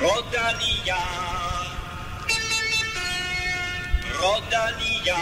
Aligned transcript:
Rodania. 0.00 0.96
Rodania. 4.22 5.16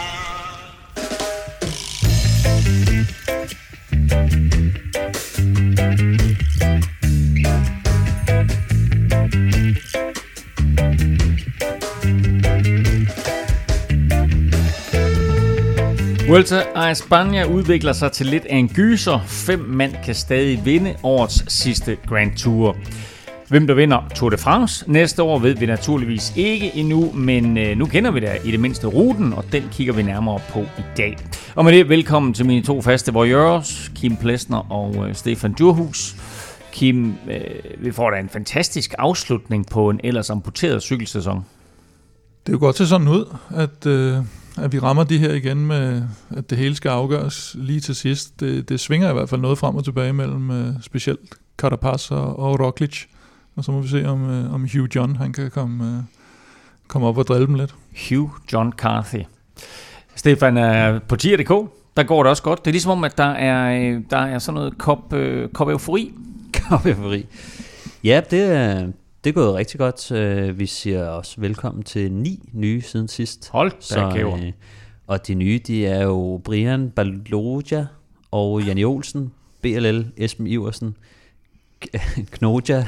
Vuelta 16.27 16.63
a 16.75 16.91
España 16.91 17.45
udvikler 17.45 17.93
sig 17.93 18.11
til 18.11 18.25
lidt 18.25 18.45
af 18.45 18.55
en 18.55 18.69
gyser. 18.69 19.19
Fem 19.27 19.59
mand 19.59 19.95
kan 20.05 20.15
stadig 20.15 20.65
vinde 20.65 20.95
årets 21.03 21.53
sidste 21.53 21.97
Grand 22.07 22.37
Tour. 22.37 22.75
Hvem 23.49 23.67
der 23.67 23.73
vinder 23.73 24.09
Tour 24.15 24.29
de 24.29 24.37
France 24.37 24.91
næste 24.91 25.23
år, 25.23 25.39
ved 25.39 25.55
vi 25.55 25.65
naturligvis 25.65 26.33
ikke 26.35 26.75
endnu, 26.75 27.11
men 27.11 27.57
øh, 27.57 27.77
nu 27.77 27.85
kender 27.85 28.11
vi 28.11 28.19
da 28.19 28.37
i 28.45 28.51
det 28.51 28.59
mindste 28.59 28.87
ruten, 28.87 29.33
og 29.33 29.45
den 29.51 29.63
kigger 29.71 29.93
vi 29.93 30.03
nærmere 30.03 30.39
på 30.49 30.59
i 30.59 30.81
dag. 30.97 31.17
Og 31.55 31.65
med 31.65 31.73
det, 31.73 31.89
velkommen 31.89 32.33
til 32.33 32.45
mine 32.45 32.63
to 32.63 32.81
faste 32.81 33.13
voyeurs, 33.13 33.91
Kim 33.95 34.17
Plesner 34.17 34.71
og 34.71 35.09
øh, 35.09 35.15
Stefan 35.15 35.53
Djurhus. 35.53 36.15
Kim, 36.71 37.13
øh, 37.29 37.83
vi 37.83 37.91
får 37.91 38.09
da 38.11 38.19
en 38.19 38.29
fantastisk 38.29 38.93
afslutning 38.97 39.65
på 39.69 39.89
en 39.89 39.99
ellers 40.03 40.29
amputeret 40.29 40.81
cykelsæson. 40.81 41.45
Det 42.45 42.49
er 42.49 42.53
jo 42.53 42.59
godt 42.59 42.75
til 42.75 42.87
sådan 42.87 43.07
ud, 43.07 43.35
at, 43.55 43.85
øh, 43.85 44.17
at 44.57 44.73
vi 44.73 44.79
rammer 44.79 45.03
de 45.03 45.17
her 45.17 45.33
igen 45.33 45.67
med, 45.67 46.01
at 46.37 46.49
det 46.49 46.57
hele 46.57 46.75
skal 46.75 46.89
afgøres 46.89 47.55
lige 47.59 47.79
til 47.79 47.95
sidst. 47.95 48.39
Det, 48.39 48.69
det 48.69 48.79
svinger 48.79 49.09
i 49.09 49.13
hvert 49.13 49.29
fald 49.29 49.41
noget 49.41 49.57
frem 49.57 49.75
og 49.75 49.83
tilbage 49.83 50.13
mellem 50.13 50.51
øh, 50.51 50.73
specielt 50.81 51.35
Carapaz 51.57 52.11
og, 52.11 52.39
og 52.39 52.59
Roglic. 52.59 53.05
Og 53.59 53.65
så 53.65 53.71
må 53.71 53.81
vi 53.81 53.87
se, 53.87 54.05
om, 54.05 54.29
øh, 54.29 54.53
om 54.53 54.61
Hugh 54.73 54.89
John 54.95 55.15
han 55.15 55.33
kan 55.33 55.51
komme, 55.51 55.97
øh, 55.97 56.03
komme 56.87 57.07
op 57.07 57.17
og 57.17 57.27
drille 57.27 57.47
dem 57.47 57.55
lidt. 57.55 57.75
Hugh 58.09 58.29
John 58.53 58.71
Carthy. 58.71 59.19
Stefan, 60.15 60.57
øh, 60.57 61.01
på 61.01 61.15
tier.dk, 61.15 61.69
der 61.97 62.03
går 62.03 62.23
det 62.23 62.29
også 62.29 62.43
godt. 62.43 62.65
Det 62.65 62.67
er 62.67 62.73
ligesom 62.73 62.91
om, 62.91 63.03
at 63.03 63.17
der 63.17 63.23
er, 63.23 63.79
øh, 63.95 64.01
der 64.09 64.17
er 64.17 64.39
sådan 64.39 64.53
noget 64.53 64.77
kop, 64.77 65.13
øh, 65.13 65.49
kop 65.49 65.67
eufori. 65.69 66.13
Kaffefri. 66.53 67.25
Ja, 68.03 68.21
det 68.31 68.43
er, 68.43 68.87
det 69.23 69.29
er 69.29 69.33
gået 69.33 69.53
rigtig 69.55 69.79
godt. 69.79 70.11
Øh, 70.11 70.59
Vi 70.59 70.65
siger 70.65 71.07
også 71.07 71.41
velkommen 71.41 71.83
til 71.83 72.11
ni 72.11 72.49
nye 72.53 72.81
siden 72.81 73.07
sidst. 73.07 73.49
Hold 73.49 73.71
da 73.95 74.11
kæver. 74.15 74.37
øh, 74.37 74.51
og 75.07 75.27
de 75.27 75.33
nye, 75.33 75.59
de 75.67 75.85
er 75.85 76.03
jo 76.03 76.41
Brian 76.45 76.89
Baloja 76.89 77.85
og 78.31 78.61
Janne 78.61 78.83
Olsen, 78.83 79.31
BLL, 79.61 80.05
Esben 80.17 80.47
Iversen, 80.47 80.95
Knoja, 82.31 82.85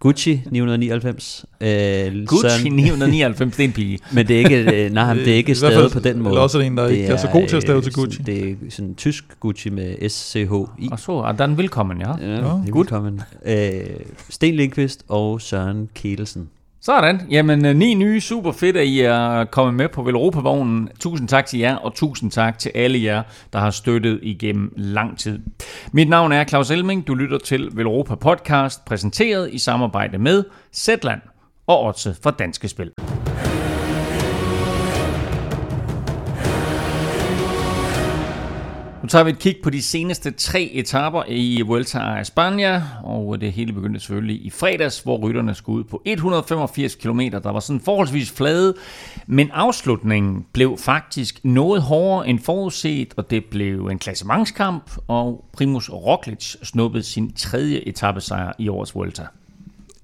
Gucci 0.00 0.42
999. 0.50 1.44
Øh, 1.60 2.26
Gucci 2.26 2.46
Søren- 2.46 2.72
999, 2.74 3.56
det 3.56 3.60
er 3.64 3.68
en 3.68 3.72
pige. 3.72 3.98
Men 4.14 4.28
det 4.28 4.36
er 4.36 4.38
ikke, 4.38 4.84
øh, 4.86 4.92
nej, 4.92 5.14
det 5.14 5.28
er 5.28 5.34
ikke 5.34 5.54
stavet 5.54 5.92
på 5.92 6.00
den 6.00 6.22
måde. 6.22 6.40
også 6.40 6.58
er 6.58 6.62
det 6.62 6.66
en, 6.66 6.76
der 6.76 6.88
ikke 6.88 7.04
er 7.04 7.16
så 7.16 7.28
god 7.32 7.48
til 7.48 7.56
at 7.56 7.62
stave 7.62 7.76
øh, 7.78 7.82
til 7.84 7.92
Gucci. 7.92 8.22
Det 8.22 8.50
er 8.50 8.54
sådan 8.70 8.94
tysk 8.94 9.24
Gucci 9.40 9.70
med 9.70 10.08
S-C-H-I. 10.08 10.88
Og 10.92 11.00
så 11.00 11.12
er 11.12 11.32
den 11.32 11.58
velkommen, 11.58 12.00
ja. 12.00 12.12
Ja, 12.20 12.34
ja 12.48 12.54
velkommen. 12.74 13.20
Øh, 13.46 13.80
Sten 14.30 14.54
Lindqvist 14.54 15.04
og 15.08 15.40
Søren 15.40 15.88
Kielsen. 15.94 16.48
Sådan. 16.82 17.20
Jamen, 17.30 17.66
øh, 17.66 17.76
ni 17.76 17.94
nye 17.94 18.20
super 18.20 18.52
fedt, 18.52 18.76
at 18.76 18.86
I 18.86 19.00
er 19.00 19.44
kommet 19.44 19.74
med 19.74 19.88
på 19.88 20.02
Velropa-vognen. 20.02 20.88
Tusind 21.00 21.28
tak 21.28 21.46
til 21.46 21.58
jer, 21.58 21.76
og 21.76 21.94
tusind 21.94 22.30
tak 22.30 22.58
til 22.58 22.72
alle 22.74 23.02
jer, 23.02 23.22
der 23.52 23.58
har 23.58 23.70
støttet 23.70 24.18
igennem 24.22 24.72
lang 24.76 25.18
tid. 25.18 25.38
Mit 25.92 26.08
navn 26.08 26.32
er 26.32 26.44
Claus 26.44 26.70
Elming. 26.70 27.06
Du 27.06 27.14
lytter 27.14 27.38
til 27.38 27.68
Velropa 27.72 28.14
Podcast, 28.14 28.84
præsenteret 28.84 29.50
i 29.52 29.58
samarbejde 29.58 30.18
med 30.18 30.44
Zetland 30.74 31.20
og 31.66 31.84
Otse 31.84 32.16
fra 32.22 32.30
Danske 32.30 32.68
Spil. 32.68 32.90
Nu 39.02 39.08
tager 39.08 39.24
vi 39.24 39.30
et 39.30 39.38
kig 39.38 39.56
på 39.62 39.70
de 39.70 39.82
seneste 39.82 40.30
tre 40.30 40.70
etaper 40.72 41.22
i 41.28 41.62
Vuelta 41.62 41.98
a 41.98 42.22
España, 42.22 42.82
og 43.04 43.40
det 43.40 43.52
hele 43.52 43.72
begyndte 43.72 44.00
selvfølgelig 44.00 44.46
i 44.46 44.50
fredags, 44.50 45.00
hvor 45.00 45.18
rytterne 45.18 45.54
skulle 45.54 45.78
ud 45.78 45.84
på 45.84 46.02
185 46.04 46.94
km. 46.94 47.20
Der 47.20 47.52
var 47.52 47.60
sådan 47.60 47.80
forholdsvis 47.80 48.30
flade, 48.30 48.74
men 49.26 49.50
afslutningen 49.50 50.46
blev 50.52 50.76
faktisk 50.78 51.40
noget 51.44 51.82
hårdere 51.82 52.28
end 52.28 52.38
forudset, 52.38 53.14
og 53.16 53.30
det 53.30 53.44
blev 53.44 53.86
en 53.86 53.98
klassementskamp, 53.98 54.90
og 55.08 55.44
Primus 55.52 55.90
Roglic 55.90 56.56
snuppede 56.62 57.02
sin 57.02 57.32
tredje 57.32 57.88
etappesejr 57.88 58.52
i 58.58 58.68
årets 58.68 58.94
Vuelta. 58.94 59.22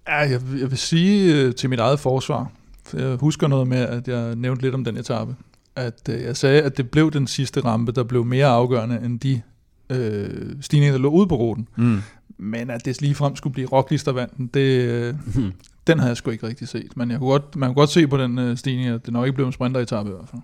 Ja, 0.09 0.17
jeg, 0.17 0.41
jeg 0.61 0.71
vil 0.71 0.79
sige 0.79 1.35
øh, 1.35 1.55
til 1.55 1.71
mit 1.71 1.81
eget 1.81 2.01
forsvar, 2.01 2.51
jeg 2.93 3.17
husker 3.17 3.49
noget 3.49 3.69
med, 3.69 3.79
at 3.79 4.09
jeg 4.09 4.35
nævnte 4.35 4.62
lidt 4.62 4.75
om 4.75 4.85
den 4.85 4.97
etape, 4.97 5.35
at 5.76 6.09
øh, 6.10 6.22
jeg 6.22 6.37
sagde, 6.37 6.62
at 6.62 6.76
det 6.76 6.91
blev 6.91 7.10
den 7.10 7.26
sidste 7.26 7.60
rampe, 7.60 7.92
der 7.92 8.04
blev 8.04 8.25
mere 8.25 8.47
afgørende 8.47 9.00
end 9.04 9.20
de 9.20 9.42
øh, 9.91 10.53
stigninger, 10.60 10.92
der 10.92 11.03
lå 11.03 11.09
ude 11.09 11.26
på 11.26 11.37
ruten. 11.37 11.69
Mm. 11.76 11.98
Men 12.38 12.70
at 12.70 12.84
det 12.84 13.00
ligefrem 13.00 13.37
skulle 13.37 13.54
blive 13.54 13.69
Roglic, 13.69 14.04
der 14.04 14.12
vandt 14.12 14.37
den, 14.37 14.47
det, 14.47 14.60
øh, 14.60 15.14
den 15.87 15.98
havde 15.98 16.09
jeg 16.09 16.16
sgu 16.16 16.31
ikke 16.31 16.47
rigtig 16.47 16.69
set. 16.69 16.97
Men 16.97 17.10
jeg 17.10 17.19
kunne 17.19 17.31
godt, 17.31 17.56
man 17.56 17.69
kunne 17.69 17.75
godt 17.75 17.91
se 17.91 18.06
på 18.06 18.16
den 18.16 18.38
øh, 18.38 18.56
stigning, 18.56 18.88
at 18.88 19.06
det 19.06 19.12
nok 19.12 19.26
ikke 19.26 19.34
blev 19.34 19.47
en 19.47 19.53
sprinteretappe 19.53 20.10
i 20.10 20.14
hvert 20.14 20.28
fald. 20.28 20.42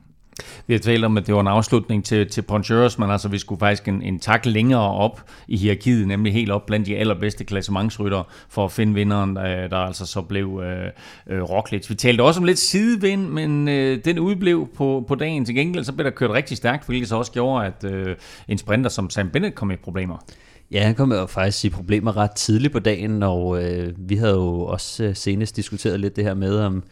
Vi 0.67 0.75
har 0.75 0.79
talt 0.79 1.05
om, 1.05 1.17
at 1.17 1.27
det 1.27 1.35
var 1.35 1.41
en 1.41 1.47
afslutning 1.47 2.05
til, 2.05 2.31
til 2.31 2.43
Poncheurs, 2.43 2.99
men 2.99 3.11
altså, 3.11 3.29
vi 3.29 3.39
skulle 3.39 3.59
faktisk 3.59 3.89
en, 3.89 4.03
en 4.03 4.19
tak 4.19 4.47
længere 4.47 4.91
op 4.93 5.23
i 5.49 5.57
hierarkiet, 5.57 6.09
nemlig 6.09 6.33
helt 6.33 6.51
op 6.51 6.67
blandt 6.67 6.87
de 6.87 6.97
allerbedste 6.97 7.45
klassementsryttere 7.45 8.25
for 8.49 8.65
at 8.65 8.73
finde 8.73 8.95
vinderen, 8.95 9.37
der, 9.37 9.69
der 9.69 9.77
altså 9.77 10.07
så 10.07 10.23
blev 10.23 10.63
øh, 10.65 10.91
øh, 11.27 11.43
Roglic. 11.43 11.91
Vi 11.91 11.95
talte 11.95 12.23
også 12.23 12.41
om 12.41 12.45
lidt 12.45 12.59
sidevind, 12.59 13.29
men 13.29 13.69
øh, 13.69 14.05
den 14.05 14.19
udblev 14.19 14.69
på, 14.77 15.05
på 15.09 15.15
dagen. 15.15 15.45
Til 15.45 15.55
gengæld 15.55 15.85
så 15.85 15.93
blev 15.93 16.05
der 16.05 16.11
kørt 16.11 16.31
rigtig 16.31 16.57
stærkt, 16.57 16.87
hvilket 16.87 17.09
så 17.09 17.17
også 17.17 17.33
gjorde, 17.33 17.67
at 17.67 17.85
øh, 17.85 18.17
en 18.49 18.59
sprinter 18.59 18.91
som 18.91 19.11
Sam 19.11 19.31
Bennett 19.31 19.55
kom 19.55 19.71
i 19.71 19.77
problemer. 19.77 20.25
Ja, 20.73 20.85
han 20.85 20.95
kom 20.95 21.13
jo 21.13 21.27
faktisk 21.27 21.65
i 21.65 21.71
problemer 21.71 22.17
ret 22.17 22.31
tidligt 22.31 22.73
på 22.73 22.79
dagen, 22.79 23.23
og 23.23 23.65
øh, 23.65 23.93
vi 23.99 24.17
havde 24.17 24.35
jo 24.35 24.61
også 24.61 25.05
øh, 25.05 25.17
senest 25.17 25.57
diskuteret 25.57 26.01
lidt 26.01 26.17
det 26.17 26.25
her 26.25 26.35
med, 26.35 26.59
om, 26.59 26.83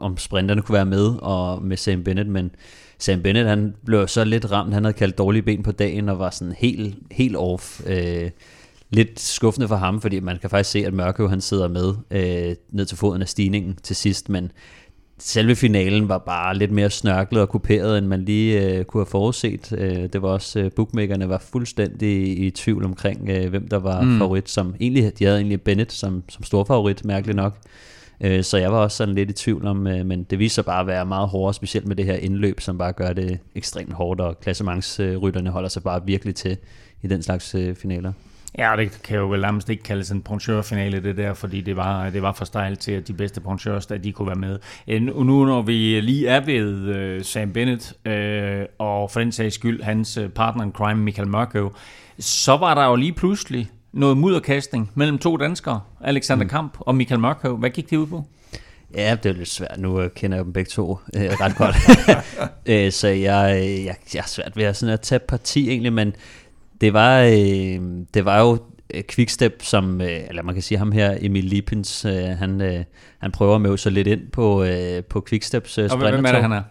om 0.00 0.16
sprinterne 0.18 0.62
kunne 0.62 0.74
være 0.74 0.86
med 0.86 1.14
og 1.22 1.62
med 1.62 1.76
Sam 1.76 2.04
Bennett, 2.04 2.28
men 2.28 2.50
Sam 2.98 3.22
Bennett 3.22 3.48
han 3.48 3.74
blev 3.86 4.08
så 4.08 4.24
lidt 4.24 4.50
ramt, 4.50 4.74
han 4.74 4.84
havde 4.84 4.94
kaldt 4.94 5.18
dårlige 5.18 5.42
ben 5.42 5.62
på 5.62 5.72
dagen 5.72 6.08
og 6.08 6.18
var 6.18 6.30
sådan 6.30 6.54
helt, 6.58 6.94
helt 7.10 7.36
off. 7.36 7.80
Øh, 7.86 8.30
lidt 8.90 9.20
skuffende 9.20 9.68
for 9.68 9.76
ham, 9.76 10.00
fordi 10.00 10.20
man 10.20 10.38
kan 10.38 10.50
faktisk 10.50 10.70
se, 10.70 10.86
at 10.86 10.94
Mørkøv 10.94 11.28
han 11.28 11.40
sidder 11.40 11.68
med 11.68 11.94
øh, 12.10 12.54
ned 12.72 12.86
til 12.86 12.96
foden 12.98 13.22
af 13.22 13.28
stigningen 13.28 13.76
til 13.82 13.96
sidst, 13.96 14.28
men 14.28 14.52
selve 15.18 15.56
finalen 15.56 16.08
var 16.08 16.18
bare 16.18 16.56
lidt 16.56 16.70
mere 16.70 16.90
snørklet 16.90 17.42
og 17.42 17.48
kuperet, 17.48 17.98
end 17.98 18.06
man 18.06 18.24
lige 18.24 18.62
øh, 18.78 18.84
kunne 18.84 19.00
have 19.00 19.06
forudset. 19.10 19.72
Øh, 19.78 20.08
det 20.12 20.22
var 20.22 20.28
også, 20.28 20.60
øh, 20.60 20.70
bookmakerne 20.76 21.28
var 21.28 21.38
fuldstændig 21.52 22.38
i 22.38 22.50
tvivl 22.50 22.84
omkring, 22.84 23.28
øh, 23.28 23.50
hvem 23.50 23.68
der 23.68 23.76
var 23.78 24.02
Mm. 24.02 24.18
favorit. 24.18 24.50
Som 24.50 24.74
egentlig, 24.80 25.18
de 25.18 25.24
havde 25.24 25.36
egentlig 25.38 25.62
Bennett 25.62 25.92
som, 25.92 26.22
som 26.28 26.44
stor 26.44 26.64
favorit, 26.64 27.04
mærkeligt 27.04 27.36
nok. 27.36 27.56
Øh, 28.22 28.44
så 28.44 28.56
jeg 28.58 28.72
var 28.72 28.78
også 28.78 28.96
sådan 28.96 29.14
lidt 29.14 29.30
i 29.30 29.32
tvivl 29.32 29.66
om, 29.66 29.86
øh, 29.86 30.06
men 30.06 30.22
det 30.22 30.38
viser 30.38 30.54
sig 30.54 30.64
bare 30.64 30.80
at 30.80 30.86
være 30.86 31.06
meget 31.06 31.28
hårdere, 31.28 31.54
specielt 31.54 31.86
med 31.86 31.96
det 31.96 32.04
her 32.04 32.14
indløb, 32.14 32.60
som 32.60 32.78
bare 32.78 32.92
gør 32.92 33.12
det 33.12 33.38
ekstremt 33.54 33.92
hårdt, 33.92 34.20
og 34.20 34.40
klassementsrytterne 34.40 35.50
holder 35.50 35.68
sig 35.68 35.82
bare 35.82 36.06
virkelig 36.06 36.34
til 36.34 36.56
i 37.02 37.06
den 37.06 37.22
slags 37.22 37.54
øh, 37.54 37.76
finaler. 37.76 38.12
Ja, 38.58 38.72
og 38.72 38.78
det 38.78 39.02
kan 39.04 39.18
jo 39.18 39.28
vel 39.28 39.40
nærmest 39.40 39.68
ikke 39.68 39.82
kaldes 39.82 40.10
en 40.10 40.22
poncheurfinale, 40.22 41.02
det 41.02 41.16
der, 41.16 41.34
fordi 41.34 41.60
det 41.60 41.76
var, 41.76 42.10
det 42.10 42.22
var 42.22 42.32
for 42.32 42.44
stejlt 42.44 42.78
til, 42.78 42.92
at 42.92 43.08
de 43.08 43.12
bedste 43.12 43.40
poncheurs, 43.40 43.86
der 43.86 43.98
de 43.98 44.12
kunne 44.12 44.26
være 44.26 44.36
med. 44.36 44.58
Øh, 44.88 45.02
Nu 45.02 45.22
nu 45.22 45.44
når 45.44 45.62
vi 45.62 46.00
lige 46.00 46.28
er 46.28 46.40
ved 46.44 46.94
øh, 46.96 47.24
Sam 47.24 47.52
Bennett, 47.52 48.06
øh, 48.06 48.66
og 48.78 49.10
for 49.10 49.20
den 49.20 49.32
sags 49.32 49.54
skyld 49.54 49.82
hans 49.82 50.16
øh, 50.16 50.28
partner 50.28 50.64
in 50.64 50.72
crime, 50.72 51.02
Michael 51.02 51.28
Mørkøv, 51.28 51.74
så 52.18 52.56
var 52.56 52.74
der 52.74 52.86
jo 52.86 52.96
lige 52.96 53.12
pludselig 53.12 53.70
noget 53.92 54.16
mudderkastning 54.16 54.90
mellem 54.94 55.18
to 55.18 55.36
danskere, 55.36 55.80
Alexander 56.00 56.44
mm. 56.44 56.50
Kamp 56.50 56.76
og 56.80 56.94
Michael 56.94 57.20
Mørkøv. 57.20 57.56
Hvad 57.56 57.70
gik 57.70 57.90
det 57.90 57.96
ud 57.96 58.06
på? 58.06 58.24
Ja, 58.94 59.16
det 59.22 59.30
er 59.30 59.34
lidt 59.34 59.48
svært. 59.48 59.78
Nu 59.78 60.00
øh, 60.00 60.10
kender 60.10 60.36
jeg 60.36 60.44
dem 60.44 60.52
begge 60.52 60.68
to 60.68 60.98
øh, 61.16 61.22
ret 61.40 61.56
godt. 61.56 61.76
øh, 62.66 62.92
så 62.92 63.08
jeg, 63.08 63.62
øh, 63.62 63.84
jeg, 63.84 63.96
jeg 64.14 64.20
er 64.20 64.26
svært 64.26 64.56
ved 64.56 64.64
at, 64.64 64.76
sådan 64.76 64.92
at 64.92 65.00
tage 65.00 65.18
parti 65.18 65.68
egentlig, 65.70 65.92
men 65.92 66.12
det 66.80 66.92
var, 66.92 67.20
øh, 67.20 67.80
det 68.14 68.24
var 68.24 68.40
jo 68.40 68.58
Quickstep, 69.10 69.62
som, 69.62 70.00
øh, 70.00 70.20
eller 70.28 70.42
man 70.42 70.54
kan 70.54 70.62
sige 70.62 70.78
ham 70.78 70.92
her, 70.92 71.18
Emil 71.20 71.44
Lipins, 71.44 72.04
øh, 72.04 72.24
han, 72.24 72.60
øh, 72.60 72.84
han 73.18 73.32
prøver 73.32 73.54
at 73.54 73.60
møde 73.60 73.78
sig 73.78 73.92
lidt 73.92 74.08
ind 74.08 74.20
på, 74.32 74.64
øh, 74.64 75.04
på 75.04 75.24
Quicksteps 75.28 75.78
øh, 75.78 75.88
Og 75.90 75.96
hvem 75.96 76.06
er 76.06 76.10
det, 76.10 76.18
sprintertog. 76.18 76.42
han 76.42 76.52
er? 76.52 76.62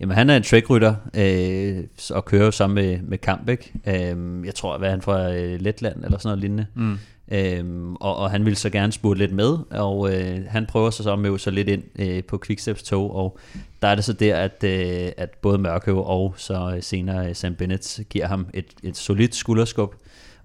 Jamen, 0.00 0.16
han 0.16 0.30
er 0.30 0.36
en 0.36 0.42
trackrytter 0.42 0.94
øh, 1.14 1.84
og 2.10 2.24
kører 2.24 2.50
sammen 2.50 2.74
med, 2.74 2.98
med 3.02 3.18
Kampek. 3.18 3.74
Øh, 3.86 4.44
jeg 4.46 4.54
tror, 4.54 4.78
hvad 4.78 4.88
er 4.88 4.92
han 4.92 5.02
fra 5.02 5.32
øh, 5.34 5.60
Letland 5.60 6.04
eller 6.04 6.18
sådan 6.18 6.28
noget 6.28 6.38
lignende. 6.38 6.66
Mm. 6.74 6.98
Øhm, 7.32 7.94
og, 7.94 8.16
og 8.16 8.30
han 8.30 8.44
vil 8.46 8.56
så 8.56 8.70
gerne 8.70 8.92
spurte 8.92 9.18
lidt 9.18 9.32
med, 9.32 9.58
og 9.70 10.14
øh, 10.14 10.38
han 10.48 10.66
prøver 10.66 10.90
så 10.90 11.02
så 11.02 11.12
at 11.12 11.18
møde 11.18 11.38
sig 11.38 11.52
lidt 11.52 11.68
ind 11.68 11.82
øh, 11.98 12.24
på 12.24 12.42
Quicksteps 12.46 12.82
tog, 12.82 13.16
og 13.16 13.38
der 13.82 13.88
er 13.88 13.94
det 13.94 14.04
så 14.04 14.12
der, 14.12 14.36
at, 14.36 14.64
øh, 14.64 15.12
at 15.16 15.30
både 15.30 15.58
Mørkøv 15.58 15.98
og 16.06 16.34
så 16.36 16.72
øh, 16.76 16.82
senere 16.82 17.28
øh, 17.28 17.34
Sam 17.34 17.54
Bennett 17.54 18.00
giver 18.10 18.26
ham 18.26 18.46
et, 18.54 18.66
et 18.82 18.96
solidt 18.96 19.34
skulderskub, 19.34 19.94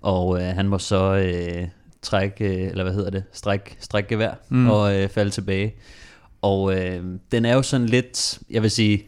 og 0.02 0.42
øh, 0.42 0.48
han 0.48 0.68
må 0.68 0.78
så 0.78 1.16
øh, 1.16 1.68
trække, 2.02 2.46
eller 2.46 2.84
hvad 2.84 2.94
hedder 2.94 3.10
det, 3.10 3.24
stræk, 3.32 3.78
stræk 3.80 4.08
gevær 4.08 4.34
mm. 4.50 4.70
og 4.70 4.96
øh, 4.96 5.10
falde 5.10 5.32
tilbage. 5.32 5.76
Og 6.42 6.80
øh, 6.80 7.04
den 7.32 7.46
er 7.46 7.54
jo 7.54 7.62
sådan 7.62 7.88
lidt, 7.88 8.40
jeg 8.50 8.62
vil 8.62 8.72
sige, 8.72 9.04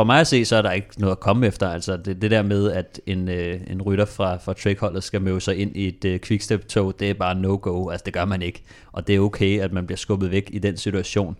for 0.00 0.04
mig 0.04 0.20
at 0.20 0.26
se, 0.26 0.44
så 0.44 0.56
er 0.56 0.62
der 0.62 0.72
ikke 0.72 0.88
noget 0.98 1.12
at 1.12 1.20
komme 1.20 1.46
efter. 1.46 1.68
Altså 1.68 1.96
det, 1.96 2.22
det 2.22 2.30
der 2.30 2.42
med, 2.42 2.70
at 2.70 3.00
en, 3.06 3.28
øh, 3.28 3.60
en 3.70 3.82
rytter 3.82 4.04
fra, 4.04 4.36
fra 4.36 4.52
Trek-holdet 4.52 5.04
skal 5.04 5.22
møde 5.22 5.40
sig 5.40 5.56
ind 5.56 5.76
i 5.76 5.88
et 5.88 6.04
øh, 6.04 6.20
quickstep-tog, 6.20 7.00
det 7.00 7.10
er 7.10 7.14
bare 7.14 7.34
no-go. 7.34 7.88
Altså 7.90 8.04
det 8.04 8.14
gør 8.14 8.24
man 8.24 8.42
ikke. 8.42 8.62
Og 8.92 9.06
det 9.06 9.14
er 9.14 9.20
okay, 9.20 9.60
at 9.60 9.72
man 9.72 9.86
bliver 9.86 9.96
skubbet 9.96 10.30
væk 10.30 10.50
i 10.52 10.58
den 10.58 10.76
situation. 10.76 11.36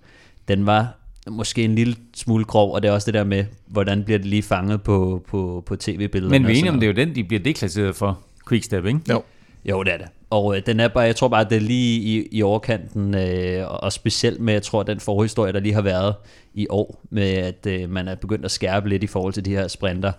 Den 0.48 0.66
var 0.66 0.88
måske 1.30 1.64
en 1.64 1.74
lille 1.74 1.96
smule 2.16 2.44
grov, 2.44 2.74
og 2.74 2.82
det 2.82 2.88
er 2.88 2.92
også 2.92 3.06
det 3.06 3.14
der 3.14 3.24
med, 3.24 3.44
hvordan 3.66 4.04
bliver 4.04 4.18
det 4.18 4.26
lige 4.26 4.42
fanget 4.42 4.82
på, 4.82 5.24
på, 5.28 5.62
på 5.66 5.76
tv-billedet. 5.76 6.30
Men 6.30 6.46
vi 6.46 6.52
er 6.52 6.56
enige 6.56 6.70
om, 6.70 6.80
det 6.80 6.86
er 6.86 6.92
jo 6.92 7.06
den, 7.06 7.14
de 7.14 7.24
bliver 7.24 7.42
deklasseret 7.42 7.96
for 7.96 8.18
Quickstep, 8.48 8.86
ikke? 8.86 9.00
Jo. 9.10 9.22
Jo, 9.64 9.82
det 9.82 9.92
er 9.92 9.98
det. 9.98 10.08
Og 10.30 10.56
øh, 10.56 10.62
den 10.66 10.80
er 10.80 10.88
bare, 10.88 11.04
jeg 11.04 11.16
tror 11.16 11.28
bare, 11.28 11.44
det 11.44 11.56
er 11.56 11.60
lige 11.60 12.00
i, 12.00 12.28
i 12.32 12.42
overkanten, 12.42 13.14
øh, 13.14 13.70
og 13.82 13.92
specielt 13.92 14.40
med, 14.40 14.52
jeg 14.52 14.62
tror, 14.62 14.82
den 14.82 15.00
forhistorie, 15.00 15.52
der 15.52 15.60
lige 15.60 15.74
har 15.74 15.82
været 15.82 16.14
i 16.54 16.66
år, 16.70 17.00
med 17.10 17.32
at 17.32 17.66
øh, 17.66 17.90
man 17.90 18.08
er 18.08 18.14
begyndt 18.14 18.44
at 18.44 18.50
skærpe 18.50 18.88
lidt 18.88 19.02
i 19.02 19.06
forhold 19.06 19.32
til 19.32 19.44
de 19.44 19.54
her 19.54 19.68
sprinter. 19.68 20.12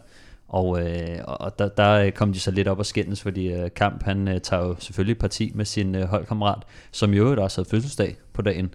Og, 0.47 0.81
øh, 0.81 1.19
og 1.23 1.59
der, 1.59 1.69
der 1.69 1.91
øh, 1.91 2.11
kom 2.11 2.33
de 2.33 2.39
så 2.39 2.51
lidt 2.51 2.67
op 2.67 2.79
og 2.79 2.85
skændes, 2.85 3.21
fordi 3.21 3.47
øh, 3.53 3.69
Kamp, 3.75 4.03
han 4.03 4.27
øh, 4.27 4.41
tager 4.41 4.63
jo 4.63 4.75
selvfølgelig 4.79 5.17
parti 5.17 5.51
med 5.55 5.65
sin 5.65 5.95
øh, 5.95 6.03
holdkammerat, 6.03 6.63
som 6.91 7.13
jo 7.13 7.43
også 7.43 7.61
havde 7.61 7.69
fødselsdag 7.69 8.15
på 8.33 8.41
dagen. 8.41 8.73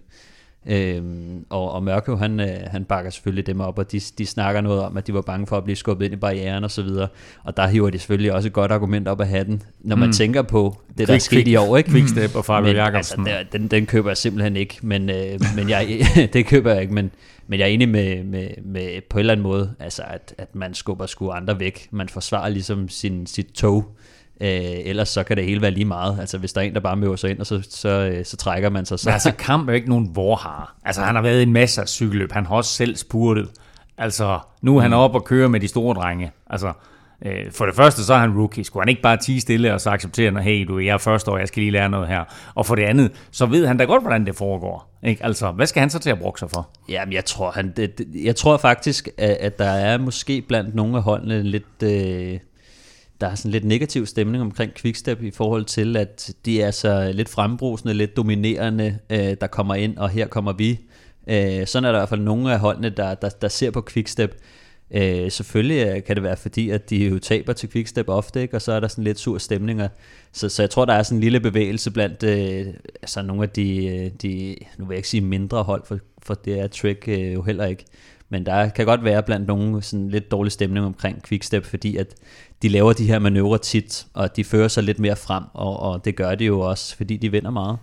Øhm, 0.65 1.45
og, 1.49 1.71
og 1.71 1.83
Mørkøv, 1.83 2.17
han, 2.17 2.39
øh, 2.39 2.57
han 2.67 2.85
bakker 2.85 3.11
selvfølgelig 3.11 3.47
dem 3.47 3.59
op, 3.59 3.79
og 3.79 3.91
de, 3.91 3.99
de 4.17 4.25
snakker 4.25 4.61
noget 4.61 4.81
om, 4.81 4.97
at 4.97 5.07
de 5.07 5.13
var 5.13 5.21
bange 5.21 5.47
for 5.47 5.57
at 5.57 5.63
blive 5.63 5.75
skubbet 5.75 6.05
ind 6.05 6.13
i 6.13 6.17
barrieren 6.17 6.63
og 6.63 6.71
så 6.71 6.81
videre. 6.81 7.07
Og 7.43 7.57
der 7.57 7.67
hiver 7.67 7.89
de 7.89 7.99
selvfølgelig 7.99 8.33
også 8.33 8.47
et 8.47 8.53
godt 8.53 8.71
argument 8.71 9.07
op 9.07 9.21
af 9.21 9.27
hatten, 9.27 9.63
når 9.79 9.95
man 9.95 10.09
mm. 10.09 10.13
tænker 10.13 10.41
på 10.41 10.81
det, 10.97 11.07
der 11.07 11.13
er 11.13 11.19
sket 11.19 11.47
i 11.47 11.55
år. 11.55 11.77
Ikke? 11.77 11.89
Quickstep 11.91 12.35
og 12.35 12.45
Fabio 12.45 12.67
Men, 12.67 12.75
Jacobsen. 12.75 13.27
Altså, 13.27 13.57
den, 13.57 13.67
den 13.67 13.85
køber 13.85 14.09
jeg 14.09 14.17
simpelthen 14.17 14.55
ikke, 14.55 14.77
men, 14.81 15.09
øh, 15.09 15.39
men 15.55 15.69
jeg, 15.69 15.87
det 16.33 16.45
køber 16.45 16.71
jeg 16.71 16.81
ikke, 16.81 16.93
men, 16.93 17.11
men 17.47 17.59
jeg 17.59 17.65
er 17.65 17.69
enig 17.69 17.89
med, 17.89 18.23
med, 18.23 18.47
med 18.63 19.01
på 19.09 19.17
en 19.17 19.19
eller 19.19 19.33
anden 19.33 19.43
måde, 19.43 19.73
altså 19.79 20.03
at, 20.07 20.35
at 20.37 20.55
man 20.55 20.73
skubber 20.73 21.05
sgu 21.05 21.31
andre 21.31 21.59
væk. 21.59 21.87
Man 21.91 22.09
forsvarer 22.09 22.49
ligesom 22.49 22.89
sin, 22.89 23.27
sit 23.27 23.47
tog, 23.47 23.95
Øh, 24.41 24.49
ellers 24.85 25.09
så 25.09 25.23
kan 25.23 25.37
det 25.37 25.45
hele 25.45 25.61
være 25.61 25.71
lige 25.71 25.85
meget. 25.85 26.19
Altså 26.19 26.37
hvis 26.37 26.53
der 26.53 26.61
er 26.61 26.65
en, 26.65 26.73
der 26.73 26.79
bare 26.79 26.95
møver 26.95 27.15
sig 27.15 27.29
ind, 27.29 27.39
og 27.39 27.45
så, 27.45 27.67
så, 27.69 27.89
øh, 27.89 28.25
så 28.25 28.37
trækker 28.37 28.69
man 28.69 28.85
sig. 28.85 28.99
Så. 28.99 29.09
Men 29.09 29.13
altså 29.13 29.31
Kamp 29.31 29.69
er 29.69 29.73
ikke 29.73 29.89
nogen 29.89 30.15
vorhar. 30.15 30.75
Altså 30.85 31.01
han 31.01 31.15
har 31.15 31.21
været 31.21 31.39
i 31.39 31.43
en 31.43 31.53
masse 31.53 31.81
af 31.81 31.87
cykelløb. 31.87 32.31
Han 32.31 32.45
har 32.45 32.55
også 32.55 32.71
selv 32.71 32.95
spurtet. 32.95 33.49
Altså 33.97 34.39
nu 34.61 34.77
er 34.77 34.81
han 34.81 34.91
mm. 34.91 34.97
oppe 34.97 35.17
og 35.17 35.25
køre 35.25 35.49
med 35.49 35.59
de 35.59 35.67
store 35.67 35.95
drenge. 35.95 36.31
Altså 36.49 36.73
øh, 37.25 37.51
for 37.51 37.65
det 37.65 37.75
første 37.75 38.03
så 38.03 38.13
er 38.13 38.17
han 38.17 38.37
rookie. 38.37 38.63
Skulle 38.63 38.81
han 38.81 38.89
ikke 38.89 39.01
bare 39.01 39.17
tige 39.17 39.41
stille 39.41 39.73
og 39.73 39.81
så 39.81 39.89
acceptere, 39.89 40.37
at 40.37 40.43
hey, 40.43 40.67
du 40.67 40.79
jeg 40.79 40.93
er 40.93 40.97
første 40.97 41.31
år, 41.31 41.37
jeg 41.37 41.47
skal 41.47 41.61
lige 41.61 41.71
lære 41.71 41.89
noget 41.89 42.07
her. 42.07 42.23
Og 42.55 42.65
for 42.65 42.75
det 42.75 42.83
andet, 42.83 43.11
så 43.31 43.45
ved 43.45 43.67
han 43.67 43.77
da 43.77 43.83
godt, 43.83 44.03
hvordan 44.03 44.25
det 44.25 44.35
foregår. 44.35 44.99
Ikke? 45.03 45.25
Altså, 45.25 45.51
hvad 45.51 45.65
skal 45.65 45.79
han 45.79 45.89
så 45.89 45.99
til 45.99 46.09
at 46.09 46.19
bruge 46.19 46.37
sig 46.37 46.49
for? 46.49 46.69
Jamen, 46.89 47.13
jeg 47.13 47.25
tror, 47.25 47.51
han, 47.51 47.73
det, 47.75 48.07
jeg 48.23 48.35
tror 48.35 48.57
faktisk, 48.57 49.09
at, 49.17 49.37
at 49.39 49.59
der 49.59 49.69
er 49.69 49.97
måske 49.97 50.41
blandt 50.47 50.75
nogle 50.75 50.97
af 50.97 51.03
holdene 51.03 51.43
lidt... 51.43 51.83
Øh, 51.83 52.39
der 53.21 53.27
er 53.27 53.35
sådan 53.35 53.51
lidt 53.51 53.65
negativ 53.65 54.05
stemning 54.05 54.41
omkring 54.41 54.73
Quickstep 54.73 55.23
i 55.23 55.31
forhold 55.31 55.65
til, 55.65 55.97
at 55.97 56.31
de 56.45 56.61
er 56.61 56.71
så 56.71 57.11
lidt 57.13 57.29
frembrusende, 57.29 57.93
lidt 57.93 58.17
dominerende, 58.17 58.99
øh, 59.09 59.35
der 59.41 59.47
kommer 59.47 59.75
ind, 59.75 59.97
og 59.97 60.09
her 60.09 60.27
kommer 60.27 60.53
vi. 60.53 60.79
Øh, 61.27 61.67
sådan 61.67 61.85
er 61.85 61.91
der 61.91 61.99
i 61.99 62.01
hvert 62.01 62.09
fald 62.09 62.21
nogle 62.21 62.53
af 62.53 62.59
holdene, 62.59 62.89
der, 62.89 63.15
der, 63.15 63.29
der 63.29 63.47
ser 63.47 63.71
på 63.71 63.81
Quickstep. 63.89 64.35
Øh, 64.91 65.31
selvfølgelig 65.31 65.87
øh, 65.87 66.03
kan 66.03 66.15
det 66.15 66.23
være 66.23 66.37
fordi, 66.37 66.69
at 66.69 66.89
de 66.89 67.07
jo 67.07 67.19
taber 67.19 67.53
til 67.53 67.69
Quickstep 67.69 68.09
ofte, 68.09 68.41
ikke? 68.41 68.55
og 68.55 68.61
så 68.61 68.71
er 68.71 68.79
der 68.79 68.87
sådan 68.87 69.03
lidt 69.03 69.19
sur 69.19 69.37
stemninger. 69.37 69.87
Så, 70.31 70.49
så 70.49 70.61
jeg 70.61 70.69
tror, 70.69 70.85
der 70.85 70.93
er 70.93 71.03
sådan 71.03 71.17
en 71.17 71.21
lille 71.21 71.39
bevægelse 71.39 71.91
blandt 71.91 72.23
øh, 72.23 72.73
altså 73.01 73.21
nogle 73.21 73.43
af 73.43 73.49
de, 73.49 73.85
øh, 73.85 74.11
de, 74.21 74.55
nu 74.77 74.85
vil 74.85 74.93
jeg 74.93 74.97
ikke 74.97 75.09
sige 75.09 75.21
mindre 75.21 75.63
hold, 75.63 75.83
for, 75.85 75.99
for 76.27 76.33
det 76.33 76.59
er 76.59 76.67
Trek 76.67 77.03
øh, 77.07 77.33
jo 77.33 77.41
heller 77.41 77.65
ikke. 77.65 77.85
Men 78.29 78.45
der 78.45 78.69
kan 78.69 78.85
godt 78.85 79.03
være 79.03 79.23
blandt 79.23 79.47
nogle 79.47 79.81
sådan 79.81 80.09
lidt 80.09 80.31
dårlig 80.31 80.51
stemning 80.51 80.85
omkring 80.85 81.23
Quickstep, 81.23 81.65
fordi 81.65 81.97
at 81.97 82.15
de 82.61 82.69
laver 82.69 82.93
de 82.93 83.07
her 83.07 83.19
manøvrer 83.19 83.57
tit, 83.57 84.07
og 84.13 84.35
de 84.35 84.43
fører 84.43 84.67
sig 84.67 84.83
lidt 84.83 84.99
mere 84.99 85.15
frem, 85.15 85.43
og, 85.53 85.79
og 85.79 86.05
det 86.05 86.15
gør 86.15 86.35
de 86.35 86.45
jo 86.45 86.59
også, 86.59 86.97
fordi 86.97 87.17
de 87.17 87.31
vinder 87.31 87.51
meget. 87.51 87.77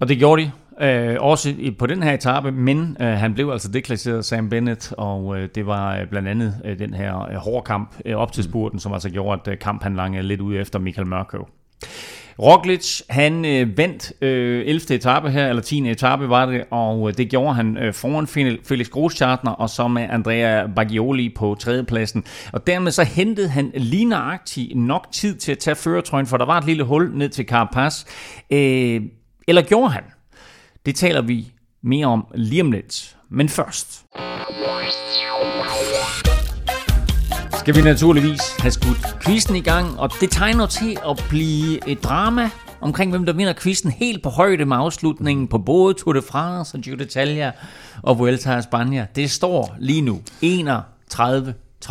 Og 0.00 0.08
det 0.08 0.18
gjorde 0.18 0.42
de. 0.42 0.50
Øh, 0.80 1.16
også 1.20 1.54
på 1.78 1.86
den 1.86 2.02
her 2.02 2.12
etape, 2.12 2.52
men 2.52 2.96
øh, 3.00 3.06
han 3.06 3.34
blev 3.34 3.50
altså 3.50 3.72
deklasseret 3.72 4.24
Sam 4.24 4.48
Bennett, 4.48 4.92
og 4.92 5.38
øh, 5.38 5.48
det 5.54 5.66
var 5.66 5.96
øh, 5.96 6.06
blandt 6.06 6.28
andet 6.28 6.54
øh, 6.64 6.78
den 6.78 6.94
her 6.94 7.22
øh, 7.30 7.36
hårde 7.36 7.64
kamp 7.64 7.96
øh, 8.04 8.16
op 8.16 8.32
til 8.32 8.44
spurten, 8.44 8.78
som 8.78 8.92
altså 8.92 9.10
gjorde, 9.10 9.40
at 9.40 9.52
øh, 9.52 9.58
kamp 9.58 9.82
han 9.82 9.96
langede 9.96 10.22
lidt 10.22 10.40
ud 10.40 10.56
efter 10.56 10.78
Michael 10.78 11.06
Mørkøv. 11.06 11.48
Roglic, 12.38 13.00
han 13.10 13.44
øh, 13.44 13.78
vandt 13.78 14.12
øh, 14.20 14.66
11. 14.66 14.94
etape 14.94 15.30
her, 15.30 15.48
eller 15.48 15.62
10. 15.62 15.90
etape 15.90 16.28
var 16.28 16.46
det, 16.46 16.64
og 16.70 17.08
øh, 17.08 17.16
det 17.16 17.30
gjorde 17.30 17.54
han 17.54 17.76
øh, 17.76 17.94
foran 17.94 18.26
Felix 18.64 18.88
Großschartner, 18.88 19.50
og 19.50 19.70
så 19.70 19.88
med 19.88 20.06
Andrea 20.10 20.66
Baggioli 20.66 21.28
på 21.36 21.56
tredjepladsen. 21.60 22.24
Og 22.52 22.66
dermed 22.66 22.92
så 22.92 23.04
hentede 23.04 23.48
han 23.48 23.72
lige 23.74 24.04
nøjagtigt 24.04 24.78
nok 24.78 25.06
tid 25.12 25.36
til 25.36 25.52
at 25.52 25.58
tage 25.58 25.74
føretrøjen, 25.74 26.26
for 26.26 26.36
der 26.36 26.46
var 26.46 26.58
et 26.58 26.66
lille 26.66 26.84
hul 26.84 27.10
ned 27.14 27.28
til 27.28 27.46
Carapaz. 27.46 28.04
Øh, 28.50 29.00
eller 29.48 29.62
gjorde 29.62 29.90
han? 29.90 30.02
Det 30.86 30.94
taler 30.94 31.22
vi 31.22 31.52
mere 31.82 32.06
om 32.06 32.26
lige 32.34 32.62
om 32.62 32.72
lidt. 32.72 33.16
Men 33.30 33.48
først 33.48 34.04
skal 37.66 37.76
vi 37.76 37.82
naturligvis 37.82 38.40
have 38.58 38.70
skudt 38.70 39.16
quizzen 39.22 39.56
i 39.56 39.60
gang, 39.60 40.00
og 40.00 40.10
det 40.20 40.30
tegner 40.30 40.66
til 40.66 40.96
at 41.08 41.24
blive 41.28 41.88
et 41.88 42.04
drama 42.04 42.50
omkring, 42.80 43.10
hvem 43.10 43.26
der 43.26 43.32
vinder 43.32 43.52
quizzen 43.62 43.90
helt 43.90 44.22
på 44.22 44.28
højde 44.28 44.64
med 44.64 44.76
afslutningen 44.76 45.48
på 45.48 45.58
både 45.58 45.94
Tour 45.94 46.12
de 46.12 46.22
France 46.22 46.76
og 46.76 46.80
Giro 46.80 46.96
d'Italia 46.96 47.50
og 48.02 48.18
Vuelta 48.18 48.50
a 48.50 48.60
España. 48.60 49.04
Det 49.16 49.30
står 49.30 49.76
lige 49.78 50.00
nu 50.00 50.20
31-30 50.44 51.90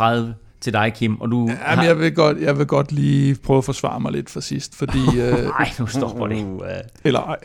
til 0.60 0.72
dig, 0.72 0.92
Kim. 0.94 1.20
Og 1.20 1.30
du 1.30 1.38
Jamen, 1.38 1.58
har... 1.58 1.84
jeg, 1.84 1.98
vil 1.98 2.14
godt, 2.14 2.40
jeg 2.40 2.58
vil 2.58 2.66
godt 2.66 2.92
lige 2.92 3.34
prøve 3.34 3.58
at 3.58 3.64
forsvare 3.64 4.00
mig 4.00 4.12
lidt 4.12 4.30
for 4.30 4.40
sidst, 4.40 4.78
fordi... 4.78 5.00
Øh, 5.20 5.44
Nej, 5.44 5.70
nu 5.78 5.86
stopper 5.86 6.26
det. 6.26 6.44
Uh, 6.44 6.60
eller 7.04 7.20
ej. 7.20 7.38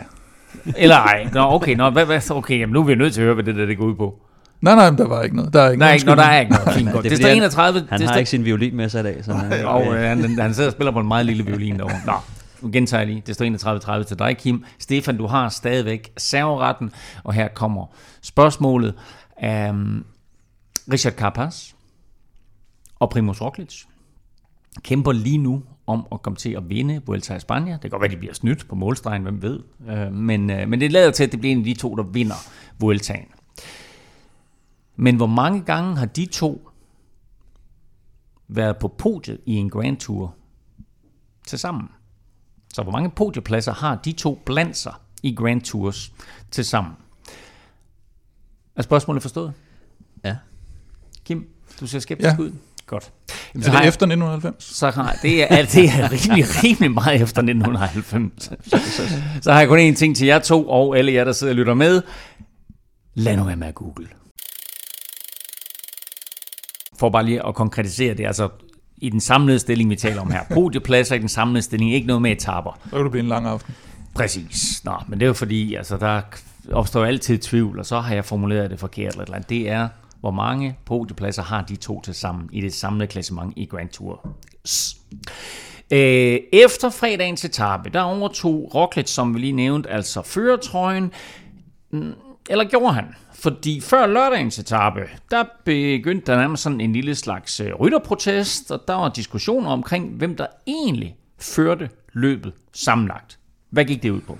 Eller 0.77 0.95
ej. 0.95 1.29
Nå, 1.33 1.41
okay, 1.41 1.75
nå, 1.75 1.89
hvad, 1.89 2.05
hvad, 2.05 2.31
okay 2.31 2.59
jamen, 2.59 2.73
nu 2.73 2.79
er 2.79 2.85
vi 2.85 2.95
nødt 2.95 3.13
til 3.13 3.21
at 3.21 3.25
høre, 3.25 3.33
hvad 3.33 3.43
det 3.43 3.55
der 3.55 3.65
det 3.65 3.77
går 3.77 3.85
ud 3.85 3.95
på. 3.95 4.19
Nej, 4.61 4.75
nej, 4.75 4.89
der 4.89 5.07
var 5.07 5.21
ikke 5.21 5.35
noget. 5.35 5.53
Der 5.53 5.61
er 5.61 5.69
ikke 5.69 5.79
nej. 5.79 5.93
Ikke, 5.93 6.05
der 6.05 6.23
er 6.23 6.39
ikke 6.39 6.51
noget. 6.51 6.73
Fint 6.73 6.91
godt. 6.91 7.03
det, 7.03 7.11
det 7.11 7.19
står 7.19 7.29
31. 7.29 7.79
Han, 7.79 7.89
han 7.89 8.01
har 8.01 8.07
står... 8.07 8.17
ikke 8.17 8.29
sin 8.29 8.45
violin 8.45 8.75
med 8.75 8.89
sig 8.89 8.99
i 8.99 9.03
dag. 9.03 9.25
Så 9.25 9.33
han, 9.33 9.65
og 9.75 9.95
øh, 9.95 10.01
han, 10.01 10.39
han 10.39 10.53
sidder 10.53 10.69
og 10.69 10.73
spiller 10.73 10.91
på 10.91 10.99
en 10.99 11.07
meget 11.07 11.25
lille 11.25 11.45
violin 11.45 11.77
derovre. 11.77 12.01
Nå, 12.05 12.13
nu 12.61 12.69
gentager 12.73 13.01
jeg 13.01 13.07
lige. 13.07 13.23
Det 13.27 13.35
står 13.35 13.99
31-30 14.01 14.03
til 14.03 14.19
dig, 14.19 14.37
Kim. 14.37 14.63
Stefan, 14.79 15.17
du 15.17 15.27
har 15.27 15.49
stadigvæk 15.49 16.11
serveretten, 16.17 16.91
og 17.23 17.33
her 17.33 17.47
kommer 17.47 17.85
spørgsmålet. 18.21 18.93
Um, 19.69 20.05
Richard 20.91 21.13
Carapaz 21.13 21.71
og 22.99 23.09
Primoz 23.09 23.41
Roglic 23.41 23.83
kæmper 24.83 25.11
lige 25.11 25.37
nu 25.37 25.63
om 25.87 26.05
at 26.11 26.21
komme 26.21 26.37
til 26.37 26.49
at 26.57 26.69
vinde 26.69 27.01
Vuelta 27.05 27.33
a 27.33 27.37
España. 27.37 27.71
Det 27.71 27.81
kan 27.81 27.89
godt 27.89 28.01
være, 28.01 28.11
de 28.11 28.17
bliver 28.17 28.33
snydt 28.33 28.67
på 28.67 28.75
målstregen, 28.75 29.23
hvem 29.23 29.41
ved. 29.41 29.59
Uh, 29.79 30.13
men, 30.13 30.49
uh, 30.49 30.67
men 30.67 30.81
det 30.81 30.91
lader 30.91 31.11
til, 31.11 31.23
at 31.23 31.31
det 31.31 31.39
bliver 31.39 31.51
en 31.51 31.59
af 31.59 31.65
de 31.65 31.73
to, 31.73 31.95
der 31.95 32.03
vinder 32.03 32.35
Vueltaen. 32.79 33.25
Men 35.01 35.15
hvor 35.15 35.27
mange 35.27 35.61
gange 35.61 35.97
har 35.97 36.05
de 36.05 36.25
to 36.25 36.69
været 38.47 38.77
på 38.77 38.87
podiet 38.87 39.39
i 39.45 39.53
en 39.53 39.69
Grand 39.69 39.97
Tour 39.97 40.35
til 41.47 41.59
sammen? 41.59 41.89
Så 42.73 42.83
hvor 42.83 42.91
mange 42.91 43.09
podiepladser 43.09 43.73
har 43.73 43.95
de 43.95 44.11
to 44.11 44.41
blandt 44.45 44.77
sig 44.77 44.93
i 45.23 45.35
Grand 45.35 45.61
Tours 45.61 46.13
til 46.51 46.65
sammen? 46.65 46.93
Er 48.75 48.81
spørgsmålet 48.81 49.21
forstået? 49.21 49.53
Ja. 50.23 50.35
Kim, 51.25 51.47
du 51.79 51.87
ser 51.87 51.99
skeptisk 51.99 52.37
ja. 52.37 52.43
ud. 52.43 52.51
Godt. 52.85 53.11
Jamen, 53.53 53.63
så 53.63 53.69
er 53.69 53.75
det 53.75 53.81
jeg, 53.81 53.87
efter 53.87 54.05
1990? 54.05 54.63
Så 54.63 54.89
har, 54.89 55.17
det, 55.21 55.53
er, 55.53 55.65
det 55.65 55.85
er 55.85 56.11
rimelig, 56.11 56.45
rimelig 56.63 56.91
meget 56.91 57.21
efter 57.21 57.41
1990. 57.41 58.51
Så, 59.41 59.51
har 59.51 59.59
jeg 59.59 59.67
kun 59.67 59.79
én 59.79 59.95
ting 59.95 60.15
til 60.15 60.27
jer 60.27 60.39
to, 60.39 60.69
og 60.69 60.97
alle 60.97 61.13
jer, 61.13 61.23
der 61.23 61.31
sidder 61.31 61.53
og 61.53 61.57
lytter 61.57 61.73
med. 61.73 62.01
Lad 63.13 63.37
nu 63.37 63.43
være 63.43 63.55
med 63.55 63.67
at 63.67 63.75
google 63.75 64.07
for 67.01 67.09
bare 67.09 67.25
lige 67.25 67.47
at 67.47 67.55
konkretisere 67.55 68.13
det, 68.13 68.25
altså 68.25 68.49
i 68.97 69.09
den 69.09 69.19
samlede 69.19 69.59
stilling, 69.59 69.89
vi 69.89 69.95
taler 69.95 70.21
om 70.21 70.31
her. 70.31 70.41
Podiepladser 70.53 71.15
i 71.15 71.19
den 71.19 71.29
samlede 71.29 71.61
stilling, 71.61 71.93
ikke 71.93 72.07
noget 72.07 72.21
med 72.21 72.31
etaper. 72.31 72.79
Så 72.83 72.89
kan 72.89 73.03
du 73.03 73.09
blive 73.09 73.23
en 73.23 73.29
lang 73.29 73.47
aften. 73.47 73.75
Præcis. 74.15 74.81
Nå, 74.83 74.93
men 75.07 75.19
det 75.19 75.25
er 75.25 75.27
jo 75.27 75.33
fordi, 75.33 75.75
altså 75.75 75.97
der 75.97 76.21
opstår 76.71 77.05
altid 77.05 77.37
tvivl, 77.37 77.79
og 77.79 77.85
så 77.85 77.99
har 77.99 78.15
jeg 78.15 78.25
formuleret 78.25 78.71
det 78.71 78.79
forkert 78.79 79.13
eller 79.13 79.35
andet. 79.35 79.49
Det 79.49 79.69
er, 79.69 79.87
hvor 80.19 80.31
mange 80.31 80.77
podiepladser 80.85 81.43
har 81.43 81.61
de 81.61 81.75
to 81.75 82.01
til 82.01 82.13
sammen 82.13 82.49
i 82.51 82.61
det 82.61 82.73
samlede 82.73 83.07
klassement 83.07 83.53
i 83.57 83.65
Grand 83.65 83.89
Tour. 83.89 84.27
Øh, 85.91 86.39
efter 86.53 86.89
fredagens 86.89 87.45
etape, 87.45 87.89
der 87.89 88.01
overtog 88.01 88.71
Roglic, 88.75 89.09
som 89.09 89.33
vi 89.33 89.39
lige 89.39 89.53
nævnte, 89.53 89.89
altså 89.89 90.21
føretrøjen, 90.21 91.11
eller 92.49 92.65
gjorde 92.69 92.93
han? 92.93 93.05
Fordi 93.41 93.81
før 93.81 94.07
lørdagens 94.07 94.59
etape, 94.59 94.99
der 95.31 95.43
begyndte 95.65 96.31
der 96.31 96.37
nærmest 96.37 96.63
sådan 96.63 96.81
en 96.81 96.93
lille 96.93 97.15
slags 97.15 97.59
øh, 97.59 97.73
rytterprotest, 97.73 98.71
og 98.71 98.83
der 98.87 98.93
var 98.93 99.09
diskussioner 99.09 99.69
omkring, 99.69 100.09
hvem 100.09 100.35
der 100.35 100.47
egentlig 100.67 101.15
førte 101.39 101.89
løbet 102.13 102.53
sammenlagt. 102.73 103.39
Hvad 103.69 103.85
gik 103.85 104.03
det 104.03 104.09
ud 104.09 104.21
på? 104.21 104.37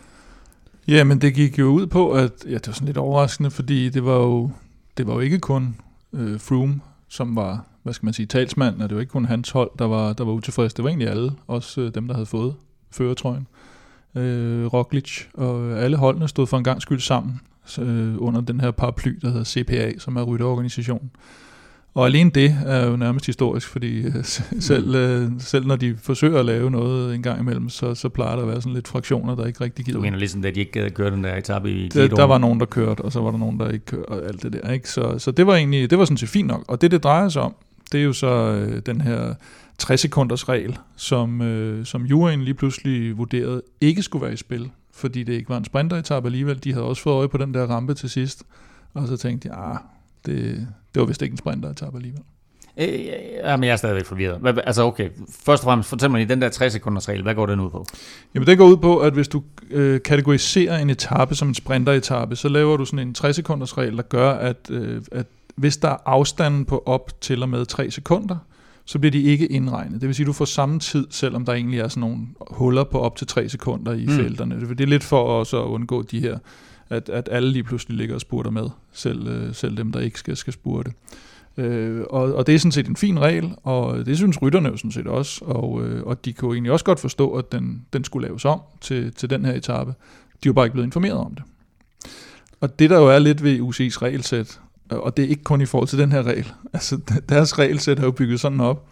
Ja, 0.87 1.03
men 1.03 1.21
det 1.21 1.33
gik 1.33 1.59
jo 1.59 1.65
ud 1.65 1.87
på, 1.87 2.11
at 2.11 2.31
ja, 2.45 2.53
det 2.53 2.67
var 2.67 2.73
sådan 2.73 2.85
lidt 2.85 2.97
overraskende, 2.97 3.51
fordi 3.51 3.89
det 3.89 4.05
var 4.05 4.15
jo, 4.15 4.51
det 4.97 5.07
var 5.07 5.13
jo 5.13 5.19
ikke 5.19 5.39
kun 5.39 5.75
øh, 6.13 6.39
Froome, 6.39 6.81
som 7.07 7.35
var, 7.35 7.65
hvad 7.83 7.93
skal 7.93 8.05
man 8.05 8.13
sige, 8.13 8.25
talsmand, 8.25 8.81
og 8.81 8.89
det 8.89 8.95
var 8.95 9.01
ikke 9.01 9.11
kun 9.11 9.25
hans 9.25 9.49
hold, 9.49 9.71
der 9.79 9.85
var, 9.85 10.13
der 10.13 10.23
var 10.23 10.31
utilfredse. 10.31 10.75
Det 10.75 10.83
var 10.83 10.89
egentlig 10.89 11.09
alle, 11.09 11.31
også 11.47 11.81
øh, 11.81 11.95
dem, 11.95 12.07
der 12.07 12.13
havde 12.13 12.25
fået 12.25 12.55
føretrøjen. 12.91 13.47
Øh, 14.15 14.65
Roglic 14.65 15.23
og 15.33 15.79
alle 15.79 15.97
holdene 15.97 16.27
stod 16.27 16.47
for 16.47 16.57
en 16.57 16.63
gang 16.63 16.81
skyld 16.81 16.99
sammen 16.99 17.41
øh, 17.79 18.15
under 18.17 18.41
den 18.41 18.61
her 18.61 18.71
paraply, 18.71 19.19
der 19.21 19.29
hedder 19.29 19.43
CPA, 19.43 19.99
som 19.99 20.15
er 20.15 20.23
rytterorganisationen. 20.23 21.11
Og 21.93 22.05
alene 22.05 22.29
det 22.29 22.57
er 22.65 22.87
jo 22.87 22.95
nærmest 22.95 23.25
historisk, 23.25 23.67
fordi 23.67 24.01
øh, 24.01 24.13
selv, 24.59 24.95
øh, 24.95 25.31
selv 25.39 25.65
når 25.67 25.75
de 25.75 25.97
forsøger 25.97 26.39
at 26.39 26.45
lave 26.45 26.71
noget 26.71 27.15
en 27.15 27.23
gang 27.23 27.39
imellem, 27.39 27.69
så, 27.69 27.95
så 27.95 28.09
plejer 28.09 28.35
der 28.35 28.43
at 28.43 28.47
være 28.47 28.61
sådan 28.61 28.73
lidt 28.73 28.87
fraktioner, 28.87 29.35
der 29.35 29.45
ikke 29.45 29.63
rigtig 29.63 29.85
gider. 29.85 29.97
Du 29.97 30.01
mener 30.01 30.17
ligesom, 30.17 30.45
at 30.45 30.55
de 30.55 30.59
ikke 30.59 30.71
gad 30.71 30.83
at 30.83 30.93
køre 30.93 31.11
den 31.11 31.23
der 31.23 31.35
etape 31.35 31.71
i 31.71 31.87
der, 31.87 32.07
der 32.07 32.23
var 32.23 32.37
nogen, 32.37 32.59
der 32.59 32.65
kørte, 32.65 33.01
og 33.01 33.11
så 33.11 33.21
var 33.21 33.31
der 33.31 33.37
nogen, 33.37 33.59
der 33.59 33.69
ikke 33.69 33.85
kørte, 33.85 34.09
og 34.09 34.27
alt 34.27 34.43
det 34.43 34.53
der. 34.53 34.71
Ikke? 34.71 34.89
Så, 34.89 35.19
så 35.19 35.31
det 35.31 35.47
var 35.47 35.55
egentlig, 35.55 35.89
det 35.89 35.97
var 35.97 36.05
sådan 36.05 36.17
set 36.17 36.29
fint 36.29 36.47
nok. 36.47 36.65
Og 36.67 36.81
det, 36.81 36.91
det 36.91 37.03
drejer 37.03 37.29
sig 37.29 37.41
om, 37.41 37.55
det 37.91 37.99
er 37.99 38.03
jo 38.03 38.13
så 38.13 38.27
øh, 38.27 38.81
den 38.85 39.01
her 39.01 39.33
60 39.77 39.99
sekunders 39.99 40.49
regel, 40.49 40.77
som, 40.95 41.41
øh, 41.41 41.85
som 41.85 42.05
juryen 42.05 42.43
lige 42.43 42.53
pludselig 42.53 43.17
vurderede 43.17 43.61
ikke 43.81 44.03
skulle 44.03 44.23
være 44.23 44.33
i 44.33 44.37
spil, 44.37 44.69
fordi 45.01 45.23
det 45.23 45.33
ikke 45.33 45.49
var 45.49 45.57
en 45.57 45.65
sprinteretappe 45.65 46.27
alligevel. 46.27 46.63
De 46.63 46.73
havde 46.73 46.85
også 46.85 47.01
fået 47.01 47.13
øje 47.13 47.29
på 47.29 47.37
den 47.37 47.53
der 47.53 47.65
rampe 47.65 47.93
til 47.93 48.09
sidst, 48.09 48.43
og 48.93 49.07
så 49.07 49.17
tænkte 49.17 49.49
jeg, 49.49 49.57
ah, 49.57 49.77
det, 50.25 50.67
det 50.93 50.99
var 50.99 51.05
vist 51.05 51.21
ikke 51.21 51.33
en 51.33 51.37
sprinteretappe 51.37 51.97
alligevel. 51.97 52.21
Øh, 52.77 53.05
jamen, 53.43 53.63
jeg 53.63 53.71
er 53.71 53.75
stadigvæk 53.75 54.05
forvirret. 54.05 54.39
Hvad, 54.39 54.53
altså 54.63 54.83
okay, 54.83 55.09
først 55.45 55.63
og 55.63 55.65
fremmest, 55.65 55.89
fortæl 55.89 56.11
mig 56.11 56.17
lige, 56.17 56.29
den 56.29 56.41
der 56.41 56.49
60 56.49 56.73
sekunders 56.73 57.09
regel, 57.09 57.21
hvad 57.23 57.35
går 57.35 57.45
den 57.45 57.59
ud 57.59 57.69
på? 57.69 57.85
Jamen, 58.35 58.47
det 58.47 58.57
går 58.57 58.65
ud 58.65 58.77
på, 58.77 58.97
at 58.97 59.13
hvis 59.13 59.27
du 59.27 59.43
øh, 59.69 60.01
kategoriserer 60.01 60.77
en 60.77 60.89
etape 60.89 61.35
som 61.35 61.47
en 61.47 61.55
sprinteretappe, 61.55 62.35
så 62.35 62.49
laver 62.49 62.77
du 62.77 62.85
sådan 62.85 63.07
en 63.07 63.13
60 63.13 63.35
sekunders 63.35 63.77
regel, 63.77 63.97
der 63.97 64.03
gør, 64.03 64.31
at, 64.31 64.69
øh, 64.69 65.01
at 65.11 65.25
hvis 65.55 65.77
der 65.77 65.89
er 65.89 65.97
afstanden 66.05 66.65
på 66.65 66.83
op 66.85 67.21
til 67.21 67.43
og 67.43 67.49
med 67.49 67.65
3 67.65 67.91
sekunder, 67.91 68.37
så 68.91 68.99
bliver 68.99 69.11
de 69.11 69.21
ikke 69.21 69.47
indregnet. 69.47 70.01
Det 70.01 70.07
vil 70.07 70.15
sige, 70.15 70.23
at 70.23 70.27
du 70.27 70.33
får 70.33 70.45
samme 70.45 70.79
tid, 70.79 71.07
selvom 71.09 71.45
der 71.45 71.53
egentlig 71.53 71.79
er 71.79 71.87
sådan 71.87 72.01
nogle 72.01 72.17
huller 72.39 72.83
på 72.83 72.99
op 72.99 73.15
til 73.15 73.27
3 73.27 73.49
sekunder 73.49 73.93
i 73.93 74.05
mm. 74.05 74.11
felterne. 74.11 74.69
Det 74.69 74.81
er 74.81 74.85
lidt 74.85 75.03
for 75.03 75.21
også 75.21 75.63
at 75.63 75.67
undgå 75.67 76.01
de 76.01 76.19
her, 76.19 76.37
at, 76.89 77.09
at 77.09 77.29
alle 77.31 77.51
lige 77.51 77.63
pludselig 77.63 77.97
ligger 77.97 78.15
og 78.15 78.21
spurter 78.21 78.51
med, 78.51 78.69
selv, 78.91 79.27
øh, 79.27 79.55
selv 79.55 79.77
dem, 79.77 79.91
der 79.91 79.99
ikke 79.99 80.19
skal, 80.19 80.37
skal 80.37 80.53
spurte. 80.53 80.91
Øh, 81.57 82.01
og, 82.09 82.33
og 82.33 82.47
det 82.47 82.55
er 82.55 82.59
sådan 82.59 82.71
set 82.71 82.87
en 82.87 82.95
fin 82.95 83.19
regel, 83.19 83.53
og 83.63 84.05
det 84.05 84.17
synes 84.17 84.41
rytterne 84.41 84.69
jo 84.69 84.77
sådan 84.77 84.91
set 84.91 85.07
også, 85.07 85.45
og, 85.45 85.87
øh, 85.87 86.03
og 86.03 86.25
de 86.25 86.33
kunne 86.33 86.53
egentlig 86.53 86.71
også 86.71 86.85
godt 86.85 86.99
forstå, 86.99 87.31
at 87.31 87.51
den, 87.51 87.85
den 87.93 88.03
skulle 88.03 88.27
laves 88.27 88.45
om 88.45 88.61
til, 88.81 89.13
til 89.13 89.29
den 89.29 89.45
her 89.45 89.53
etape. 89.53 89.93
De 90.43 90.49
var 90.49 90.53
bare 90.53 90.65
ikke 90.65 90.73
blevet 90.73 90.87
informeret 90.87 91.17
om 91.17 91.35
det. 91.35 91.43
Og 92.61 92.79
det 92.79 92.89
der 92.89 92.99
jo 92.99 93.07
er 93.07 93.19
lidt 93.19 93.43
ved 93.43 93.59
UCI's 93.59 94.01
regelsæt, 94.01 94.59
Øh, 94.91 94.99
og 94.99 95.17
det 95.17 95.25
er 95.25 95.29
ikke 95.29 95.43
kun 95.43 95.61
i 95.61 95.65
forhold 95.65 95.87
til 95.87 95.99
den 95.99 96.11
her 96.11 96.23
regel. 96.23 96.51
Altså, 96.73 96.99
deres 97.29 97.59
regelsæt 97.59 97.99
er 97.99 98.03
jo 98.03 98.11
bygget 98.11 98.39
sådan 98.39 98.59
op, 98.59 98.87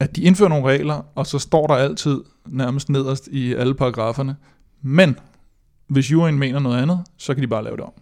at 0.00 0.16
de 0.16 0.22
indfører 0.22 0.48
nogle 0.48 0.66
regler, 0.66 1.02
og 1.14 1.26
så 1.26 1.38
står 1.38 1.66
der 1.66 1.74
altid 1.74 2.20
nærmest 2.46 2.88
nederst 2.88 3.28
i 3.32 3.54
alle 3.54 3.74
paragraferne. 3.74 4.36
Men 4.82 5.16
hvis 5.88 6.12
juryen 6.12 6.38
mener 6.38 6.58
noget 6.58 6.82
andet, 6.82 7.00
så 7.16 7.34
kan 7.34 7.42
de 7.42 7.48
bare 7.48 7.64
lave 7.64 7.76
det 7.76 7.84
om. 7.84 7.92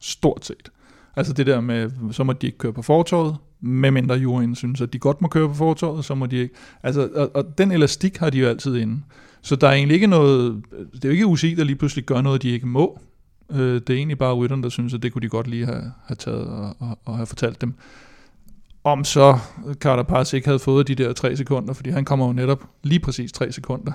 Stort 0.00 0.46
set. 0.46 0.70
Altså 1.16 1.32
det 1.32 1.46
der 1.46 1.60
med, 1.60 1.90
så 2.12 2.24
må 2.24 2.32
de 2.32 2.46
ikke 2.46 2.58
køre 2.58 2.72
på 2.72 2.82
fortorvet, 2.82 3.36
medmindre 3.60 4.14
juryen 4.14 4.54
synes, 4.54 4.80
at 4.80 4.92
de 4.92 4.98
godt 4.98 5.22
må 5.22 5.28
køre 5.28 5.48
på 5.48 5.54
fortorvet, 5.54 6.04
så 6.04 6.14
må 6.14 6.26
de 6.26 6.36
ikke. 6.36 6.54
Altså, 6.82 7.08
og, 7.14 7.30
og 7.34 7.58
den 7.58 7.72
elastik 7.72 8.16
har 8.16 8.30
de 8.30 8.38
jo 8.38 8.48
altid 8.48 8.76
inde. 8.76 9.00
Så 9.42 9.56
der 9.56 9.68
er 9.68 9.72
egentlig 9.72 9.94
ikke 9.94 10.06
noget, 10.06 10.62
det 10.92 11.04
er 11.04 11.08
jo 11.08 11.12
ikke 11.12 11.26
UCI, 11.26 11.54
der 11.54 11.64
lige 11.64 11.76
pludselig 11.76 12.04
gør 12.04 12.22
noget, 12.22 12.42
de 12.42 12.50
ikke 12.50 12.66
må. 12.66 13.00
Øh, 13.52 13.74
det 13.74 13.90
er 13.90 13.94
egentlig 13.94 14.18
bare 14.18 14.34
rytterne, 14.34 14.62
der 14.62 14.68
synes, 14.68 14.94
at 14.94 15.02
det 15.02 15.12
kunne 15.12 15.22
de 15.22 15.28
godt 15.28 15.46
lige 15.46 15.66
have, 15.66 15.92
have 16.06 16.16
taget 16.16 16.46
og, 16.46 16.76
og, 16.78 16.98
og 17.04 17.16
have 17.16 17.26
fortalt 17.26 17.60
dem. 17.60 17.74
Om 18.84 19.04
så 19.04 19.38
Carapaz 19.74 20.32
ikke 20.32 20.46
havde 20.48 20.58
fået 20.58 20.88
de 20.88 20.94
der 20.94 21.12
tre 21.12 21.36
sekunder, 21.36 21.74
fordi 21.74 21.90
han 21.90 22.04
kommer 22.04 22.26
jo 22.26 22.32
netop 22.32 22.64
lige 22.82 23.00
præcis 23.00 23.32
tre 23.32 23.52
sekunder 23.52 23.92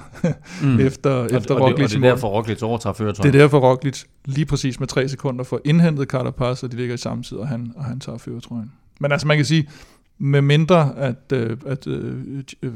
mm. 0.62 0.79
efter, 0.88 1.10
og, 1.10 1.31
efter 1.31 1.55
og, 1.55 1.62
Roglic. 1.62 1.74
Og 1.74 1.77
det, 1.77 1.83
og 1.83 2.01
det 2.01 2.07
er 2.07 2.12
derfor 2.12 2.27
Roglic 2.27 2.62
overtager 2.62 2.93
føretrøjen. 2.93 3.33
Det 3.33 3.39
er 3.39 3.43
derfor 3.43 3.60
Roglic 3.60 4.03
lige 4.25 4.45
præcis 4.45 4.79
med 4.79 4.88
tre 4.88 5.10
sekunder 5.10 5.43
får 5.43 5.60
indhentet 5.65 6.07
Carapaz, 6.07 6.63
og 6.63 6.72
de 6.72 6.77
ligger 6.77 6.93
i 6.93 6.98
samme 6.98 7.24
tid, 7.24 7.38
og 7.38 7.48
han, 7.48 7.74
og 7.75 7.86
han 7.86 8.00
tager 8.00 8.17
føretrøjen. 8.17 8.72
Men 9.00 9.12
altså 9.12 9.27
man 9.27 9.38
kan 9.38 9.45
sige, 9.45 9.67
med 10.17 10.41
mindre 10.41 10.93
at, 10.98 11.31
øh, 11.33 11.57
at 11.65 11.88
øh, 11.88 12.15
øh, 12.63 12.72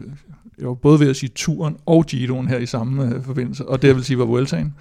jeg 0.59 0.67
var 0.67 0.73
både 0.73 0.99
ved 0.99 1.09
at 1.09 1.15
sige 1.15 1.31
turen 1.35 1.77
og 1.85 2.05
Giroen 2.05 2.47
her 2.47 2.57
i 2.57 2.65
samme 2.65 3.15
øh, 3.15 3.23
forbindelse, 3.23 3.65
og 3.65 3.81
det 3.81 3.95
vil 3.95 4.03
sige 4.03 4.19
var 4.19 4.25
Vueltaen, 4.25 4.75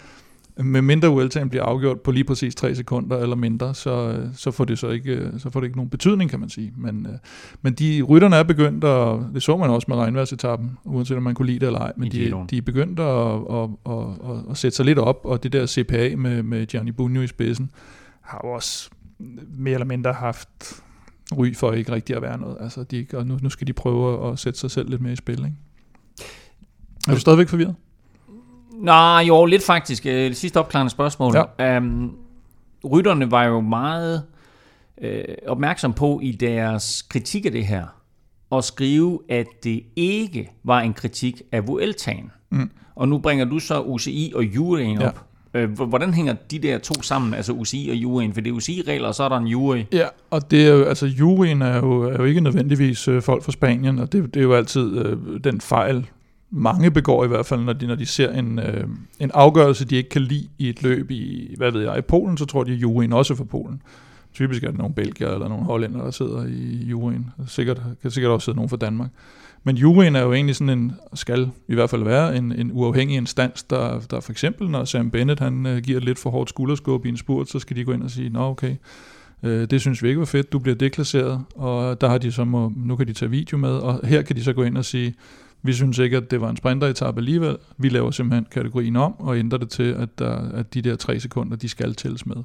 med 0.58 0.82
mindre 0.82 1.08
Vueltaen 1.08 1.48
bliver 1.48 1.64
afgjort 1.64 2.00
på 2.00 2.10
lige 2.10 2.24
præcis 2.24 2.54
3 2.54 2.74
sekunder 2.74 3.18
eller 3.18 3.36
mindre, 3.36 3.74
så, 3.74 4.22
så, 4.34 4.50
får 4.50 4.64
det 4.64 4.78
så 4.78 4.88
ikke, 4.88 5.30
så 5.38 5.50
får 5.50 5.60
det 5.60 5.66
ikke 5.66 5.76
nogen 5.76 5.90
betydning, 5.90 6.30
kan 6.30 6.40
man 6.40 6.48
sige. 6.48 6.72
Men, 6.76 7.06
øh, 7.06 7.18
men 7.62 7.72
de 7.72 8.02
rytterne 8.02 8.36
er 8.36 8.42
begyndt, 8.42 8.84
og 8.84 9.26
det 9.34 9.42
så 9.42 9.56
man 9.56 9.70
også 9.70 9.84
med 9.88 9.96
regnværsetappen, 9.96 10.78
uanset 10.84 11.16
om 11.16 11.22
man 11.22 11.34
kunne 11.34 11.46
lide 11.46 11.58
det 11.58 11.66
eller 11.66 11.80
ej, 11.80 11.92
men 11.96 12.12
de, 12.12 12.34
de 12.50 12.58
er 12.58 12.62
begyndt 12.62 13.00
at, 13.00 13.06
at, 13.06 13.70
at, 13.86 14.30
at, 14.30 14.50
at 14.50 14.56
sætte 14.56 14.76
sig 14.76 14.84
lidt 14.84 14.98
op, 14.98 15.20
og 15.24 15.42
det 15.42 15.52
der 15.52 15.66
CPA 15.66 16.16
med, 16.16 16.42
med 16.42 16.66
Gianni 16.66 16.92
Bugno 16.92 17.20
i 17.20 17.26
spidsen, 17.26 17.70
har 18.20 18.40
jo 18.44 18.50
også 18.50 18.90
mere 19.58 19.74
eller 19.74 19.86
mindre 19.86 20.12
haft 20.12 20.82
ry 21.32 21.54
for 21.54 21.72
ikke 21.72 21.92
rigtig 21.92 22.16
at 22.16 22.22
være 22.22 22.38
noget. 22.38 22.56
Altså, 22.60 22.82
de, 22.82 23.06
og 23.12 23.26
nu, 23.26 23.38
nu 23.42 23.50
skal 23.50 23.66
de 23.66 23.72
prøve 23.72 24.32
at 24.32 24.38
sætte 24.38 24.58
sig 24.58 24.70
selv 24.70 24.90
lidt 24.90 25.00
mere 25.00 25.12
i 25.12 25.16
spil. 25.16 25.38
Ikke? 25.38 25.52
Er 27.08 27.14
du 27.14 27.20
stadigvæk 27.20 27.48
forvirret? 27.48 27.74
Nej, 28.80 29.24
jo, 29.28 29.44
lidt 29.44 29.62
faktisk. 29.62 30.06
Øh, 30.06 30.12
det 30.12 30.36
sidste 30.36 30.60
opklarende 30.60 30.90
spørgsmål. 30.90 31.34
Ja. 31.58 31.78
Um, 31.78 32.16
rytterne 32.84 33.30
var 33.30 33.44
jo 33.44 33.60
meget 33.60 34.22
øh, 35.02 35.24
opmærksom 35.46 35.92
på 35.92 36.20
i 36.22 36.32
deres 36.32 37.02
kritik 37.02 37.46
af 37.46 37.52
det 37.52 37.66
her, 37.66 37.86
at 38.52 38.64
skrive, 38.64 39.20
at 39.28 39.46
det 39.64 39.82
ikke 39.96 40.50
var 40.64 40.80
en 40.80 40.94
kritik 40.94 41.42
af 41.52 41.68
Vueltaen. 41.68 42.30
Mm. 42.50 42.70
Og 42.94 43.08
nu 43.08 43.18
bringer 43.18 43.44
du 43.44 43.58
så 43.58 43.80
UCI 43.80 44.32
og 44.34 44.44
juryen 44.44 45.00
ja. 45.00 45.06
op. 45.06 45.26
Øh, 45.54 45.72
hvordan 45.72 46.14
hænger 46.14 46.34
de 46.50 46.58
der 46.58 46.78
to 46.78 47.02
sammen, 47.02 47.34
altså 47.34 47.52
UCI 47.52 47.88
og 47.90 47.96
juryen? 47.96 48.34
For 48.34 48.40
det 48.40 48.50
er 48.50 48.54
UCI-regler, 48.54 49.08
og 49.08 49.14
så 49.14 49.22
er 49.22 49.28
der 49.28 49.36
en 49.36 49.46
jury. 49.46 49.82
Ja, 49.92 50.06
og 50.30 50.50
det 50.50 50.66
er 50.66 50.72
jo, 50.72 50.84
altså 50.84 51.06
juryen 51.06 51.62
er 51.62 51.76
jo, 51.76 52.02
er 52.02 52.16
jo 52.16 52.24
ikke 52.24 52.40
nødvendigvis 52.40 53.08
øh, 53.08 53.22
folk 53.22 53.42
fra 53.42 53.52
Spanien, 53.52 53.98
og 53.98 54.12
det, 54.12 54.34
det 54.34 54.40
er 54.40 54.44
jo 54.44 54.54
altid 54.54 54.98
øh, 54.98 55.16
den 55.44 55.60
fejl, 55.60 56.06
mange 56.50 56.90
begår 56.90 57.24
i 57.24 57.28
hvert 57.28 57.46
fald, 57.46 57.60
når 57.60 57.72
de, 57.72 57.86
når 57.86 57.94
de 57.94 58.06
ser 58.06 58.32
en, 58.32 58.58
øh, 58.58 58.84
en 59.20 59.30
afgørelse, 59.34 59.84
de 59.84 59.96
ikke 59.96 60.08
kan 60.08 60.22
lide 60.22 60.48
i 60.58 60.68
et 60.68 60.82
løb 60.82 61.10
i, 61.10 61.54
hvad 61.56 61.72
ved 61.72 61.82
jeg, 61.82 61.98
i 61.98 62.00
Polen, 62.00 62.36
så 62.36 62.44
tror 62.44 62.64
de, 62.64 62.72
at 62.72 62.78
juryen 62.78 63.12
også 63.12 63.34
er 63.34 63.36
for 63.36 63.44
Polen. 63.44 63.82
Typisk 64.34 64.62
er 64.62 64.68
det 64.68 64.78
nogle 64.78 64.94
belgier 64.94 65.28
eller 65.28 65.48
nogle 65.48 65.64
hollænder, 65.64 66.02
der 66.02 66.10
sidder 66.10 66.46
i 66.46 66.84
juryen. 66.84 67.30
Sikkert, 67.46 67.82
kan 68.02 68.10
sikkert 68.10 68.32
også 68.32 68.44
sidde 68.44 68.56
nogen 68.56 68.68
fra 68.68 68.76
Danmark. 68.76 69.10
Men 69.64 69.76
juryen 69.76 70.16
er 70.16 70.22
jo 70.22 70.32
egentlig 70.32 70.56
sådan 70.56 70.78
en, 70.78 70.92
skal 71.14 71.50
i 71.68 71.74
hvert 71.74 71.90
fald 71.90 72.04
være 72.04 72.36
en, 72.36 72.52
en 72.52 72.70
uafhængig 72.72 73.16
instans, 73.16 73.62
der, 73.62 74.00
der 74.00 74.20
for 74.20 74.32
eksempel, 74.32 74.70
når 74.70 74.84
Sam 74.84 75.10
Bennett 75.10 75.40
han 75.40 75.66
øh, 75.66 75.78
giver 75.78 75.98
et 75.98 76.04
lidt 76.04 76.18
for 76.18 76.30
hårdt 76.30 76.48
skulderskub 76.48 77.06
i 77.06 77.08
en 77.08 77.16
spurt, 77.16 77.48
så 77.48 77.58
skal 77.58 77.76
de 77.76 77.84
gå 77.84 77.92
ind 77.92 78.02
og 78.02 78.10
sige, 78.10 78.28
nå 78.28 78.40
okay, 78.40 78.76
øh, 79.42 79.70
det 79.70 79.80
synes 79.80 80.02
vi 80.02 80.08
ikke 80.08 80.18
var 80.18 80.26
fedt, 80.26 80.52
du 80.52 80.58
bliver 80.58 80.76
deklasseret, 80.76 81.44
og 81.54 82.00
der 82.00 82.08
har 82.08 82.18
de 82.18 82.32
så, 82.32 82.44
må, 82.44 82.72
nu 82.76 82.96
kan 82.96 83.06
de 83.06 83.12
tage 83.12 83.30
video 83.30 83.58
med, 83.58 83.70
og 83.70 84.00
her 84.06 84.22
kan 84.22 84.36
de 84.36 84.44
så 84.44 84.52
gå 84.52 84.62
ind 84.62 84.78
og 84.78 84.84
sige, 84.84 85.14
vi 85.62 85.72
synes 85.72 85.98
ikke, 85.98 86.16
at 86.16 86.30
det 86.30 86.40
var 86.40 86.50
en 86.50 86.56
sprinteretappe 86.56 87.20
alligevel. 87.20 87.56
Vi 87.78 87.88
laver 87.88 88.10
simpelthen 88.10 88.46
kategorien 88.50 88.96
om 88.96 89.20
og 89.20 89.38
ændrer 89.38 89.58
det 89.58 89.68
til, 89.68 89.92
at, 89.92 90.18
der, 90.18 90.50
at 90.52 90.74
de 90.74 90.82
der 90.82 90.96
tre 90.96 91.20
sekunder, 91.20 91.56
de 91.56 91.68
skal 91.68 91.94
tælles 91.94 92.26
med. 92.26 92.36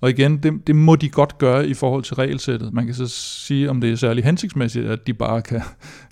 Og 0.00 0.10
igen, 0.10 0.36
det, 0.36 0.66
det 0.66 0.76
må 0.76 0.96
de 0.96 1.08
godt 1.08 1.38
gøre 1.38 1.68
i 1.68 1.74
forhold 1.74 2.02
til 2.02 2.14
regelsættet. 2.14 2.72
Man 2.72 2.86
kan 2.86 2.94
så 2.94 3.06
sige, 3.06 3.70
om 3.70 3.80
det 3.80 3.92
er 3.92 3.96
særlig 3.96 4.24
hensigtsmæssigt, 4.24 4.86
at 4.86 5.06
de 5.06 5.14
bare 5.14 5.42
kan, 5.42 5.62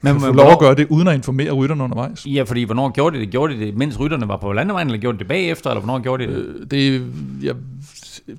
men, 0.02 0.12
kan 0.12 0.20
få 0.20 0.32
lov 0.32 0.52
at 0.52 0.58
gøre 0.58 0.74
det, 0.74 0.86
uden 0.90 1.08
at 1.08 1.14
informere 1.14 1.50
rytterne 1.50 1.84
undervejs. 1.84 2.26
Ja, 2.26 2.42
fordi 2.42 2.62
hvornår 2.62 2.90
gjorde 2.90 3.16
de 3.16 3.20
det? 3.20 3.30
Gjorde 3.30 3.54
de 3.54 3.60
det, 3.60 3.76
mens 3.76 4.00
rytterne 4.00 4.28
var 4.28 4.36
på 4.36 4.52
landevejen, 4.52 4.88
eller 4.88 5.00
gjorde 5.00 5.16
de 5.16 5.18
det 5.18 5.28
bagefter, 5.28 5.70
eller 5.70 5.80
hvornår 5.80 5.98
gjorde 5.98 6.26
de 6.26 6.32
det? 6.32 6.38
Øh, 6.38 6.66
det 6.70 7.12
ja, 7.42 7.52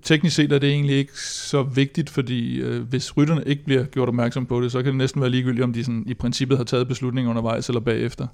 teknisk 0.04 0.36
set 0.36 0.52
er 0.52 0.60
det 0.60 0.70
egentlig 0.70 0.96
ikke 0.96 1.22
så 1.22 1.64
vigtigt, 1.64 2.10
fordi 2.10 2.60
øh, 2.60 2.82
hvis 2.84 3.18
rytterne 3.18 3.44
ikke 3.46 3.66
bliver 3.66 3.84
gjort 3.84 4.08
opmærksom 4.08 4.46
på 4.46 4.62
det, 4.62 4.72
så 4.72 4.78
kan 4.78 4.88
det 4.88 4.96
næsten 4.96 5.22
være 5.22 5.30
ligegyldigt, 5.30 5.64
om 5.64 5.74
de 5.74 5.84
sådan, 5.84 6.04
i 6.08 6.14
princippet 6.14 6.58
har 6.58 6.66
taget 6.66 6.88
beslutninger 6.88 7.30
undervejs 7.30 7.70
eller 7.70 7.80
bagefter. 7.80 8.28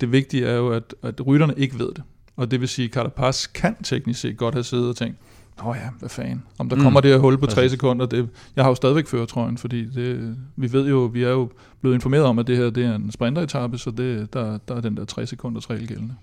Det 0.00 0.12
vigtige 0.12 0.46
er 0.46 0.56
jo, 0.56 0.68
at, 0.68 0.94
at 1.02 1.26
rytterne 1.26 1.54
ikke 1.56 1.78
ved 1.78 1.88
det. 1.88 2.02
Og 2.36 2.50
det 2.50 2.60
vil 2.60 2.68
sige, 2.68 2.86
at 2.86 2.92
Carapaz 2.92 3.46
kan 3.46 3.76
teknisk 3.82 4.20
set 4.20 4.36
godt 4.36 4.54
have 4.54 4.64
siddet 4.64 4.88
og 4.88 4.96
tænkt, 4.96 5.18
Åh 5.66 5.76
ja, 5.76 5.88
hvad 5.98 6.08
fanden. 6.08 6.42
Om 6.58 6.68
der 6.68 6.76
mm. 6.76 6.82
kommer 6.82 7.00
det 7.00 7.10
her 7.10 7.18
hul 7.18 7.38
på 7.38 7.46
tre 7.46 7.68
sekunder, 7.68 8.06
det, 8.06 8.28
jeg 8.56 8.64
har 8.64 8.70
jo 8.70 8.74
stadigvæk 8.74 9.06
føretrøjen, 9.06 9.58
fordi 9.58 9.84
det, 9.84 10.36
vi 10.56 10.72
ved 10.72 10.88
jo, 10.88 10.98
vi 10.98 11.22
er 11.22 11.30
jo 11.30 11.50
blevet 11.80 11.94
informeret 11.94 12.24
om, 12.24 12.38
at 12.38 12.46
det 12.46 12.56
her 12.56 12.70
det 12.70 12.84
er 12.84 12.94
en 12.94 13.12
sprinteretappe, 13.12 13.78
så 13.78 13.90
det, 13.90 14.34
der, 14.34 14.58
der 14.68 14.76
er 14.76 14.80
den 14.80 14.96
der 14.96 15.04
3 15.04 15.26
sekunders 15.26 15.70
regel 15.70 15.88
gældende. 15.88 16.14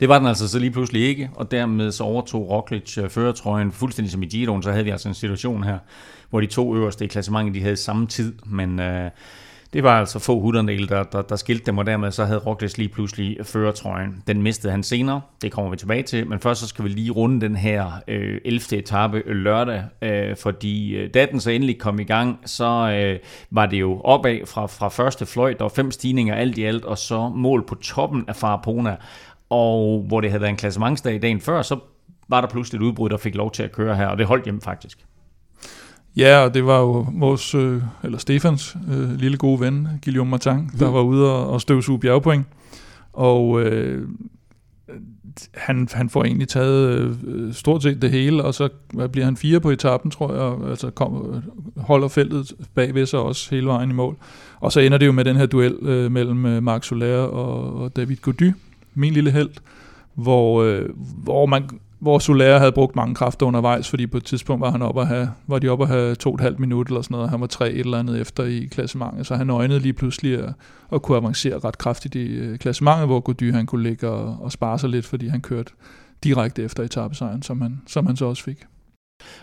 Det 0.00 0.08
var 0.08 0.18
den 0.18 0.26
altså 0.26 0.48
så 0.48 0.58
lige 0.58 0.70
pludselig 0.70 1.02
ikke, 1.02 1.30
og 1.34 1.50
dermed 1.50 1.92
så 1.92 2.04
overtog 2.04 2.50
Roglic 2.50 2.98
øh, 2.98 3.10
føretrøjen 3.10 3.72
fuldstændig 3.72 4.12
som 4.12 4.22
i 4.22 4.26
Giroen, 4.26 4.62
så 4.62 4.70
havde 4.70 4.84
vi 4.84 4.90
altså 4.90 5.08
en 5.08 5.14
situation 5.14 5.64
her, 5.64 5.78
hvor 6.30 6.40
de 6.40 6.46
to 6.46 6.76
øverste 6.76 7.04
i 7.04 7.08
klassementet, 7.08 7.54
de 7.54 7.60
havde 7.60 7.76
samme 7.76 8.06
tid, 8.06 8.34
men 8.46 8.80
øh, 8.80 9.10
det 9.72 9.82
var 9.82 9.98
altså 9.98 10.18
få 10.18 10.40
hundredele, 10.40 10.88
der, 10.88 11.02
der, 11.02 11.22
der 11.22 11.36
skilte 11.36 11.66
dem, 11.66 11.78
og 11.78 11.86
dermed 11.86 12.10
så 12.10 12.24
havde 12.24 12.38
Roglic 12.38 12.76
lige 12.76 12.88
pludselig 12.88 13.36
føretrøjen. 13.42 14.22
Den 14.26 14.42
mistede 14.42 14.72
han 14.72 14.82
senere, 14.82 15.20
det 15.42 15.52
kommer 15.52 15.70
vi 15.70 15.76
tilbage 15.76 16.02
til, 16.02 16.26
men 16.26 16.40
først 16.40 16.60
så 16.60 16.66
skal 16.66 16.84
vi 16.84 16.88
lige 16.88 17.10
runde 17.10 17.40
den 17.40 17.56
her 17.56 17.90
øh, 18.08 18.40
11. 18.44 18.78
etape 18.78 19.22
lørdag, 19.26 19.84
øh, 20.02 20.36
fordi 20.36 20.96
øh, 20.96 21.10
da 21.14 21.26
den 21.26 21.40
så 21.40 21.50
endelig 21.50 21.78
kom 21.78 22.00
i 22.00 22.04
gang, 22.04 22.38
så 22.44 22.64
øh, 22.64 23.18
var 23.50 23.66
det 23.66 23.80
jo 23.80 24.00
opad 24.00 24.46
fra, 24.46 24.66
fra 24.66 24.88
første 24.88 25.26
fløjt, 25.26 25.58
der 25.58 25.64
var 25.64 25.72
fem 25.76 25.90
stigninger 25.90 26.34
alt 26.34 26.58
i 26.58 26.64
alt, 26.64 26.84
og 26.84 26.98
så 26.98 27.28
mål 27.28 27.66
på 27.66 27.74
toppen 27.74 28.24
af 28.28 28.36
Farapona, 28.36 28.96
og 29.50 30.04
hvor 30.08 30.20
det 30.20 30.30
havde 30.30 30.40
været 30.40 30.50
en 30.50 30.56
klassementsdag 30.56 31.22
dagen 31.22 31.40
før, 31.40 31.62
så 31.62 31.78
var 32.28 32.40
der 32.40 32.48
pludselig 32.48 32.78
et 32.78 32.82
udbrud, 32.82 33.08
der 33.08 33.16
fik 33.16 33.34
lov 33.34 33.50
til 33.50 33.62
at 33.62 33.72
køre 33.72 33.96
her, 33.96 34.06
og 34.06 34.18
det 34.18 34.26
holdt 34.26 34.44
hjem 34.44 34.60
faktisk. 34.60 34.98
Ja, 36.16 36.38
og 36.38 36.54
det 36.54 36.66
var 36.66 36.80
jo 36.80 37.06
vores, 37.12 37.54
øh, 37.54 37.82
eller 38.04 38.18
Stefans 38.18 38.76
øh, 38.92 39.18
lille 39.18 39.36
gode 39.36 39.60
ven, 39.60 39.88
Guillaume 40.04 40.30
Martin, 40.30 40.70
der 40.78 40.90
var 40.90 41.00
ude 41.00 41.32
og, 41.32 41.50
og 41.50 41.60
støvsuge 41.60 41.98
bjergpoint. 41.98 42.46
Og 43.12 43.62
øh, 43.62 44.08
han, 45.54 45.88
han 45.92 46.10
får 46.10 46.24
egentlig 46.24 46.48
taget 46.48 47.16
øh, 47.26 47.54
stort 47.54 47.82
set 47.82 48.02
det 48.02 48.10
hele, 48.10 48.44
og 48.44 48.54
så 48.54 48.68
hvad 48.92 49.08
bliver 49.08 49.24
han 49.24 49.36
fire 49.36 49.60
på 49.60 49.70
etappen, 49.70 50.10
tror 50.10 50.32
jeg, 50.32 50.42
og 50.42 50.70
altså 50.70 50.90
kom, 50.90 51.42
holder 51.76 52.08
feltet 52.08 52.52
bagved 52.74 53.06
sig 53.06 53.20
også 53.20 53.50
hele 53.54 53.66
vejen 53.66 53.90
i 53.90 53.94
mål. 53.94 54.16
Og 54.60 54.72
så 54.72 54.80
ender 54.80 54.98
det 54.98 55.06
jo 55.06 55.12
med 55.12 55.24
den 55.24 55.36
her 55.36 55.46
duel 55.46 55.76
øh, 55.82 56.12
mellem 56.12 56.46
øh, 56.46 56.62
Marc 56.62 56.86
Soler 56.86 57.18
og, 57.18 57.76
og 57.82 57.96
David 57.96 58.16
Gody, 58.16 58.52
min 58.94 59.12
lille 59.12 59.30
held, 59.30 59.50
hvor, 60.14 60.62
øh, 60.62 60.88
hvor 61.24 61.46
man 61.46 61.62
hvor 62.02 62.18
Soler 62.18 62.58
havde 62.58 62.72
brugt 62.72 62.96
mange 62.96 63.14
kræfter 63.14 63.46
undervejs, 63.46 63.90
fordi 63.90 64.06
på 64.06 64.16
et 64.16 64.24
tidspunkt 64.24 64.60
var 64.60 64.70
han 64.70 64.82
oppe 64.82 65.00
at 65.00 65.06
have, 65.06 65.30
var 65.46 65.58
de 65.58 65.68
oppe 65.68 65.84
at 65.84 65.90
have 65.90 66.14
to 66.14 66.30
og 66.30 66.34
et 66.34 66.40
halvt 66.40 66.58
minut 66.58 66.88
eller 66.88 67.02
sådan 67.02 67.14
noget, 67.14 67.24
og 67.24 67.30
han 67.30 67.40
var 67.40 67.46
tre 67.46 67.70
et 67.70 67.80
eller 67.80 67.98
andet 67.98 68.20
efter 68.20 68.44
i 68.44 68.68
klassementet, 68.70 69.26
så 69.26 69.34
han 69.34 69.50
øjnede 69.50 69.80
lige 69.80 69.92
pludselig 69.92 70.38
at, 70.38 70.52
at 70.92 71.02
kunne 71.02 71.16
avancere 71.16 71.58
ret 71.58 71.78
kraftigt 71.78 72.14
i 72.14 72.26
øh, 72.26 72.58
klassementet, 72.58 73.06
hvor 73.06 73.20
Gody 73.20 73.52
han 73.52 73.66
kunne 73.66 73.82
ligge 73.82 74.08
og, 74.08 74.38
og 74.40 74.52
spare 74.52 74.78
sig 74.78 74.88
lidt, 74.88 75.06
fordi 75.06 75.28
han 75.28 75.40
kørte 75.40 75.72
direkte 76.24 76.62
efter 76.62 76.82
etappesejren, 76.82 77.42
som 77.42 77.60
han, 77.60 77.80
som 77.86 78.06
han 78.06 78.16
så 78.16 78.24
også 78.24 78.42
fik. 78.42 78.58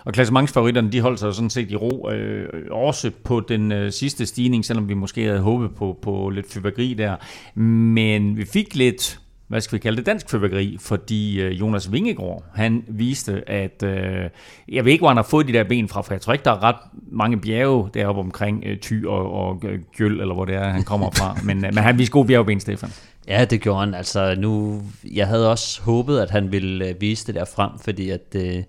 Og 0.05 0.13
klassementsfavoritterne, 0.13 0.91
de 0.91 1.01
holdt 1.01 1.19
sig 1.19 1.33
sådan 1.33 1.49
set 1.49 1.71
i 1.71 1.75
ro, 1.75 2.09
øh, 2.09 2.49
også 2.71 3.11
på 3.23 3.39
den 3.39 3.71
øh, 3.71 3.91
sidste 3.91 4.25
stigning, 4.25 4.65
selvom 4.65 4.89
vi 4.89 4.93
måske 4.93 5.23
havde 5.23 5.39
håbet 5.39 5.75
på, 5.75 5.99
på 6.01 6.29
lidt 6.29 6.53
fyrværkeri 6.53 6.93
der. 6.93 7.15
Men 7.59 8.37
vi 8.37 8.45
fik 8.45 8.75
lidt 8.75 9.19
hvad 9.49 9.61
skal 9.61 9.75
vi 9.75 9.79
kalde 9.79 9.97
det, 9.97 10.05
dansk 10.05 10.29
fyrværkeri, 10.29 10.77
fordi 10.79 11.41
øh, 11.41 11.59
Jonas 11.59 11.91
Vingegaard, 11.91 12.43
han 12.53 12.83
viste, 12.87 13.49
at, 13.49 13.83
øh, 13.83 14.29
jeg 14.67 14.85
ved 14.85 14.91
ikke, 14.91 15.01
hvor 15.01 15.07
han 15.07 15.17
har 15.17 15.23
fået 15.23 15.47
de 15.47 15.53
der 15.53 15.63
ben 15.63 15.87
fra, 15.87 16.01
for 16.01 16.13
jeg 16.13 16.21
tror 16.21 16.33
ikke, 16.33 16.45
der 16.45 16.51
er 16.51 16.63
ret 16.63 16.75
mange 17.11 17.37
bjerge 17.41 17.89
deroppe 17.93 18.21
omkring 18.21 18.63
øh, 18.65 18.77
Ty 18.77 18.93
og, 19.05 19.31
og 19.33 19.61
øh, 19.65 19.79
Gjøl, 19.95 20.21
eller 20.21 20.33
hvor 20.33 20.45
det 20.45 20.55
er, 20.55 20.69
han 20.69 20.83
kommer 20.83 21.11
fra, 21.11 21.37
men, 21.47 21.65
øh, 21.65 21.73
men 21.73 21.83
han 21.83 21.97
viste 21.97 22.11
gode 22.11 22.27
bjergben, 22.27 22.59
Stefan. 22.59 22.89
Ja, 23.27 23.45
det 23.45 23.61
gjorde 23.61 23.79
han. 23.79 23.93
Altså 23.93 24.35
nu, 24.37 24.81
jeg 25.13 25.27
havde 25.27 25.51
også 25.51 25.81
håbet, 25.81 26.19
at 26.19 26.29
han 26.29 26.51
ville 26.51 26.87
øh, 26.87 27.01
vise 27.01 27.27
det 27.27 27.35
der 27.35 27.45
frem, 27.45 27.71
fordi 27.81 28.09
at, 28.09 28.35
øh, 28.35 28.63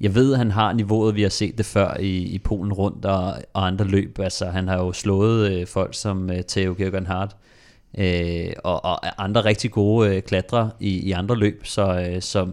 jeg 0.00 0.14
ved, 0.14 0.32
at 0.32 0.38
han 0.38 0.50
har 0.50 0.72
niveauet, 0.72 1.14
vi 1.14 1.22
har 1.22 1.28
set 1.28 1.58
det 1.58 1.66
før 1.66 1.96
i, 2.00 2.16
i 2.16 2.38
Polen 2.38 2.72
rundt 2.72 3.04
og, 3.04 3.34
og 3.52 3.66
andre 3.66 3.84
løb. 3.84 4.18
Altså, 4.18 4.46
han 4.46 4.68
har 4.68 4.76
jo 4.76 4.92
slået 4.92 5.52
øh, 5.52 5.66
folk 5.66 5.94
som 5.94 6.30
øh, 6.30 6.42
Theo 6.48 6.74
Gergen 6.78 7.06
Hart, 7.06 7.36
øh, 7.36 7.52
Øh, 7.98 8.52
og, 8.64 8.84
og 8.84 9.24
andre 9.24 9.44
rigtig 9.44 9.70
gode 9.70 10.16
øh, 10.16 10.22
klatre 10.22 10.70
i, 10.80 11.08
i 11.08 11.12
andre 11.12 11.36
løb, 11.36 11.60
så, 11.64 12.08
øh, 12.08 12.22
så, 12.22 12.48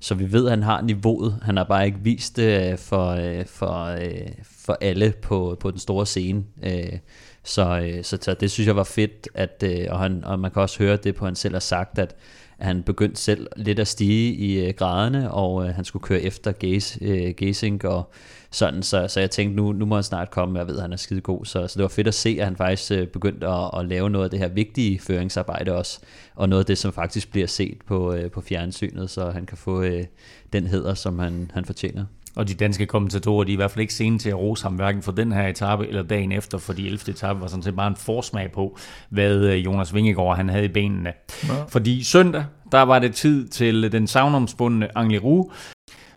så 0.00 0.14
vi 0.14 0.32
ved, 0.32 0.44
at 0.44 0.50
han 0.50 0.62
har 0.62 0.82
niveauet. 0.82 1.38
Han 1.42 1.56
har 1.56 1.64
bare 1.64 1.86
ikke 1.86 1.98
vist 2.02 2.36
det 2.36 2.72
øh, 2.72 2.78
for, 2.78 3.08
øh, 3.08 3.46
for, 3.46 3.84
øh, 3.84 4.28
for 4.44 4.78
alle 4.80 5.14
på, 5.22 5.56
på 5.60 5.70
den 5.70 5.78
store 5.78 6.06
scene. 6.06 6.44
Øh, 6.62 6.98
så, 7.44 7.80
øh, 7.80 8.04
så, 8.04 8.18
så 8.20 8.34
det 8.34 8.50
synes 8.50 8.66
jeg 8.66 8.76
var 8.76 8.84
fedt, 8.84 9.28
at, 9.34 9.62
øh, 9.66 9.86
og, 9.90 9.98
han, 9.98 10.24
og 10.24 10.38
man 10.38 10.50
kan 10.50 10.62
også 10.62 10.78
høre 10.78 10.96
det 10.96 11.14
på, 11.14 11.24
at 11.24 11.28
han 11.28 11.36
selv 11.36 11.54
har 11.54 11.60
sagt, 11.60 11.98
at 11.98 12.14
han 12.58 12.82
begyndte 12.82 13.20
selv 13.20 13.46
lidt 13.56 13.78
at 13.78 13.88
stige 13.88 14.34
i 14.34 14.66
øh, 14.66 14.74
graderne, 14.74 15.30
og 15.30 15.68
øh, 15.68 15.74
han 15.74 15.84
skulle 15.84 16.02
køre 16.02 16.20
efter 16.20 16.52
Gaze, 16.52 16.98
øh, 17.04 17.80
og 17.84 18.12
sådan, 18.56 18.82
så, 18.82 19.08
så 19.08 19.20
jeg 19.20 19.30
tænkte, 19.30 19.56
nu, 19.56 19.72
nu 19.72 19.86
må 19.86 19.94
han 19.94 20.04
snart 20.04 20.30
komme, 20.30 20.58
jeg 20.58 20.66
ved, 20.68 20.76
at 20.76 20.82
han 20.82 20.92
er 20.92 20.96
skide 20.96 21.20
god, 21.20 21.44
så, 21.44 21.68
så 21.68 21.74
det 21.76 21.82
var 21.82 21.88
fedt 21.88 22.08
at 22.08 22.14
se, 22.14 22.36
at 22.38 22.44
han 22.44 22.56
faktisk 22.56 22.92
øh, 22.92 23.06
begyndte 23.06 23.46
at, 23.46 23.70
at 23.78 23.86
lave 23.86 24.10
noget 24.10 24.24
af 24.24 24.30
det 24.30 24.38
her 24.38 24.48
vigtige 24.48 24.98
føringsarbejde 24.98 25.72
også, 25.72 26.00
og 26.34 26.48
noget 26.48 26.62
af 26.62 26.66
det, 26.66 26.78
som 26.78 26.92
faktisk 26.92 27.30
bliver 27.30 27.46
set 27.46 27.78
på, 27.86 28.12
øh, 28.12 28.30
på 28.30 28.40
fjernsynet, 28.40 29.10
så 29.10 29.30
han 29.30 29.46
kan 29.46 29.56
få 29.56 29.82
øh, 29.82 30.04
den 30.52 30.66
heder, 30.66 30.94
som 30.94 31.18
han, 31.18 31.50
han 31.54 31.64
fortjener. 31.64 32.04
Og 32.36 32.48
de 32.48 32.54
danske 32.54 32.86
kommentatorer, 32.86 33.44
de 33.44 33.52
er 33.52 33.52
i 33.52 33.56
hvert 33.56 33.70
fald 33.70 33.80
ikke 33.80 33.94
sene 33.94 34.18
til 34.18 34.28
at 34.28 34.38
rose 34.38 34.62
ham, 34.62 34.74
hverken 34.74 35.02
for 35.02 35.12
den 35.12 35.32
her 35.32 35.48
etape 35.48 35.88
eller 35.88 36.02
dagen 36.02 36.32
efter, 36.32 36.58
for 36.58 36.72
de 36.72 36.86
11. 36.86 36.98
etape 37.08 37.40
var 37.40 37.46
sådan 37.46 37.62
set 37.62 37.76
bare 37.76 37.88
en 37.88 37.96
forsmag 37.96 38.52
på, 38.52 38.78
hvad 39.08 39.36
øh, 39.36 39.64
Jonas 39.64 39.94
Vingegaard 39.94 40.36
han 40.36 40.48
havde 40.48 40.64
i 40.64 40.68
benene. 40.68 41.12
Ja. 41.48 41.64
Fordi 41.68 42.02
søndag, 42.04 42.44
der 42.72 42.82
var 42.82 42.98
det 42.98 43.14
tid 43.14 43.48
til 43.48 43.92
den 43.92 44.06
savnomsbundne 44.06 44.98
Angliru, 44.98 45.50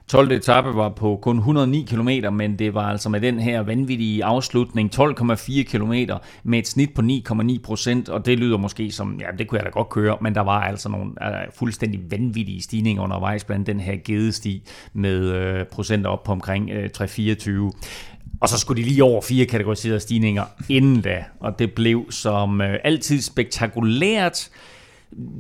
12. 0.10 0.32
etape 0.32 0.76
var 0.76 0.90
på 0.90 1.20
kun 1.22 1.38
109 1.38 1.86
km, 1.90 2.10
men 2.34 2.60
det 2.60 2.74
var 2.74 2.90
altså 2.90 3.10
med 3.10 3.22
den 3.22 3.40
her 3.40 3.62
vanvittige 3.62 4.26
afslutning 4.26 4.92
12,4 4.96 5.64
km 5.64 5.94
med 6.44 6.60
et 6.60 6.68
snit 6.68 6.94
på 6.94 7.02
9,9 7.02 7.62
procent, 7.64 8.10
og 8.10 8.26
det 8.26 8.40
lyder 8.40 8.58
måske 8.58 8.92
som, 8.92 9.20
ja, 9.20 9.26
det 9.38 9.48
kunne 9.48 9.58
jeg 9.58 9.66
da 9.66 9.70
godt 9.70 9.90
køre, 9.90 10.18
men 10.22 10.36
der 10.36 10.42
var 10.42 10.62
altså 10.62 10.90
nogle 10.90 11.06
uh, 11.06 11.54
fuldstændig 11.56 12.02
vanvittige 12.12 12.62
stigninger 12.62 13.04
undervejs 13.04 13.44
blandt 13.44 13.68
den 13.68 13.80
her 13.80 13.96
gedesti 14.06 14.64
med 14.94 15.20
øh, 15.20 15.62
uh, 15.62 15.68
procenter 15.68 16.10
op 16.10 16.24
på 16.24 16.32
omkring 16.32 16.70
øh, 16.70 16.90
uh, 17.00 17.06
3,24. 17.06 17.52
Og 18.42 18.50
så 18.50 18.58
skulle 18.58 18.84
de 18.84 18.88
lige 18.88 19.04
over 19.04 19.22
fire 19.22 19.46
kategoriserede 19.46 20.00
stigninger 20.00 20.44
inden 20.70 21.02
da, 21.02 21.26
og 21.40 21.60
det 21.60 21.74
blev 21.74 22.12
som 22.12 22.62
øh, 22.62 22.78
altid 22.84 23.22
spektakulært, 23.22 24.50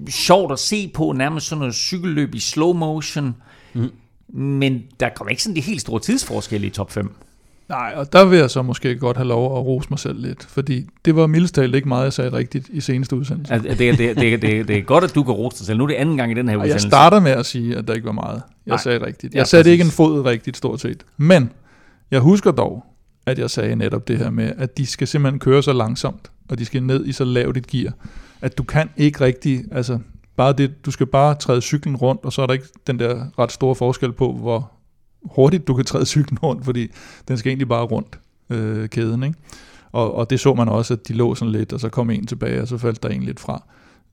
sjovt 0.09 0.51
at 0.51 0.59
se 0.59 0.91
på, 0.93 1.11
nærmest 1.11 1.47
sådan 1.47 1.59
noget 1.59 1.75
cykelløb 1.75 2.35
i 2.35 2.39
slow 2.39 2.73
motion, 2.73 3.35
mm. 3.73 3.91
Men 4.33 4.83
der 4.99 5.09
kommer 5.15 5.29
ikke 5.29 5.43
sådan 5.43 5.55
de 5.55 5.61
helt 5.61 5.81
store 5.81 5.99
tidsforskelle 5.99 6.67
i 6.67 6.69
top 6.69 6.91
5. 6.91 7.15
Nej, 7.69 7.93
og 7.95 8.13
der 8.13 8.25
vil 8.25 8.39
jeg 8.39 8.49
så 8.49 8.61
måske 8.61 8.95
godt 8.95 9.17
have 9.17 9.27
lov 9.27 9.57
at 9.57 9.65
rose 9.65 9.87
mig 9.89 9.99
selv 9.99 10.21
lidt, 10.21 10.45
fordi 10.45 10.87
det 11.05 11.15
var 11.15 11.27
mildest 11.27 11.55
talt 11.55 11.75
ikke 11.75 11.87
meget, 11.87 12.03
jeg 12.03 12.13
sagde 12.13 12.33
rigtigt 12.33 12.69
i 12.69 12.81
seneste 12.81 13.15
udsendelse. 13.15 13.53
Altså, 13.53 13.69
det, 13.69 13.97
det, 13.97 14.17
det, 14.17 14.41
det, 14.41 14.67
det 14.67 14.77
er 14.77 14.81
godt, 14.81 15.03
at 15.03 15.15
du 15.15 15.23
kan 15.23 15.33
rose 15.33 15.57
dig 15.57 15.65
selv. 15.65 15.77
Nu 15.77 15.83
er 15.83 15.87
det 15.87 15.95
anden 15.95 16.17
gang 16.17 16.31
i 16.31 16.35
den 16.35 16.49
her 16.49 16.55
udsendelse. 16.57 16.85
Jeg 16.85 16.91
starter 16.91 17.19
med 17.19 17.31
at 17.31 17.45
sige, 17.45 17.77
at 17.77 17.87
der 17.87 17.93
ikke 17.93 18.05
var 18.05 18.11
meget, 18.11 18.41
jeg 18.65 18.71
Nej. 18.71 18.77
sagde 18.77 19.05
rigtigt. 19.05 19.33
Jeg 19.33 19.39
ja, 19.39 19.45
satte 19.45 19.71
ikke 19.71 19.83
en 19.83 19.91
fod 19.91 20.25
rigtigt 20.25 20.57
stort 20.57 20.81
set. 20.81 21.05
Men 21.17 21.51
jeg 22.11 22.19
husker 22.19 22.51
dog, 22.51 22.85
at 23.25 23.39
jeg 23.39 23.49
sagde 23.49 23.75
netop 23.75 24.07
det 24.07 24.17
her 24.17 24.29
med, 24.29 24.51
at 24.57 24.77
de 24.77 24.85
skal 24.85 25.07
simpelthen 25.07 25.39
køre 25.39 25.63
så 25.63 25.73
langsomt, 25.73 26.31
og 26.49 26.59
de 26.59 26.65
skal 26.65 26.83
ned 26.83 27.05
i 27.05 27.11
så 27.11 27.23
lavt 27.23 27.57
et 27.57 27.67
gear, 27.67 27.93
at 28.41 28.57
du 28.57 28.63
kan 28.63 28.89
ikke 28.97 29.21
rigtig, 29.21 29.63
altså 29.71 29.99
bare 30.39 30.53
det, 30.53 30.85
du 30.85 30.91
skal 30.91 31.05
bare 31.05 31.35
træde 31.35 31.61
cyklen 31.61 31.95
rundt, 31.95 32.25
og 32.25 32.33
så 32.33 32.41
er 32.41 32.45
der 32.45 32.53
ikke 32.53 32.67
den 32.87 32.99
der 32.99 33.39
ret 33.39 33.51
store 33.51 33.75
forskel 33.75 34.11
på, 34.11 34.33
hvor 34.33 34.71
hurtigt 35.23 35.67
du 35.67 35.73
kan 35.73 35.85
træde 35.85 36.05
cyklen 36.05 36.39
rundt, 36.39 36.65
fordi 36.65 36.87
den 37.27 37.37
skal 37.37 37.49
egentlig 37.49 37.67
bare 37.67 37.83
rundt 37.83 38.19
øh, 38.49 38.89
kæden. 38.89 39.23
Ikke? 39.23 39.37
Og, 39.91 40.15
og 40.15 40.29
det 40.29 40.39
så 40.39 40.53
man 40.53 40.69
også, 40.69 40.93
at 40.93 41.07
de 41.07 41.13
lå 41.13 41.35
sådan 41.35 41.51
lidt, 41.51 41.73
og 41.73 41.79
så 41.79 41.89
kom 41.89 42.09
en 42.09 42.27
tilbage, 42.27 42.61
og 42.61 42.67
så 42.67 42.77
faldt 42.77 43.03
der 43.03 43.09
en 43.09 43.23
lidt 43.23 43.39
fra. 43.39 43.63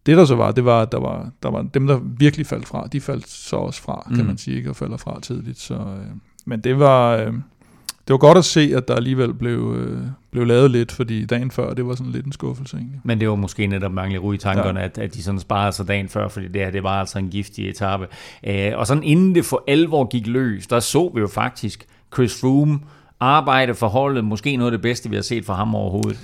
Det 0.06 0.16
der 0.16 0.24
så 0.24 0.34
var, 0.34 0.52
det 0.52 0.64
var, 0.64 0.82
at 0.82 0.92
der 0.92 1.00
var, 1.00 1.30
der 1.42 1.50
var 1.50 1.62
dem, 1.62 1.86
der 1.86 2.00
virkelig 2.18 2.46
faldt 2.46 2.66
fra, 2.66 2.86
de 2.86 3.00
faldt 3.00 3.28
så 3.28 3.56
også 3.56 3.82
fra, 3.82 4.06
kan 4.08 4.20
mm. 4.20 4.26
man 4.26 4.38
sige, 4.38 4.56
ikke? 4.56 4.70
og 4.70 4.76
falder 4.76 4.96
fra 4.96 5.20
tidligt. 5.20 5.58
Så, 5.58 5.74
øh, 5.74 6.16
men 6.44 6.60
det 6.60 6.78
var, 6.78 7.16
øh, 7.16 7.32
det 8.06 8.12
var 8.12 8.18
godt 8.18 8.38
at 8.38 8.44
se, 8.44 8.72
at 8.76 8.88
der 8.88 8.94
alligevel 8.94 9.34
blev, 9.34 9.74
øh, 9.78 10.02
blev 10.30 10.46
lavet 10.46 10.70
lidt, 10.70 10.92
fordi 10.92 11.24
dagen 11.24 11.50
før, 11.50 11.74
det 11.74 11.86
var 11.86 11.94
sådan 11.94 12.12
lidt 12.12 12.26
en 12.26 12.32
skuffelse 12.32 12.76
egentlig. 12.76 13.00
Men 13.04 13.20
det 13.20 13.28
var 13.28 13.34
måske 13.34 13.66
netop 13.66 13.92
manglet 13.92 14.22
ro 14.22 14.32
i 14.32 14.38
tankerne, 14.38 14.80
ja. 14.80 14.86
at, 14.86 14.98
at 14.98 15.14
de 15.14 15.22
sådan 15.22 15.40
sparede 15.40 15.72
sig 15.72 15.88
dagen 15.88 16.08
før, 16.08 16.28
fordi 16.28 16.48
det 16.48 16.60
her, 16.60 16.70
det 16.70 16.82
var 16.82 17.00
altså 17.00 17.18
en 17.18 17.28
giftig 17.28 17.68
etape. 17.68 18.06
Øh, 18.46 18.72
og 18.74 18.86
sådan 18.86 19.02
inden 19.02 19.34
det 19.34 19.44
for 19.44 19.64
alvor 19.68 20.04
gik 20.04 20.26
løs, 20.26 20.66
der 20.66 20.80
så 20.80 21.10
vi 21.14 21.20
jo 21.20 21.26
faktisk 21.26 21.86
Chris 22.14 22.40
Froome 22.40 22.80
arbejde 23.20 23.74
for 23.74 23.88
holdet, 23.88 24.24
måske 24.24 24.56
noget 24.56 24.72
af 24.72 24.78
det 24.78 24.82
bedste, 24.82 25.10
vi 25.10 25.16
har 25.16 25.22
set 25.22 25.44
fra 25.44 25.54
ham 25.54 25.74
overhovedet. 25.74 26.18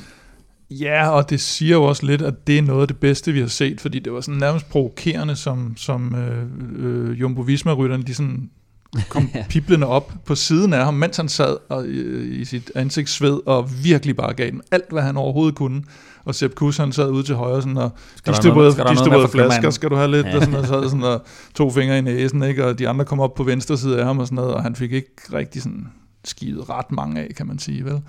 Ja, 0.70 1.10
og 1.10 1.30
det 1.30 1.40
siger 1.40 1.76
jo 1.76 1.84
også 1.84 2.06
lidt, 2.06 2.22
at 2.22 2.46
det 2.46 2.58
er 2.58 2.62
noget 2.62 2.80
af 2.80 2.88
det 2.88 2.96
bedste, 2.96 3.32
vi 3.32 3.40
har 3.40 3.46
set, 3.46 3.80
fordi 3.80 3.98
det 3.98 4.12
var 4.12 4.20
sådan 4.20 4.38
nærmest 4.38 4.70
provokerende, 4.70 5.36
som, 5.36 5.76
som 5.76 6.14
øh, 6.14 6.46
øh, 6.76 7.20
Jumbo 7.20 7.42
Visma-rytterne, 7.42 8.02
de 8.02 8.14
sådan 8.14 8.50
kom 9.08 9.30
piblende 9.50 9.86
op 9.86 10.12
på 10.24 10.34
siden 10.34 10.72
af 10.72 10.84
ham, 10.84 10.94
mens 10.94 11.16
han 11.16 11.28
sad 11.28 11.56
og, 11.68 11.84
øh, 11.86 12.40
i 12.40 12.44
sit 12.44 12.72
ansigtssved 12.74 13.40
og 13.46 13.70
virkelig 13.84 14.16
bare 14.16 14.34
gav 14.34 14.50
den 14.50 14.62
alt, 14.70 14.90
hvad 14.90 15.02
han 15.02 15.16
overhovedet 15.16 15.54
kunne. 15.54 15.82
Og 16.24 16.34
Sepp 16.34 16.54
Kuss, 16.54 16.78
han 16.78 16.92
sad 16.92 17.10
ude 17.10 17.22
til 17.22 17.34
højre 17.34 17.62
sådan, 17.62 17.76
og 17.76 17.90
distribuerede, 18.26 19.28
flasker, 19.28 19.70
skal 19.70 19.90
du 19.90 19.96
have 19.96 20.10
lidt, 20.10 20.26
ja. 20.26 20.36
og, 20.36 20.42
sådan, 20.42 20.58
og 20.58 20.66
sad 20.66 20.82
sådan, 20.84 21.02
og 21.02 21.22
to 21.54 21.70
fingre 21.70 21.98
i 21.98 22.00
næsen, 22.00 22.42
ikke? 22.42 22.66
og 22.66 22.78
de 22.78 22.88
andre 22.88 23.04
kom 23.04 23.20
op 23.20 23.34
på 23.34 23.42
venstre 23.42 23.78
side 23.78 23.98
af 23.98 24.06
ham 24.06 24.18
og 24.18 24.26
sådan 24.26 24.36
noget, 24.36 24.54
og 24.54 24.62
han 24.62 24.74
fik 24.74 24.92
ikke 24.92 25.10
rigtig 25.32 25.62
sådan 25.62 25.86
skidt 26.24 26.68
ret 26.68 26.92
mange 26.92 27.20
af, 27.20 27.28
kan 27.36 27.46
man 27.46 27.58
sige, 27.58 27.84
vel? 27.84 28.00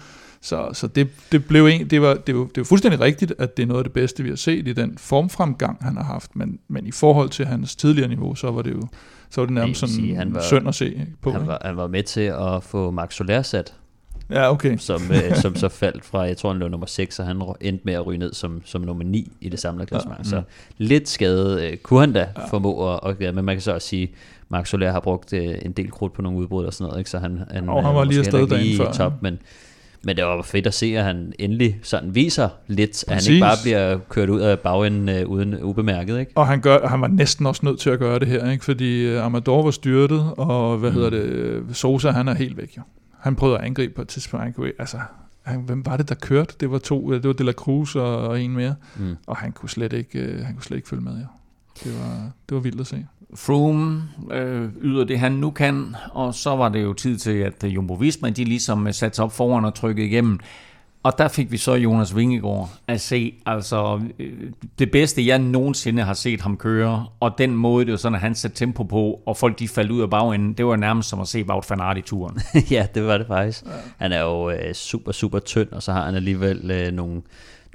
Så, 0.42 0.70
så 0.74 0.88
det, 0.88 1.10
det, 1.32 1.46
blev 1.46 1.66
en, 1.66 1.90
det, 1.90 2.02
var, 2.02 2.14
det, 2.14 2.36
var, 2.36 2.44
det 2.44 2.58
var 2.58 2.64
fuldstændig 2.64 3.00
rigtigt, 3.00 3.34
at 3.40 3.58
det 3.58 3.64
er 3.64 3.68
noget 3.68 3.80
af 3.80 3.84
det 3.84 3.94
bedste, 3.94 4.24
vi 4.24 4.30
har 4.30 4.36
set 4.36 4.68
i 4.68 4.74
den 4.74 4.98
formfremgang, 4.98 5.78
han 5.82 5.98
har 5.98 6.04
haft, 6.04 6.36
men, 6.36 6.60
men 6.68 6.88
i 6.88 6.92
forhold 6.92 7.30
til 7.30 7.46
hans 7.46 7.76
tidligere 7.76 8.10
niveau, 8.10 8.36
så 8.36 8.52
var 8.52 8.62
det 8.62 8.74
jo 8.74 8.88
så 9.34 9.42
var 9.42 9.46
det 9.46 9.54
nærmest 9.54 9.80
sådan 9.80 9.96
sige, 9.96 10.16
han 10.16 10.36
var, 10.36 10.42
synd 10.42 10.68
at 10.68 10.76
se 10.76 11.08
på. 11.22 11.32
Han 11.32 11.48
var, 11.48 11.62
han 11.66 11.78
var 11.78 11.88
med 11.88 12.04
til 12.04 12.22
at 12.22 12.64
få 12.64 12.92
Max 12.92 13.16
Soler 13.16 13.42
sat 13.42 13.74
Ja, 14.30 14.52
okay. 14.52 14.78
som, 14.78 15.02
øh, 15.12 15.36
som 15.42 15.56
så 15.56 15.70
faldt 15.70 16.06
fra, 16.06 16.22
jeg 16.22 16.38
tror 16.38 16.50
han 16.50 16.60
lå 16.60 16.68
nummer 16.68 16.86
6, 16.86 17.20
og 17.20 17.26
han 17.26 17.42
endte 17.62 17.82
med 17.86 17.94
at 17.94 18.06
ryge 18.08 18.18
ned 18.18 18.34
som, 18.34 18.62
som 18.66 18.82
nummer 18.82 19.04
9 19.04 19.32
i 19.42 19.50
det 19.50 19.60
samlede 19.60 19.86
klassement. 19.86 20.20
Ja, 20.20 20.24
så 20.24 20.42
lidt 20.78 21.10
skade 21.10 21.68
øh, 21.68 21.78
kunne 21.78 22.00
han 22.00 22.14
da 22.14 22.28
ja. 22.38 22.46
formå 22.46 22.94
at, 22.94 23.00
at 23.06 23.18
gøre, 23.18 23.32
men 23.32 23.46
man 23.46 23.56
kan 23.56 23.62
så 23.62 23.74
også 23.74 23.88
sige, 23.88 24.12
Mark 24.50 24.66
Soler 24.66 24.92
har 24.92 25.00
brugt 25.00 25.34
øh, 25.34 25.56
en 25.62 25.72
del 25.72 25.92
krudt 25.92 26.14
på 26.14 26.22
nogle 26.22 26.40
udbrud 26.40 26.66
og 26.66 26.74
sådan 26.74 26.88
noget, 26.88 27.00
ikke? 27.00 27.10
så 27.10 27.20
han, 27.20 27.40
han, 27.52 27.70
Og 27.70 27.84
han 27.84 27.92
øh, 27.92 27.96
var 27.96 28.04
lige 28.04 28.20
måske 28.20 28.38
afsted 28.38 28.48
dagen 28.48 28.64
lige 28.64 28.78
før, 28.78 28.90
i 28.90 28.94
top, 28.94 29.14
men, 29.22 29.40
men 30.06 30.16
det 30.18 30.26
var 30.26 30.42
fedt 30.42 30.68
at 30.68 30.74
se, 30.74 30.86
at 30.98 31.04
han 31.04 31.34
endelig 31.40 31.80
sådan 31.84 32.16
viser 32.16 32.50
lidt, 32.68 33.04
at 33.04 33.10
han 33.10 33.16
Præcis. 33.16 33.30
ikke 33.30 33.42
bare 33.42 33.58
bliver 33.64 34.00
kørt 34.10 34.30
ud 34.30 34.40
af 34.40 34.60
bagenden 34.60 35.10
øh, 35.10 35.28
uden 35.30 35.64
ubemærket. 35.64 36.20
Ikke? 36.20 36.32
Og 36.36 36.48
han, 36.48 36.62
gør, 36.62 36.88
han 36.88 37.02
var 37.02 37.08
næsten 37.08 37.46
også 37.46 37.66
nødt 37.66 37.80
til 37.80 37.90
at 37.90 38.00
gøre 38.00 38.20
det 38.20 38.28
her, 38.28 38.52
ikke? 38.52 38.66
fordi 38.66 39.02
øh, 39.06 39.26
Amador 39.26 39.64
var 39.64 39.72
styrtet, 39.72 40.34
og 40.38 40.78
hvad 40.78 40.90
mm. 40.90 40.96
hedder 40.96 41.10
det, 41.10 41.64
Sosa 41.78 42.12
han 42.12 42.28
er 42.28 42.34
helt 42.34 42.58
væk 42.58 42.78
jo. 42.78 42.82
Han 43.20 43.36
prøvede 43.36 43.58
at 43.60 43.64
angribe 43.66 43.94
på 43.94 44.02
et 44.02 44.08
tidspunkt, 44.08 44.44
han 44.44 44.54
kunne, 44.54 44.68
ikke- 44.68 44.82
altså, 44.82 44.98
han, 45.44 45.60
hvem 45.62 45.86
var 45.86 45.98
det, 45.98 46.10
der 46.10 46.16
kørte? 46.16 46.56
Det 46.60 46.72
var 46.72 46.78
to, 46.78 47.12
øh, 47.14 47.18
det 47.22 47.28
var 47.28 47.34
De 47.34 47.44
La 47.44 47.52
Cruz 47.52 47.96
og, 47.96 48.18
og 48.28 48.42
en 48.42 48.52
mere, 48.54 48.76
Mm. 48.98 49.16
og 49.28 49.38
han 49.38 49.52
kunne 49.52 49.70
slet 49.70 49.94
ikke, 49.94 50.20
øh, 50.20 50.46
han 50.46 50.54
kunne 50.54 50.64
slet 50.64 50.78
ikke 50.78 50.90
følge 50.90 51.04
med, 51.04 51.12
jo. 51.14 51.26
Det 51.84 52.00
var, 52.00 52.32
det 52.50 52.56
var 52.56 52.62
vildt 52.62 52.82
at 52.82 52.88
se. 52.88 53.06
Froome 53.36 54.04
øh, 54.32 54.70
yder 54.82 55.04
det, 55.04 55.20
han 55.20 55.32
nu 55.32 55.52
kan, 55.52 55.96
og 56.12 56.34
så 56.34 56.56
var 56.56 56.70
det 56.70 56.84
jo 56.84 56.94
tid 56.94 57.18
til, 57.18 57.32
at 57.32 57.64
øh, 57.64 57.76
Jumbo 57.76 57.94
Visma, 57.94 58.30
de 58.30 58.44
ligesom 58.44 58.88
øh, 58.88 58.94
satte 58.94 59.16
sig 59.16 59.26
op 59.26 59.32
foran 59.32 59.66
og 59.66 59.74
trykkede 59.74 60.08
igennem. 60.08 60.40
Og 61.04 61.18
der 61.18 61.28
fik 61.28 61.52
vi 61.52 61.58
så 61.58 61.74
Jonas 61.74 62.16
Vingegaard 62.16 62.70
at 62.88 63.02
se, 63.02 63.34
altså 63.46 64.02
øh, 64.20 64.34
det 64.80 64.92
bedste, 64.92 65.28
jeg 65.28 65.40
nogensinde 65.40 66.04
har 66.04 66.14
set 66.14 66.42
ham 66.42 66.58
køre, 66.58 67.06
og 67.20 67.38
den 67.38 67.56
måde, 67.56 67.86
det 67.86 67.92
var 67.92 67.98
sådan, 67.98 68.16
at 68.16 68.22
han 68.22 68.36
satte 68.36 68.58
tempo 68.58 68.84
på, 68.84 69.22
og 69.26 69.38
folk 69.38 69.60
de 69.60 69.68
faldt 69.68 69.92
ud 69.92 70.02
af 70.02 70.10
bagenden, 70.10 70.54
det 70.54 70.66
var 70.66 70.76
nærmest 70.76 71.10
som 71.10 71.20
at 71.20 71.28
se 71.28 71.44
Wout 71.44 71.70
van 71.70 71.80
Aert 71.80 71.98
i 71.98 72.02
turen. 72.02 72.40
ja, 72.72 72.88
det 72.96 73.04
var 73.04 73.18
det 73.18 73.28
faktisk. 73.28 73.66
Ja. 73.66 73.72
Han 73.98 74.12
er 74.12 74.22
jo 74.22 74.50
øh, 74.50 74.74
super, 74.74 75.12
super 75.12 75.40
tynd, 75.40 75.72
og 75.72 75.84
så 75.84 75.92
har 75.92 76.06
han 76.06 76.16
alligevel 76.16 76.72
øh, 76.72 76.92
nogle, 76.92 77.22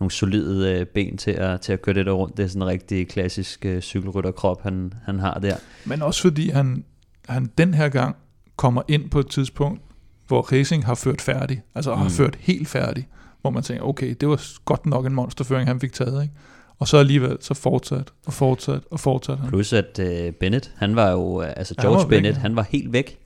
nogle 0.00 0.10
solide 0.10 0.78
øh, 0.80 0.86
ben 0.86 1.16
til 1.16 1.30
at, 1.30 1.60
til 1.60 1.72
at 1.72 1.82
køre 1.82 1.94
det 1.94 2.06
der 2.06 2.12
rundt. 2.12 2.36
Det 2.36 2.42
er 2.42 2.48
sådan 2.48 2.62
en 2.62 2.68
rigtig 2.68 3.08
klassisk 3.08 3.64
øh, 3.64 3.80
cykelrytterkrop, 3.80 4.62
han, 4.62 4.92
han 5.04 5.18
har 5.18 5.34
der. 5.34 5.56
Men 5.84 6.02
også 6.02 6.22
fordi 6.22 6.50
han, 6.50 6.84
han 7.28 7.50
den 7.58 7.74
her 7.74 7.88
gang 7.88 8.16
kommer 8.56 8.82
ind 8.88 9.10
på 9.10 9.20
et 9.20 9.26
tidspunkt, 9.26 9.82
hvor 10.26 10.52
racing 10.52 10.86
har 10.86 10.94
ført 10.94 11.20
færdig, 11.20 11.62
altså 11.74 11.94
mm. 11.94 12.00
har 12.00 12.08
ført 12.08 12.36
helt 12.40 12.68
færdig, 12.68 13.08
hvor 13.40 13.50
man 13.50 13.62
tænker, 13.62 13.84
okay, 13.84 14.14
det 14.20 14.28
var 14.28 14.64
godt 14.64 14.86
nok 14.86 15.06
en 15.06 15.14
monsterføring, 15.14 15.68
han 15.68 15.80
fik 15.80 15.92
taget, 15.92 16.22
ikke? 16.22 16.34
Og 16.80 16.88
så 16.88 16.96
alligevel, 16.96 17.36
så 17.40 17.54
fortsat, 17.54 18.12
og 18.26 18.32
fortsat, 18.32 18.80
og 18.90 19.00
fortsat 19.00 19.38
han. 19.38 19.48
Plus 19.48 19.72
at 19.72 19.98
øh, 19.98 20.32
Bennett, 20.32 20.72
han 20.76 20.96
var 20.96 21.10
jo, 21.10 21.42
øh, 21.42 21.52
altså 21.56 21.74
Han 21.78 21.84
George 21.84 21.98
var 21.98 22.06
væk, 22.08 22.16
Bennett, 22.16 22.36
ja. 22.36 22.40
han 22.40 22.56
var 22.56 22.66
helt 22.70 22.92
væk. 22.92 23.18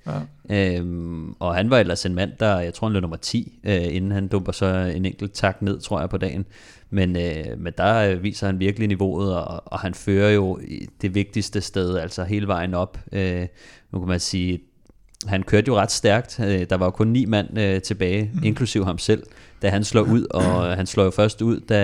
Ja. 0.51 0.77
Øhm, 0.77 1.33
og 1.33 1.55
han 1.55 1.71
var 1.71 1.79
ellers 1.79 2.07
en 2.07 2.15
mand, 2.15 2.33
der, 2.41 2.61
jeg 2.61 2.75
tror 2.75 2.87
han 2.87 2.93
lå 2.93 3.01
nummer 3.01 3.17
10, 3.17 3.59
øh, 3.65 3.95
inden 3.95 4.11
han 4.11 4.29
dumper 4.29 4.53
så 4.53 4.67
en 4.67 5.05
enkelt 5.05 5.33
tak 5.33 5.63
ned, 5.63 5.81
tror 5.81 6.01
jeg, 6.01 6.11
på 6.11 6.17
dagen. 6.17 6.45
Men, 6.91 7.17
øh, 7.17 7.59
men 7.59 7.73
der 7.79 8.11
øh, 8.11 8.23
viser 8.23 8.47
han 8.47 8.61
virkelig 8.61 8.89
niveauet, 8.89 9.37
og, 9.37 9.63
og 9.67 9.79
han 9.81 9.95
fører 9.95 10.31
jo 10.31 10.61
det 11.03 11.15
vigtigste 11.15 11.61
sted, 11.61 11.99
altså 11.99 12.25
hele 12.25 12.47
vejen 12.47 12.75
op. 12.75 12.99
Øh, 13.13 13.47
nu 13.93 13.99
kan 13.99 14.09
man 14.09 14.21
sige, 14.21 14.61
han 15.27 15.43
kørte 15.43 15.69
jo 15.69 15.77
ret 15.77 15.91
stærkt. 15.91 16.41
Øh, 16.41 16.67
Der 16.71 16.77
var 16.77 16.87
jo 16.87 16.91
kun 16.91 17.09
ni 17.09 17.25
mand 17.25 17.59
øh, 17.59 17.83
tilbage, 17.83 18.31
mm. 18.35 18.45
inklusiv 18.45 18.85
ham 18.85 18.99
selv, 18.99 19.23
da 19.63 19.69
han 19.69 19.85
slår 19.85 20.03
ud, 20.03 20.27
og 20.31 20.77
han 20.77 20.87
slår 20.87 21.05
jo 21.05 21.11
først 21.11 21.43
ud, 21.43 21.61
da 21.61 21.77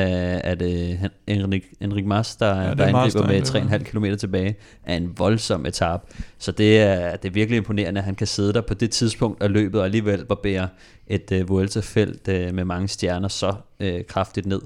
at, 0.45 0.63
øh, 0.63 0.99
han- 0.99 1.11
Enrik, 1.27 1.65
Enrik 1.81 2.07
Mas, 2.07 2.37
der, 2.37 2.47
ja, 2.47 2.53
er 2.71 2.75
der 2.75 2.85
angriber 2.87 3.27
med 3.27 3.37
angriber. 3.37 3.79
3,5 3.79 3.85
km 3.85 4.05
tilbage, 4.19 4.57
er 4.85 4.97
en 4.97 5.13
voldsom 5.19 5.67
etap. 5.67 6.05
Så 6.39 6.53
det 6.53 6.79
er, 6.81 7.17
det 7.17 7.29
er 7.29 7.33
virkelig 7.33 7.57
imponerende, 7.57 7.99
at 7.99 8.05
han 8.05 8.15
kan 8.15 8.27
sidde 8.27 8.53
der 8.53 8.61
på 8.61 8.75
det 8.75 8.91
tidspunkt 8.91 9.43
af 9.43 9.53
løbet, 9.53 9.81
og 9.81 9.85
alligevel 9.87 10.25
barbere 10.25 10.69
et 11.07 11.33
øh, 11.33 11.49
Vuelta-felt 11.49 12.29
øh, 12.29 12.55
med 12.55 12.65
mange 12.65 12.89
stjerner 12.89 13.29
så 13.29 13.55
øh, 13.81 14.05
kraftigt 14.05 14.47
ned. 14.47 14.61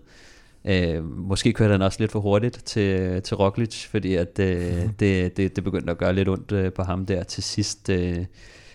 Øh, 0.64 1.04
måske 1.04 1.52
kørte 1.52 1.72
han 1.72 1.82
også 1.82 1.96
lidt 2.00 2.12
for 2.12 2.20
hurtigt 2.20 2.62
til, 2.64 3.22
til 3.22 3.36
Roglic, 3.36 3.86
fordi 3.86 4.14
at, 4.14 4.38
øh, 4.38 4.72
det, 5.00 5.36
det, 5.36 5.56
det 5.56 5.64
begyndte 5.64 5.90
at 5.90 5.98
gøre 5.98 6.12
lidt 6.14 6.28
ondt 6.28 6.52
øh, 6.52 6.72
på 6.72 6.82
ham 6.82 7.06
der 7.06 7.22
til 7.22 7.42
sidst. 7.42 7.88
Øh, 7.88 8.16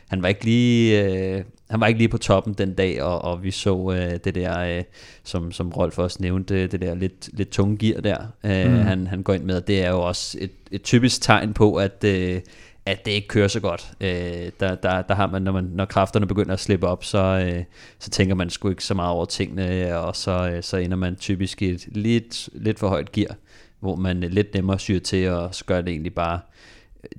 han 0.07 0.21
var 0.21 0.27
ikke 0.27 0.45
lige 0.45 1.03
øh, 1.05 1.43
han 1.69 1.79
var 1.79 1.87
ikke 1.87 1.97
lige 1.97 2.09
på 2.09 2.17
toppen 2.17 2.53
den 2.53 2.73
dag, 2.73 3.03
og, 3.03 3.21
og 3.21 3.43
vi 3.43 3.51
så 3.51 3.91
øh, 3.91 4.19
det 4.23 4.35
der, 4.35 4.59
øh, 4.59 4.83
som, 5.23 5.51
som 5.51 5.69
Rolf 5.69 5.99
også 5.99 6.17
nævnte, 6.19 6.67
det 6.67 6.81
der 6.81 6.95
lidt, 6.95 7.29
lidt 7.33 7.49
tunge 7.49 7.77
gear 7.77 8.01
der, 8.01 8.17
øh, 8.43 8.71
mm. 8.71 8.77
han, 8.77 9.07
han 9.07 9.23
går 9.23 9.33
ind 9.33 9.43
med, 9.43 9.55
og 9.55 9.67
det 9.67 9.83
er 9.83 9.89
jo 9.89 10.01
også 10.01 10.37
et, 10.41 10.51
et 10.71 10.83
typisk 10.83 11.21
tegn 11.21 11.53
på, 11.53 11.75
at, 11.75 12.03
øh, 12.03 12.41
at 12.85 13.05
det 13.05 13.11
ikke 13.11 13.27
kører 13.27 13.47
så 13.47 13.59
godt. 13.59 13.91
Øh, 14.01 14.51
der, 14.59 14.75
der, 14.75 15.01
der 15.01 15.15
har 15.15 15.27
man, 15.27 15.41
når, 15.41 15.51
man, 15.51 15.63
når 15.63 15.85
kræfterne 15.85 16.27
begynder 16.27 16.53
at 16.53 16.59
slippe 16.59 16.87
op, 16.87 17.03
så, 17.03 17.17
øh, 17.17 17.63
så 17.99 18.09
tænker 18.09 18.35
man 18.35 18.49
sgu 18.49 18.69
ikke 18.69 18.83
så 18.83 18.93
meget 18.93 19.11
over 19.11 19.25
tingene, 19.25 19.97
og 19.97 20.15
så, 20.15 20.49
øh, 20.53 20.63
så 20.63 20.77
ender 20.77 20.97
man 20.97 21.15
typisk 21.15 21.61
i 21.61 21.69
et 21.69 21.87
lidt, 21.91 22.49
lidt 22.53 22.79
for 22.79 22.87
højt 22.87 23.11
gear, 23.11 23.35
hvor 23.79 23.95
man 23.95 24.19
lidt 24.19 24.53
nemmere 24.53 24.79
syr 24.79 24.99
til, 24.99 25.29
og 25.29 25.55
så 25.55 25.65
gør 25.65 25.81
det 25.81 25.89
egentlig 25.89 26.13
bare 26.13 26.39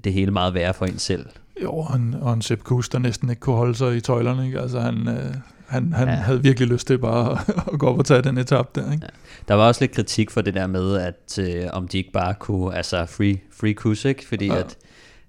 det 0.05 0.13
hele 0.13 0.31
meget 0.31 0.55
værre 0.55 0.75
for 0.75 0.87
en 0.87 0.99
selv. 0.99 1.27
Jo, 1.63 1.73
og 1.73 1.97
en, 1.97 2.17
og 2.21 2.33
en 2.33 2.43
Sepp 2.43 2.63
Kuss, 2.63 2.89
der 2.89 2.99
næsten 2.99 3.31
ikke 3.31 3.41
kunne 3.41 3.57
holde 3.57 3.75
sig 3.75 3.97
i 3.97 4.01
tøjlerne, 4.01 4.47
ikke? 4.47 4.61
Altså 4.61 4.81
han, 4.81 5.09
øh, 5.09 5.35
han, 5.67 5.93
han 5.93 6.09
Ja. 6.09 6.15
ja. 6.15 6.21
havde 6.21 6.43
virkelig 6.43 6.69
lyst 6.69 6.87
til 6.87 6.99
bare 6.99 7.33
at, 7.33 7.39
at 7.73 7.79
gå 7.79 7.87
op 7.87 7.99
og 7.99 8.05
tage 8.05 8.23
den 8.23 8.39
etap 8.39 8.75
der, 8.75 8.93
ikke? 8.93 9.07
Der 9.49 9.55
var 9.55 9.67
også 9.69 9.83
lidt 9.83 9.93
kritik 9.93 10.31
for 10.31 10.41
det 10.41 10.55
der 10.55 10.67
med, 10.67 10.97
at 10.97 11.39
øh, 11.41 11.65
om 11.73 11.89
de 11.89 11.99
ikke 11.99 12.13
bare 12.13 12.35
kunne, 12.35 12.77
altså 12.77 13.07
free, 13.07 13.39
free 13.61 13.73
cruise, 13.75 14.09
ikke? 14.09 14.27
Fordi 14.29 14.47
Ja. 14.47 14.59
at, 14.59 14.77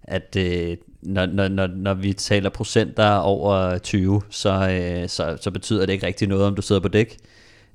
at 0.04 0.36
øh, 0.38 0.78
når, 1.02 1.26
når, 1.26 1.48
når, 1.48 1.68
når 1.68 1.94
vi 1.94 2.14
taler 2.14 2.50
procenter 2.50 3.12
over 3.16 3.78
20, 3.78 4.22
så, 4.30 4.70
øh, 4.72 5.10
så, 5.10 5.38
så 5.42 5.52
betyder 5.52 5.86
det 5.86 5.94
ikke 5.94 6.06
rigtig 6.08 6.28
noget, 6.28 6.46
om 6.46 6.56
du 6.56 6.62
sidder 6.62 6.82
på 6.82 6.88
dæk. 6.88 7.18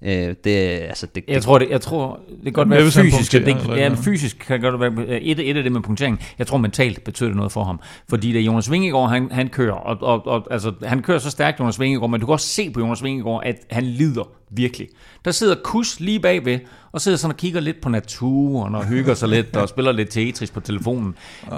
Øh, 0.04 0.34
det, 0.44 0.50
altså, 0.50 1.06
det, 1.14 1.24
Jeg 1.28 1.34
det, 1.34 1.42
tror, 1.42 1.58
det, 1.58 1.70
jeg 1.70 1.80
tror, 1.80 2.20
det 2.28 2.44
kan 2.44 2.52
godt 2.52 2.70
være 2.70 2.90
fysisk. 2.90 3.32
Det, 3.32 3.48
eller 3.48 3.76
ja, 3.76 3.94
fysisk 3.94 4.36
kan 4.38 4.60
godt 4.60 4.80
være 4.80 5.20
et, 5.20 5.50
et 5.50 5.56
af 5.56 5.62
det 5.62 5.72
med 5.72 5.80
punktering. 5.80 6.20
Jeg 6.38 6.46
tror 6.46 6.58
mentalt 6.58 7.04
betyder 7.04 7.28
det 7.28 7.36
noget 7.36 7.52
for 7.52 7.64
ham. 7.64 7.80
Fordi 8.08 8.32
da 8.32 8.38
Jonas 8.38 8.70
Vingegaard, 8.70 9.10
han, 9.10 9.28
han 9.32 9.48
kører, 9.48 9.72
og, 9.72 9.96
og, 10.00 10.26
og, 10.26 10.46
altså, 10.50 10.72
han 10.82 11.02
kører 11.02 11.18
så 11.18 11.30
stærkt, 11.30 11.60
Jonas 11.60 11.80
Vingegaard, 11.80 12.10
men 12.10 12.20
du 12.20 12.26
kan 12.26 12.32
også 12.32 12.46
se 12.46 12.70
på 12.70 12.80
Jonas 12.80 13.02
Vingegaard, 13.02 13.42
at 13.44 13.56
han 13.70 13.84
lider 13.84 14.28
virkelig. 14.50 14.88
Der 15.24 15.30
sidder 15.30 15.54
Kus 15.64 16.00
lige 16.00 16.20
bagved, 16.20 16.58
og 16.92 17.00
sidder 17.00 17.18
sådan 17.18 17.32
og 17.32 17.36
kigger 17.36 17.60
lidt 17.60 17.80
på 17.80 17.88
naturen, 17.88 18.74
og 18.74 18.86
hygger 18.86 19.14
sig 19.14 19.28
lidt, 19.28 19.56
og 19.56 19.68
spiller 19.68 19.92
lidt 19.92 20.10
Tetris 20.10 20.50
på 20.50 20.60
telefonen. 20.60 21.14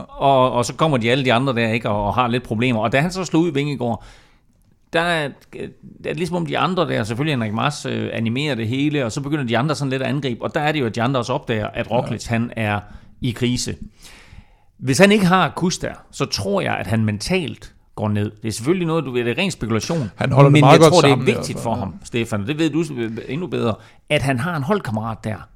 Og, 0.09 0.53
og 0.53 0.65
så 0.65 0.75
kommer 0.75 0.97
de 0.97 1.11
alle 1.11 1.25
de 1.25 1.33
andre 1.33 1.55
der, 1.55 1.69
ikke, 1.69 1.89
og, 1.91 2.07
og 2.07 2.15
har 2.15 2.29
lidt 2.29 2.43
problemer. 2.43 2.81
Og 2.81 2.93
da 2.93 3.01
han 3.01 3.11
så 3.11 3.25
slog 3.25 3.43
ud 3.43 3.53
Vingegaard, 3.53 4.05
der 4.97 5.03
er, 5.03 5.29
det 5.53 6.11
er 6.11 6.15
ligesom 6.15 6.37
om 6.37 6.47
de 6.47 6.59
andre 6.59 6.89
der, 6.89 7.05
selvfølgelig 7.05 7.33
Henrik 7.33 7.53
Mars 7.53 7.87
øh, 7.87 8.11
animerer 8.13 8.55
det 8.55 8.69
hele, 8.69 9.05
og 9.05 9.13
så 9.13 9.21
begynder 9.21 9.45
de 9.45 9.59
andre 9.59 9.75
sådan 9.75 9.91
lidt 9.91 10.03
at 10.03 10.09
angribe, 10.09 10.43
og 10.43 10.55
der 10.55 10.61
er 10.61 10.73
det 10.73 10.81
jo, 10.81 10.87
at 10.87 10.95
de 10.95 11.03
andre 11.03 11.21
også 11.21 11.33
opdager, 11.33 11.67
at 11.67 11.91
Roglic, 11.91 12.31
ja. 12.31 12.33
han 12.33 12.53
er 12.57 12.81
i 13.21 13.31
krise. 13.31 13.77
Hvis 14.79 14.99
han 14.99 15.13
ikke 15.13 15.27
har 15.27 15.53
kus 15.57 15.79
der, 15.79 15.93
så 16.11 16.25
tror 16.25 16.61
jeg, 16.61 16.77
at 16.77 16.87
han 16.87 17.05
mentalt 17.05 17.75
går 17.95 18.09
ned. 18.09 18.31
Det 18.43 18.49
er 18.49 18.53
selvfølgelig 18.53 18.87
noget, 18.87 19.05
du 19.05 19.11
ved, 19.11 19.25
det 19.25 19.31
er 19.31 19.43
ren 19.43 19.51
spekulation. 19.51 20.11
Han 20.17 20.33
holder 20.33 20.49
det 20.49 20.53
men 20.53 20.61
meget 20.61 20.73
jeg 20.73 20.81
godt 20.81 20.93
tror, 20.93 21.01
sammen 21.01 21.27
det 21.27 21.33
er 21.33 21.37
vigtigt 21.37 21.61
for 21.61 21.71
ja. 21.71 21.79
ham, 21.79 21.95
Stefan, 22.05 22.41
og 22.41 22.47
det 22.47 22.59
ved 22.59 22.71
du 22.71 22.85
endnu 23.29 23.47
bedre, 23.47 23.75
at 24.11 24.23
han 24.23 24.39
har 24.39 24.57
en 24.57 24.63
holdkammerat 24.63 25.25
der. 25.25 25.49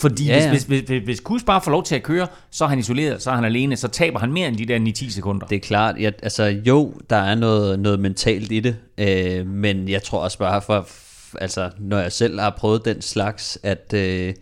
Fordi 0.00 0.26
Ja, 0.26 0.38
ja. 0.38 0.50
Hvis, 0.50 0.62
hvis, 0.62 0.82
hvis, 0.86 1.04
hvis 1.04 1.20
Kus 1.20 1.42
bare 1.44 1.60
får 1.60 1.70
lov 1.70 1.84
til 1.84 1.94
at 1.94 2.02
køre, 2.02 2.26
så 2.50 2.64
er 2.64 2.68
han 2.68 2.78
isoleret, 2.78 3.22
så 3.22 3.30
er 3.30 3.34
han 3.34 3.44
alene, 3.44 3.76
så 3.76 3.88
taber 3.88 4.18
han 4.18 4.32
mere 4.32 4.48
end 4.48 4.56
de 4.56 4.66
der 4.66 4.78
9-10 4.78 5.10
sekunder. 5.12 5.46
det 5.46 5.56
er 5.56 5.60
klart, 5.60 5.96
jeg, 5.98 6.12
altså 6.22 6.44
jo, 6.44 6.94
der 7.10 7.16
er 7.16 7.34
noget, 7.34 7.78
noget 7.78 8.00
mentalt 8.00 8.52
i 8.52 8.60
det, 8.60 8.76
øh, 8.98 9.46
men 9.46 9.88
jeg 9.88 10.02
tror 10.02 10.18
også 10.18 10.38
bare, 10.38 10.62
for, 10.62 10.88
altså, 11.40 11.70
når 11.78 11.98
jeg 11.98 12.12
selv 12.12 12.40
har 12.40 12.54
prøvet 12.58 12.84
den 12.84 13.02
slags, 13.02 13.58
at 13.62 13.94
øh, 13.94 14.34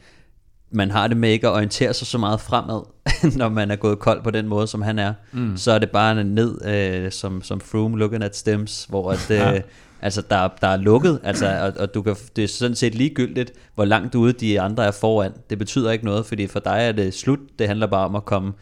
man 0.71 0.91
har 0.91 1.09
det 1.09 1.17
med 1.17 1.31
ikke 1.31 1.49
at 1.49 1.53
orientere 1.53 1.95
sig 1.95 2.07
så 2.07 2.19
meget 2.19 2.41
fremad, 2.41 2.83
når 3.39 3.49
man 3.49 3.71
er 3.71 3.77
gået 3.77 3.99
kold 3.99 4.23
på 4.23 4.31
den 4.31 4.49
måde, 4.49 4.67
som 4.67 4.83
han 4.83 4.99
er. 4.99 5.15
Mm. 5.33 5.57
Så 5.57 5.73
er 5.73 5.79
det 5.79 5.91
bare 5.91 6.25
ned, 6.25 6.65
øh, 6.65 7.13
som, 7.13 7.43
som 7.43 7.61
Froome 7.61 7.99
looking 7.99 8.25
at 8.25 8.37
stems, 8.37 8.87
hvor 8.89 9.13
at, 9.13 9.31
øh, 9.55 9.61
altså, 10.03 10.23
der, 10.31 10.49
der 10.61 10.69
er 10.69 10.77
lukket, 10.77 11.21
altså, 11.23 11.47
og, 11.61 11.83
og 11.83 11.95
du 11.95 12.03
kan, 12.03 12.17
det 12.37 12.45
er 12.45 12.49
sådan 12.49 12.77
set 12.77 12.95
ligegyldigt, 12.95 13.53
hvor 13.75 13.85
langt 13.85 14.15
ude 14.15 14.33
de 14.33 14.61
andre 14.61 14.85
er 14.87 14.91
foran. 14.91 15.33
Det 15.51 15.59
betyder 15.59 15.91
ikke 15.91 16.05
noget, 16.05 16.27
fordi 16.27 16.47
for 16.47 16.61
dig 16.61 16.79
er 16.81 16.93
det 16.93 17.15
slut. 17.15 17.39
Det 17.59 17.69
handler 17.69 17.87
bare 17.87 18.05
om 18.05 18.15
at 18.15 18.25
komme 18.25 18.53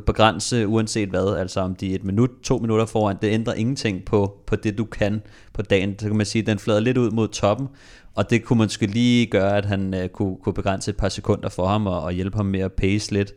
begrænse 0.00 0.66
uanset 0.66 1.08
hvad, 1.08 1.36
altså 1.36 1.60
om 1.60 1.74
de 1.74 1.90
er 1.90 1.94
et 1.94 2.04
minut, 2.04 2.30
to 2.42 2.58
minutter 2.58 2.86
foran, 2.86 3.16
det 3.22 3.28
ændrer 3.28 3.54
ingenting 3.54 4.04
på, 4.04 4.38
på 4.46 4.56
det 4.56 4.78
du 4.78 4.84
kan 4.84 5.22
på 5.52 5.62
dagen. 5.62 5.98
Så 5.98 6.06
kan 6.06 6.16
man 6.16 6.26
sige, 6.26 6.42
at 6.42 6.46
den 6.46 6.58
flader 6.58 6.80
lidt 6.80 6.98
ud 6.98 7.10
mod 7.10 7.28
toppen, 7.28 7.68
og 8.14 8.30
det 8.30 8.44
kunne 8.44 8.56
måske 8.56 8.86
lige 8.86 9.26
gøre, 9.26 9.56
at 9.56 9.64
han 9.64 9.94
øh, 9.94 10.08
kunne, 10.08 10.36
kunne 10.36 10.52
begrænse 10.52 10.90
et 10.90 10.96
par 10.96 11.08
sekunder 11.08 11.48
for 11.48 11.66
ham 11.66 11.86
og, 11.86 12.02
og 12.02 12.12
hjælpe 12.12 12.36
ham 12.36 12.46
med 12.46 12.60
at 12.60 12.72
pace 12.72 13.12
lidt. 13.12 13.32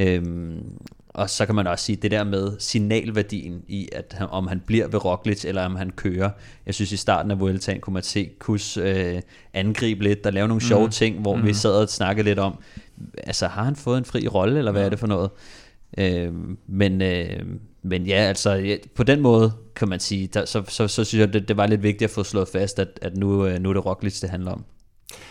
Øhm, 0.00 0.62
og 1.14 1.30
så 1.30 1.46
kan 1.46 1.54
man 1.54 1.66
også 1.66 1.84
sige 1.84 1.96
det 1.96 2.10
der 2.10 2.24
med 2.24 2.52
signalværdien 2.58 3.62
i, 3.68 3.88
at 3.92 4.14
han, 4.18 4.28
om 4.30 4.46
han 4.46 4.60
bliver 4.60 4.88
ved 4.88 5.04
Roglic, 5.04 5.44
eller 5.44 5.64
om 5.64 5.76
han 5.76 5.90
kører. 5.90 6.30
Jeg 6.66 6.74
synes 6.74 6.92
i 6.92 6.96
starten 6.96 7.30
af 7.30 7.40
Vueltaen 7.40 7.80
kunne 7.80 7.94
man 7.94 8.02
se 8.02 8.30
Kus 8.38 8.76
øh, 8.76 9.22
angribe 9.52 10.04
lidt 10.04 10.26
og 10.26 10.32
lave 10.32 10.48
nogle 10.48 10.62
sjove 10.62 10.88
ting, 10.88 11.20
hvor 11.20 11.36
mm. 11.36 11.46
vi 11.46 11.54
sad 11.54 11.82
og 11.82 11.88
snakkede 11.88 12.24
lidt 12.24 12.38
om, 12.38 12.62
altså 13.16 13.46
har 13.46 13.64
han 13.64 13.76
fået 13.76 13.98
en 13.98 14.04
fri 14.04 14.28
rolle, 14.28 14.58
eller 14.58 14.72
hvad 14.72 14.82
ja. 14.82 14.86
er 14.86 14.90
det 14.90 14.98
for 14.98 15.06
noget? 15.06 15.30
Øh, 15.98 16.32
men, 16.66 17.02
øh, 17.02 17.40
men 17.82 18.06
ja, 18.06 18.14
altså 18.14 18.50
ja, 18.50 18.76
på 18.94 19.02
den 19.02 19.20
måde 19.20 19.52
kan 19.76 19.88
man 19.88 20.00
sige, 20.00 20.26
der, 20.26 20.44
så, 20.44 20.62
så, 20.68 20.88
så 20.88 21.04
synes 21.04 21.20
jeg, 21.20 21.32
det, 21.32 21.48
det 21.48 21.56
var 21.56 21.66
lidt 21.66 21.82
vigtigt 21.82 22.08
at 22.08 22.14
få 22.14 22.22
slået 22.22 22.48
fast, 22.48 22.78
at, 22.78 22.88
at 23.02 23.16
nu, 23.16 23.46
øh, 23.46 23.60
nu 23.60 23.68
er 23.68 23.74
det 23.74 23.86
Roglic, 23.86 24.20
det 24.20 24.30
handler 24.30 24.52
om. 24.52 24.64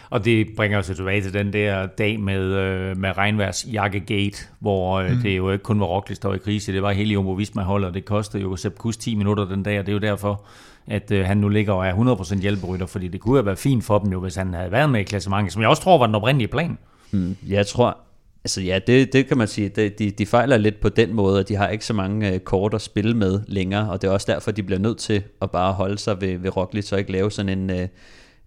Og 0.09 0.25
det 0.25 0.47
bringer 0.55 0.77
os 0.77 0.85
tilbage 0.85 1.21
til 1.21 1.33
den 1.33 1.53
der 1.53 1.85
dag 1.85 2.19
med, 2.19 2.41
øh, 2.41 2.97
med 2.97 3.17
regnværs 3.17 3.67
Gate, 4.07 4.37
hvor 4.59 4.99
øh, 4.99 5.11
mm. 5.11 5.17
det 5.17 5.37
jo 5.37 5.51
ikke 5.51 5.63
kun 5.63 5.79
var 5.79 5.85
Roglic, 5.85 6.17
der 6.17 6.27
var 6.27 6.35
i 6.35 6.39
krise, 6.39 6.73
det 6.73 6.81
var 6.81 6.91
hele 6.91 7.13
Jumbo 7.13 7.31
Visma 7.31 7.61
hold, 7.61 7.85
og 7.85 7.93
det 7.93 8.05
kostede 8.05 8.43
jo 8.43 8.55
Sepp 8.55 8.77
Kuss 8.77 8.97
10 8.97 9.15
minutter 9.15 9.45
den 9.45 9.63
dag, 9.63 9.79
og 9.79 9.85
det 9.85 9.91
er 9.91 9.93
jo 9.93 9.99
derfor, 9.99 10.45
at 10.87 11.11
øh, 11.11 11.25
han 11.25 11.37
nu 11.37 11.49
ligger 11.49 11.73
og 11.73 11.87
er 11.87 12.15
100% 12.15 12.41
hjælperytter, 12.41 12.85
fordi 12.85 13.07
det 13.07 13.21
kunne 13.21 13.37
have 13.37 13.45
været 13.45 13.59
fint 13.59 13.83
for 13.83 13.99
dem 13.99 14.11
jo, 14.11 14.19
hvis 14.19 14.35
han 14.35 14.53
havde 14.53 14.71
været 14.71 14.89
med 14.89 14.99
i 14.99 15.03
klassementet, 15.03 15.53
som 15.53 15.61
jeg 15.61 15.69
også 15.69 15.83
tror 15.83 15.97
var 15.97 16.05
den 16.05 16.15
oprindelige 16.15 16.47
plan. 16.47 16.77
Mm, 17.11 17.37
jeg 17.47 17.67
tror, 17.67 17.97
altså 18.43 18.61
ja, 18.61 18.79
det, 18.87 19.13
det 19.13 19.27
kan 19.27 19.37
man 19.37 19.47
sige, 19.47 19.69
det, 19.69 19.99
de, 19.99 20.11
de 20.11 20.25
fejler 20.25 20.57
lidt 20.57 20.81
på 20.81 20.89
den 20.89 21.13
måde, 21.13 21.39
at 21.39 21.49
de 21.49 21.55
har 21.55 21.67
ikke 21.67 21.85
så 21.85 21.93
mange 21.93 22.33
øh, 22.33 22.39
kort 22.39 22.73
at 22.73 22.81
spille 22.81 23.17
med 23.17 23.39
længere, 23.47 23.89
og 23.89 24.01
det 24.01 24.07
er 24.07 24.11
også 24.11 24.31
derfor, 24.31 24.51
de 24.51 24.63
bliver 24.63 24.79
nødt 24.79 24.97
til 24.97 25.23
at 25.41 25.51
bare 25.51 25.73
holde 25.73 25.97
sig 25.97 26.21
ved, 26.21 26.37
ved 26.37 26.57
Roglic, 26.57 26.91
og 26.91 26.99
ikke 26.99 27.11
lave 27.11 27.31
sådan 27.31 27.59
en... 27.59 27.69
Øh, 27.69 27.87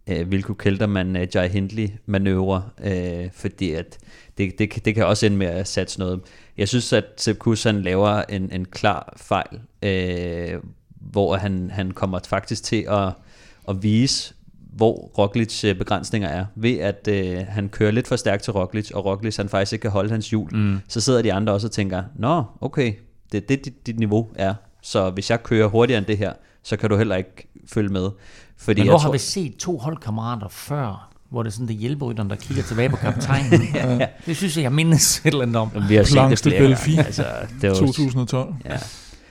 øh, 0.06 0.30
Vilko 0.30 0.54
Kelterman 0.54 1.16
uh, 1.16 1.22
Jai 1.34 1.48
Hindley 1.48 1.88
manøvre, 2.06 2.62
øh, 2.84 3.30
fordi 3.32 3.72
at 3.72 3.98
det, 4.38 4.58
det, 4.58 4.84
det 4.84 4.94
kan 4.94 5.06
også 5.06 5.26
ende 5.26 5.36
med 5.36 5.46
at 5.46 5.68
satse 5.68 5.98
noget. 5.98 6.20
Jeg 6.58 6.68
synes, 6.68 6.92
at 6.92 7.04
Sepp 7.16 7.38
Kuss, 7.38 7.64
han 7.64 7.82
laver 7.82 8.22
en, 8.22 8.52
en 8.52 8.64
klar 8.64 9.14
fejl, 9.16 9.60
øh, 9.82 10.60
hvor 11.00 11.36
han, 11.36 11.70
han 11.70 11.90
kommer 11.90 12.20
faktisk 12.26 12.62
til 12.62 12.86
at, 12.88 13.08
at 13.68 13.82
vise, 13.82 14.34
hvor 14.72 15.10
Roglic 15.18 15.64
øh, 15.64 15.74
begrænsninger 15.74 16.28
er, 16.28 16.44
ved 16.54 16.78
at 16.78 17.08
øh, 17.08 17.38
han 17.48 17.68
kører 17.68 17.90
lidt 17.90 18.08
for 18.08 18.16
stærkt 18.16 18.42
til 18.42 18.52
Roglic, 18.52 18.90
og 18.90 19.04
Roglic 19.04 19.36
han 19.36 19.48
faktisk 19.48 19.72
ikke 19.72 19.82
kan 19.82 19.90
holde 19.90 20.10
hans 20.10 20.30
hjul, 20.30 20.56
mm. 20.56 20.78
så 20.88 21.00
sidder 21.00 21.22
de 21.22 21.32
andre 21.32 21.52
også 21.52 21.66
og 21.66 21.72
tænker, 21.72 22.02
nå, 22.16 22.44
okay, 22.60 22.92
det 23.32 23.42
er 23.42 23.46
det, 23.46 23.64
dit, 23.64 23.86
dit 23.86 23.98
niveau 23.98 24.28
er, 24.34 24.54
så 24.82 25.10
hvis 25.10 25.30
jeg 25.30 25.42
kører 25.42 25.66
hurtigere 25.66 25.98
end 25.98 26.06
det 26.06 26.18
her, 26.18 26.32
så 26.62 26.76
kan 26.76 26.90
du 26.90 26.96
heller 26.96 27.16
ikke 27.16 27.48
følge 27.66 27.88
med. 27.88 28.10
Fordi 28.62 28.80
Men 28.80 28.88
hvor 28.88 28.98
har 28.98 29.06
tror... 29.06 29.12
vi 29.12 29.18
set 29.18 29.56
to 29.56 29.78
holdkammerater 29.78 30.48
før, 30.48 31.08
hvor 31.30 31.42
det 31.42 31.50
er 31.50 31.52
sådan 31.52 31.68
det 31.68 31.76
hjælperytteren, 31.76 32.30
der 32.30 32.36
kigger 32.36 32.62
tilbage 32.62 32.88
på 32.88 32.96
kaptajnen. 32.96 33.62
ja. 33.74 34.06
Det 34.26 34.36
synes 34.36 34.56
jeg, 34.56 34.62
jeg 34.62 34.72
mindes 34.72 35.18
et 35.18 35.26
eller 35.26 35.42
andet 35.42 35.56
om. 35.56 35.70
Vi 35.88 35.94
har 35.94 36.04
set 36.04 36.30
det 36.30 36.38
flere 36.38 36.76
gange. 36.76 37.04
Altså, 37.04 37.24
det 37.60 37.70
var 37.70 37.76
2012. 37.76 38.54
Ja. 38.64 38.76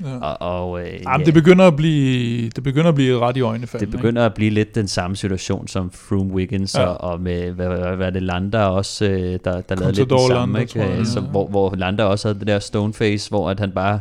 Ja. 0.04 0.18
Og, 0.18 0.42
og, 0.42 0.82
øh, 0.82 0.88
Jamen, 0.88 1.20
ja. 1.20 1.26
det, 1.26 1.34
begynder 1.34 1.68
at 1.68 1.76
blive, 1.76 2.50
det 2.50 2.64
begynder 2.64 2.90
at 2.90 2.96
blive 2.96 3.20
ret 3.20 3.38
i 3.38 3.42
øjnene. 3.42 3.68
Det 3.80 3.92
begynder 3.92 4.22
ikke? 4.22 4.26
at 4.26 4.34
blive 4.34 4.50
lidt 4.50 4.76
den 4.76 4.88
samme 4.88 5.16
situation 5.16 5.68
som 5.68 5.92
Froome 5.92 6.34
Wiggins 6.34 6.76
ja. 6.76 6.86
og, 6.86 7.12
og 7.12 7.22
med, 7.22 7.52
hvad, 7.52 7.68
hvad, 7.68 7.96
hvad 7.96 8.12
det 8.12 8.24
Landa 8.24 8.64
også, 8.64 9.06
øh, 9.06 9.40
der, 9.44 9.62
der 9.62 9.76
lavede 9.76 9.96
lidt 9.96 10.10
det 10.10 10.20
samme, 10.28 10.34
Landa, 10.34 10.60
ikke? 10.60 10.80
Jeg, 10.80 10.98
ja. 10.98 11.04
Så, 11.04 11.20
hvor, 11.20 11.48
hvor 11.48 11.76
Landa 11.76 12.04
også 12.04 12.28
havde 12.28 12.40
det 12.40 12.48
der 12.48 12.60
stoneface, 12.60 13.30
hvor 13.30 13.50
at 13.50 13.60
han 13.60 13.72
bare 13.72 14.00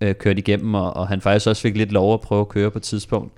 øh, 0.00 0.14
kørte 0.14 0.38
igennem, 0.38 0.74
og, 0.74 0.96
og 0.96 1.08
han 1.08 1.20
faktisk 1.20 1.46
også 1.46 1.62
fik 1.62 1.76
lidt 1.76 1.92
lov 1.92 2.14
at 2.14 2.20
prøve 2.20 2.40
at 2.40 2.48
køre 2.48 2.70
på 2.70 2.78
et 2.78 2.82
tidspunkt. 2.82 3.32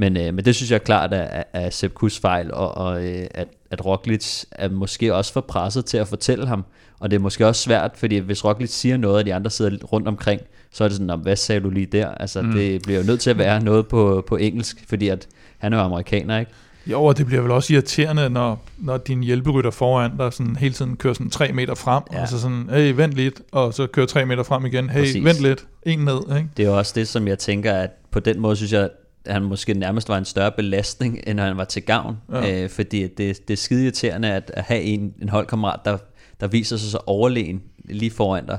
Men, 0.00 0.16
øh, 0.16 0.34
men 0.34 0.44
det 0.44 0.56
synes 0.56 0.70
jeg 0.70 0.76
er 0.76 0.84
klart 0.84 1.12
er, 1.12 1.42
er 1.52 1.70
Sepp 1.70 1.94
Kuss 1.94 2.18
fejl, 2.18 2.54
og, 2.54 2.76
og 2.76 3.04
øh, 3.04 3.26
at, 3.30 3.48
at 3.70 3.86
Roglic 3.86 4.44
er 4.52 4.68
måske 4.68 5.14
også 5.14 5.32
for 5.32 5.40
presset 5.40 5.84
til 5.84 5.96
at 5.96 6.08
fortælle 6.08 6.46
ham, 6.46 6.64
og 7.00 7.10
det 7.10 7.16
er 7.16 7.20
måske 7.20 7.46
også 7.46 7.62
svært, 7.62 7.90
fordi 7.94 8.16
hvis 8.16 8.44
Roglic 8.44 8.70
siger 8.70 8.96
noget, 8.96 9.18
og 9.18 9.26
de 9.26 9.34
andre 9.34 9.50
sidder 9.50 9.86
rundt 9.86 10.08
omkring, 10.08 10.40
så 10.72 10.84
er 10.84 10.88
det 10.88 10.96
sådan, 10.96 11.20
hvad 11.20 11.36
sagde 11.36 11.60
du 11.60 11.70
lige 11.70 11.86
der? 11.86 12.08
Altså, 12.08 12.42
mm. 12.42 12.52
det 12.52 12.82
bliver 12.82 12.98
jo 13.00 13.06
nødt 13.06 13.20
til 13.20 13.30
at 13.30 13.38
være 13.38 13.64
noget 13.64 13.86
på, 13.86 14.24
på 14.28 14.36
engelsk, 14.36 14.84
fordi 14.88 15.08
at 15.08 15.28
han 15.58 15.72
er 15.72 15.76
jo 15.76 15.82
amerikaner, 15.82 16.38
ikke? 16.38 16.52
Jo, 16.86 17.04
og 17.04 17.18
det 17.18 17.26
bliver 17.26 17.42
vel 17.42 17.50
også 17.50 17.72
irriterende, 17.72 18.30
når, 18.30 18.64
når 18.78 18.96
din 18.96 19.22
hjælperytter 19.22 19.70
foran 19.70 20.16
dig 20.16 20.32
sådan 20.32 20.56
hele 20.56 20.74
tiden 20.74 20.96
kører 20.96 21.14
sådan 21.14 21.30
3 21.30 21.52
meter 21.52 21.74
frem, 21.74 22.02
ja. 22.12 22.22
og 22.22 22.28
så 22.28 22.40
sådan, 22.40 22.68
hey, 22.70 22.92
vent 22.92 23.12
lidt, 23.12 23.42
og 23.52 23.74
så 23.74 23.86
kører 23.86 24.06
3 24.06 24.26
meter 24.26 24.42
frem 24.42 24.66
igen, 24.66 24.90
hey, 24.90 25.00
Præcis. 25.00 25.24
vent 25.24 25.40
lidt, 25.40 25.66
en 25.82 25.98
ned. 25.98 26.20
Ikke? 26.36 26.48
Det 26.56 26.64
er 26.64 26.68
jo 26.68 26.78
også 26.78 26.92
det, 26.94 27.08
som 27.08 27.28
jeg 27.28 27.38
tænker, 27.38 27.72
at 27.72 27.90
på 28.10 28.20
den 28.20 28.40
måde 28.40 28.56
synes 28.56 28.72
jeg, 28.72 28.88
han 29.26 29.42
måske 29.42 29.74
nærmest 29.74 30.08
var 30.08 30.18
en 30.18 30.24
større 30.24 30.52
belastning, 30.52 31.20
end 31.26 31.36
når 31.36 31.44
han 31.44 31.56
var 31.56 31.64
til 31.64 31.82
gavn, 31.82 32.16
ja. 32.32 32.62
øh, 32.62 32.70
fordi 32.70 33.02
det, 33.02 33.48
det 33.48 33.50
er 33.50 33.56
skide 33.56 33.82
irriterende 33.82 34.32
at, 34.32 34.50
at 34.54 34.64
have 34.64 34.80
en, 34.80 35.14
en 35.22 35.28
holdkammerat, 35.28 35.80
der, 35.84 35.98
der 36.40 36.46
viser 36.46 36.76
sig 36.76 36.90
så 36.90 36.98
overlegen 37.06 37.62
lige 37.84 38.10
foran 38.10 38.46
dig, 38.46 38.58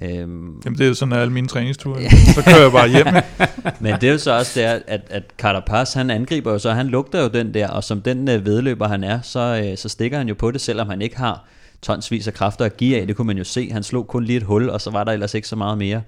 Øhm, 0.00 0.60
Jamen 0.64 0.78
det 0.78 0.88
er 0.88 0.92
sådan, 0.92 1.12
at 1.12 1.18
alle 1.18 1.32
mine 1.32 1.48
træningsture, 1.48 2.10
så 2.34 2.42
kører 2.42 2.62
jeg 2.62 2.72
bare 2.72 2.88
hjem. 2.88 3.06
Men 3.80 3.94
det 3.94 4.08
er 4.08 4.12
jo 4.12 4.18
så 4.18 4.38
også 4.38 4.60
det, 4.60 4.66
at, 4.86 5.02
at 5.10 5.22
Carapaz, 5.38 5.92
han 5.92 6.10
angriber 6.10 6.52
jo 6.52 6.58
så, 6.58 6.72
han 6.72 6.86
lugter 6.86 7.22
jo 7.22 7.28
den 7.28 7.54
der, 7.54 7.68
og 7.68 7.84
som 7.84 8.02
den 8.02 8.28
uh, 8.28 8.46
vedløber 8.46 8.88
han 8.88 9.04
er, 9.04 9.20
så, 9.20 9.68
uh, 9.70 9.78
så 9.78 9.88
stikker 9.88 10.18
han 10.18 10.28
jo 10.28 10.34
på 10.34 10.50
det, 10.50 10.60
selvom 10.60 10.88
han 10.88 11.02
ikke 11.02 11.16
har 11.16 11.44
tonsvis 11.82 12.28
af 12.28 12.34
kræfter 12.34 12.64
at 12.64 12.76
give 12.76 13.00
af, 13.00 13.06
det 13.06 13.16
kunne 13.16 13.26
man 13.26 13.38
jo 13.38 13.44
se, 13.44 13.70
han 13.72 13.82
slog 13.82 14.06
kun 14.06 14.24
lige 14.24 14.36
et 14.36 14.42
hul, 14.42 14.68
og 14.68 14.80
så 14.80 14.90
var 14.90 15.04
der 15.04 15.12
ellers 15.12 15.34
ikke 15.34 15.48
så 15.48 15.56
meget 15.56 15.78
mere. 15.78 16.02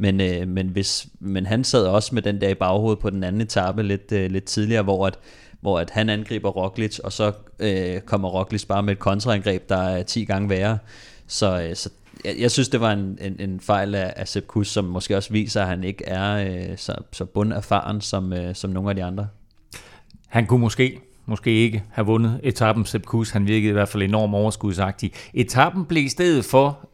Men, 0.00 0.20
øh, 0.20 0.48
men, 0.48 0.68
hvis, 0.68 1.06
men 1.18 1.46
han 1.46 1.64
sad 1.64 1.86
også 1.86 2.14
med 2.14 2.22
den 2.22 2.40
der 2.40 2.48
i 2.48 2.54
baghovedet 2.54 2.98
på 2.98 3.10
den 3.10 3.24
anden 3.24 3.40
etape 3.40 3.82
lidt, 3.82 4.12
øh, 4.12 4.30
lidt 4.30 4.44
tidligere, 4.44 4.82
hvor 4.82 5.06
at, 5.06 5.18
hvor 5.60 5.78
at 5.78 5.90
han 5.90 6.08
angriber 6.08 6.50
Roglic, 6.50 6.98
og 6.98 7.12
så 7.12 7.32
øh, 7.58 8.00
kommer 8.00 8.28
Roglic 8.28 8.64
bare 8.64 8.82
med 8.82 8.92
et 8.92 8.98
kontraangreb, 8.98 9.68
der 9.68 9.76
er 9.76 10.02
10 10.02 10.24
gange 10.24 10.48
værre. 10.48 10.78
Så, 11.26 11.62
øh, 11.62 11.76
så 11.76 11.90
jeg, 12.24 12.34
jeg 12.38 12.50
synes, 12.50 12.68
det 12.68 12.80
var 12.80 12.92
en, 12.92 13.18
en, 13.20 13.36
en 13.38 13.60
fejl 13.60 13.94
af, 13.94 14.12
af 14.16 14.28
Sepp 14.28 14.46
Kuss, 14.46 14.70
som 14.70 14.84
måske 14.84 15.16
også 15.16 15.32
viser, 15.32 15.62
at 15.62 15.68
han 15.68 15.84
ikke 15.84 16.04
er 16.04 16.34
øh, 16.70 16.76
så, 16.78 16.94
så 17.12 17.24
bunderfaren 17.24 18.00
som, 18.00 18.32
øh, 18.32 18.54
som 18.54 18.70
nogle 18.70 18.90
af 18.90 18.96
de 18.96 19.04
andre. 19.04 19.28
Han 20.28 20.46
kunne 20.46 20.60
måske, 20.60 21.00
måske 21.26 21.50
ikke 21.50 21.82
have 21.90 22.06
vundet 22.06 22.40
etappen 22.42 22.84
Sepp 22.84 23.04
Kuss. 23.04 23.30
Han 23.30 23.46
virkede 23.46 23.70
i 23.70 23.72
hvert 23.72 23.88
fald 23.88 24.02
enormt 24.02 24.34
overskudsagtig. 24.34 25.12
Etappen 25.34 25.84
blev 25.84 26.04
i 26.04 26.08
stedet 26.08 26.44
for, 26.44 26.88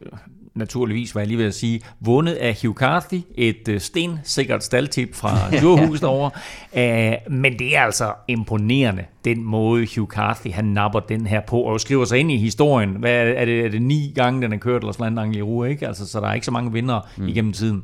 naturligvis, 0.57 1.15
var 1.15 1.21
jeg 1.21 1.29
lige 1.29 1.39
ved 1.39 1.47
at 1.47 1.55
sige, 1.55 1.81
vundet 2.01 2.33
af 2.33 2.59
Hugh 2.63 2.75
Carthy, 2.75 3.21
et 3.35 3.69
øh, 3.69 3.81
stensikkert 3.81 4.65
staldtip 4.65 5.15
fra 5.15 5.51
Djurhus 5.51 6.01
derovre. 6.01 6.31
Uh, 6.73 7.33
men 7.33 7.59
det 7.59 7.77
er 7.77 7.81
altså 7.81 8.13
imponerende, 8.29 9.05
den 9.25 9.45
måde 9.45 9.87
Hugh 9.97 10.09
Carthy, 10.09 10.53
han 10.53 10.65
napper 10.65 11.01
den 11.01 11.27
her 11.27 11.41
på, 11.41 11.61
og 11.61 11.81
skriver 11.81 12.05
sig 12.05 12.19
ind 12.19 12.33
i 12.33 12.37
historien. 12.37 12.91
Hvad 12.91 13.13
er, 13.13 13.45
det, 13.45 13.65
er, 13.65 13.69
det, 13.69 13.83
ni 13.83 14.13
gange, 14.15 14.43
den 14.43 14.53
er 14.53 14.57
kørt, 14.57 14.83
eller 14.83 14.93
sådan 14.93 15.13
noget 15.13 15.37
i 15.37 15.43
uge, 15.43 15.71
ikke? 15.71 15.87
Altså, 15.87 16.07
så 16.07 16.21
der 16.21 16.27
er 16.27 16.35
ikke 16.35 16.47
så 16.47 16.53
mange 16.53 16.73
vinder 16.73 17.01
mm. 17.17 17.29
igennem 17.29 17.53
tiden. 17.53 17.83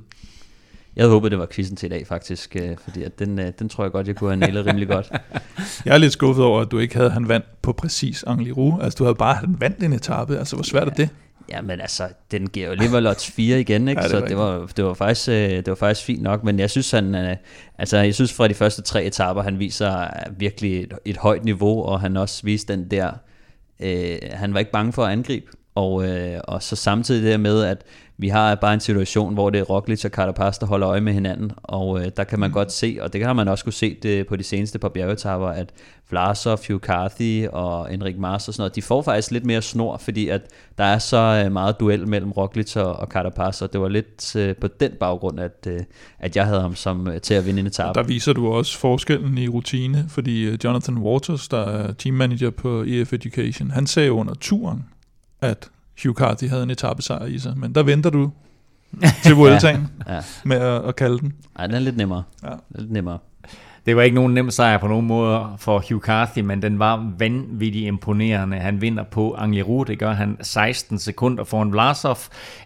Jeg 0.96 1.02
havde 1.02 1.12
håbet, 1.12 1.30
det 1.30 1.38
var 1.38 1.48
quizzen 1.52 1.76
til 1.76 1.86
i 1.86 1.90
dag, 1.90 2.06
faktisk, 2.06 2.56
øh, 2.60 2.76
fordi 2.84 3.02
at 3.02 3.18
den, 3.18 3.52
den 3.58 3.68
tror 3.68 3.84
jeg 3.84 3.92
godt, 3.92 4.06
jeg 4.06 4.16
kunne 4.16 4.30
have 4.30 4.40
nailet 4.40 4.66
rimelig 4.66 4.88
godt. 4.88 5.12
jeg 5.84 5.94
er 5.94 5.98
lidt 5.98 6.12
skuffet 6.12 6.44
over, 6.44 6.60
at 6.60 6.70
du 6.70 6.78
ikke 6.78 6.96
havde 6.96 7.10
han 7.10 7.28
vand 7.28 7.42
på 7.62 7.72
præcis 7.72 8.24
Angliru. 8.26 8.80
Altså, 8.80 8.96
du 8.96 9.04
havde 9.04 9.14
bare 9.14 9.34
han 9.34 9.56
vandt 9.60 9.82
en 9.82 9.92
etape. 9.92 10.38
Altså, 10.38 10.56
hvor 10.56 10.62
svært 10.62 10.86
ja. 10.86 10.90
er 10.90 10.94
det? 10.94 11.08
Ja, 11.48 11.60
men 11.60 11.80
altså, 11.80 12.08
den 12.30 12.46
giver 12.46 12.66
jo 12.66 12.72
alligevel 12.72 13.06
odds 13.06 13.30
4 13.30 13.60
igen, 13.60 13.88
ikke? 13.88 14.00
ja, 14.00 14.08
det 14.08 14.10
så 14.10 14.26
det 14.26 14.36
var, 14.36 14.70
det, 14.76 14.84
var 14.84 14.94
faktisk, 14.94 15.28
øh, 15.28 15.34
det 15.34 15.68
var 15.68 15.74
faktisk 15.74 16.06
fint 16.06 16.22
nok, 16.22 16.44
men 16.44 16.58
jeg 16.58 16.70
synes, 16.70 16.90
han, 16.90 17.14
øh, 17.14 17.36
altså, 17.78 17.96
jeg 17.96 18.14
synes 18.14 18.32
fra 18.32 18.48
de 18.48 18.54
første 18.54 18.82
tre 18.82 19.04
etaper, 19.04 19.42
han 19.42 19.58
viser 19.58 20.08
virkelig 20.38 20.82
et, 20.82 20.94
et 21.04 21.16
højt 21.16 21.44
niveau, 21.44 21.82
og 21.82 22.00
han 22.00 22.16
også 22.16 22.42
viste 22.44 22.72
den 22.72 22.90
der, 22.90 23.12
øh, 23.80 24.18
han 24.32 24.54
var 24.54 24.60
ikke 24.60 24.72
bange 24.72 24.92
for 24.92 25.04
at 25.04 25.12
angribe, 25.12 25.52
og, 25.74 26.08
øh, 26.08 26.40
og 26.44 26.62
så 26.62 26.76
samtidig 26.76 27.30
det 27.30 27.40
med, 27.40 27.62
at 27.62 27.84
vi 28.22 28.28
har 28.28 28.54
bare 28.54 28.74
en 28.74 28.80
situation, 28.80 29.34
hvor 29.34 29.50
det 29.50 29.58
er 29.58 29.64
Roglic 29.64 30.04
og 30.04 30.10
Carapaz, 30.10 30.58
der 30.58 30.66
holder 30.66 30.88
øje 30.88 31.00
med 31.00 31.12
hinanden, 31.12 31.52
og 31.62 32.00
øh, 32.00 32.10
der 32.16 32.24
kan 32.24 32.40
man 32.40 32.50
mm. 32.50 32.54
godt 32.54 32.72
se, 32.72 32.98
og 33.00 33.12
det 33.12 33.24
har 33.24 33.32
man 33.32 33.48
også 33.48 33.64
kunne 33.64 33.72
se 33.72 33.96
det 34.02 34.26
på 34.26 34.36
de 34.36 34.42
seneste 34.42 34.78
par 34.78 34.88
bjergetapper, 34.88 35.48
at 35.48 35.72
Vlasov, 36.10 36.58
Hugh 36.68 36.80
Carthy 36.80 37.48
og 37.48 37.94
Enrik 37.94 38.18
Mars 38.18 38.48
og 38.48 38.54
sådan 38.54 38.60
noget, 38.60 38.76
de 38.76 38.82
får 38.82 39.02
faktisk 39.02 39.30
lidt 39.30 39.46
mere 39.46 39.62
snor, 39.62 39.96
fordi 39.96 40.28
at 40.28 40.40
der 40.78 40.84
er 40.84 40.98
så 40.98 41.42
øh, 41.44 41.52
meget 41.52 41.80
duel 41.80 42.08
mellem 42.08 42.32
Roglic 42.32 42.76
og, 42.76 42.92
og 42.92 43.06
Carapaz, 43.06 43.62
og 43.62 43.72
det 43.72 43.80
var 43.80 43.88
lidt 43.88 44.36
øh, 44.36 44.56
på 44.56 44.66
den 44.66 44.90
baggrund, 45.00 45.40
at, 45.40 45.66
øh, 45.68 45.80
at 46.18 46.36
jeg 46.36 46.46
havde 46.46 46.60
ham 46.60 46.74
som 46.74 47.08
øh, 47.08 47.20
til 47.20 47.34
at 47.34 47.46
vinde 47.46 47.60
en 47.60 47.66
etape. 47.66 47.98
Der 47.98 48.06
viser 48.06 48.32
du 48.32 48.48
også 48.48 48.78
forskellen 48.78 49.38
i 49.38 49.48
rutine, 49.48 50.06
fordi 50.08 50.42
øh, 50.42 50.58
Jonathan 50.64 50.98
Waters, 50.98 51.48
der 51.48 51.64
er 51.64 51.92
teammanager 51.92 52.50
på 52.50 52.82
EF 52.86 53.12
Education, 53.12 53.70
han 53.70 53.86
sagde 53.86 54.12
under 54.12 54.34
turen, 54.34 54.84
at 55.42 55.70
Hugh 56.02 56.14
Carthy 56.14 56.48
havde 56.48 56.62
en 56.62 56.70
etappesejr 56.70 57.24
i 57.24 57.38
sig, 57.38 57.58
men 57.58 57.74
der 57.74 57.82
venter 57.82 58.10
du 58.10 58.30
til 59.24 59.34
Vueltaen 59.34 59.88
ja, 60.06 60.14
ja. 60.14 60.20
med 60.44 60.56
at, 60.56 60.84
at 60.84 60.96
kalde 60.96 61.18
den. 61.18 61.32
Nej, 61.56 61.66
den 61.66 61.74
er 61.74 61.80
lidt 61.80 61.96
nemmere. 61.96 62.22
Ja. 62.42 62.52
Lidt 62.70 62.90
nemmere. 62.90 63.18
Det 63.86 63.96
var 63.96 64.02
ikke 64.02 64.14
nogen 64.14 64.34
nem 64.34 64.50
sejr 64.50 64.78
på 64.78 64.86
nogen 64.86 65.06
måde 65.06 65.46
for 65.58 65.84
Hugh 65.88 66.02
Carthy, 66.02 66.38
men 66.38 66.62
den 66.62 66.78
var 66.78 67.12
vanvittigt 67.18 67.86
imponerende. 67.86 68.56
Han 68.56 68.80
vinder 68.80 69.02
på 69.02 69.34
Angliru, 69.34 69.82
det 69.82 69.98
gør 69.98 70.12
han 70.12 70.36
16 70.40 70.98
sekunder 70.98 71.44
foran 71.44 71.72
Vlasov, 71.72 72.18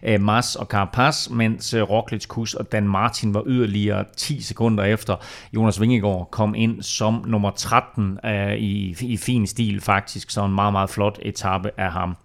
eh, 0.03 0.21
Mas 0.21 0.55
og 0.55 0.65
Carapaz, 0.65 1.29
mens 1.29 1.73
eh, 1.73 1.81
Roglic, 1.81 2.27
Kus 2.27 2.53
og 2.53 2.71
Dan 2.71 2.87
Martin 2.87 3.33
var 3.33 3.43
yderligere 3.45 4.05
10 4.17 4.41
sekunder 4.41 4.83
efter. 4.83 5.15
Jonas 5.53 5.81
Vingegaard 5.81 6.27
kom 6.31 6.55
ind 6.55 6.81
som 6.81 7.23
nummer 7.27 7.51
13 7.51 8.19
eh, 8.23 8.53
i, 8.53 8.95
i 9.01 9.17
fin 9.17 9.47
stil 9.47 9.81
faktisk, 9.81 10.31
så 10.31 10.45
en 10.45 10.55
meget, 10.55 10.73
meget 10.73 10.89
flot 10.89 11.19
etape 11.21 11.69
af 11.77 11.91
ham. 11.91 12.15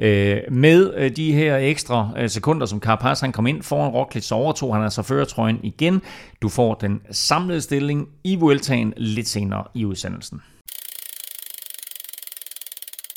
Øh, 0.00 0.40
med 0.50 0.94
øh, 0.96 1.16
de 1.16 1.32
her 1.32 1.56
ekstra 1.56 2.10
øh, 2.16 2.30
sekunder, 2.30 2.66
som 2.66 2.80
Carapaz 2.80 3.20
han 3.20 3.32
kom 3.32 3.46
ind 3.46 3.62
foran 3.62 3.90
Roglic, 3.90 4.24
så 4.24 4.34
overtog 4.34 4.74
han 4.74 4.84
altså 4.84 5.02
førertrøjen 5.02 5.60
igen. 5.62 6.02
Du 6.42 6.48
får 6.48 6.74
den 6.74 7.00
samlede 7.10 7.60
stilling 7.60 8.08
i 8.24 8.36
Vueltaen 8.36 8.94
lidt 8.96 9.28
senere 9.28 9.64
i 9.74 9.84
udsendelsen. 9.84 10.40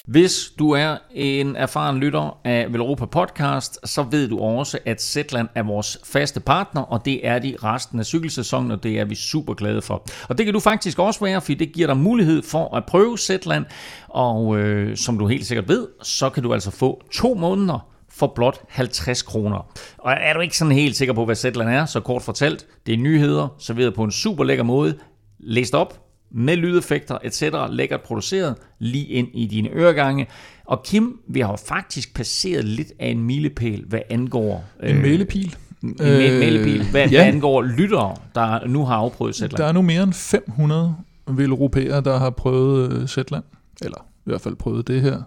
Hvis 0.07 0.53
du 0.59 0.71
er 0.71 0.97
en 1.11 1.55
erfaren 1.55 1.97
lytter 1.97 2.37
af 2.43 2.73
Velropa 2.73 3.05
Podcast, 3.05 3.89
så 3.89 4.03
ved 4.03 4.27
du 4.27 4.39
også, 4.39 4.79
at 4.85 5.01
Zetland 5.01 5.47
er 5.55 5.63
vores 5.63 5.97
faste 6.03 6.39
partner, 6.39 6.81
og 6.81 7.05
det 7.05 7.27
er 7.27 7.39
de 7.39 7.55
resten 7.63 7.99
af 7.99 8.05
cykelsæsonen, 8.05 8.71
og 8.71 8.83
det 8.83 8.99
er 8.99 9.05
vi 9.05 9.15
super 9.15 9.53
glade 9.53 9.81
for. 9.81 10.05
Og 10.29 10.37
det 10.37 10.45
kan 10.45 10.53
du 10.53 10.59
faktisk 10.59 10.99
også 10.99 11.19
være, 11.19 11.41
fordi 11.41 11.53
det 11.53 11.73
giver 11.73 11.87
dig 11.87 11.97
mulighed 11.97 12.41
for 12.43 12.75
at 12.75 12.85
prøve 12.85 13.17
Zetland, 13.17 13.65
og 14.07 14.57
øh, 14.57 14.97
som 14.97 15.17
du 15.17 15.27
helt 15.27 15.45
sikkert 15.45 15.67
ved, 15.67 15.87
så 16.01 16.29
kan 16.29 16.43
du 16.43 16.53
altså 16.53 16.71
få 16.71 17.03
to 17.11 17.33
måneder 17.33 17.87
for 18.09 18.31
blot 18.35 18.59
50 18.69 19.21
kroner. 19.21 19.71
Og 19.97 20.11
er 20.11 20.33
du 20.33 20.39
ikke 20.39 20.57
sådan 20.57 20.73
helt 20.73 20.95
sikker 20.95 21.13
på, 21.13 21.25
hvad 21.25 21.35
Zetland 21.35 21.69
er, 21.69 21.85
så 21.85 21.99
kort 21.99 22.21
fortalt, 22.21 22.65
det 22.85 22.93
er 22.93 22.97
nyheder, 22.97 23.47
serveret 23.59 23.93
på 23.93 24.03
en 24.03 24.11
super 24.11 24.43
lækker 24.43 24.63
måde, 24.63 24.97
læst 25.39 25.75
op, 25.75 26.02
med 26.33 26.55
lydeffekter 26.55 27.17
etc. 27.23 27.43
lækkert 27.69 28.01
produceret 28.01 28.55
lige 28.79 29.05
ind 29.05 29.27
i 29.33 29.45
dine 29.45 29.69
øregange. 29.69 30.27
Og 30.65 30.83
Kim, 30.83 31.19
vi 31.27 31.39
har 31.39 31.55
faktisk 31.67 32.15
passeret 32.15 32.65
lidt 32.65 32.91
af 32.99 33.07
en 33.07 33.23
milepæl, 33.23 33.83
hvad 33.87 33.99
angår... 34.09 34.65
En 34.83 34.95
øh, 34.95 35.01
mælepil. 35.01 35.55
En 35.83 35.95
mælepil, 35.99 36.91
hvad, 36.91 37.09
ja. 37.09 37.17
hvad 37.17 37.33
angår 37.33 37.61
lyttere, 37.61 38.15
der 38.35 38.67
nu 38.67 38.85
har 38.85 38.95
afprøvet 38.95 39.35
Zetland. 39.35 39.57
Der 39.57 39.65
er 39.65 39.71
nu 39.71 39.81
mere 39.81 40.03
end 40.03 40.13
500 40.13 40.95
veleuropæere, 41.27 42.01
der 42.01 42.17
har 42.17 42.29
prøvet 42.29 42.93
øh, 42.93 43.07
Zetland. 43.07 43.43
Eller 43.81 43.97
i 44.25 44.29
hvert 44.29 44.41
fald 44.41 44.55
prøvet 44.55 44.87
det 44.87 45.01
her, 45.01 45.21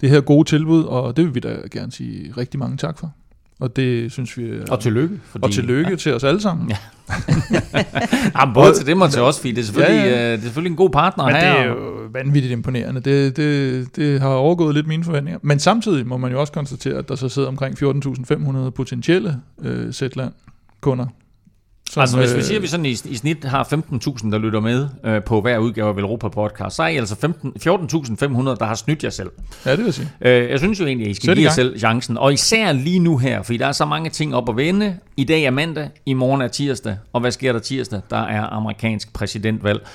det 0.00 0.10
her 0.10 0.20
gode 0.20 0.48
tilbud, 0.48 0.84
og 0.84 1.16
det 1.16 1.24
vil 1.24 1.34
vi 1.34 1.40
da 1.40 1.58
gerne 1.70 1.92
sige 1.92 2.32
rigtig 2.36 2.60
mange 2.60 2.76
tak 2.76 2.98
for. 2.98 3.12
Og 3.60 3.76
det 3.76 4.12
synes 4.12 4.38
vi... 4.38 4.50
Og 4.70 4.80
tillykke. 4.80 5.20
Fordi, 5.24 5.44
og 5.44 5.52
tillykke 5.52 5.90
ja. 5.90 5.96
til 5.96 6.14
os 6.14 6.24
alle 6.24 6.40
sammen. 6.40 6.70
Ja. 6.70 6.76
Jamen, 8.40 8.54
både 8.54 8.74
til 8.74 8.86
dem 8.86 9.00
og 9.00 9.10
til 9.10 9.22
os, 9.22 9.38
fordi 9.38 9.52
det 9.52 9.60
er 9.60 9.64
selvfølgelig, 9.64 10.04
ja, 10.04 10.10
ja. 10.10 10.26
Øh, 10.26 10.32
det 10.32 10.38
er 10.38 10.42
selvfølgelig 10.42 10.70
en 10.70 10.76
god 10.76 10.90
partner 10.90 11.24
Men 11.24 11.34
her. 11.34 11.52
det 11.52 11.60
er 11.60 11.64
jo 11.64 11.76
vanvittigt 12.12 12.52
imponerende. 12.52 13.00
Det, 13.00 13.36
det, 13.36 13.96
det 13.96 14.20
har 14.20 14.28
overgået 14.28 14.74
lidt 14.74 14.86
mine 14.86 15.04
forventninger. 15.04 15.38
Men 15.42 15.58
samtidig 15.58 16.06
må 16.06 16.16
man 16.16 16.32
jo 16.32 16.40
også 16.40 16.52
konstatere, 16.52 16.98
at 16.98 17.08
der 17.08 17.14
så 17.14 17.28
sidder 17.28 17.48
omkring 17.48 17.82
14.500 17.82 18.70
potentielle 18.70 19.40
øh, 19.62 19.92
Zetland-kunder, 19.92 21.06
som, 21.94 22.02
altså 22.02 22.16
hvis 22.18 22.36
vi 22.36 22.42
siger, 22.42 22.58
at 22.58 22.62
vi 22.62 22.66
sådan 22.66 22.86
i, 22.86 22.90
i 22.90 23.16
snit 23.16 23.44
har 23.44 23.64
15.000, 23.64 24.30
der 24.30 24.38
lytter 24.38 24.60
med 24.60 24.88
øh, 25.04 25.22
på 25.22 25.40
hver 25.40 25.58
udgave 25.58 25.88
af 25.88 25.96
Velropa 25.96 26.28
Podcast, 26.28 26.76
så 26.76 26.82
er 26.82 26.86
I 26.86 26.96
altså 26.96 27.14
14.500, 27.14 28.56
der 28.58 28.64
har 28.64 28.74
snydt 28.74 29.04
jer 29.04 29.10
selv. 29.10 29.30
Ja, 29.66 29.76
det 29.76 29.84
vil 29.84 29.92
sige. 29.92 30.10
Øh, 30.20 30.50
jeg 30.50 30.58
synes 30.58 30.80
jo 30.80 30.86
egentlig, 30.86 31.06
at 31.06 31.10
I 31.10 31.14
skal 31.14 31.34
give 31.34 31.44
jer 31.44 31.52
selv 31.52 31.78
chancen. 31.78 32.18
Og 32.18 32.32
især 32.32 32.72
lige 32.72 32.98
nu 32.98 33.18
her, 33.18 33.42
fordi 33.42 33.58
der 33.58 33.66
er 33.66 33.72
så 33.72 33.84
mange 33.84 34.10
ting 34.10 34.34
op 34.34 34.48
at 34.48 34.56
vende. 34.56 34.96
I 35.16 35.24
dag 35.24 35.44
er 35.44 35.50
mandag, 35.50 35.88
i 36.06 36.12
morgen 36.12 36.40
er 36.40 36.48
tirsdag. 36.48 36.96
Og 37.12 37.20
hvad 37.20 37.30
sker 37.30 37.52
der 37.52 37.60
tirsdag? 37.60 38.00
Der 38.10 38.22
er 38.22 38.42
amerikansk 38.42 39.12
præsidentvalg. 39.12 39.86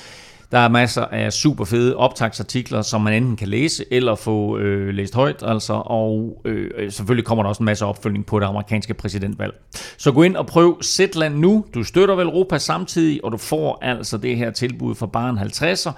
Der 0.51 0.59
er 0.59 0.69
masser 0.69 1.05
af 1.05 1.33
super 1.33 1.65
fede 1.65 1.95
optagsartikler, 1.95 2.81
som 2.81 3.01
man 3.01 3.13
enten 3.13 3.35
kan 3.35 3.47
læse 3.47 3.85
eller 3.91 4.15
få 4.15 4.57
øh, 4.57 4.93
læst 4.93 5.15
højt, 5.15 5.43
altså, 5.45 5.73
og 5.73 6.41
øh, 6.45 6.71
øh, 6.77 6.91
selvfølgelig 6.91 7.25
kommer 7.25 7.43
der 7.43 7.49
også 7.49 7.63
en 7.63 7.65
masse 7.65 7.85
opfølgning 7.85 8.25
på 8.25 8.39
det 8.39 8.45
amerikanske 8.45 8.93
præsidentvalg. 8.93 9.53
Så 9.97 10.11
gå 10.11 10.23
ind 10.23 10.35
og 10.35 10.47
prøv 10.47 10.83
Zetland 10.83 11.35
nu. 11.35 11.65
Du 11.73 11.83
støtter 11.83 12.15
vel 12.15 12.25
Europa 12.25 12.57
samtidig, 12.57 13.23
og 13.23 13.31
du 13.31 13.37
får 13.37 13.79
altså 13.81 14.17
det 14.17 14.37
her 14.37 14.51
tilbud 14.51 14.95
for 14.95 15.05
bare 15.05 15.29
en 15.29 15.37
50'er. 15.37 15.91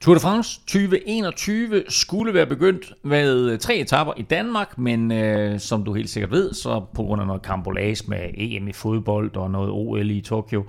Tour 0.00 0.14
de 0.14 0.20
France 0.20 0.60
2021 0.60 1.84
skulle 1.88 2.34
være 2.34 2.46
begyndt 2.46 2.92
med 3.02 3.50
øh, 3.50 3.58
tre 3.58 3.76
etapper 3.76 4.12
i 4.16 4.22
Danmark, 4.22 4.78
men 4.78 5.12
øh, 5.12 5.60
som 5.60 5.84
du 5.84 5.92
helt 5.92 6.10
sikkert 6.10 6.30
ved, 6.30 6.52
så 6.54 6.84
på 6.94 7.02
grund 7.02 7.20
af 7.20 7.26
noget 7.26 7.42
kambolage 7.42 8.04
med 8.08 8.18
EM 8.34 8.68
i 8.68 8.72
fodbold 8.72 9.36
og 9.36 9.50
noget 9.50 9.70
OL 9.70 10.10
i 10.10 10.20
Tokyo, 10.20 10.64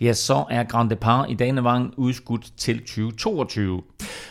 ja, 0.00 0.12
så 0.12 0.44
er 0.50 0.64
Grand 0.64 0.90
Depart 0.90 1.30
i 1.30 1.34
Danevang 1.34 1.94
udskudt 1.96 2.52
til 2.56 2.78
2022. 2.78 3.82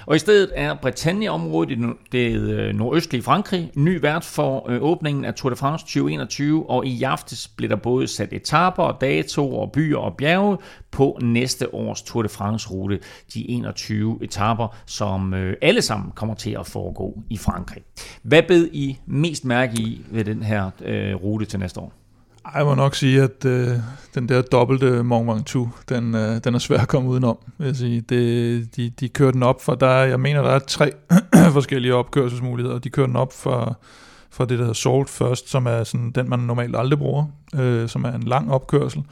Og 0.05 0.15
i 0.15 0.19
stedet 0.19 0.51
er 0.55 0.73
Bretagne-området 0.73 1.71
i 1.71 1.77
det 2.11 2.37
øh, 2.37 2.75
nordøstlige 2.75 3.23
Frankrig 3.23 3.71
ny 3.75 4.01
vært 4.01 4.23
for 4.23 4.69
øh, 4.69 4.83
åbningen 4.83 5.25
af 5.25 5.33
Tour 5.33 5.49
de 5.49 5.55
France 5.55 5.85
2021, 5.85 6.69
og 6.69 6.85
i 6.85 7.03
aftes 7.03 7.47
blev 7.47 7.69
der 7.69 7.75
både 7.75 8.07
sat 8.07 8.33
etaper, 8.33 8.97
datoer, 9.01 9.61
og 9.61 9.71
byer 9.71 9.97
og 9.97 10.17
bjerge 10.17 10.57
på 10.93 11.19
næste 11.21 11.73
års 11.73 12.01
Tour 12.01 12.21
de 12.21 12.29
France-rute, 12.29 12.99
de 13.33 13.49
21 13.49 14.17
etaper, 14.21 14.75
som 14.85 15.33
øh, 15.33 15.57
alle 15.61 15.81
sammen 15.81 16.11
kommer 16.15 16.35
til 16.35 16.51
at 16.59 16.67
foregå 16.67 17.23
i 17.29 17.37
Frankrig. 17.37 17.83
Hvad 18.21 18.43
bed 18.47 18.69
I 18.73 18.97
mest 19.05 19.45
mærke 19.45 19.73
i 19.73 20.01
ved 20.11 20.25
den 20.25 20.43
her 20.43 20.69
øh, 20.85 21.15
rute 21.15 21.45
til 21.45 21.59
næste 21.59 21.79
år? 21.79 21.93
Jeg 22.55 22.65
må 22.65 22.75
nok 22.75 22.95
sige, 22.95 23.21
at 23.21 23.45
øh, 23.45 23.69
den 24.15 24.29
der 24.29 24.41
dobbelte 24.41 25.03
Mont 25.03 25.27
Ventoux, 25.27 25.69
den, 25.89 26.15
øh, 26.15 26.43
den 26.43 26.55
er 26.55 26.59
svær 26.59 26.77
at 26.77 26.87
komme 26.87 27.09
udenom. 27.09 27.37
Vil 27.57 27.65
jeg 27.65 27.75
sige. 27.75 28.01
Det, 28.01 28.75
de, 28.75 28.89
de 28.89 29.09
kører 29.09 29.31
den 29.31 29.43
op 29.43 29.61
for, 29.61 29.75
der 29.75 29.87
er, 29.87 30.05
jeg 30.05 30.19
mener, 30.19 30.41
der 30.41 30.49
er 30.49 30.59
tre 30.59 30.91
forskellige 31.57 31.95
opkørselsmuligheder. 31.95 32.79
De 32.79 32.89
kører 32.89 33.07
den 33.07 33.15
op 33.15 33.33
for, 33.33 33.79
for 34.29 34.45
det, 34.45 34.59
der 34.59 34.65
hedder 34.65 34.73
Salt 34.73 35.09
First, 35.09 35.49
som 35.49 35.65
er 35.65 35.83
sådan, 35.83 36.11
den, 36.11 36.29
man 36.29 36.39
normalt 36.39 36.75
aldrig 36.75 36.99
bruger, 36.99 37.25
øh, 37.55 37.89
som 37.89 38.03
er 38.03 38.11
en 38.11 38.23
lang 38.23 38.51
opkørsel. 38.51 39.03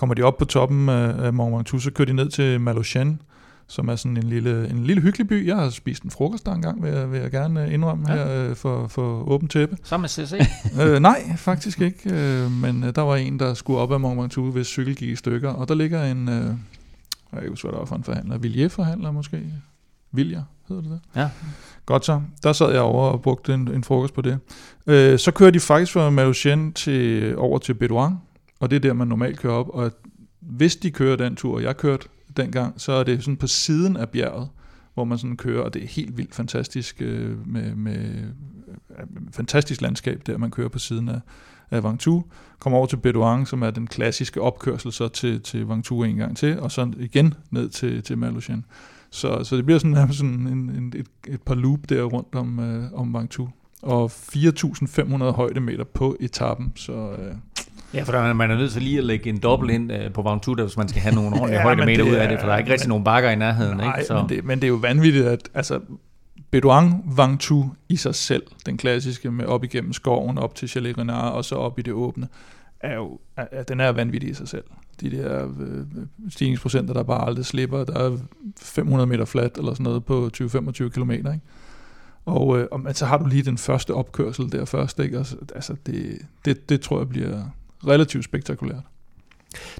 Kommer 0.00 0.14
de 0.14 0.22
op 0.22 0.36
på 0.38 0.44
toppen 0.44 0.88
af 0.88 1.32
Mont 1.32 1.56
Ventoux, 1.56 1.82
så 1.82 1.90
kører 1.90 2.06
de 2.06 2.12
ned 2.12 2.28
til 2.28 2.58
Malocène, 2.58 3.24
som 3.66 3.88
er 3.88 3.96
sådan 3.96 4.16
en 4.16 4.22
lille, 4.22 4.70
en 4.70 4.84
lille 4.84 5.02
hyggelig 5.02 5.28
by. 5.28 5.46
Jeg 5.46 5.56
har 5.56 5.70
spist 5.70 6.02
en 6.02 6.10
frokost 6.10 6.46
der 6.46 6.52
engang, 6.52 6.82
vil 6.82 6.92
jeg, 6.92 7.12
vil 7.12 7.20
jeg 7.20 7.30
gerne 7.30 7.72
indrømme 7.72 8.12
ja. 8.12 8.16
her 8.16 8.48
øh, 8.48 8.56
for, 8.56 8.86
for 8.86 9.28
åben 9.30 9.48
tæppe. 9.48 9.76
Sammen 9.82 10.02
med 10.02 10.08
CC? 10.08 10.32
øh, 10.82 11.00
nej, 11.00 11.36
faktisk 11.36 11.80
ikke. 11.80 12.14
Øh, 12.14 12.50
men 12.50 12.84
øh, 12.84 12.94
der 12.94 13.02
var 13.02 13.16
en, 13.16 13.38
der 13.38 13.54
skulle 13.54 13.78
op 13.78 13.92
ad 13.92 13.98
Mont 13.98 14.20
Ventoux, 14.20 14.52
hvis 14.52 14.66
cykel 14.66 14.96
gik 14.96 15.08
i 15.08 15.16
stykker. 15.16 15.50
Og 15.50 15.68
der 15.68 15.74
ligger 15.74 16.04
en, 16.04 16.28
øh, 16.28 16.34
jeg 16.34 16.54
ved 17.32 17.42
ikke, 17.42 17.62
hvad 17.62 17.72
der 17.72 17.78
var 17.78 17.84
for 17.84 17.96
en 17.96 18.04
forhandler, 18.04 18.38
Vilje-forhandler 18.38 19.10
måske? 19.10 19.42
Vilja, 20.12 20.42
hedder 20.68 20.82
det 20.82 20.90
det? 20.90 21.00
Ja. 21.20 21.28
Godt 21.86 22.04
så. 22.04 22.20
Der 22.42 22.52
sad 22.52 22.72
jeg 22.72 22.80
over 22.80 23.08
og 23.08 23.22
brugte 23.22 23.54
en, 23.54 23.68
en 23.68 23.84
frokost 23.84 24.14
på 24.14 24.22
det. 24.22 24.38
Øh, 24.86 25.18
så 25.18 25.30
kører 25.30 25.50
de 25.50 25.60
faktisk 25.60 25.92
fra 25.92 26.10
Malocène 26.10 26.72
til, 26.72 27.34
over 27.36 27.58
til 27.58 27.74
Bedouin, 27.74 28.14
og 28.60 28.70
det 28.70 28.76
er 28.76 28.80
der, 28.80 28.92
man 28.92 29.08
normalt 29.08 29.38
kører 29.38 29.54
op. 29.54 29.68
Og 29.68 29.92
hvis 30.40 30.76
de 30.76 30.90
kører 30.90 31.16
den 31.16 31.36
tur, 31.36 31.60
jeg 31.60 31.76
kørte 31.76 32.08
dengang, 32.36 32.80
så 32.80 32.92
er 32.92 33.04
det 33.04 33.24
sådan 33.24 33.36
på 33.36 33.46
siden 33.46 33.96
af 33.96 34.08
bjerget, 34.08 34.48
hvor 34.94 35.04
man 35.04 35.18
sådan 35.18 35.36
kører, 35.36 35.62
og 35.62 35.74
det 35.74 35.82
er 35.82 35.86
helt 35.86 36.16
vildt 36.16 36.34
fantastisk 36.34 37.02
øh, 37.02 37.48
med, 37.48 37.74
med 37.74 37.96
øh, 37.96 38.24
øh, 38.90 39.06
fantastisk 39.32 39.80
landskab 39.80 40.22
der, 40.26 40.38
man 40.38 40.50
kører 40.50 40.68
på 40.68 40.78
siden 40.78 41.08
af, 41.08 41.20
af 41.70 41.84
Ventoux, 41.84 42.24
kommer 42.58 42.78
over 42.78 42.86
til 42.86 42.96
Bedouin, 42.96 43.46
som 43.46 43.62
er 43.62 43.70
den 43.70 43.86
klassiske 43.86 44.40
opkørsel 44.40 44.92
så 44.92 45.08
til, 45.08 45.40
til 45.40 45.68
Ventoux 45.68 46.08
en 46.08 46.16
gang 46.16 46.36
til, 46.36 46.60
og 46.60 46.70
så 46.70 46.92
igen 46.98 47.34
ned 47.50 47.68
til, 47.68 48.02
til 48.02 48.18
Malushan. 48.18 48.64
Så, 49.10 49.44
så 49.44 49.56
det 49.56 49.64
bliver 49.64 49.78
sådan, 49.78 50.12
sådan 50.12 50.46
en, 50.46 50.70
en, 50.70 50.92
et, 50.96 51.06
et 51.28 51.42
par 51.42 51.54
loop 51.54 51.88
der 51.88 52.02
rundt 52.02 52.34
om, 52.34 52.58
øh, 52.58 52.92
om 52.92 53.14
Ventoux. 53.14 53.50
Og 53.82 54.10
4.500 54.10 55.24
højdemeter 55.24 55.84
på 55.84 56.16
etappen, 56.20 56.72
så 56.76 56.92
øh, 56.92 57.34
Ja, 57.94 58.02
for 58.02 58.32
man 58.32 58.50
er 58.50 58.56
nødt 58.56 58.72
til 58.72 58.82
lige 58.82 58.98
at 58.98 59.04
lægge 59.04 59.30
en 59.30 59.38
dobbelt 59.38 59.72
ind 59.72 59.92
uh, 59.92 60.12
på 60.12 60.22
Vagn 60.22 60.40
hvis 60.56 60.76
man 60.76 60.88
skal 60.88 61.02
have 61.02 61.14
nogle 61.14 61.30
ordentlige 61.36 61.56
ja, 61.56 61.62
højdemeter 61.62 62.04
ud 62.04 62.14
af 62.14 62.28
det, 62.28 62.40
for 62.40 62.46
der 62.46 62.54
er 62.54 62.58
ikke 62.58 62.72
rigtig 62.72 62.88
nogen 62.88 63.04
bakker 63.04 63.30
i 63.30 63.36
nærheden. 63.36 63.76
Nej, 63.76 63.98
ikke? 63.98 64.06
Så. 64.06 64.14
Men, 64.14 64.28
det, 64.28 64.44
men 64.44 64.58
det 64.58 64.64
er 64.64 64.68
jo 64.68 64.74
vanvittigt, 64.74 65.26
at 65.26 65.48
altså, 65.54 65.80
Bedouin 66.50 66.92
Vangtu 67.16 67.64
i 67.88 67.96
sig 67.96 68.14
selv, 68.14 68.42
den 68.66 68.76
klassiske 68.76 69.30
med 69.30 69.44
op 69.44 69.64
igennem 69.64 69.92
skoven, 69.92 70.38
op 70.38 70.54
til 70.54 70.68
Chalet 70.68 70.98
Renard 70.98 71.32
og 71.32 71.44
så 71.44 71.54
op 71.54 71.78
i 71.78 71.82
det 71.82 71.92
åbne, 71.92 72.28
er 72.80 72.94
jo, 72.94 73.18
er, 73.36 73.62
den 73.62 73.80
er 73.80 73.92
vanvittig 73.92 74.30
i 74.30 74.34
sig 74.34 74.48
selv. 74.48 74.64
De 75.00 75.10
der 75.10 75.48
øh, 75.60 75.84
stigningsprocenter, 76.28 76.94
der 76.94 77.02
bare 77.02 77.26
aldrig 77.26 77.46
slipper, 77.46 77.84
der 77.84 77.98
er 77.98 78.18
500 78.60 79.06
meter 79.06 79.24
flat 79.24 79.58
eller 79.58 79.72
sådan 79.72 79.84
noget 79.84 80.04
på 80.04 80.30
20-25 80.36 80.88
km, 80.88 81.10
ikke? 81.10 81.40
Og, 82.24 82.58
øh, 82.58 82.66
og 82.70 82.80
så 82.92 83.06
har 83.06 83.18
du 83.18 83.26
lige 83.26 83.42
den 83.42 83.58
første 83.58 83.94
opkørsel 83.94 84.52
der 84.52 84.64
først, 84.64 84.98
ikke? 84.98 85.18
Altså, 85.18 85.36
altså 85.54 85.76
det, 85.86 86.18
det, 86.44 86.68
det 86.68 86.80
tror 86.80 86.98
jeg 86.98 87.08
bliver, 87.08 87.42
relativt 87.86 88.24
spektakulært. 88.24 88.82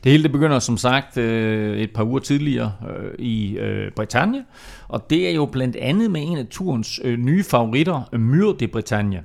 Det 0.04 0.12
hele 0.12 0.22
det 0.22 0.32
begynder 0.32 0.58
som 0.58 0.76
sagt 0.76 1.16
øh, 1.16 1.78
et 1.78 1.90
par 1.90 2.04
uger 2.04 2.18
tidligere 2.18 2.72
øh, 2.88 3.14
i 3.18 3.58
øh, 3.58 3.92
Bretagne, 3.96 4.44
og 4.88 5.10
det 5.10 5.28
er 5.28 5.34
jo 5.34 5.46
blandt 5.46 5.76
andet 5.76 6.10
med 6.10 6.22
en 6.22 6.38
af 6.38 6.46
turens 6.46 7.00
nye 7.04 7.44
favoritter, 7.44 8.16
Myr 8.18 8.52
de 8.52 8.68
Bretagne. 8.68 9.22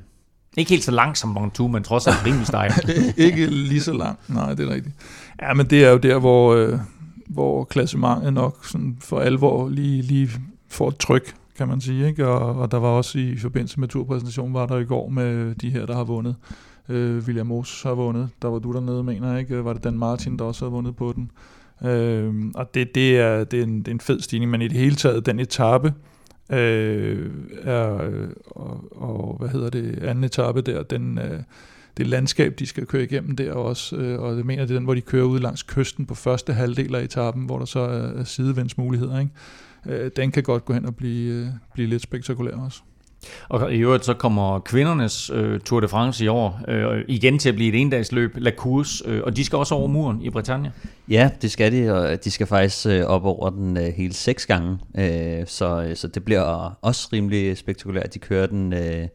Ikke 0.57 0.69
helt 0.69 0.83
så 0.83 0.91
lang 0.91 1.17
som 1.17 1.29
Mont 1.29 1.71
men 1.71 1.83
trods 1.83 2.07
alt 2.07 2.25
rimelig 2.25 2.47
stejl. 2.47 2.71
ikke 3.17 3.45
lige 3.45 3.81
så 3.81 3.93
lang, 3.93 4.19
nej, 4.27 4.53
det 4.53 4.69
er 4.69 4.73
rigtigt. 4.73 4.95
Ja, 5.41 5.53
men 5.53 5.65
det 5.65 5.85
er 5.85 5.89
jo 5.89 5.97
der, 5.97 6.19
hvor, 6.19 6.79
hvor 7.27 7.63
klassementet 7.63 8.33
nok 8.33 8.65
sådan 8.65 8.97
for 9.01 9.19
alvor 9.19 9.69
lige, 9.69 10.01
lige 10.01 10.29
får 10.69 10.89
et 10.89 10.97
tryk, 10.97 11.35
kan 11.57 11.67
man 11.67 11.81
sige. 11.81 12.07
Ikke? 12.07 12.27
Og, 12.27 12.55
og 12.61 12.71
der 12.71 12.77
var 12.77 12.87
også 12.87 13.19
i 13.19 13.37
forbindelse 13.37 13.79
med 13.79 13.87
turpræsentationen, 13.87 14.53
var 14.53 14.65
der 14.65 14.77
i 14.77 14.85
går 14.85 15.09
med 15.09 15.55
de 15.55 15.69
her, 15.69 15.85
der 15.85 15.95
har 15.95 16.03
vundet 16.03 16.35
Øh, 16.89 17.23
William 17.23 17.47
Mos 17.47 17.83
har 17.83 17.93
vundet. 17.93 18.29
Der 18.41 18.47
var 18.47 18.59
du 18.59 18.73
dernede, 18.73 19.03
mener 19.03 19.31
jeg, 19.31 19.39
ikke? 19.39 19.65
Var 19.65 19.73
det 19.73 19.83
Dan 19.83 19.97
Martin, 19.97 20.39
der 20.39 20.45
også 20.45 20.65
havde 20.65 20.71
vundet 20.71 20.95
på 20.95 21.13
den? 21.15 21.31
Øh, 21.89 22.33
og 22.55 22.73
det, 22.73 22.95
det, 22.95 23.19
er, 23.19 23.43
det, 23.43 23.59
er 23.59 23.63
en, 23.63 23.79
det 23.79 23.87
er 23.87 23.91
en 23.91 23.99
fed 23.99 24.19
stigning, 24.19 24.51
men 24.51 24.61
i 24.61 24.67
det 24.67 24.77
hele 24.77 24.95
taget, 24.95 25.25
den 25.25 25.39
etape, 25.39 25.93
øh, 26.51 27.31
er, 27.63 28.09
og, 28.45 29.01
og 29.01 29.35
hvad 29.39 29.49
hedder 29.49 29.69
det, 29.69 30.03
anden 30.03 30.23
etape 30.23 30.61
der, 30.61 30.83
den, 30.83 31.17
øh, 31.17 31.39
det 31.97 32.07
landskab, 32.07 32.55
de 32.59 32.65
skal 32.65 32.85
køre 32.85 33.03
igennem 33.03 33.35
der 33.35 33.53
også, 33.53 33.95
øh, 33.95 34.19
og 34.21 34.37
jeg 34.37 34.45
mener, 34.45 34.65
det 34.65 34.71
er 34.71 34.77
den, 34.77 34.83
hvor 34.83 34.93
de 34.93 35.01
kører 35.01 35.25
ud 35.25 35.39
langs 35.39 35.63
kysten 35.63 36.05
på 36.05 36.15
første 36.15 36.53
halvdel 36.53 36.95
af 36.95 37.03
etappen, 37.03 37.45
hvor 37.45 37.59
der 37.59 37.65
så 37.65 37.79
er, 37.79 38.19
er 38.19 38.23
sidevindsmuligheder, 38.23 39.19
ikke? 39.19 39.31
Øh, 40.03 40.11
den 40.15 40.31
kan 40.31 40.43
godt 40.43 40.65
gå 40.65 40.73
hen 40.73 40.85
og 40.85 40.95
blive, 40.95 41.33
øh, 41.33 41.47
blive 41.73 41.87
lidt 41.87 42.01
spektakulær 42.01 42.55
også. 42.55 42.81
Og 43.49 43.73
i 43.73 43.77
øvrigt 43.77 44.05
så 44.05 44.13
kommer 44.13 44.59
kvindernes 44.59 45.31
øh, 45.33 45.59
Tour 45.59 45.79
de 45.79 45.87
France 45.87 46.25
i 46.25 46.27
år 46.27 46.59
øh, 46.67 47.03
igen 47.07 47.39
til 47.39 47.49
at 47.49 47.55
blive 47.55 47.73
et 47.73 47.81
endagsløb, 47.81 48.31
La 48.37 48.51
Course, 48.51 49.03
øh, 49.07 49.21
og 49.23 49.37
de 49.37 49.45
skal 49.45 49.57
også 49.57 49.75
over 49.75 49.87
muren 49.87 50.21
i 50.21 50.29
Bretagne. 50.29 50.71
Ja, 51.09 51.29
det 51.41 51.51
skal 51.51 51.71
de, 51.71 51.93
og 51.93 52.23
de 52.23 52.31
skal 52.31 52.47
faktisk 52.47 52.87
øh, 52.87 53.03
op 53.05 53.25
over 53.25 53.49
den 53.49 53.77
øh, 53.77 53.83
hele 53.83 54.13
seks 54.13 54.45
gange, 54.45 54.77
øh, 54.97 55.47
så, 55.47 55.83
øh, 55.83 55.95
så 55.95 56.07
det 56.07 56.25
bliver 56.25 56.41
også 56.81 57.09
rimelig 57.13 57.57
spektakulært. 57.57 58.13
De 58.13 58.19
kører 58.19 58.47
den, 58.47 58.73
øh, 58.73 59.07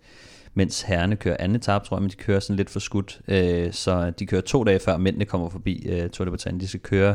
mens 0.55 0.83
herrene 0.83 1.17
kører 1.17 1.37
anden 1.39 1.57
etape, 1.57 1.87
tror 1.87 1.97
jeg, 1.97 2.03
men 2.03 2.11
de 2.11 2.17
kører 2.17 2.41
sådan 2.41 2.57
lidt 2.57 2.71
for 2.71 2.81
skudt, 2.81 3.21
øh, 3.29 3.73
så 3.73 4.13
de 4.19 4.27
kører 4.27 4.43
to 4.43 4.65
dage 4.65 4.81
før 4.85 4.97
mændene 4.97 5.25
kommer 5.25 5.49
forbi 5.49 5.87
øh, 5.89 6.11
Tour 6.11 6.25
de 6.25 6.31
Bretagne. 6.31 6.61
De 6.61 6.69
skal 6.69 6.81
køre 6.81 7.15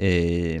øh, 0.00 0.60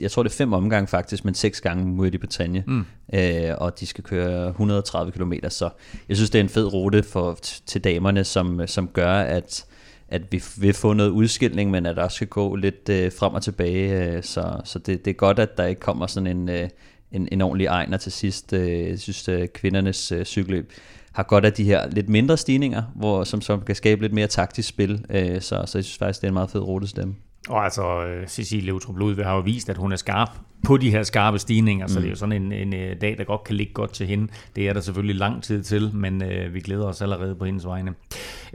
jeg 0.00 0.10
tror 0.10 0.22
det 0.22 0.30
er 0.30 0.36
fem 0.36 0.52
omgange 0.52 0.86
faktisk, 0.86 1.24
men 1.24 1.34
seks 1.34 1.60
gange 1.60 1.84
mod 1.84 2.10
de 2.10 2.18
Bretagne, 2.18 2.64
mm. 2.66 2.84
øh, 3.14 3.54
og 3.58 3.80
de 3.80 3.86
skal 3.86 4.04
køre 4.04 4.48
130 4.48 5.12
km, 5.12 5.32
så 5.48 5.70
jeg 6.08 6.16
synes 6.16 6.30
det 6.30 6.38
er 6.38 6.42
en 6.42 6.48
fed 6.48 6.72
rute 6.72 7.02
for, 7.02 7.38
til 7.66 7.84
damerne, 7.84 8.24
som, 8.24 8.66
som 8.66 8.88
gør, 8.88 9.12
at, 9.12 9.64
at 10.08 10.32
vi 10.32 10.42
vil 10.56 10.74
få 10.74 10.92
noget 10.92 11.10
udskilning, 11.10 11.70
men 11.70 11.86
at 11.86 11.96
der 11.96 12.02
også 12.02 12.14
skal 12.14 12.28
gå 12.28 12.56
lidt 12.56 12.88
øh, 12.88 13.12
frem 13.18 13.34
og 13.34 13.42
tilbage, 13.42 14.04
øh, 14.04 14.22
så, 14.22 14.60
så 14.64 14.78
det, 14.78 15.04
det 15.04 15.10
er 15.10 15.14
godt, 15.14 15.38
at 15.38 15.56
der 15.56 15.64
ikke 15.64 15.80
kommer 15.80 16.06
sådan 16.06 16.26
en, 16.26 16.48
øh, 16.48 16.68
en, 17.12 17.28
en 17.32 17.40
ordentlig 17.40 17.66
egner 17.66 17.96
til 17.96 18.12
sidst. 18.12 18.52
Øh, 18.52 18.88
jeg 18.88 18.98
synes, 18.98 19.28
at 19.28 19.52
kvindernes 19.52 20.12
øh, 20.12 20.24
cykelløb 20.24 20.72
har 21.12 21.22
godt 21.22 21.44
af 21.44 21.52
de 21.52 21.64
her 21.64 21.90
lidt 21.90 22.08
mindre 22.08 22.36
stigninger, 22.36 22.82
hvor, 22.94 23.24
som, 23.24 23.40
som 23.40 23.60
kan 23.60 23.74
skabe 23.74 24.02
lidt 24.02 24.12
mere 24.12 24.26
taktisk 24.26 24.68
spil, 24.68 25.04
øh, 25.10 25.40
så, 25.40 25.62
så 25.66 25.78
jeg 25.78 25.84
synes 25.84 25.98
faktisk, 25.98 26.20
det 26.20 26.26
er 26.26 26.30
en 26.30 26.34
meget 26.34 26.50
fed 26.50 26.60
rute 26.60 26.86
til 26.86 26.96
dem. 26.96 27.14
Og 27.48 27.64
altså, 27.64 28.04
øh, 28.04 28.26
Cecilie 28.28 28.74
Utrup 28.74 28.96
Ludvig 28.96 29.24
har 29.24 29.34
jo 29.34 29.40
vist, 29.40 29.70
at 29.70 29.76
hun 29.76 29.92
er 29.92 29.96
skarp 29.96 30.30
på 30.64 30.76
de 30.76 30.90
her 30.90 31.02
skarpe 31.02 31.38
stigninger, 31.38 31.86
mm. 31.86 31.88
så 31.88 32.00
det 32.00 32.06
er 32.06 32.10
jo 32.10 32.16
sådan 32.16 32.42
en, 32.42 32.52
en, 32.52 32.74
øh, 32.74 32.96
dag, 33.00 33.18
der 33.18 33.24
godt 33.24 33.44
kan 33.44 33.54
ligge 33.54 33.72
godt 33.72 33.92
til 33.92 34.06
hende. 34.06 34.28
Det 34.56 34.68
er 34.68 34.72
der 34.72 34.80
selvfølgelig 34.80 35.16
lang 35.16 35.42
tid 35.42 35.62
til, 35.62 35.90
men 35.94 36.22
øh, 36.22 36.54
vi 36.54 36.60
glæder 36.60 36.86
os 36.86 37.02
allerede 37.02 37.34
på 37.34 37.44
hendes 37.44 37.66
vegne. 37.66 37.94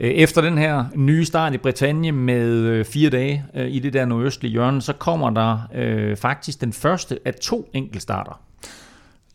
Øh, 0.00 0.10
efter 0.10 0.42
den 0.42 0.58
her 0.58 0.84
nye 0.94 1.24
start 1.24 1.54
i 1.54 1.58
Bretagne 1.58 2.12
med 2.12 2.48
øh, 2.48 2.84
fire 2.84 3.10
dage 3.10 3.44
øh, 3.54 3.70
i 3.70 3.78
det 3.78 3.92
der 3.92 4.04
nordøstlige 4.04 4.52
hjørne, 4.52 4.82
så 4.82 4.92
kommer 4.92 5.30
der 5.30 5.58
øh, 5.74 6.16
faktisk 6.16 6.60
den 6.60 6.72
første 6.72 7.18
af 7.24 7.34
to 7.34 7.70
enkeltstarter 7.72 8.40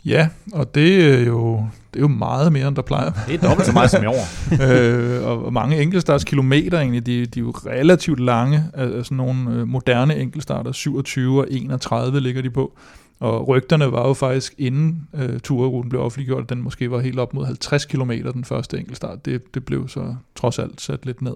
Ja, 0.06 0.28
og 0.54 0.76
det 0.76 1.14
er 1.14 1.26
jo, 1.26 1.56
det 1.94 2.00
er 2.00 2.02
jo 2.02 2.08
meget 2.08 2.54
mere, 2.54 2.68
end 2.68 2.76
der 2.76 2.82
plejer. 2.82 3.12
Det 3.28 3.36
er 3.36 3.48
dobbelt 3.48 3.66
så 3.66 3.74
meget 3.74 3.92
som 3.92 4.04
i 4.04 4.06
år. 4.06 4.26
øh, 4.72 5.28
og, 5.28 5.54
mange 5.54 5.82
enkeltstarts 5.82 6.24
kilometer 6.24 6.80
egentlig, 6.80 7.06
de, 7.06 7.26
de 7.26 7.40
er 7.40 7.44
jo 7.44 7.52
relativt 7.52 8.20
lange, 8.20 8.64
altså 8.74 9.14
nogle 9.14 9.52
øh, 9.52 9.68
moderne 9.68 10.18
enkeltstarter, 10.18 10.72
27 10.72 11.40
og 11.40 11.48
31 11.52 12.20
ligger 12.20 12.42
de 12.42 12.50
på. 12.50 12.78
Og 13.20 13.48
rygterne 13.48 13.92
var 13.92 14.08
jo 14.08 14.14
faktisk, 14.14 14.56
inden 14.58 15.08
øh, 15.14 15.40
turruten 15.40 15.90
blev 15.90 16.02
offentliggjort, 16.02 16.44
at 16.44 16.50
den 16.50 16.62
måske 16.62 16.92
var 16.92 17.00
helt 17.00 17.20
op 17.20 17.34
mod 17.34 17.46
50 17.46 17.86
km 17.86 18.12
den 18.12 18.44
første 18.44 18.78
enkeltstart. 18.78 19.26
Det, 19.26 19.54
det 19.54 19.66
blev 19.66 19.88
så 19.88 20.16
trods 20.36 20.60
alt 20.60 20.82
sat 20.82 21.06
lidt 21.06 21.22
ned. 21.22 21.36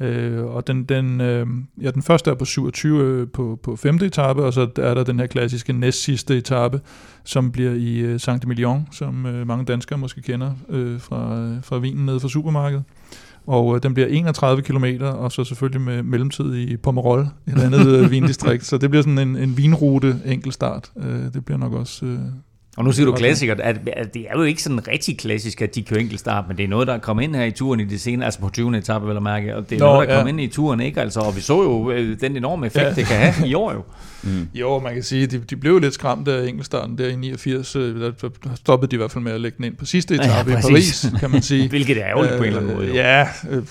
Øh, 0.00 0.44
og 0.44 0.66
den, 0.66 0.84
den, 0.84 1.20
øh, 1.20 1.46
ja, 1.82 1.90
den 1.90 2.02
første 2.02 2.30
er 2.30 2.34
på 2.34 2.44
27 2.44 3.02
øh, 3.02 3.28
på, 3.28 3.58
på 3.62 3.76
femte 3.76 4.06
etape, 4.06 4.44
og 4.44 4.52
så 4.52 4.68
er 4.78 4.94
der 4.94 5.04
den 5.04 5.18
her 5.18 5.26
klassiske 5.26 5.72
næst 5.72 6.02
sidste 6.02 6.36
etape, 6.36 6.80
som 7.24 7.52
bliver 7.52 7.72
i 7.72 7.98
øh, 7.98 8.20
Saint-Emilion, 8.20 8.92
som 8.92 9.26
øh, 9.26 9.46
mange 9.46 9.64
danskere 9.64 9.98
måske 9.98 10.22
kender 10.22 10.52
øh, 10.68 11.00
fra, 11.00 11.38
øh, 11.38 11.62
fra 11.62 11.78
vinen 11.78 12.06
nede 12.06 12.20
fra 12.20 12.28
supermarkedet. 12.28 12.84
Og 13.46 13.76
øh, 13.76 13.82
den 13.82 13.94
bliver 13.94 14.08
31 14.08 14.62
km, 14.62 14.84
og 15.02 15.32
så 15.32 15.44
selvfølgelig 15.44 15.80
med 15.80 16.02
mellemtid 16.02 16.54
i 16.54 16.76
Pomerol, 16.76 17.20
et 17.46 17.58
andet 17.58 17.86
øh, 17.86 18.10
vindistrikt. 18.10 18.64
Så 18.70 18.78
det 18.78 18.90
bliver 18.90 19.02
sådan 19.02 19.18
en, 19.18 19.36
en 19.36 19.56
vinrute 19.56 20.20
enkeltstart. 20.26 20.90
Øh, 20.96 21.32
det 21.34 21.44
bliver 21.44 21.58
nok 21.58 21.72
også 21.72 22.06
øh, 22.06 22.18
og 22.78 22.84
nu 22.84 22.92
siger 22.92 23.06
du 23.06 23.12
klassiker, 23.12 23.54
at, 23.54 23.76
at 23.92 24.14
det 24.14 24.26
er 24.30 24.38
jo 24.38 24.42
ikke 24.42 24.62
sådan 24.62 24.88
rigtig 24.88 25.18
klassisk, 25.18 25.62
at 25.62 25.74
de 25.74 25.82
kører 25.82 26.00
enkeltstart, 26.00 26.44
men 26.48 26.56
det 26.56 26.64
er 26.64 26.68
noget, 26.68 26.86
der 26.86 26.94
er 26.94 26.98
kommet 26.98 27.24
ind 27.24 27.36
her 27.36 27.44
i 27.44 27.50
turen 27.50 27.80
i 27.80 27.84
det 27.84 28.00
senere, 28.00 28.24
altså 28.24 28.40
på 28.40 28.48
20. 28.48 28.78
etape, 28.78 29.06
vil 29.06 29.12
jeg 29.12 29.22
mærke, 29.22 29.56
og 29.56 29.70
det 29.70 29.76
er 29.76 29.80
Nå, 29.80 29.86
noget, 29.86 30.08
der 30.08 30.14
er 30.14 30.18
ja. 30.18 30.24
kommet 30.24 30.42
ind 30.42 30.50
i 30.50 30.54
turen, 30.54 30.80
ikke? 30.80 31.00
Altså, 31.00 31.20
og 31.20 31.36
vi 31.36 31.40
så 31.40 31.62
jo 31.62 31.90
øh, 31.90 32.20
den 32.20 32.36
enorme 32.36 32.66
effekt, 32.66 32.84
ja. 32.84 32.94
det 32.94 33.06
kan 33.06 33.16
have 33.16 33.48
i 33.48 33.54
år 33.54 33.72
jo. 33.72 33.82
Mm. 34.22 34.48
Jo, 34.60 34.78
man 34.78 34.94
kan 34.94 35.02
sige, 35.02 35.26
de, 35.26 35.38
de 35.38 35.56
blev 35.56 35.78
lidt 35.78 35.94
skræmt 35.94 36.28
af 36.28 36.48
enkeltstarten 36.48 36.98
der 36.98 37.08
i 37.08 37.16
89, 37.16 37.76
øh, 37.76 38.00
der 38.00 38.30
stoppede 38.54 38.90
de 38.90 38.96
i 38.96 38.98
hvert 38.98 39.10
fald 39.10 39.24
med 39.24 39.32
at 39.32 39.40
lægge 39.40 39.56
den 39.56 39.64
ind 39.64 39.76
på 39.76 39.84
sidste 39.84 40.14
etape 40.14 40.50
ja, 40.50 40.58
i 40.58 40.62
Paris, 40.62 41.06
kan 41.20 41.30
man 41.30 41.42
sige. 41.42 41.68
Hvilket 41.78 41.98
er 41.98 42.06
ærgerligt 42.06 42.36
på 42.36 42.42
en 42.42 42.46
eller 42.46 42.60
anden 42.60 42.76
måde. 42.76 42.88
Jo. 42.88 42.94
Ja, 42.94 43.28
øh, 43.50 43.62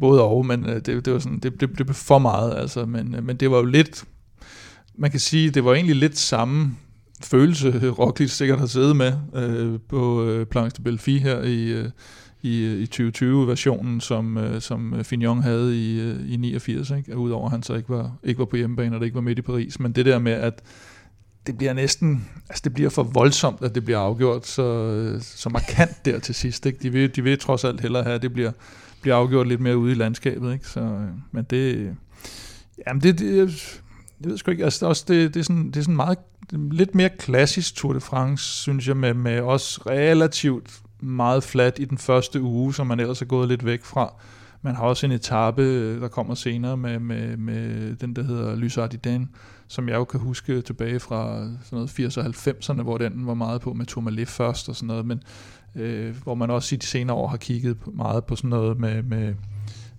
både 0.00 0.22
og, 0.22 0.46
men 0.46 0.64
det, 0.64 0.86
det 0.86 1.12
var 1.12 1.18
sådan, 1.18 1.38
det, 1.38 1.60
det, 1.60 1.60
det 1.60 1.86
blev 1.86 1.94
for 1.94 2.18
meget, 2.18 2.54
altså, 2.56 2.84
men, 2.84 3.16
men 3.22 3.36
det 3.36 3.50
var 3.50 3.56
jo 3.56 3.64
lidt, 3.64 4.04
man 4.98 5.10
kan 5.10 5.20
sige, 5.20 5.50
det 5.50 5.64
var 5.64 5.74
egentlig 5.74 5.96
lidt 5.96 6.18
samme 6.18 6.76
følelse, 7.22 7.90
Roglic 7.90 8.30
sikkert 8.30 8.58
har 8.58 8.66
siddet 8.66 8.96
med 8.96 9.12
øh, 9.34 9.78
på 9.88 10.24
øh, 10.24 10.46
Planche 10.46 10.76
de 10.76 10.82
Belfi 10.82 11.18
her 11.18 11.42
i, 11.42 11.68
øh, 11.68 11.88
i, 12.42 12.64
øh, 12.64 12.80
i 12.80 12.84
2020-versionen, 12.84 14.00
som, 14.00 14.38
øh, 14.38 14.60
som 14.60 15.04
Fignon 15.04 15.42
havde 15.42 15.78
i, 15.78 16.00
øh, 16.00 16.32
i 16.32 16.36
89, 16.36 16.90
ikke? 16.90 17.16
udover 17.16 17.44
at 17.44 17.50
han 17.50 17.62
så 17.62 17.74
ikke 17.74 17.88
var, 17.88 18.16
ikke 18.24 18.38
var 18.38 18.44
på 18.44 18.56
hjemmebane, 18.56 18.96
og 18.96 19.00
det 19.00 19.06
ikke 19.06 19.14
var 19.14 19.20
midt 19.20 19.38
i 19.38 19.42
Paris. 19.42 19.80
Men 19.80 19.92
det 19.92 20.06
der 20.06 20.18
med, 20.18 20.32
at 20.32 20.62
det 21.46 21.58
bliver 21.58 21.72
næsten, 21.72 22.28
altså 22.48 22.60
det 22.64 22.74
bliver 22.74 22.90
for 22.90 23.02
voldsomt, 23.02 23.62
at 23.62 23.74
det 23.74 23.84
bliver 23.84 23.98
afgjort 23.98 24.46
så, 24.46 24.62
øh, 24.62 25.20
så 25.22 25.48
markant 25.48 26.04
der 26.04 26.18
til 26.18 26.34
sidst. 26.34 26.66
Ikke? 26.66 26.78
De, 26.82 26.92
vil, 26.92 27.16
de 27.16 27.22
vil 27.22 27.38
trods 27.38 27.64
alt 27.64 27.80
hellere 27.80 28.02
have, 28.02 28.14
at 28.14 28.22
det 28.22 28.32
bliver, 28.32 28.52
bliver 29.00 29.16
afgjort 29.16 29.48
lidt 29.48 29.60
mere 29.60 29.78
ude 29.78 29.92
i 29.92 29.94
landskabet. 29.94 30.52
Ikke? 30.52 30.68
Så, 30.68 30.80
øh, 30.80 31.08
men 31.32 31.44
det, 31.50 31.96
jamen 32.86 33.02
det, 33.02 33.18
det, 33.18 33.36
jeg 33.36 34.30
ved 34.30 34.38
sgu 34.38 34.50
ikke, 34.50 34.64
altså 34.64 34.86
også 34.86 35.04
det, 35.08 35.34
det, 35.34 35.40
er 35.40 35.44
sådan, 35.44 35.66
det 35.66 35.76
er 35.76 35.82
sådan 35.82 35.96
meget 35.96 36.18
lidt 36.52 36.94
mere 36.94 37.08
klassisk 37.08 37.74
Tour 37.74 37.92
de 37.92 38.00
France, 38.00 38.44
synes 38.44 38.88
jeg, 38.88 38.96
med, 38.96 39.14
med 39.14 39.40
også 39.40 39.82
relativt 39.86 40.80
meget 41.00 41.44
flat 41.44 41.78
i 41.78 41.84
den 41.84 41.98
første 41.98 42.42
uge, 42.42 42.74
som 42.74 42.86
man 42.86 43.00
ellers 43.00 43.22
er 43.22 43.26
gået 43.26 43.48
lidt 43.48 43.64
væk 43.64 43.84
fra. 43.84 44.14
Man 44.62 44.74
har 44.74 44.82
også 44.82 45.06
en 45.06 45.12
etape, 45.12 45.62
øh, 45.62 46.00
der 46.00 46.08
kommer 46.08 46.34
senere 46.34 46.76
med, 46.76 46.98
med, 46.98 47.36
med 47.36 47.96
den, 47.96 48.16
der 48.16 48.22
hedder 48.22 48.56
Lysard 48.56 48.94
i 48.94 48.96
Dan, 48.96 49.28
som 49.68 49.88
jeg 49.88 49.94
jo 49.94 50.04
kan 50.04 50.20
huske 50.20 50.60
tilbage 50.60 51.00
fra 51.00 51.48
sådan 51.64 51.76
noget 51.76 51.90
80'erne 51.90 52.20
og 52.20 52.26
90'erne, 52.26 52.82
hvor 52.82 52.98
den 52.98 53.26
var 53.26 53.34
meget 53.34 53.60
på 53.60 53.72
med 53.72 53.86
Tourmalet 53.86 54.28
først 54.28 54.68
og 54.68 54.76
sådan 54.76 54.86
noget, 54.86 55.06
men 55.06 55.22
øh, 55.74 56.16
hvor 56.22 56.34
man 56.34 56.50
også 56.50 56.74
i 56.74 56.78
de 56.78 56.86
senere 56.86 57.16
år 57.16 57.28
har 57.28 57.36
kigget 57.36 57.76
meget 57.94 58.24
på 58.24 58.36
sådan 58.36 58.50
noget 58.50 58.80
med, 58.80 59.02
med 59.02 59.34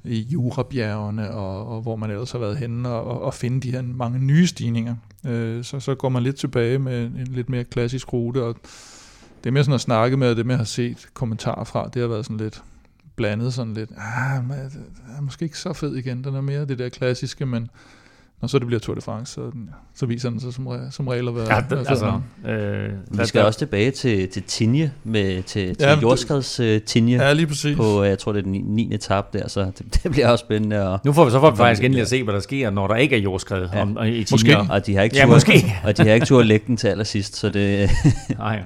i 0.03 0.21
Jurabjergene, 0.21 1.31
og, 1.31 1.67
og 1.67 1.81
hvor 1.81 1.95
man 1.95 2.09
ellers 2.09 2.31
har 2.31 2.39
været 2.39 2.57
henne, 2.57 2.89
og, 2.89 3.21
og 3.21 3.33
finde 3.33 3.61
de 3.61 3.71
her 3.71 3.81
mange 3.81 4.19
nye 4.19 4.47
stigninger. 4.47 4.95
Øh, 5.25 5.63
så, 5.63 5.79
så 5.79 5.95
går 5.95 6.09
man 6.09 6.23
lidt 6.23 6.35
tilbage 6.35 6.79
med 6.79 7.05
en 7.05 7.27
lidt 7.27 7.49
mere 7.49 7.63
klassisk 7.63 8.13
rute, 8.13 8.43
og 8.43 8.55
det 9.43 9.53
med 9.53 9.63
sådan 9.63 9.75
at 9.75 9.81
snakke 9.81 10.17
med, 10.17 10.29
og 10.29 10.35
det 10.35 10.45
med 10.45 10.55
at 10.55 10.59
have 10.59 10.65
set 10.65 11.07
kommentarer 11.13 11.63
fra, 11.63 11.89
det 11.93 12.01
har 12.01 12.09
været 12.09 12.25
sådan 12.25 12.37
lidt 12.37 12.63
blandet 13.15 13.53
sådan 13.53 13.73
lidt, 13.73 13.91
ah, 13.97 14.47
man, 14.47 14.57
det 14.57 14.75
øh, 15.09 15.17
er 15.17 15.21
måske 15.21 15.45
ikke 15.45 15.59
så 15.59 15.73
fed 15.73 15.95
igen, 15.95 16.23
den 16.23 16.35
er 16.35 16.41
mere 16.41 16.65
det 16.65 16.79
der 16.79 16.89
klassiske, 16.89 17.45
men 17.45 17.69
når 18.41 18.47
så 18.47 18.59
det 18.59 18.67
bliver 18.67 18.79
Tour 18.79 18.95
de 18.95 19.01
France, 19.01 19.33
så, 19.33 19.51
så 19.95 20.05
viser 20.05 20.29
den 20.29 20.39
sig 20.39 20.53
som, 20.53 20.67
som 20.91 21.07
regel 21.07 21.27
at 21.27 21.35
være... 21.35 21.55
Ja, 21.55 21.63
det, 21.69 21.89
altså, 21.89 22.21
øh, 22.47 22.89
vi 23.19 23.25
skal 23.25 23.45
også 23.45 23.59
tilbage 23.59 23.91
til, 23.91 24.29
til 24.29 24.43
Tinje, 24.43 24.91
med, 25.03 25.43
til, 25.43 25.75
til 25.75 25.87
ja, 25.87 25.99
jordskreds 25.99 26.59
uh, 26.59 26.77
Tinje. 26.85 27.23
Ja, 27.23 27.33
lige 27.33 27.47
præcis. 27.47 27.77
På, 27.77 28.03
jeg 28.03 28.19
tror, 28.19 28.31
det 28.31 28.39
er 28.39 28.43
den 28.43 28.51
9. 28.51 28.93
etape 28.93 29.37
der, 29.37 29.47
så 29.47 29.71
det, 29.77 29.99
det 30.03 30.11
bliver 30.11 30.29
også 30.29 30.43
spændende. 30.45 30.89
Og, 30.89 30.99
nu 31.05 31.13
får 31.13 31.25
vi 31.25 31.31
så 31.31 31.39
for 31.39 31.55
faktisk 31.55 31.83
endelig 31.83 32.01
at 32.01 32.07
se, 32.07 32.23
hvad 32.23 32.33
der 32.33 32.39
sker, 32.39 32.69
når 32.69 32.87
der 32.87 32.95
ikke 32.95 33.15
er 33.15 33.19
jordskred 33.19 33.67
ja. 33.73 33.81
om, 33.81 33.97
i 34.03 34.23
Tinje. 34.23 34.25
Måske. 34.31 34.57
Og 34.57 34.85
de 34.85 34.95
har 34.95 35.03
ikke 35.03 35.13
tur, 35.13 35.19
ja, 35.19 35.25
måske. 35.25 35.73
og 35.83 35.97
de 35.97 36.07
har 36.07 36.13
ikke 36.13 36.25
tur 36.25 36.39
at 36.39 36.45
lægge 36.45 36.67
den 36.67 36.77
til 36.77 36.87
allersidst, 36.87 37.35
så 37.35 37.49
det... 37.49 37.89
Nej. 38.37 38.63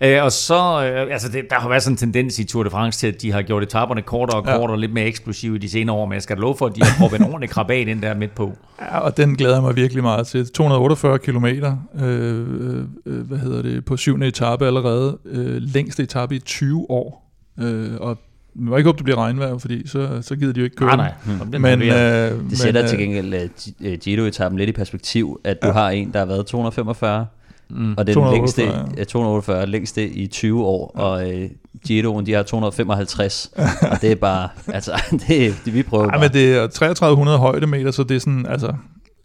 Øh, 0.00 0.24
og 0.24 0.32
så, 0.32 0.54
øh, 0.54 1.12
altså 1.12 1.28
det, 1.28 1.44
der 1.50 1.56
har 1.56 1.68
været 1.68 1.82
sådan 1.82 1.92
en 1.92 1.96
tendens 1.96 2.38
i 2.38 2.44
Tour 2.44 2.62
de 2.62 2.70
France 2.70 2.98
til, 2.98 3.06
at 3.06 3.22
de 3.22 3.32
har 3.32 3.42
gjort 3.42 3.62
etaperne 3.62 4.02
kortere 4.02 4.40
og 4.40 4.44
kortere, 4.44 4.70
ja. 4.70 4.80
lidt 4.80 4.92
mere 4.92 5.04
eksplosive 5.04 5.56
i 5.56 5.58
de 5.58 5.70
senere 5.70 5.96
år, 5.96 6.06
men 6.06 6.14
jeg 6.14 6.22
skal 6.22 6.36
love 6.36 6.56
for, 6.56 6.66
at 6.66 6.76
de 6.76 6.82
har 6.82 6.98
prøvet 6.98 7.20
en 7.20 7.26
ordentlig 7.26 7.50
krabat 7.50 7.88
ind 7.88 8.02
der 8.02 8.14
midt 8.14 8.34
på. 8.34 8.52
Ja, 8.80 8.98
og 8.98 9.16
den 9.16 9.36
glæder 9.36 9.54
jeg 9.54 9.62
mig 9.62 9.76
virkelig 9.76 10.02
meget 10.02 10.26
til. 10.26 10.46
248 10.46 11.18
km, 11.18 11.46
øh, 11.46 12.86
øh, 13.06 13.26
hvad 13.26 13.38
hedder 13.38 13.62
det, 13.62 13.84
på 13.84 13.96
syvende 13.96 14.26
etape 14.26 14.66
allerede, 14.66 15.18
øh, 15.24 15.56
længste 15.62 16.02
etape 16.02 16.36
i 16.36 16.38
20 16.38 16.90
år, 16.90 17.30
øh, 17.60 17.90
og 18.00 18.18
vi 18.54 18.68
må 18.70 18.76
ikke 18.76 18.88
håbe, 18.88 18.96
det 18.96 19.04
bliver 19.04 19.18
regnvejr, 19.18 19.58
fordi 19.58 19.88
så, 19.88 20.22
så 20.22 20.36
gider 20.36 20.52
de 20.52 20.60
jo 20.60 20.64
ikke 20.64 20.76
køre. 20.76 20.96
Nej, 20.96 21.12
nej. 21.26 21.36
Hmm. 21.52 21.60
Men, 21.62 21.82
øh, 21.82 22.50
det 22.50 22.58
sætter 22.58 22.80
men, 22.80 22.88
til 22.88 22.98
gengæld 22.98 23.50
uh, 23.80 23.92
Giro-etappen 24.00 24.58
lidt 24.58 24.68
i 24.68 24.72
perspektiv, 24.72 25.40
at 25.44 25.62
du 25.62 25.66
ja. 25.66 25.72
har 25.72 25.90
en, 25.90 26.12
der 26.12 26.18
har 26.18 26.26
været 26.26 26.46
245 26.46 27.26
Mm. 27.70 27.94
Og 27.98 28.06
det 28.06 28.16
er 28.16 28.20
den 28.24 28.32
længste, 28.32 28.62
ja. 28.96 29.04
248 29.04 29.66
længste 29.66 30.08
i 30.08 30.26
20 30.26 30.64
år, 30.64 30.92
ja. 30.96 31.02
og 31.02 31.28
uh, 31.28 31.50
Giroen, 31.86 32.26
de 32.26 32.32
har 32.32 32.42
255, 32.42 33.52
og 33.92 34.00
det 34.00 34.12
er 34.12 34.16
bare, 34.16 34.48
altså, 34.68 34.92
det, 35.28 35.54
det 35.64 35.74
vi 35.74 35.82
prøver 35.82 36.04
ja, 36.04 36.10
bare. 36.10 36.20
men 36.20 36.32
det 36.32 36.56
er 36.56 36.66
3300 36.66 37.38
højdemeter, 37.38 37.90
så 37.90 38.02
det 38.02 38.14
er 38.14 38.20
sådan, 38.20 38.46
altså, 38.46 38.72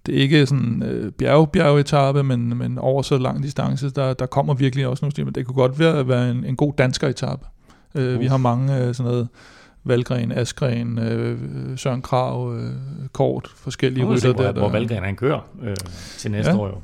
det 0.06 0.18
er 0.18 0.22
ikke 0.22 0.46
sådan 0.46 0.84
øh, 0.86 1.12
bjerg, 1.12 1.50
bjergetappe, 1.52 2.24
men, 2.24 2.58
men 2.58 2.78
over 2.78 3.02
så 3.02 3.18
lang 3.18 3.44
distance, 3.44 3.90
der, 3.90 4.14
der 4.14 4.26
kommer 4.26 4.54
virkelig 4.54 4.88
også 4.88 5.06
nogle 5.06 5.12
stimer. 5.12 5.32
Det 5.32 5.46
kunne 5.46 5.56
godt 5.56 5.80
være, 5.80 6.08
være 6.08 6.32
en, 6.32 6.46
en 6.46 6.56
god 6.56 6.74
dansker 6.78 7.08
etape. 7.08 7.46
Øh, 7.96 8.20
vi 8.20 8.26
har 8.26 8.38
mange 8.38 8.78
øh, 8.78 8.94
sådan 8.96 9.12
noget 9.12 9.28
Valgren, 9.84 10.32
Askren, 10.32 11.00
øh, 11.00 11.38
Søren 11.78 12.02
Krav, 12.02 12.54
øh, 12.54 12.72
Kort, 13.14 13.52
forskellige 13.56 14.06
rytter 14.06 14.34
hvor, 14.34 14.44
der. 14.44 14.52
hvor 14.52 14.62
der 14.62 14.72
Valgren 14.72 15.04
han 15.04 15.16
kører 15.16 15.40
øh, 15.64 15.76
til 16.18 16.32
næste 16.32 16.52
Ja. 16.52 16.58
år 16.58 16.68
jo. 16.68 16.76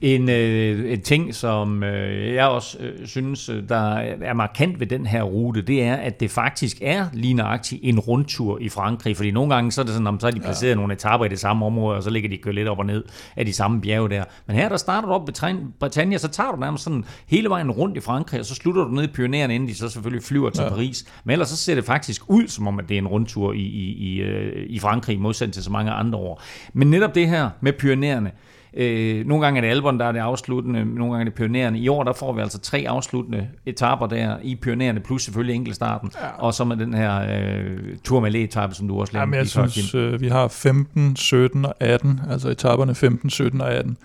En, 0.00 0.28
øh, 0.28 0.92
en 0.92 1.00
ting, 1.00 1.34
som 1.34 1.82
øh, 1.82 2.34
jeg 2.34 2.46
også 2.46 2.78
øh, 2.80 3.06
synes, 3.06 3.48
øh, 3.48 3.68
der 3.68 3.94
er 4.22 4.34
markant 4.34 4.80
ved 4.80 4.86
den 4.86 5.06
her 5.06 5.22
rute, 5.22 5.62
det 5.62 5.82
er, 5.82 5.94
at 5.94 6.20
det 6.20 6.30
faktisk 6.30 6.78
er 6.82 7.06
lige 7.12 7.34
nøjagtigt 7.34 7.80
en 7.84 7.98
rundtur 7.98 8.58
i 8.60 8.68
Frankrig. 8.68 9.16
Fordi 9.16 9.30
nogle 9.30 9.54
gange 9.54 9.72
så 9.72 9.80
er 9.80 9.84
det 9.84 9.92
sådan, 9.94 10.06
om 10.06 10.20
så 10.20 10.26
har 10.26 10.30
de 10.30 10.40
placeret 10.40 10.70
ja. 10.70 10.74
nogle 10.74 10.94
etaper 10.94 11.24
i 11.24 11.28
det 11.28 11.38
samme 11.38 11.66
område, 11.66 11.96
og 11.96 12.02
så 12.02 12.10
ligger 12.10 12.30
de 12.30 12.36
kørt 12.36 12.54
lidt 12.54 12.68
op 12.68 12.78
og 12.78 12.86
ned 12.86 13.04
af 13.36 13.46
de 13.46 13.52
samme 13.52 13.80
bjerge 13.80 14.10
der. 14.10 14.24
Men 14.46 14.56
her 14.56 14.68
der 14.68 14.76
starter 14.76 15.08
du 15.08 15.14
op 15.14 15.26
ved 15.26 15.34
Trin- 15.34 15.78
Bretagne, 15.80 16.18
så 16.18 16.28
tager 16.28 16.50
du 16.52 16.60
nærmest 16.60 16.84
sådan 16.84 17.04
hele 17.26 17.48
vejen 17.48 17.70
rundt 17.70 17.96
i 17.96 18.00
Frankrig, 18.00 18.40
og 18.40 18.46
så 18.46 18.54
slutter 18.54 18.84
du 18.84 18.90
ned 18.90 19.04
i 19.04 19.12
Pyrenæerne, 19.12 19.54
inden 19.54 19.68
de 19.68 19.74
så 19.74 19.88
selvfølgelig 19.88 20.24
flyver 20.24 20.50
til 20.50 20.62
ja. 20.62 20.68
Paris. 20.68 21.04
Men 21.24 21.32
ellers 21.32 21.48
så 21.48 21.56
ser 21.56 21.74
det 21.74 21.84
faktisk 21.84 22.22
ud, 22.28 22.48
som 22.48 22.66
om 22.68 22.78
at 22.78 22.88
det 22.88 22.94
er 22.94 22.98
en 22.98 23.08
rundtur 23.08 23.52
i, 23.52 23.58
i, 23.58 23.92
i, 23.92 24.20
øh, 24.20 24.66
i 24.68 24.78
Frankrig, 24.78 25.20
modsat 25.20 25.52
til 25.52 25.62
så 25.62 25.70
mange 25.70 25.90
andre 25.90 26.18
år. 26.18 26.42
Men 26.72 26.90
netop 26.90 27.14
det 27.14 27.28
her 27.28 27.50
med 27.60 27.72
Pyrenæerne, 27.72 28.30
Øh, 28.76 29.26
nogle 29.26 29.44
gange 29.44 29.58
er 29.58 29.60
det 29.60 29.68
Albon, 29.68 29.98
der 29.98 30.04
er 30.04 30.12
det 30.12 30.18
afsluttende, 30.18 30.84
nogle 30.84 31.12
gange 31.12 31.20
er 31.20 31.24
det 31.24 31.34
Pyrenæerne. 31.34 31.78
I 31.78 31.88
år 31.88 32.04
der 32.04 32.12
får 32.12 32.32
vi 32.32 32.40
altså 32.40 32.58
tre 32.58 32.84
afsluttende 32.88 33.48
etaper 33.66 34.06
der 34.06 34.36
i 34.42 34.56
Pyrenæerne, 34.56 35.00
plus 35.00 35.22
selvfølgelig 35.22 35.54
enkeltstarten, 35.54 36.10
ja. 36.22 36.26
og 36.38 36.54
så 36.54 36.64
med 36.64 36.76
den 36.76 36.94
her 36.94 37.20
øh, 37.20 37.78
Tourmalet-etappe, 38.04 38.74
som 38.74 38.88
du 38.88 39.00
også 39.00 39.18
Jamen, 39.18 39.32
lavede 39.32 39.36
jeg 39.36 39.46
i 39.46 39.64
før, 39.64 39.66
synes, 39.66 39.94
øh, 39.94 40.20
vi 40.20 40.28
har 40.28 40.48
15, 40.48 41.16
17 41.16 41.64
og 41.64 41.74
18, 41.80 42.20
altså 42.30 42.48
etaperne 42.48 42.94
15, 42.94 43.30
17 43.30 43.60
og 43.60 43.72
18, 43.72 43.96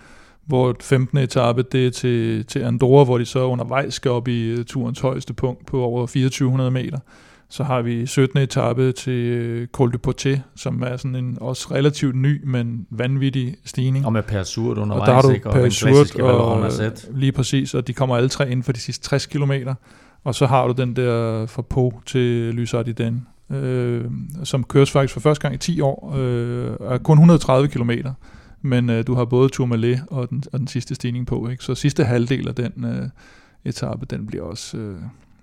hvor 0.46 0.76
15. 0.80 1.18
etape 1.18 1.62
det 1.62 1.86
er 1.86 1.90
til, 1.90 2.46
til 2.46 2.60
Andorra, 2.60 3.04
hvor 3.04 3.18
de 3.18 3.24
så 3.24 3.44
undervejs 3.44 3.94
skal 3.94 4.10
op 4.10 4.28
i 4.28 4.48
øh, 4.48 4.64
turens 4.64 5.00
højeste 5.00 5.34
punkt 5.34 5.66
på 5.66 5.82
over 5.82 6.00
2400 6.00 6.70
meter. 6.70 6.98
Så 7.50 7.64
har 7.64 7.82
vi 7.82 8.06
17. 8.06 8.38
etape 8.38 8.92
til 8.92 9.12
øh, 9.12 9.66
Col 9.68 9.92
du 9.92 9.98
Portet, 9.98 10.42
som 10.56 10.82
er 10.82 10.96
sådan 10.96 11.14
en 11.14 11.38
også 11.40 11.68
relativt 11.70 12.16
ny, 12.16 12.40
men 12.44 12.86
vanvittig 12.90 13.56
stigning. 13.64 14.06
Og 14.06 14.12
med 14.12 14.22
Per 14.22 14.42
Surt 14.42 14.78
Og 14.78 14.82
undervejs, 14.82 15.08
der 15.08 15.14
har 15.14 15.22
du 15.22 15.30
ikke? 15.30 15.50
og 15.50 15.54
den 15.54 15.62
Per 15.62 15.70
Surt 15.70 16.20
og 16.20 16.28
Valeron 16.28 16.64
Azet. 16.64 17.08
lige 17.14 17.32
præcis, 17.32 17.74
og 17.74 17.86
de 17.86 17.92
kommer 17.92 18.16
alle 18.16 18.28
tre 18.28 18.50
inden 18.50 18.62
for 18.62 18.72
de 18.72 18.80
sidste 18.80 19.04
60 19.08 19.26
km. 19.26 19.52
Og 20.24 20.34
så 20.34 20.46
har 20.46 20.66
du 20.66 20.72
den 20.72 20.96
der 20.96 21.46
fra 21.46 21.62
Po 21.62 22.00
til 22.06 22.54
Lysardiden, 22.54 23.26
øh, 23.50 24.04
som 24.44 24.64
køres 24.64 24.90
faktisk 24.90 25.14
for 25.14 25.20
første 25.20 25.42
gang 25.42 25.54
i 25.54 25.58
10 25.58 25.80
år, 25.80 26.14
øh, 26.16 26.72
er 26.80 26.98
kun 26.98 27.14
130 27.18 27.68
km. 27.68 27.90
Men 28.62 28.90
øh, 28.90 29.06
du 29.06 29.14
har 29.14 29.24
både 29.24 29.48
Tourmalet 29.48 30.02
og 30.06 30.30
den, 30.30 30.42
og 30.52 30.58
den 30.58 30.66
sidste 30.66 30.94
stigning 30.94 31.26
på, 31.26 31.48
ikke? 31.48 31.64
Så 31.64 31.74
sidste 31.74 32.04
halvdel 32.04 32.48
af 32.48 32.54
den 32.54 32.84
øh, 32.84 33.08
etape, 33.64 34.06
den 34.06 34.26
bliver 34.26 34.44
også... 34.44 34.76
Øh, 34.76 34.96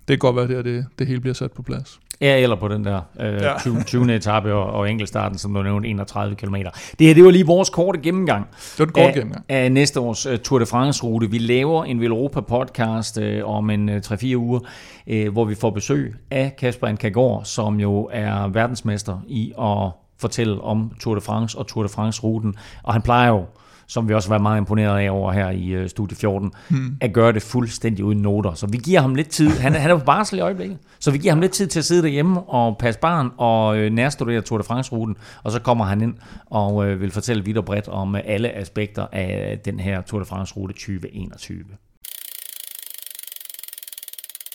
det 0.07 0.19
kan 0.21 0.33
godt 0.33 0.35
være, 0.35 0.57
der 0.57 0.61
det, 0.61 0.85
det 0.99 1.07
hele 1.07 1.19
bliver 1.19 1.33
sat 1.33 1.51
på 1.51 1.61
plads. 1.61 1.99
Ja, 2.21 2.37
eller 2.37 2.55
på 2.55 2.67
den 2.67 2.85
der 2.85 3.01
øh, 3.19 3.33
Ja. 3.33 3.53
20. 3.59 3.83
20. 3.83 4.15
etape 4.15 4.53
og, 4.53 4.65
og 4.65 4.91
enkeltstarten, 4.91 5.37
som 5.37 5.53
du 5.53 5.63
nævnte, 5.63 5.89
31 5.89 6.35
km. 6.35 6.55
Det 6.99 7.07
her, 7.07 7.13
det 7.13 7.23
var 7.23 7.31
lige 7.31 7.45
vores 7.45 7.69
korte 7.69 7.99
gennemgang. 7.99 8.47
Det 8.51 8.79
var 8.79 8.85
en 8.85 8.91
kort 8.91 9.03
af, 9.03 9.13
gennemgang. 9.13 9.45
af 9.49 9.71
næste 9.71 9.99
års 9.99 10.25
uh, 10.25 10.35
Tour 10.37 10.59
de 10.59 10.65
France-rute. 10.65 11.31
Vi 11.31 11.37
laver 11.37 11.83
en 11.83 12.01
Velropa 12.01 12.41
podcast 12.41 13.17
uh, 13.17 13.55
om 13.55 13.69
en 13.69 13.89
uh, 13.89 13.95
3-4 13.95 14.35
uger, 14.35 14.59
uh, 15.07 15.27
hvor 15.33 15.45
vi 15.45 15.55
får 15.55 15.69
besøg 15.69 16.15
af 16.31 16.55
Kasper 16.59 16.87
Ankagård, 16.87 17.45
som 17.45 17.79
jo 17.79 18.09
er 18.11 18.47
verdensmester 18.47 19.19
i 19.27 19.53
at 19.61 19.91
fortælle 20.19 20.61
om 20.61 20.91
Tour 20.99 21.15
de 21.15 21.21
France 21.21 21.57
og 21.57 21.67
Tour 21.67 21.83
de 21.83 21.89
France-ruten. 21.89 22.55
Og 22.83 22.93
han 22.93 23.01
plejer 23.01 23.29
jo, 23.29 23.45
som 23.87 24.09
vi 24.09 24.13
også 24.13 24.29
var 24.29 24.37
meget 24.37 24.57
imponeret 24.57 24.99
af 24.99 25.09
over 25.11 25.31
her 25.31 25.49
i 25.49 25.81
uh, 25.83 25.87
studie 25.89 26.17
14, 26.17 26.51
hmm. 26.69 26.97
at 27.01 27.13
gøre 27.13 27.33
det 27.33 27.41
fuldstændig 27.41 28.05
uden 28.05 28.21
noter. 28.21 28.53
Så 28.53 28.67
vi 28.67 28.77
giver 28.77 29.01
ham 29.01 29.15
lidt 29.15 29.29
tid. 29.29 29.49
Han, 29.49 29.75
er- 29.75 29.79
han 29.79 29.91
er 29.91 29.97
på 29.97 30.05
barsel 30.05 30.37
i 30.37 30.41
øjeblikket, 30.41 30.77
så 30.99 31.11
vi 31.11 31.17
giver 31.17 31.33
ham 31.33 31.41
lidt 31.41 31.51
tid 31.51 31.67
til 31.67 31.79
at 31.79 31.85
sidde 31.85 32.01
derhjemme 32.01 32.41
og 32.41 32.77
passe 32.77 32.99
barn 32.99 33.31
og 33.37 33.77
øh, 33.77 33.91
nærstudere 33.91 34.41
Tour 34.41 34.57
de 34.57 34.63
France-ruten, 34.63 35.15
og 35.43 35.51
så 35.51 35.59
kommer 35.59 35.85
han 35.85 36.01
ind 36.01 36.15
og 36.45 36.87
øh, 36.87 37.01
vil 37.01 37.11
fortælle 37.11 37.45
vidt 37.45 37.57
og 37.57 37.65
bredt 37.65 37.87
om 37.87 38.15
øh, 38.15 38.21
alle 38.25 38.51
aspekter 38.55 39.07
af 39.11 39.59
den 39.65 39.79
her 39.79 40.01
Tour 40.01 40.19
de 40.19 40.25
France-rute 40.25 40.73
2021. 40.73 41.57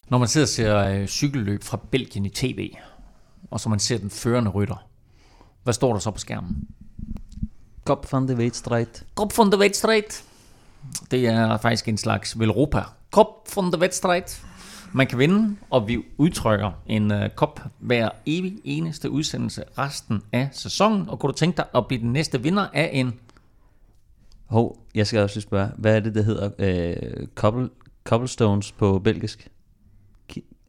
Når 0.09 0.19
man 0.19 0.29
sidder 0.29 0.45
og 0.45 0.49
ser 0.49 0.79
øh, 1.01 1.07
cykelløb 1.07 1.63
fra 1.65 1.81
Belgien 1.91 2.27
i 2.27 2.31
tv, 2.31 2.71
og 3.51 3.61
så 3.61 3.69
man 3.69 3.79
ser 3.79 3.99
den 3.99 4.11
førende 4.11 4.51
rytter, 4.51 4.87
hvad 5.63 5.75
står 5.75 5.93
der 5.93 6.01
så 6.01 6.11
på 6.11 6.19
skærmen? 6.19 6.57
Kop 7.85 8.13
van 8.13 8.29
de 8.29 8.35
Weetstrijd. 8.37 9.05
Kop 9.15 9.37
van 9.39 9.51
de 9.53 9.59
Wedstrijd. 9.59 10.25
Det 11.11 11.27
er 11.27 11.57
faktisk 11.57 11.89
en 11.89 11.97
slags 11.99 12.39
Velropa. 12.39 12.83
Kop 13.11 13.49
van 13.57 13.73
de 13.73 13.79
Wedstrijd. 13.79 14.41
Man 14.93 15.07
kan 15.07 15.19
vinde, 15.19 15.57
og 15.71 15.89
vi 15.89 16.05
udtrykker 16.19 16.71
en 16.87 17.11
uh, 17.13 17.19
kop 17.35 17.61
hver 17.79 18.09
evig 18.27 18.59
eneste 18.65 19.11
udsendelse 19.11 19.65
resten 19.79 20.23
af 20.33 20.49
sæsonen. 20.53 21.09
Og 21.09 21.19
kunne 21.19 21.33
du 21.33 21.37
tænke 21.37 21.57
dig 21.57 21.65
at 21.75 21.87
blive 21.87 22.01
den 22.03 22.13
næste 22.13 22.43
vinder 22.43 22.67
af 22.73 22.91
en... 22.93 23.13
Hov, 24.47 24.77
jeg 24.95 25.07
skal 25.07 25.21
også 25.21 25.37
lige 25.37 25.43
spørge, 25.43 25.69
hvad 25.77 25.97
er 25.97 26.01
det, 26.01 26.15
der 26.15 26.23
hedder 26.23 26.51
øh, 26.59 27.27
couple, 27.35 27.69
cobblestones 28.05 28.73
på 28.73 28.99
belgisk? 28.99 29.49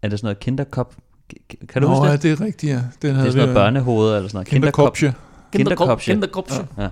Er 0.01 0.07
det 0.09 0.20
sådan 0.20 0.26
noget 0.26 0.39
kinderkop? 0.39 0.95
Ki- 1.34 1.66
Kan 1.66 1.82
du 1.82 1.88
Nå, 1.88 1.93
huske 1.95 2.05
ja, 2.05 2.11
det? 2.11 2.24
det 2.24 2.32
er 2.32 2.41
rigtigt, 2.41 2.72
ja. 2.74 2.82
Den 3.01 3.16
Det 3.16 3.20
er 3.20 3.24
sådan 3.32 3.36
noget 3.36 3.53
børnehoved 3.55 4.16
eller 4.16 4.30
sådan 4.30 4.36
noget. 4.38 4.47
Kinderkopje. 4.47 5.14
Kinderkopje. 5.51 5.95
Kinderkopje. 6.14 6.68
Ja. 6.78 6.89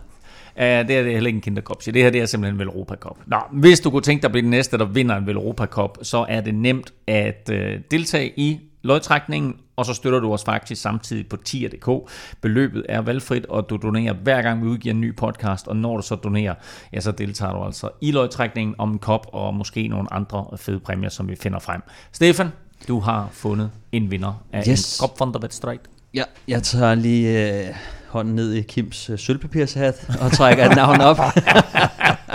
Ja, 0.57 0.83
det 0.83 0.97
er 0.97 1.03
det 1.03 1.13
heller 1.13 1.27
ikke 1.27 1.37
en 1.37 1.41
kinderkopje. 1.41 1.93
Det 1.93 2.01
her 2.03 2.09
det 2.09 2.21
er 2.21 2.25
simpelthen 2.25 2.55
en 2.55 2.59
Velropa 2.59 2.95
Cup. 2.95 3.17
Nå, 3.25 3.37
hvis 3.51 3.79
du 3.79 3.89
kunne 3.89 4.01
tænke 4.01 4.21
dig 4.21 4.27
at 4.27 4.31
blive 4.31 4.41
den 4.41 4.49
næste, 4.49 4.77
der 4.77 4.85
vinder 4.85 5.15
en 5.15 5.27
Velropa 5.27 5.65
Cup, 5.65 5.97
så 6.01 6.25
er 6.29 6.41
det 6.41 6.55
nemt 6.55 6.93
at 7.07 7.49
øh, 7.53 7.79
deltage 7.91 8.33
i 8.39 8.59
lodtrækningen, 8.83 9.55
og 9.75 9.85
så 9.85 9.93
støtter 9.93 10.19
du 10.19 10.33
os 10.33 10.43
faktisk 10.43 10.81
samtidig 10.81 11.27
på 11.27 11.37
tier.dk. 11.37 12.11
Beløbet 12.41 12.85
er 12.89 13.01
valgfrit, 13.01 13.45
og 13.45 13.69
du 13.69 13.77
donerer 13.77 14.13
hver 14.13 14.41
gang 14.41 14.63
vi 14.63 14.67
udgiver 14.67 14.93
en 14.95 15.01
ny 15.01 15.15
podcast, 15.15 15.67
og 15.67 15.75
når 15.75 15.97
du 15.97 16.03
så 16.03 16.15
donerer, 16.15 16.53
ja, 16.93 16.99
så 16.99 17.11
deltager 17.11 17.53
du 17.53 17.63
altså 17.63 17.89
i 18.01 18.11
lodtrækningen 18.11 18.75
om 18.77 18.91
en 18.91 18.99
kop, 18.99 19.27
og 19.33 19.53
måske 19.53 19.87
nogle 19.87 20.13
andre 20.13 20.45
fede 20.57 20.79
præmier, 20.79 21.09
som 21.09 21.29
vi 21.29 21.35
finder 21.35 21.59
frem. 21.59 21.81
Stefan, 22.11 22.47
du 22.87 22.99
har 22.99 23.29
fundet 23.31 23.71
en 23.91 24.11
vinder 24.11 24.43
af 24.53 24.63
Yes. 24.69 24.99
en 24.99 25.03
kop 25.07 25.19
von 25.19 25.33
der 25.33 25.39
Wettstreit. 25.39 25.81
Ja, 26.13 26.23
jeg 26.47 26.63
tager 26.63 26.95
lige 26.95 27.51
øh, 27.67 27.75
hånden 28.11 28.35
ned 28.35 28.53
i 28.53 28.61
Kims 28.61 29.09
øh, 29.09 29.19
sølvpapirshat 29.19 30.17
og 30.21 30.31
trækker 30.31 30.69
et 30.69 30.75
navn 30.75 31.01
op. 31.01 31.17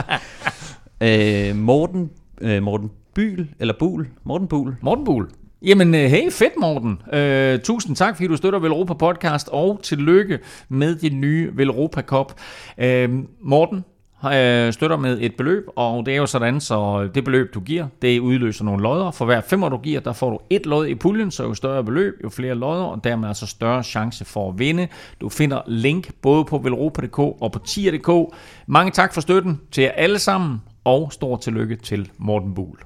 øh, 1.09 1.57
Morten, 1.57 2.11
øh, 2.41 2.63
Morten 2.63 2.91
Byl, 3.15 3.49
eller 3.61 3.75
Bul, 3.79 4.07
Morten 4.25 4.49
Bul. 4.49 4.77
Morten 4.83 5.05
Buhl. 5.05 5.29
Jamen, 5.63 5.95
øh, 5.95 6.01
hey, 6.01 6.31
fedt 6.31 6.53
Morten. 6.61 7.03
Øh, 7.13 7.61
tusind 7.61 7.97
tak, 7.97 8.17
fordi 8.17 8.29
du 8.29 8.37
støtter 8.37 8.59
Velropa 8.59 8.95
Podcast, 8.95 9.49
og 9.53 9.81
tillykke 9.83 10.39
med 10.69 10.97
din 10.97 11.21
nye 11.21 11.51
Velropa 11.55 12.03
Cup. 12.03 12.33
Øh, 12.79 13.11
Morten 13.41 13.85
øh, 14.25 14.73
støtter 14.73 14.97
med 14.97 15.19
et 15.21 15.37
beløb, 15.37 15.67
og 15.77 16.07
det 16.07 16.15
er 16.15 16.19
jo 16.19 16.27
sådan, 16.27 16.61
så 16.61 17.09
det 17.15 17.25
beløb, 17.25 17.55
du 17.55 17.61
giver, 17.61 17.87
det 18.03 18.19
udløser 18.19 18.65
nogle 18.65 18.83
lodder. 18.83 19.11
For 19.11 19.25
hver 19.25 19.41
femmer, 19.41 19.69
du 19.69 19.79
giver, 19.79 20.01
der 20.01 20.13
får 20.13 20.31
du 20.31 20.39
et 20.51 20.67
lod 20.67 20.87
i 20.87 20.95
puljen, 20.95 21.31
så 21.31 21.43
jo 21.43 21.55
større 21.55 21.85
beløb, 21.85 22.15
jo 22.25 22.29
flere 22.29 22.55
lodder, 22.55 22.85
og 22.85 23.05
dermed 23.05 23.29
altså 23.29 23.47
større 23.47 23.83
chance 23.83 24.25
for 24.25 24.49
at 24.49 24.59
vinde. 24.59 24.89
Du 25.21 25.29
finder 25.29 25.63
link 25.67 26.11
både 26.23 26.45
på 26.45 26.59
velropa.dk 26.59 27.19
og 27.19 27.53
på 27.53 27.59
tier.dk. 27.59 28.35
Mange 28.67 28.91
tak 28.91 29.15
for 29.15 29.21
støtten 29.21 29.61
til 29.73 29.83
jer 29.83 29.91
alle 29.91 30.19
sammen, 30.19 30.63
og 30.85 31.13
stor 31.13 31.37
tillykke 31.37 31.77
til 31.77 32.11
Morten 32.19 32.55
Buhl. 32.55 32.79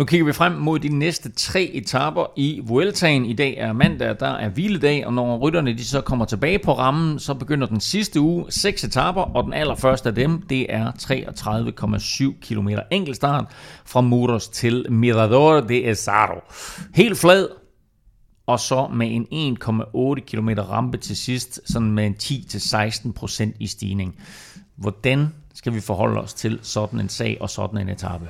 Nu 0.00 0.04
kigger 0.04 0.26
vi 0.26 0.32
frem 0.32 0.52
mod 0.52 0.78
de 0.78 0.88
næste 0.88 1.32
tre 1.32 1.62
etaper 1.62 2.26
i 2.36 2.60
Vueltaen. 2.64 3.24
I 3.24 3.32
dag 3.32 3.54
er 3.58 3.72
mandag, 3.72 4.16
der 4.20 4.28
er 4.28 4.48
hviledag, 4.48 5.06
og 5.06 5.12
når 5.12 5.38
rytterne 5.38 5.72
de 5.72 5.84
så 5.84 6.00
kommer 6.00 6.24
tilbage 6.24 6.58
på 6.58 6.72
rammen, 6.72 7.18
så 7.18 7.34
begynder 7.34 7.66
den 7.66 7.80
sidste 7.80 8.20
uge 8.20 8.44
seks 8.48 8.84
etaper, 8.84 9.20
og 9.20 9.44
den 9.44 9.52
allerførste 9.52 10.08
af 10.08 10.14
dem, 10.14 10.42
det 10.42 10.74
er 10.74 10.92
33,7 10.92 12.40
km 12.40 12.68
enkeltstart 12.90 13.44
fra 13.84 14.00
Muros 14.00 14.48
til 14.48 14.86
Mirador 14.92 15.60
de 15.60 15.90
Esaro. 15.90 16.40
Helt 16.94 17.18
flad, 17.18 17.48
og 18.46 18.60
så 18.60 18.88
med 18.94 19.26
en 19.30 19.56
1,8 19.62 20.20
km 20.20 20.48
rampe 20.48 20.98
til 20.98 21.16
sidst, 21.16 21.60
sådan 21.64 21.90
med 21.90 22.06
en 22.06 22.16
10-16% 22.22 23.56
i 23.60 23.66
stigning. 23.66 24.16
Hvordan 24.76 25.28
skal 25.54 25.74
vi 25.74 25.80
forholde 25.80 26.20
os 26.20 26.34
til 26.34 26.58
sådan 26.62 27.00
en 27.00 27.08
sag 27.08 27.36
og 27.40 27.50
sådan 27.50 27.80
en 27.80 27.88
etape? 27.88 28.28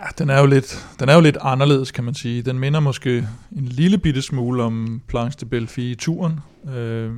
Ja, 0.00 0.06
den 0.18 0.30
er, 0.30 0.40
jo 0.40 0.46
lidt, 0.46 0.86
den 1.00 1.08
er 1.08 1.14
jo 1.14 1.20
lidt 1.20 1.36
anderledes, 1.40 1.90
kan 1.90 2.04
man 2.04 2.14
sige. 2.14 2.42
Den 2.42 2.58
minder 2.58 2.80
måske 2.80 3.28
en 3.56 3.64
lille 3.64 3.98
bitte 3.98 4.22
smule 4.22 4.62
om 4.62 5.00
Planche 5.08 5.40
de 5.40 5.46
Belfi 5.46 5.90
i 5.90 5.94
turen. 5.94 6.40
Øh, 6.74 7.12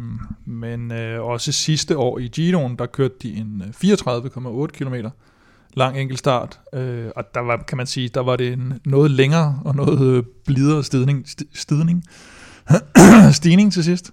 men 0.44 0.92
øh, 0.92 1.22
også 1.22 1.52
sidste 1.52 1.98
år 1.98 2.18
i 2.18 2.28
Giroen, 2.28 2.76
der 2.76 2.86
kørte 2.86 3.14
de 3.22 3.34
en 3.34 3.62
øh, 3.84 3.92
34,8 3.92 4.66
km 4.66 4.94
lang 5.74 6.00
enkeltstart. 6.00 6.60
Øh, 6.74 7.10
og 7.16 7.24
der 7.34 7.40
var, 7.40 7.56
kan 7.68 7.76
man 7.76 7.86
sige, 7.86 8.08
der 8.08 8.20
var 8.20 8.36
det 8.36 8.52
en 8.52 8.80
noget 8.84 9.10
længere 9.10 9.60
og 9.64 9.76
noget 9.76 10.16
øh, 10.16 10.22
blidere 10.46 10.84
stigning, 10.84 11.26
stigning, 11.54 12.04
stigning 13.32 13.72
til 13.72 13.84
sidst. 13.84 14.12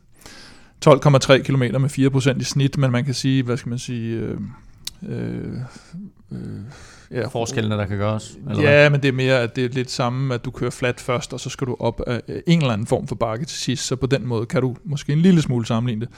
12,3 0.86 1.38
km 1.38 1.60
med 1.60 2.34
4% 2.36 2.40
i 2.40 2.44
snit, 2.44 2.78
men 2.78 2.92
man 2.92 3.06
kan 3.06 3.14
sige, 3.14 3.44
hvad 3.44 3.58
skal 3.58 3.70
man 3.70 3.80
sige, 3.80 4.18
øh, 4.18 4.38
øh, 5.10 5.54
øh, 6.32 6.40
ja, 7.12 7.28
Forskellene, 7.28 7.76
der 7.76 7.86
kan 7.86 7.98
gøres? 7.98 8.38
Eller 8.50 8.62
hvad? 8.62 8.72
Ja, 8.72 8.90
men 8.90 9.02
det 9.02 9.08
er 9.08 9.14
mere, 9.14 9.40
at 9.40 9.56
det 9.56 9.66
er 9.66 9.70
lidt 9.70 9.92
samme, 9.92 10.34
at 10.34 10.46
du 10.46 10.52
kører 10.52 10.72
flat 10.72 11.00
først, 11.00 11.34
og 11.34 11.40
så 11.40 11.50
skal 11.50 11.68
du 11.68 11.76
op 11.80 12.02
af 12.08 12.22
en 12.48 12.60
eller 12.60 12.74
anden 12.74 12.88
form 12.88 13.08
for 13.08 13.16
bakke 13.16 13.46
til 13.46 13.58
sidst, 13.58 13.86
så 13.88 13.96
på 13.96 14.06
den 14.06 14.28
måde 14.28 14.46
kan 14.46 14.62
du 14.62 14.76
måske 14.84 15.14
en 15.14 15.20
lille 15.20 15.42
smule 15.42 15.66
sammenligne 15.66 16.02
det. 16.02 16.10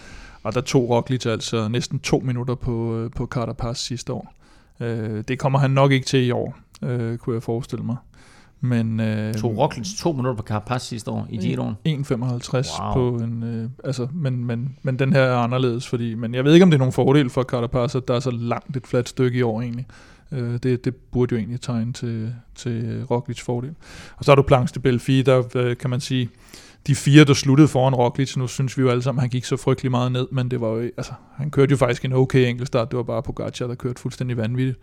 Og 0.44 0.54
der 0.54 0.62
tog 0.62 0.90
Roglic 0.90 1.26
altså 1.26 1.68
næsten 1.68 2.00
to 2.00 2.20
minutter 2.20 2.56
på, 2.56 2.98
øh, 2.98 3.12
på 3.12 3.26
Carter 3.26 3.54
Pass 3.54 3.82
sidste 3.82 4.14
år. 4.14 4.34
Øh, 4.80 5.24
det 5.28 5.40
kommer 5.40 5.60
han 5.60 5.72
nok 5.72 5.92
ikke 5.92 6.06
til 6.06 6.28
i 6.28 6.32
år, 6.32 6.58
øh, 6.84 7.18
kunne 7.18 7.34
jeg 7.34 7.44
forestille 7.44 7.86
mig. 7.86 7.96
Men, 8.64 9.00
øh, 9.00 9.34
Tog 9.34 9.58
Roglic 9.58 9.98
to 9.98 10.12
minutter 10.12 10.36
på 10.36 10.44
Carapaz 10.44 10.82
sidste 10.82 11.12
år 11.12 11.28
i 11.30 11.38
Giroen? 11.38 11.76
1,55 11.88 12.82
Wow. 12.82 12.94
på 12.94 13.24
en... 13.24 13.44
Øh, 13.44 13.70
altså, 13.84 14.08
men, 14.14 14.46
men, 14.46 14.78
men 14.84 15.00
den 15.00 15.14
her 15.14 15.22
er 15.22 15.38
anderledes, 15.38 15.88
fordi... 15.88 16.16
Men 16.16 16.36
jeg 16.36 16.44
ved 16.44 16.54
ikke, 16.54 16.64
om 16.64 16.70
det 16.70 16.76
er 16.76 16.80
nogen 16.80 16.92
fordel 16.94 17.30
for 17.30 17.44
Carapaz, 17.44 17.96
at 17.96 18.08
der 18.08 18.14
er 18.14 18.20
så 18.20 18.32
langt 18.32 18.78
et 18.78 18.88
fladt 18.88 19.10
stykke 19.10 19.40
i 19.40 19.42
år 19.42 19.62
egentlig. 19.62 19.86
Øh, 20.32 20.60
det, 20.64 20.86
det 20.86 20.96
burde 20.96 21.36
jo 21.36 21.40
egentlig 21.40 21.62
tegne 21.62 21.94
til, 21.94 22.34
til 22.56 22.86
øh, 22.86 23.12
Roglic 23.12 23.42
fordel. 23.42 23.76
Og 24.18 24.26
så 24.26 24.32
har 24.32 24.36
du 24.36 24.42
Planks 24.42 24.72
de 24.72 24.80
Belfi, 24.80 25.22
der 25.22 25.44
øh, 25.56 25.78
kan 25.78 25.90
man 25.90 26.00
sige... 26.00 26.30
De 26.88 26.96
fire, 26.96 27.24
der 27.24 27.34
sluttede 27.34 27.68
foran 27.68 27.96
Roglic, 27.96 28.38
nu 28.38 28.48
synes 28.48 28.78
vi 28.78 28.82
jo 28.82 28.90
alle 28.90 29.04
sammen, 29.04 29.20
at 29.20 29.24
han 29.24 29.30
gik 29.30 29.46
så 29.46 29.58
frygtelig 29.58 29.92
meget 29.92 30.12
ned, 30.12 30.28
men 30.32 30.52
det 30.52 30.62
var 30.62 30.68
jo, 30.68 30.80
altså, 30.98 31.14
han 31.36 31.52
kørte 31.52 31.72
jo 31.72 31.78
faktisk 31.78 32.06
en 32.06 32.14
okay 32.14 32.50
enkeltstart, 32.50 32.92
det 32.92 32.98
var 32.98 33.04
bare 33.04 33.24
Pogacar, 33.24 33.68
der 33.68 33.76
kørte 33.76 34.02
fuldstændig 34.02 34.38
vanvittigt. 34.38 34.80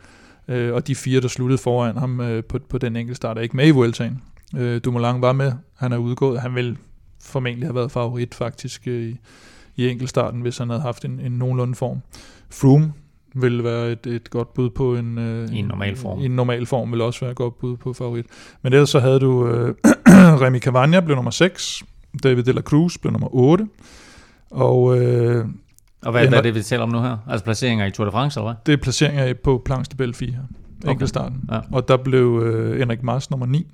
Øh, 0.49 0.75
og 0.75 0.87
de 0.87 0.95
fire, 0.95 1.21
der 1.21 1.29
sluttede 1.29 1.59
foran 1.59 1.97
ham 1.97 2.21
øh, 2.21 2.45
på, 2.45 2.59
på 2.69 2.79
den 2.79 2.97
enkeltstart, 2.97 3.39
er 3.39 3.43
ikke 3.43 3.57
med 3.57 3.67
i 3.67 3.71
Vueltaen. 3.71 4.23
Øh, 4.57 4.81
Dumoulin 4.85 5.23
var 5.23 5.33
med, 5.33 5.53
han 5.77 5.93
er 5.93 5.97
udgået, 5.97 6.41
han 6.41 6.55
vil 6.55 6.77
formentlig 7.23 7.67
have 7.67 7.75
været 7.75 7.93
favorit 7.93 8.35
faktisk 8.35 8.87
øh, 8.87 9.09
i, 9.09 9.17
i 9.77 9.89
enkeltstarten, 9.89 10.41
hvis 10.41 10.59
han 10.59 10.69
havde 10.69 10.83
haft 10.83 11.05
en, 11.05 11.21
en 11.21 11.33
nogenlunde 11.33 11.75
form. 11.75 12.01
Froome 12.51 12.93
vil 13.35 13.64
være 13.64 13.93
et, 13.93 14.07
et 14.07 14.31
godt 14.31 14.55
bud 14.55 14.70
på 14.70 14.97
en, 14.97 15.18
øh, 15.18 15.53
I 15.53 15.59
en 15.59 15.64
normal 15.64 15.97
form. 15.97 16.20
En 16.20 16.31
normal 16.31 16.66
form 16.66 16.93
vil 16.93 17.01
også 17.01 17.20
være 17.20 17.31
et 17.31 17.37
godt 17.37 17.59
bud 17.59 17.76
på 17.76 17.93
favorit. 17.93 18.26
Men 18.62 18.72
ellers 18.72 18.91
så 18.91 19.01
havde 19.01 19.20
du 19.20 19.47
øh, 19.49 19.74
Remy 20.43 20.61
Cavagna 20.61 21.01
blev 21.01 21.14
nummer 21.16 21.31
6, 21.31 21.83
David 22.22 22.43
de 22.43 22.53
la 22.53 22.61
Cruz 22.61 22.99
blev 22.99 23.12
nummer 23.12 23.35
8, 23.35 23.66
og 24.51 24.99
øh, 24.99 25.45
Og 26.05 26.12
hvad, 26.12 26.29
hvad 26.29 26.39
er 26.39 26.43
det, 26.43 26.55
vi 26.55 26.62
taler 26.62 26.83
om 26.83 26.89
nu 26.89 27.01
her? 27.01 27.16
Altså 27.29 27.45
placeringer 27.45 27.87
i 27.87 27.91
Tour 27.91 28.05
de 28.07 28.12
France, 28.12 28.41
eller 28.41 28.51
hvad? 28.53 28.57
det 28.66 28.72
er 28.72 28.83
placeringer 28.83 29.35
på 29.45 29.62
Planche 29.64 29.91
de 29.93 29.97
Belfi 29.97 30.26
her, 30.31 30.41
Okay. 30.83 30.91
enkeltstarten. 30.93 31.41
Ja. 31.53 31.61
Og 31.72 31.89
der 31.89 31.97
blev 31.97 32.43
øh, 32.45 32.79
Henrik 32.79 33.03
Mars 33.03 33.31
nummer 33.31 33.47
9. 33.47 33.66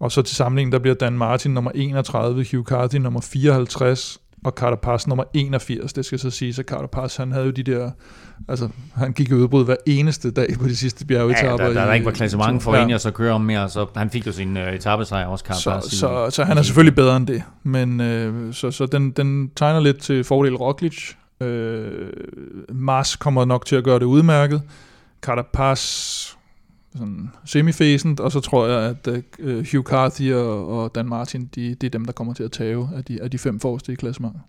Og 0.00 0.12
så 0.12 0.22
til 0.22 0.36
sammenligning, 0.36 0.72
der 0.72 0.78
bliver 0.78 0.94
Dan 0.94 1.12
Martin 1.12 1.50
nummer 1.54 1.70
31, 1.74 2.46
Hugh 2.52 2.64
Carty 2.64 2.96
nummer 2.96 3.20
54, 3.20 4.19
og 4.44 4.52
Carapaz 4.52 5.06
nummer 5.06 5.24
81. 5.34 5.92
Det 5.92 6.04
skal 6.04 6.18
så 6.18 6.30
siges, 6.30 6.58
at 6.58 6.64
Carapaz, 6.66 7.16
han 7.16 7.32
havde 7.32 7.44
jo 7.46 7.50
de 7.50 7.62
der, 7.62 7.90
altså 8.48 8.68
han 8.94 9.12
gik 9.12 9.30
i 9.30 9.34
udbrud 9.34 9.64
hver 9.64 9.76
eneste 9.86 10.30
dag 10.30 10.48
på 10.60 10.64
de 10.68 10.76
sidste 10.76 11.04
Ja, 11.04 11.14
bjergetapper. 11.14 11.66
der, 11.66 11.72
der, 11.74 11.84
der 11.84 11.92
i- 11.92 11.94
ikke 11.94 12.06
var 12.06 12.12
klassement 12.12 12.62
for 12.62 12.72
ja. 12.74 12.80
ja. 12.80 12.86
en, 12.86 12.92
og 12.92 13.00
så 13.00 13.10
kører 13.10 13.32
om 13.34 13.40
mere, 13.40 13.68
så 13.68 13.86
han 13.96 14.10
fik 14.10 14.26
jo 14.26 14.32
sin 14.32 14.56
uh, 14.56 14.62
etappesejr 14.62 15.26
også, 15.26 15.44
Carapaz. 15.44 15.84
Så, 15.84 15.90
så, 15.98 16.26
så 16.30 16.44
han 16.44 16.58
er 16.58 16.62
selvfølgelig 16.62 16.94
bedre 16.94 17.16
end 17.16 17.26
det, 17.26 17.42
men 17.62 18.00
øh, 18.00 18.54
så, 18.54 18.70
så 18.70 18.86
den, 18.86 19.10
den 19.10 19.50
tegner 19.56 19.80
lidt 19.80 19.98
til 19.98 20.24
fordel 20.24 20.56
Roglic. 20.56 21.12
Øh, 21.42 22.06
Mars 22.68 23.16
kommer 23.16 23.44
nok 23.44 23.66
til 23.66 23.76
at 23.76 23.84
gøre 23.84 23.98
det 23.98 24.04
udmærket. 24.04 24.62
Carapaz 25.22 25.80
sådan 26.96 27.30
semifæsent, 27.44 28.20
og 28.20 28.32
så 28.32 28.40
tror 28.40 28.66
jeg, 28.66 28.96
at 29.04 29.22
øh, 29.38 29.66
Hugh 29.72 29.84
Carthy 29.84 30.32
og, 30.32 30.68
og 30.68 30.94
Dan 30.94 31.08
Martin, 31.08 31.50
de, 31.54 31.74
de 31.74 31.86
er 31.86 31.90
dem, 31.90 32.04
der 32.04 32.12
kommer 32.12 32.34
til 32.34 32.42
at 32.42 32.52
tage 32.52 32.88
af 32.96 33.04
de, 33.04 33.22
af 33.22 33.30
de 33.30 33.38
fem 33.38 33.60
forreste 33.60 33.92
i 33.92 33.94
klassementet. 33.94 34.40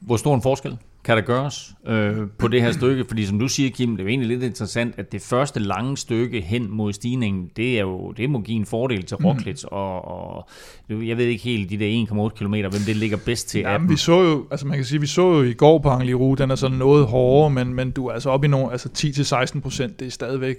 Hvor 0.00 0.16
stor 0.16 0.34
en 0.34 0.42
forskel 0.42 0.78
kan 1.04 1.16
der 1.16 1.22
gøres 1.22 1.74
øh, 1.86 2.16
på 2.38 2.48
det 2.48 2.62
her 2.62 2.72
stykke? 2.72 3.04
Fordi 3.08 3.26
som 3.26 3.38
du 3.38 3.48
siger, 3.48 3.70
Kim, 3.70 3.90
det 3.90 3.98
er 3.98 4.04
jo 4.04 4.08
egentlig 4.08 4.28
lidt 4.28 4.42
interessant, 4.42 4.94
at 4.98 5.12
det 5.12 5.22
første 5.22 5.60
lange 5.60 5.96
stykke 5.96 6.40
hen 6.40 6.70
mod 6.70 6.92
stigningen, 6.92 7.50
det, 7.56 7.76
er 7.76 7.80
jo, 7.80 8.12
det 8.12 8.30
må 8.30 8.40
give 8.40 8.56
en 8.56 8.66
fordel 8.66 9.02
til 9.02 9.16
Roglic, 9.16 9.62
mm. 9.62 9.68
og, 9.70 10.04
og 10.04 10.48
jeg 10.88 11.16
ved 11.16 11.24
ikke 11.24 11.44
helt 11.44 11.70
de 11.70 11.78
der 11.78 12.28
1,8 12.28 12.28
km, 12.28 12.54
hvem 12.54 12.82
det 12.86 12.96
ligger 12.96 13.16
bedst 13.16 13.48
til 13.48 13.60
Jamen, 13.60 13.88
vi 13.88 13.96
så 13.96 14.22
jo, 14.22 14.46
altså 14.50 14.66
man 14.66 14.76
kan 14.76 14.84
sige, 14.84 15.00
vi 15.00 15.06
så 15.06 15.32
jo 15.32 15.42
i 15.42 15.52
går 15.52 15.78
på 15.78 15.88
Angliru, 15.88 16.34
den 16.34 16.50
er 16.50 16.54
sådan 16.54 16.76
noget 16.76 17.06
hårdere, 17.06 17.50
men, 17.50 17.74
men 17.74 17.90
du 17.90 18.06
er 18.06 18.12
altså 18.12 18.30
oppe 18.30 18.46
i 18.46 18.50
nogle, 18.50 18.72
altså 18.72 18.88
10-16 19.56 19.60
procent, 19.60 20.00
det 20.00 20.06
er 20.06 20.10
stadigvæk 20.10 20.56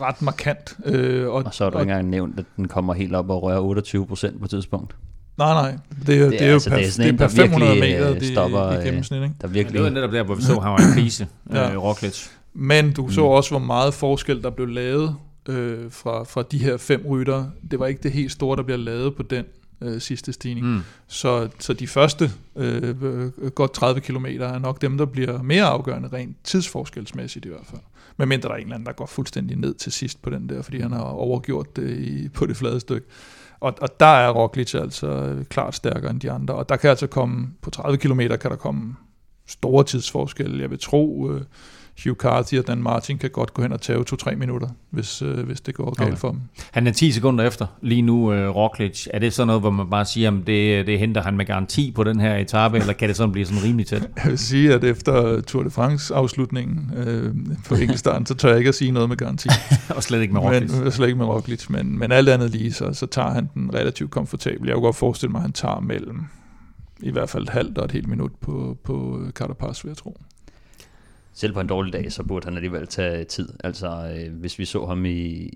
ret 0.00 0.22
markant. 0.22 0.76
Øh, 0.86 1.26
og, 1.28 1.32
Og 1.46 1.54
så 1.54 1.64
har 1.64 1.70
du 1.70 1.76
og, 1.76 1.82
ikke 1.82 1.90
engang 1.90 2.08
nævnt, 2.10 2.38
at 2.38 2.44
den 2.56 2.68
kommer 2.68 2.94
helt 2.94 3.14
op 3.14 3.30
og 3.30 3.42
rører 3.42 3.58
28 3.60 4.06
procent 4.06 4.38
på 4.38 4.44
et 4.44 4.50
tidspunkt. 4.50 4.96
Nej, 5.38 5.52
nej. 5.52 5.78
Det, 6.06 6.18
er, 6.18 6.22
det, 6.22 6.30
det 6.32 6.42
er 6.42 6.46
jo 6.46 6.52
altså- 6.52 6.70
per, 6.70 6.76
det 6.76 6.82
er 6.82 6.86
det 6.86 6.92
sådan 6.94 7.06
er 7.08 7.12
en, 7.12 7.16
per 7.18 7.26
der 7.26 7.34
500 7.34 7.72
virkelig, 7.74 7.94
meter 7.98 8.14
øh, 8.14 8.20
de, 8.20 8.32
stopper, 8.32 8.72
i 8.72 8.76
øh, 8.78 8.84
gennemsnit. 8.84 9.22
Ikke? 9.22 9.34
Der 9.40 9.48
Men 9.48 9.54
det 9.54 9.64
var 9.64 9.70
virkelig... 9.72 9.90
netop 9.92 10.12
der, 10.12 10.22
hvor 10.22 10.34
vi 10.34 10.42
så, 10.42 10.60
han 10.60 10.72
var 10.72 10.78
i 10.78 10.94
krise, 10.94 11.26
Ja. 11.52 11.70
øh, 11.72 11.82
Roglic. 11.82 12.26
Men 12.54 12.92
du 12.92 13.08
så 13.08 13.20
Mm. 13.20 13.26
også, 13.26 13.50
hvor 13.50 13.58
meget 13.58 13.94
forskel 13.94 14.42
der 14.42 14.50
blev 14.50 14.66
lavet 14.68 15.16
øh, 15.48 15.78
fra, 15.90 16.24
fra 16.24 16.42
de 16.52 16.58
her 16.58 16.76
fem 16.76 17.06
rytter. 17.08 17.44
Det 17.70 17.78
var 17.78 17.86
ikke 17.86 18.02
det 18.02 18.12
helt 18.12 18.32
store, 18.32 18.56
der 18.56 18.62
bliver 18.62 18.78
lavet 18.78 19.16
på 19.16 19.22
den 19.22 19.44
øh, 19.82 20.00
sidste 20.00 20.32
stigning. 20.32 20.66
Mm. 20.66 20.80
Så, 21.06 21.48
så 21.58 21.72
de 21.72 21.86
første 21.86 22.30
øh, 22.56 22.94
øh, 23.02 23.50
godt 23.50 23.72
30 23.72 24.00
km 24.00 24.26
er 24.26 24.58
nok 24.58 24.82
dem, 24.82 24.98
der 24.98 25.04
bliver 25.04 25.42
mere 25.42 25.64
afgørende 25.64 26.08
rent 26.12 26.36
tidsforskelsmæssigt 26.44 27.46
i 27.46 27.48
hvert 27.48 27.66
fald. 27.66 27.80
Men 28.16 28.28
mindre 28.28 28.48
der 28.48 28.54
er 28.54 28.58
en 28.58 28.62
eller 28.62 28.74
anden, 28.74 28.86
der 28.86 28.92
går 28.92 29.06
fuldstændig 29.06 29.56
ned 29.56 29.74
til 29.74 29.92
sidst 29.92 30.22
på 30.22 30.30
den 30.30 30.48
der, 30.48 30.62
fordi 30.62 30.80
han 30.80 30.92
har 30.92 31.00
overgjort 31.00 31.76
det 31.76 31.98
i, 31.98 32.28
på 32.28 32.46
det 32.46 32.56
flade 32.56 32.80
stykke. 32.80 33.06
Og, 33.60 33.74
og 33.80 34.00
der 34.00 34.06
er 34.06 34.30
Roglic 34.30 34.74
altså 34.74 35.06
øh, 35.06 35.44
klart 35.44 35.74
stærkere 35.74 36.10
end 36.10 36.20
de 36.20 36.30
andre. 36.30 36.54
Og 36.54 36.68
der 36.68 36.76
kan 36.76 36.90
altså 36.90 37.06
komme, 37.06 37.48
på 37.62 37.70
30 37.70 37.98
km 37.98 38.20
kan 38.20 38.50
der 38.50 38.56
komme 38.56 38.96
store 39.46 39.84
tidsforskelle. 39.84 40.60
Jeg 40.60 40.70
vil 40.70 40.78
tro, 40.78 41.30
øh, 41.30 41.40
Hugh 42.04 42.16
Carthy 42.16 42.58
og 42.58 42.66
Dan 42.66 42.82
Martin 42.82 43.18
kan 43.18 43.30
godt 43.30 43.54
gå 43.54 43.62
hen 43.62 43.72
og 43.72 43.80
tage 43.80 44.04
2-3 44.12 44.34
minutter, 44.36 44.68
hvis, 44.90 45.22
øh, 45.22 45.38
hvis 45.46 45.60
det 45.60 45.74
går 45.74 45.94
galt 45.94 46.08
Okay. 46.08 46.18
for 46.18 46.30
dem. 46.30 46.40
Han 46.72 46.86
er 46.86 46.92
10 46.92 47.12
sekunder 47.12 47.44
efter 47.44 47.66
lige 47.82 48.02
nu, 48.02 48.32
øh, 48.32 48.48
Roglic. 48.56 49.06
Er 49.14 49.18
det 49.18 49.32
sådan 49.32 49.46
noget, 49.46 49.62
hvor 49.62 49.70
man 49.70 49.90
bare 49.90 50.04
siger, 50.04 50.30
at 50.30 50.46
det, 50.46 50.86
det 50.86 50.98
henter 50.98 51.22
han 51.22 51.36
med 51.36 51.46
garanti 51.46 51.92
på 51.94 52.04
den 52.04 52.20
her 52.20 52.36
etape, 52.36 52.78
eller 52.78 52.92
kan 52.92 53.08
det 53.08 53.16
sådan 53.16 53.32
blive 53.32 53.46
sådan 53.46 53.64
rimelig 53.64 53.86
tæt? 53.86 54.08
Jeg 54.24 54.30
vil 54.30 54.38
sige, 54.38 54.74
at 54.74 54.84
efter 54.84 55.40
Tour 55.40 55.62
de 55.62 55.70
France 55.70 56.14
afslutningen 56.14 56.90
øh, 56.96 57.34
på 57.68 57.74
enkeltstarten, 57.74 58.26
så 58.26 58.34
tør 58.34 58.48
jeg 58.48 58.58
ikke 58.58 58.68
at 58.68 58.74
sige 58.74 58.90
noget 58.90 59.08
med 59.08 59.16
garanti. 59.16 59.48
Og 59.96 60.02
slet 60.02 60.20
ikke 60.22 60.34
med 60.34 60.40
Roglic. 60.40 60.72
men, 60.72 60.92
slet 60.92 61.06
ikke 61.06 61.18
med 61.18 61.26
Roglic, 61.26 61.68
men, 61.68 61.98
men 61.98 62.12
alt 62.12 62.28
andet 62.28 62.50
lige, 62.50 62.72
så, 62.72 62.92
så 62.92 63.06
tager 63.06 63.30
han 63.30 63.48
den 63.54 63.74
relativt 63.74 64.10
komfortabel. 64.10 64.66
Jeg 64.66 64.74
kunne 64.74 64.84
godt 64.84 64.96
forestille 64.96 65.30
mig, 65.32 65.38
at 65.38 65.42
han 65.42 65.52
tager 65.52 65.80
mellem 65.80 66.24
i 67.02 67.10
hvert 67.10 67.28
fald 67.30 67.42
et 67.42 67.48
halvt 67.50 67.78
og 67.78 67.84
et 67.84 67.92
helt 67.92 68.08
minut 68.08 68.30
på, 68.40 68.76
på 68.84 69.20
Carapaz, 69.30 69.84
vil 69.84 69.90
jeg 69.90 69.96
tro. 69.96 70.20
Selv 71.32 71.52
på 71.52 71.60
en 71.60 71.66
dårlig 71.66 71.92
dag, 71.92 72.12
så 72.12 72.22
burde 72.22 72.44
han 72.44 72.56
alligevel 72.56 72.86
tage 72.86 73.24
tid. 73.24 73.48
Altså, 73.64 74.14
øh, 74.16 74.34
hvis 74.34 74.58
vi 74.58 74.64
så 74.64 74.86
ham 74.86 75.04
i, 75.04 75.10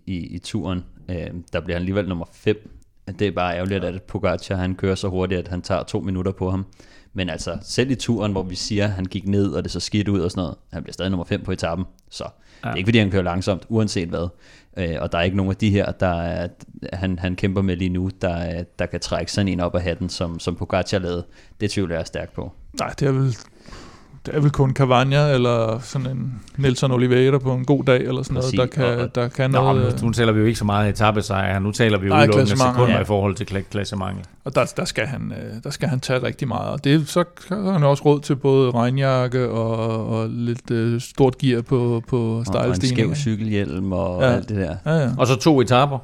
i, 0.07 0.17
i 0.17 0.39
turen, 0.39 0.85
øh, 1.09 1.27
der 1.53 1.61
bliver 1.61 1.77
han 1.77 1.83
alligevel 1.83 2.09
nummer 2.09 2.25
5. 2.33 2.71
Det 3.19 3.27
er 3.27 3.33
bare 3.33 3.57
ærgerligt, 3.57 3.85
at 3.85 4.03
Pogacar 4.03 4.57
han 4.57 4.75
kører 4.75 4.95
så 4.95 5.09
hurtigt, 5.09 5.39
at 5.39 5.49
han 5.49 5.63
tager 5.63 5.83
to 5.83 6.01
minutter 6.01 6.33
på 6.33 6.51
ham. 6.51 6.67
Men 7.13 7.29
altså, 7.29 7.59
selv 7.63 7.91
i 7.91 7.95
turen, 7.95 8.33
hvor 8.33 8.43
vi 8.43 8.55
siger, 8.55 8.85
at 8.85 8.91
han 8.91 9.05
gik 9.05 9.29
ned, 9.29 9.53
og 9.53 9.65
det 9.65 9.73
så 9.73 9.81
skidt 9.81 10.09
ud 10.09 10.21
og 10.21 10.31
sådan 10.31 10.41
noget, 10.41 10.57
han 10.73 10.83
bliver 10.83 10.93
stadig 10.93 11.11
nummer 11.11 11.25
5 11.25 11.43
på 11.43 11.53
etappen. 11.53 11.87
Så 12.11 12.25
ja. 12.25 12.69
det 12.69 12.73
er 12.73 12.77
ikke, 12.77 12.87
fordi 12.87 12.99
han 12.99 13.11
kører 13.11 13.23
langsomt, 13.23 13.67
uanset 13.69 14.09
hvad. 14.09 14.29
Øh, 14.77 14.97
og 15.01 15.13
der 15.13 15.19
er 15.19 15.23
ikke 15.23 15.37
nogen 15.37 15.51
af 15.51 15.57
de 15.57 15.71
her, 15.71 15.93
der 15.93 16.23
er, 16.23 16.49
han, 16.93 17.19
han 17.19 17.37
kæmper 17.37 17.63
med 17.63 17.77
lige 17.77 17.89
nu, 17.89 18.11
der, 18.21 18.65
der 18.79 18.87
kan 18.87 19.01
trække 19.01 19.33
sådan 19.33 19.49
en 19.49 19.61
op 19.61 19.75
af 19.75 19.83
hatten, 19.83 20.09
som, 20.09 20.39
som 20.39 20.57
Pogacar 20.57 20.99
lavede. 20.99 21.27
Det 21.61 21.71
tvivler 21.71 21.97
jeg 21.97 22.07
stærkt 22.07 22.33
på. 22.33 22.53
Nej, 22.79 22.95
det 22.99 23.09
er 23.09 23.13
vel, 23.13 23.37
det 24.27 24.35
er 24.35 24.41
vel 24.41 24.51
kun 24.51 24.73
Cavagna 24.75 25.31
eller 25.31 25.79
sådan 25.83 26.07
en 26.07 26.43
Nelson 26.57 26.93
Oliveira 26.93 27.39
på 27.39 27.53
en 27.53 27.65
god 27.65 27.85
dag, 27.85 28.01
eller 28.01 28.23
sådan 28.23 28.37
Præcis, 28.37 28.55
noget, 28.55 28.77
der 28.77 28.97
kan, 28.97 29.11
der 29.15 29.29
kan 29.29 29.51
Nå, 29.51 29.61
noget. 29.61 29.77
men 29.77 29.95
nu, 30.01 30.07
nu 30.07 30.13
taler 30.13 30.33
vi 30.33 30.41
jo 30.41 30.47
ikke 30.47 30.59
så 30.59 30.65
meget 30.65 30.89
etappesejr, 30.89 31.59
nu 31.59 31.73
taler 31.73 31.99
vi 31.99 32.07
jo 32.07 32.15
udelukkende 32.17 32.57
sekunder 32.57 32.95
ja. 32.95 33.01
i 33.01 33.05
forhold 33.05 33.35
til 33.35 33.45
kla- 33.45 33.71
klassementet. 33.71 34.25
Og 34.45 34.55
der, 34.55 34.73
der, 34.77 34.85
skal 34.85 35.07
han, 35.07 35.33
øh, 35.33 35.63
der 35.65 35.71
skal 35.71 35.89
han 35.89 36.01
tage 36.01 36.23
rigtig 36.23 36.49
meget. 36.49 36.71
Og 36.71 36.85
det, 36.85 37.09
så 37.09 37.25
har 37.49 37.73
han 37.73 37.83
også 37.83 38.05
råd 38.05 38.21
til 38.21 38.37
både 38.37 38.71
regnjakke 38.71 39.49
og, 39.49 40.07
og 40.09 40.29
lidt 40.29 40.71
øh, 40.71 41.01
stort 41.01 41.39
gear 41.39 41.63
på, 41.63 42.03
på 42.09 42.45
Og, 42.49 42.55
og 42.55 42.69
en 42.69 42.87
skæv 42.87 43.15
cykelhjelm 43.15 43.93
og 43.93 44.23
ja. 44.23 44.33
alt 44.33 44.49
det 44.49 44.57
der. 44.57 44.77
Ja, 44.87 44.99
ja. 45.03 45.11
Og 45.19 45.27
så 45.27 45.37
to 45.37 45.61
etapper, 45.61 45.99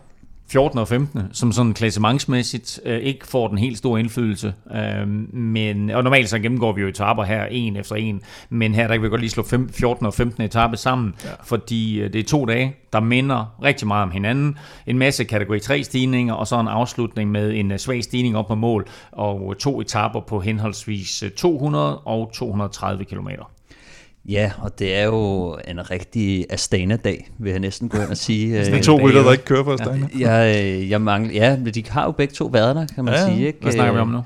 14 0.51 0.79
og 0.79 0.89
15, 0.89 1.21
som 1.33 1.53
sådan 1.53 1.75
klassementsmæssigt 1.75 2.81
øh, 2.85 2.99
ikke 2.99 3.27
får 3.27 3.49
den 3.49 3.59
helt 3.59 3.79
store 3.79 4.01
indflydelse. 4.01 4.55
Øh, 4.75 5.09
men, 5.33 5.91
og 5.91 6.05
normalt 6.05 6.29
så 6.29 6.39
gennemgår 6.39 6.73
vi 6.73 6.81
jo 6.81 6.89
etapper 6.89 7.25
her, 7.25 7.45
en 7.45 7.77
efter 7.77 7.95
en, 7.97 8.23
men 8.49 8.75
her 8.75 8.87
der 8.87 8.95
kan 8.95 9.03
vi 9.03 9.09
godt 9.09 9.21
lige 9.21 9.31
slå 9.31 9.43
fem, 9.43 9.69
14 9.73 10.07
og 10.07 10.15
15 10.15 10.43
etape 10.43 10.77
sammen, 10.77 11.15
ja. 11.25 11.31
fordi 11.45 12.01
øh, 12.01 12.13
det 12.13 12.19
er 12.19 12.25
to 12.25 12.45
dage, 12.45 12.77
der 12.93 13.01
minder 13.01 13.57
rigtig 13.63 13.89
meget 13.89 14.03
om 14.03 14.11
hinanden. 14.11 14.59
En 14.87 14.99
masse 14.99 15.25
kategori 15.25 15.61
3 15.61 15.85
stigninger, 15.85 16.35
og 16.35 16.47
så 16.47 16.61
en 16.61 16.69
afslutning 16.69 17.31
med 17.31 17.55
en 17.55 17.73
øh, 17.73 17.79
svag 17.79 18.05
stigning 18.05 18.37
op 18.37 18.47
på 18.47 18.55
mål, 18.55 18.89
og 19.13 19.59
to 19.59 19.81
etapper 19.81 20.21
på 20.21 20.41
henholdsvis 20.41 21.23
øh, 21.23 21.31
200 21.31 21.99
og 21.99 22.31
230 22.35 23.05
kilometer. 23.05 23.60
Ja, 24.29 24.53
og 24.63 24.79
det 24.79 24.97
er 24.97 25.05
jo 25.05 25.59
en 25.69 25.91
rigtig 25.91 26.47
Astana-dag, 26.51 27.31
vil 27.39 27.51
jeg 27.51 27.61
næsten 27.61 27.89
gå 27.89 27.99
ind 27.99 28.09
og 28.11 28.17
sige. 28.17 28.53
Det 28.59 28.69
er 28.69 28.75
Øh, 28.77 28.83
to 28.83 29.01
rytter, 29.01 29.23
der 29.23 29.33
ikke 29.33 29.45
kører 29.45 29.65
for 29.65 29.73
Astana. 29.73 30.09
Jeg, 30.19 30.65
øh, 30.65 30.91
jeg 30.91 31.01
mangler, 31.01 31.33
ja, 31.33 31.57
men 31.57 31.67
de 31.67 31.85
har 31.89 32.05
jo 32.05 32.11
begge 32.13 32.35
to 32.35 32.45
været 32.47 32.77
der, 32.77 32.87
kan 32.95 33.05
man 33.05 33.15
Ja, 33.15 33.27
sige. 33.27 33.47
Ikke? 33.47 33.59
Hvad 33.63 33.73
snakker 33.73 33.93
vi 33.93 33.99
om 33.99 34.09
Øh, 34.09 34.15
nu? 34.15 34.23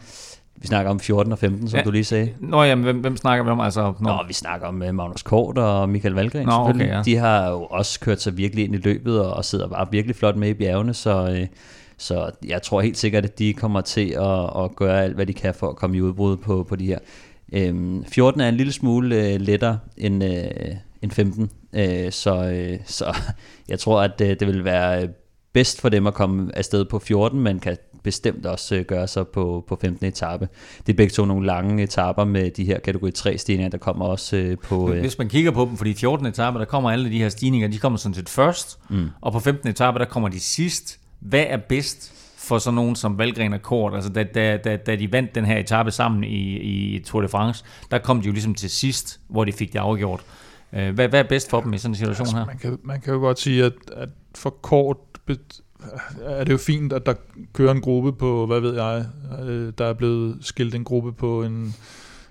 Vi 0.56 0.66
snakker 0.66 0.90
om 0.90 1.00
14 1.00 1.32
og 1.32 1.38
15, 1.38 1.68
som 1.68 1.76
Ja. 1.76 1.80
ja. 1.80 1.84
du 1.84 1.90
lige 1.90 2.04
sagde. 2.04 2.30
Nå 2.40 2.62
ja, 2.62 2.74
hvem, 2.74 3.00
hvem 3.00 3.16
snakker 3.16 3.44
vi 3.44 3.50
om? 3.50 3.60
Altså, 3.60 3.82
Nå, 3.82 3.94
når, 4.00 4.24
vi 4.28 4.32
snakker 4.32 4.66
om 4.66 4.82
uh, 4.88 4.94
Magnus 4.94 5.22
Kort 5.22 5.58
og 5.58 5.88
Michael 5.88 6.14
Valgren 6.14 6.46
Nå, 6.46 6.52
okay, 6.52 6.88
ja. 6.88 7.02
De 7.04 7.16
har 7.16 7.50
jo 7.50 7.64
også 7.64 8.00
kørt 8.00 8.22
sig 8.22 8.36
virkelig 8.36 8.64
ind 8.64 8.74
i 8.74 8.78
løbet 8.78 9.20
og, 9.20 9.34
og 9.34 9.44
sidder 9.44 9.68
bare 9.68 9.86
virkelig 9.90 10.16
flot 10.16 10.36
med 10.36 10.48
i 10.48 10.54
bjergene, 10.54 10.94
så, 10.94 11.28
øh, 11.30 11.46
så 11.98 12.30
jeg 12.46 12.62
tror 12.62 12.80
helt 12.80 12.98
sikkert, 12.98 13.24
at 13.24 13.38
de 13.38 13.52
kommer 13.54 13.80
til 13.80 14.10
at, 14.10 14.64
at 14.64 14.76
gøre 14.76 15.02
alt, 15.04 15.14
hvad 15.14 15.26
de 15.26 15.34
kan 15.34 15.54
for 15.54 15.68
at 15.68 15.76
komme 15.76 15.96
i 15.96 16.00
udbrud 16.00 16.36
på, 16.36 16.66
på 16.68 16.76
de 16.76 16.86
her. 16.86 16.98
Øhm, 17.54 18.04
14 18.04 18.40
er 18.40 18.48
en 18.48 18.56
lille 18.56 18.72
smule 18.72 19.16
øh, 19.16 19.40
lettere 19.40 19.78
end, 19.96 20.24
øh, 20.24 20.76
end 21.02 21.10
15, 21.10 21.50
øh, 21.72 22.12
så, 22.12 22.44
øh, 22.44 22.78
så 22.98 23.16
jeg 23.68 23.78
tror, 23.78 24.02
at 24.02 24.20
øh, 24.20 24.28
det 24.28 24.46
vil 24.46 24.64
være 24.64 25.02
øh, 25.02 25.08
bedst 25.52 25.80
for 25.80 25.88
dem 25.88 26.06
at 26.06 26.14
komme 26.14 26.56
afsted 26.56 26.84
på 26.84 26.98
14, 26.98 27.40
men 27.40 27.60
kan 27.60 27.76
bestemt 28.02 28.46
også 28.46 28.74
øh, 28.74 28.84
gøre 28.84 29.08
sig 29.08 29.28
på, 29.28 29.64
på 29.68 29.78
15. 29.80 30.06
etape. 30.06 30.48
Det 30.86 30.92
er 30.92 30.96
begge 30.96 31.10
to 31.10 31.24
nogle 31.24 31.46
lange 31.46 31.82
etaper 31.82 32.24
med 32.24 32.50
de 32.50 32.64
her 32.64 32.78
kategori 32.78 33.10
3 33.10 33.38
stigninger, 33.38 33.70
der 33.70 33.78
kommer 33.78 34.04
også 34.04 34.36
øh, 34.36 34.58
på... 34.58 34.92
Øh, 34.92 35.00
hvis 35.00 35.18
man 35.18 35.28
kigger 35.28 35.50
på 35.50 35.64
dem, 35.64 35.76
fordi 35.76 35.94
14. 35.94 36.26
etape, 36.26 36.58
der 36.58 36.64
kommer 36.64 36.90
alle 36.90 37.10
de 37.10 37.18
her 37.18 37.28
stigninger, 37.28 37.68
de 37.68 37.78
kommer 37.78 37.98
sådan 37.98 38.14
set 38.14 38.28
først, 38.28 38.78
mm. 38.90 39.08
og 39.20 39.32
på 39.32 39.40
15. 39.40 39.68
etape, 39.68 39.98
der 39.98 40.04
kommer 40.04 40.28
de 40.28 40.40
sidst. 40.40 40.98
Hvad 41.20 41.44
er 41.48 41.56
bedst 41.56 42.23
for 42.44 42.58
sådan 42.58 42.74
nogen 42.74 42.96
som 42.96 43.18
Valgren 43.18 43.52
og 43.52 43.62
Kort? 43.62 43.94
Altså, 43.94 44.10
da, 44.10 44.22
da, 44.22 44.56
da, 44.56 44.76
da 44.76 44.96
de 44.96 45.12
vandt 45.12 45.34
den 45.34 45.44
her 45.44 45.56
etape 45.58 45.90
sammen 45.90 46.24
i, 46.24 46.58
i 46.96 46.98
Tour 46.98 47.22
de 47.22 47.28
France, 47.28 47.64
der 47.90 47.98
kom 47.98 48.20
de 48.20 48.26
jo 48.26 48.32
ligesom 48.32 48.54
til 48.54 48.70
sidst, 48.70 49.20
hvor 49.28 49.44
de 49.44 49.52
fik 49.52 49.72
det 49.72 49.78
afgjort. 49.78 50.20
Øh, 50.72 50.94
Hvad, 50.94 51.08
hvad 51.08 51.20
er 51.20 51.28
bedst 51.28 51.50
for 51.50 51.60
dem 51.60 51.72
i 51.72 51.78
sådan 51.78 51.90
en 51.92 51.96
situation 51.96 52.26
her? 52.38 52.46
Man 52.46 52.58
kan, 52.58 52.78
man 52.84 53.00
kan 53.00 53.12
jo 53.12 53.18
godt 53.18 53.40
sige, 53.40 53.64
at, 53.64 53.72
at 53.96 54.08
for 54.34 54.50
kort 54.50 54.96
er 56.22 56.44
det 56.44 56.52
jo 56.52 56.58
fint, 56.58 56.92
at 56.92 57.06
der 57.06 57.14
kører 57.52 57.72
en 57.72 57.80
gruppe 57.80 58.12
på, 58.12 58.46
hvad 58.46 58.60
ved 58.60 58.74
jeg, 58.74 59.06
øh, 59.42 59.72
der 59.78 59.84
er 59.84 59.92
blevet 59.92 60.36
skilt 60.40 60.74
en 60.74 60.84
gruppe 60.84 61.12
på 61.12 61.42
en 61.42 61.74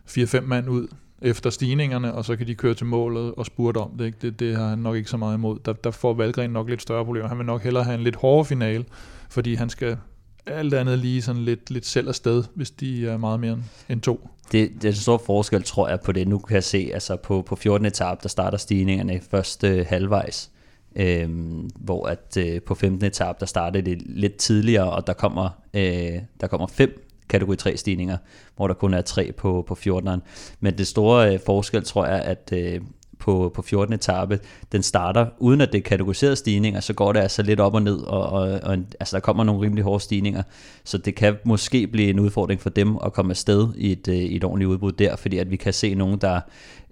4-5 0.09 0.41
mand 0.41 0.69
ud 0.69 0.87
efter 1.21 1.49
stigningerne, 1.49 2.13
og 2.13 2.25
så 2.25 2.35
kan 2.35 2.47
de 2.47 2.55
køre 2.55 2.73
til 2.73 2.85
målet 2.85 3.33
og 3.37 3.45
spurte 3.45 3.77
om 3.77 3.91
det. 3.97 4.05
Ikke? 4.05 4.17
Det, 4.21 4.39
det 4.39 4.55
har 4.55 4.67
han 4.69 4.79
nok 4.79 4.95
ikke 4.95 5.09
så 5.09 5.17
meget 5.17 5.37
imod. 5.37 5.59
Der, 5.65 5.73
der 5.73 5.91
får 5.91 6.13
Valgren 6.13 6.49
nok 6.49 6.69
lidt 6.69 6.81
større 6.81 7.05
problemer. 7.05 7.27
Han 7.27 7.37
vil 7.37 7.45
nok 7.45 7.61
hellere 7.63 7.83
have 7.83 7.95
en 7.95 8.03
lidt 8.03 8.15
hårdere 8.15 8.45
finale, 8.45 8.85
fordi 9.33 9.53
han 9.55 9.69
skal 9.69 9.97
alt 10.45 10.73
andet 10.73 10.99
lige 10.99 11.21
sådan 11.21 11.41
lidt, 11.41 11.71
lidt 11.71 11.85
selv 11.85 12.07
afsted, 12.07 12.43
hvis 12.55 12.71
de 12.71 13.07
er 13.07 13.17
meget 13.17 13.39
mere 13.39 13.57
end- 13.89 14.01
to. 14.01 14.29
det, 14.51 14.71
det 14.75 14.85
er 14.85 14.89
en 14.89 14.95
stor 14.95 15.21
forskel, 15.25 15.63
tror 15.63 15.89
jeg, 15.89 15.99
på 15.99 16.11
det. 16.11 16.27
Nu 16.27 16.37
kan 16.37 16.55
jeg 16.55 16.63
se, 16.63 16.91
altså 16.93 17.15
på, 17.15 17.41
på 17.41 17.55
14. 17.55 17.85
etape, 17.85 18.19
der 18.23 18.29
starter 18.29 18.57
stigningerne 18.57 19.21
først 19.31 19.63
øh, 19.63 19.85
halvvejs, 19.89 20.51
øh, 20.95 21.29
hvor 21.75 22.07
at 22.07 22.37
øh, 22.37 22.61
på 22.61 22.75
15. 22.75 23.05
etape, 23.07 23.37
der 23.39 23.45
starter 23.45 23.81
det 23.81 24.01
lidt 24.05 24.35
tidligere, 24.37 24.91
og 24.91 25.07
der 25.07 25.13
kommer, 25.13 25.49
øh, 25.73 26.19
der 26.41 26.47
kommer 26.47 26.67
fem 26.67 27.07
kategori 27.29 27.55
3 27.55 27.77
stigninger, 27.77 28.17
hvor 28.55 28.67
der 28.67 28.73
kun 28.73 28.93
er 28.93 29.01
tre 29.01 29.31
på, 29.31 29.65
på 29.67 29.77
14'eren. 29.87 30.19
Men 30.59 30.77
det 30.77 30.87
store 30.87 31.33
øh, 31.33 31.39
forskel, 31.45 31.83
tror 31.83 32.05
jeg, 32.05 32.21
at 32.21 32.53
øh, 32.53 32.81
på, 33.23 33.51
på 33.55 33.61
14. 33.61 33.93
etape, 33.93 34.39
den 34.71 34.83
starter, 34.83 35.25
uden 35.39 35.61
at 35.61 35.71
det 35.71 35.77
er 35.77 35.83
kategoriserede 35.83 36.35
stigninger, 36.35 36.79
så 36.79 36.93
går 36.93 37.13
det 37.13 37.19
altså 37.19 37.43
lidt 37.43 37.59
op 37.59 37.73
og 37.73 37.81
ned, 37.81 37.99
og, 37.99 38.29
og, 38.29 38.59
og 38.63 38.77
altså 38.99 39.15
der 39.15 39.19
kommer 39.19 39.43
nogle 39.43 39.61
rimelig 39.61 39.83
hårde 39.83 40.03
stigninger, 40.03 40.43
så 40.83 40.97
det 40.97 41.15
kan 41.15 41.35
måske 41.43 41.87
blive 41.87 42.09
en 42.09 42.19
udfordring 42.19 42.61
for 42.61 42.69
dem 42.69 42.97
at 43.05 43.13
komme 43.13 43.31
afsted 43.31 43.67
i 43.77 43.91
et, 43.91 44.07
øh, 44.07 44.15
i 44.15 44.35
et 44.35 44.43
ordentligt 44.43 44.69
udbud 44.69 44.91
der, 44.91 45.15
fordi 45.15 45.37
at 45.37 45.51
vi 45.51 45.55
kan 45.55 45.73
se 45.73 45.95
nogen, 45.95 46.17
der 46.17 46.39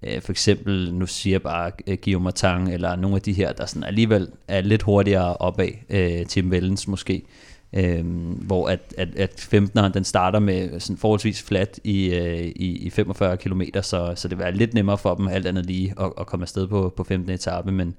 øh, 0.03 0.21
for 0.21 0.31
eksempel, 0.31 0.93
nu 0.93 1.05
siger 1.05 1.33
jeg 1.33 1.41
bare 1.41 1.71
øh, 1.87 1.97
Guillaume 2.03 2.23
Martin, 2.23 2.67
eller 2.67 2.95
nogle 2.95 3.15
af 3.15 3.21
de 3.21 3.33
her, 3.33 3.53
der 3.53 3.65
sådan 3.65 3.83
alligevel 3.83 4.27
er 4.47 4.61
lidt 4.61 4.81
hurtigere 4.81 5.37
opad, 5.37 6.25
Tim 6.25 6.51
Vellens 6.51 6.87
måske, 6.87 7.23
Øhm, 7.73 8.31
hvor 8.31 8.67
at, 8.67 8.93
at, 8.97 9.15
at 9.15 9.49
15'eren 9.53 9.91
den 9.93 10.03
starter 10.03 10.39
med 10.39 10.79
sådan 10.79 10.97
forholdsvis 10.97 11.43
flat 11.43 11.79
i, 11.83 12.13
øh, 12.13 12.39
i, 12.39 12.77
i 12.85 12.89
45 12.89 13.37
km, 13.37 13.61
så, 13.81 14.13
så 14.15 14.27
det 14.27 14.37
var 14.37 14.49
lidt 14.49 14.73
nemmere 14.73 14.97
for 14.97 15.15
dem 15.15 15.27
alt 15.27 15.47
andet 15.47 15.65
lige 15.65 15.93
at, 15.99 16.13
at 16.19 16.25
komme 16.27 16.43
afsted 16.43 16.67
på, 16.67 16.93
på 16.97 17.03
15. 17.03 17.29
etape, 17.29 17.71
men 17.71 17.95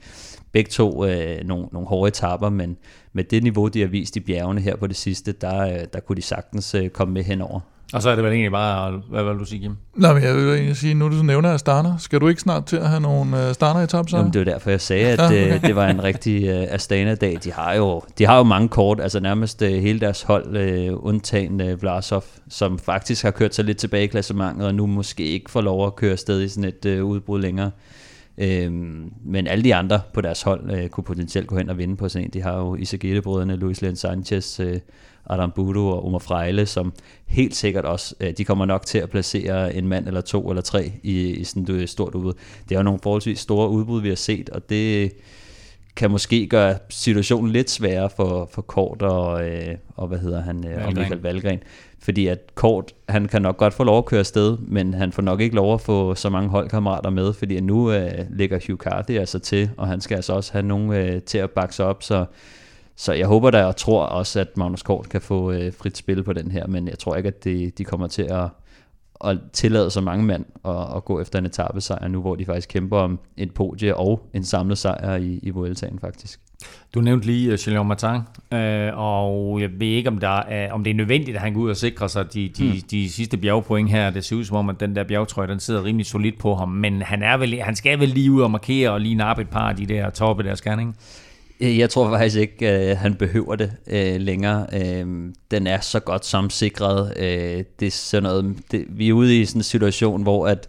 begge 0.53 0.71
to 0.71 1.07
øh, 1.07 1.45
nogle, 1.45 1.67
nogle 1.73 1.89
hårde 1.89 2.09
etaper, 2.09 2.51
men 2.51 2.77
med 3.13 3.25
det 3.25 3.43
niveau, 3.43 3.69
de 3.69 3.81
har 3.81 3.89
vist 3.89 4.17
i 4.17 4.21
bjergene 4.21 4.61
her 4.61 4.77
på 4.77 4.87
det 4.87 4.97
sidste, 4.97 5.33
der, 5.33 5.61
øh, 5.61 5.87
der 5.93 6.01
kunne 6.01 6.17
de 6.17 6.23
sagtens 6.23 6.75
øh, 6.75 6.89
komme 6.89 7.15
med 7.15 7.23
henover. 7.23 7.61
Og 7.93 8.03
så 8.03 8.11
er 8.11 8.15
det 8.15 8.25
vel 8.25 8.33
egentlig 8.33 8.53
bare, 8.53 9.03
hvad 9.11 9.25
vil 9.25 9.33
du 9.39 9.45
sige, 9.45 9.61
Kim? 9.61 9.77
Nå, 9.97 10.13
men 10.13 10.23
jeg 10.23 10.35
vil 10.35 10.49
egentlig 10.49 10.77
sige, 10.77 10.95
nu 10.95 11.09
du 11.09 11.23
nævner 11.23 11.55
Astana, 11.55 11.95
skal 11.99 12.21
du 12.21 12.29
ikke 12.29 12.41
snart 12.41 12.65
til 12.65 12.77
at 12.77 12.89
have 12.89 13.01
nogle 13.01 13.37
uh, 13.49 13.53
starter-etappen 13.53 14.09
så? 14.09 14.17
Jamen, 14.17 14.33
det 14.33 14.39
var 14.39 14.45
derfor, 14.45 14.71
jeg 14.71 14.81
sagde, 14.81 15.07
at 15.07 15.19
Ja, 15.19 15.27
okay. 15.27 15.55
øh, 15.55 15.63
det 15.63 15.77
var 15.77 15.87
en 15.89 16.05
rigtig 16.05 16.45
øh, 16.49 16.67
Astana-dag. 16.71 17.39
De 17.45 17.53
har, 17.53 17.75
jo, 17.75 18.03
de 18.19 18.27
har 18.27 18.37
jo 18.37 18.43
mange 18.43 18.69
kort, 18.69 19.01
altså 19.01 19.21
nærmest 19.21 19.63
øh, 19.63 19.73
hele 19.73 20.01
deres 20.01 20.23
hold, 20.23 20.57
øh, 20.57 20.91
undtagen 20.93 21.61
øh, 21.61 21.83
Vlasov, 21.83 22.25
som 22.49 22.79
faktisk 22.79 23.23
har 23.23 23.31
kørt 23.31 23.55
sig 23.55 23.65
lidt 23.65 23.79
tilbage 23.79 24.05
i 24.05 24.07
klassementet, 24.07 24.67
og 24.67 24.75
nu 24.75 24.87
måske 24.87 25.25
ikke 25.25 25.51
får 25.51 25.61
lov 25.61 25.87
at 25.87 25.97
køre 25.97 26.13
afsted 26.13 26.43
i 26.43 26.49
sådan 26.49 26.65
et 26.65 26.85
øh, 26.87 27.05
udbrud 27.05 27.41
længere. 27.41 27.71
Øhm, 28.39 29.13
men 29.25 29.47
alle 29.47 29.65
de 29.65 29.75
andre 29.75 30.01
på 30.15 30.21
deres 30.21 30.43
hold 30.43 30.71
øh, 30.71 30.89
kunne 30.89 31.05
potentielt 31.05 31.47
gå 31.47 31.57
hen 31.57 31.71
og 31.71 31.79
vinde 31.79 31.97
på 31.97 32.09
sådan 32.09 32.27
en. 32.27 32.31
De 32.33 32.43
har 32.43 32.59
jo 32.59 32.75
Isagete-brødrene, 32.75 33.57
Luis 33.57 33.83
Len 33.83 33.97
Sanchez, 33.97 34.61
øh, 34.61 34.79
Adam 35.27 35.51
Budo 35.51 35.89
og 35.89 36.07
Omar 36.07 36.19
Frejle, 36.19 36.67
som 36.67 36.93
helt 37.27 37.55
sikkert 37.55 37.85
også, 37.85 38.15
øh, 38.21 38.33
de 38.39 38.45
kommer 38.45 38.65
nok 38.65 38.87
til 38.87 38.99
at 38.99 39.11
placere 39.11 39.75
en 39.75 39.89
mand 39.89 40.07
eller 40.07 40.21
to 40.21 40.49
eller 40.49 40.63
tre 40.63 40.93
i, 41.03 41.31
i 41.31 41.45
sådan 41.45 41.75
et 41.75 41.89
stort 41.89 42.15
udbud. 42.15 42.33
Det 42.69 42.75
er 42.75 42.79
jo 42.79 42.83
nogle 42.83 43.01
forholdsvis 43.03 43.39
store 43.39 43.69
udbud, 43.69 44.03
vi 44.03 44.09
har 44.09 44.17
set, 44.17 44.51
og 44.51 44.69
det 44.69 45.13
kan 45.97 46.11
måske 46.11 46.47
gøre 46.47 46.79
situationen 46.89 47.53
lidt 47.53 47.71
sværere 47.71 48.11
for, 48.11 48.49
for 48.53 48.63
Kort 48.63 49.03
og, 49.03 49.49
øh, 49.49 49.77
og 49.97 50.09
hvad 50.09 50.19
hedder 50.19 50.43
han, 50.43 50.67
øh, 50.67 50.87
og. 50.87 50.93
Michael 50.95 51.21
Valgren. 51.21 51.59
Fordi 52.03 52.27
at 52.27 52.55
Kort, 52.55 52.93
han 53.09 53.29
kan 53.29 53.43
nok 53.43 53.57
godt 53.57 53.75
få 53.75 53.85
lov 53.85 53.99
at 53.99 54.05
køre 54.05 54.21
afsted, 54.21 54.59
men 54.59 54.95
han 54.95 55.13
får 55.13 55.23
nok 55.23 55.41
ikke 55.41 55.57
lov 55.57 55.75
at 55.75 55.81
få 55.81 56.15
så 56.15 56.31
mange 56.31 56.51
holdkammerater 56.51 57.11
med, 57.11 57.33
fordi 57.33 57.61
nu 57.61 57.93
øh, 57.93 58.11
ligger 58.31 58.59
Hugh 58.67 58.79
Carthy 58.79 59.19
altså 59.19 59.39
til, 59.39 59.71
og 59.77 59.89
han 59.89 60.01
skal 60.01 60.15
altså 60.15 60.33
også 60.33 60.53
have 60.53 60.67
nogen 60.67 60.93
øh, 60.93 61.23
til 61.23 61.39
at 61.39 61.51
bakke 61.51 61.75
sig 61.75 61.87
op, 61.87 62.03
så 62.03 62.25
så 62.97 63.13
jeg 63.13 63.27
håber 63.27 63.51
da 63.51 63.65
og 63.65 63.77
tror 63.77 64.03
også, 64.03 64.41
at 64.41 64.57
Magnus 64.57 64.83
Kort 64.83 65.09
kan 65.09 65.21
få 65.21 65.53
øh, 65.53 65.73
frit 65.73 65.97
spil 65.97 66.23
på 66.23 66.33
den 66.33 66.51
her, 66.51 66.67
men 66.67 66.89
jeg 66.89 66.99
tror 66.99 67.17
ikke, 67.17 67.27
at 67.27 67.45
det, 67.45 67.79
de 67.79 67.85
kommer 67.85 68.07
til 68.07 68.23
at, 68.23 68.49
at 69.25 69.39
tillade 69.53 69.91
så 69.91 70.01
mange 70.01 70.25
mand 70.25 70.45
at, 70.65 70.97
at 70.97 71.05
gå 71.05 71.21
efter 71.21 71.39
en 71.39 71.47
etappesejr 71.47 72.09
nu, 72.09 72.21
hvor 72.21 72.35
de 72.35 72.45
faktisk 72.45 72.69
kæmper 72.69 72.99
om 72.99 73.19
et 73.37 73.55
podie 73.55 73.97
og 73.97 74.29
en 74.35 74.45
samlet 74.45 74.79
sejr 74.79 75.17
i, 75.17 75.41
i 75.43 75.51
Vueltaen 75.51 75.99
faktisk. 75.99 76.41
Du 76.95 77.01
nævnte 77.01 77.27
lige 77.27 77.53
uh, 77.53 77.67
Julien 77.67 77.87
Martin, 77.87 78.21
øh, 78.59 78.91
og 78.99 79.61
jeg 79.61 79.71
ved 79.79 79.87
ikke, 79.87 80.09
om, 80.09 80.19
der 80.19 80.37
er, 80.41 80.73
om 80.73 80.85
det 80.85 80.91
er 80.91 80.95
nødvendigt, 80.95 81.37
at 81.37 81.43
han 81.43 81.55
går 81.55 81.61
ud 81.61 81.71
og 81.71 81.77
sikrer 81.77 82.07
sig 82.07 82.35
de, 82.35 82.49
de, 82.59 82.65
Hmm. 82.65 82.73
mm. 82.73 82.81
de 82.91 83.11
sidste 83.11 83.37
bjergpoint 83.37 83.91
her. 83.91 84.11
Det 84.11 84.25
ser 84.25 84.37
ud 84.37 84.45
som 84.45 84.57
om, 84.57 84.69
at 84.69 84.81
den 84.81 84.97
der 84.97 85.05
bjergtrøje, 85.05 85.49
den 85.49 85.61
sidder 85.61 85.85
rimelig 85.85 86.07
solidt 86.07 86.39
på 86.39 86.55
ham, 86.55 86.69
men 86.69 87.03
han, 87.03 87.23
er 87.23 87.37
vel, 87.37 87.61
han 87.63 87.77
skal 87.77 88.01
vel 88.01 88.09
lige 88.09 88.31
ud 88.33 88.43
og 88.43 88.51
markere 88.51 88.91
og 88.91 89.01
lige 89.01 89.15
nappe 89.15 89.43
et 89.43 89.49
par 89.49 89.69
af 89.69 89.77
de 89.77 89.87
der 89.87 90.11
toppe 90.11 90.43
der, 90.43 90.55
skal 90.55 90.79
ikke? 90.79 90.93
Øh, 91.61 91.79
Jeg 91.79 91.91
tror 91.91 92.11
faktisk 92.11 92.37
ikke, 92.37 92.69
at 92.69 92.97
han 92.97 93.15
behøver 93.15 93.57
det 93.57 93.73
øh, 93.87 94.21
længere. 94.21 94.67
Øh, 94.73 95.07
den 95.51 95.67
er 95.67 95.81
så 95.81 96.01
godt 96.01 96.27
samsikret. 96.27 97.13
Øh, 97.17 97.65
det 97.81 97.87
er 97.87 97.91
sådan 97.91 98.23
noget, 98.23 98.57
det, 98.71 98.85
vi 98.89 99.09
er 99.09 99.13
ude 99.13 99.41
i 99.41 99.45
sådan 99.45 99.59
en 99.59 99.63
situation, 99.65 100.23
hvor 100.23 100.47
at, 100.47 100.69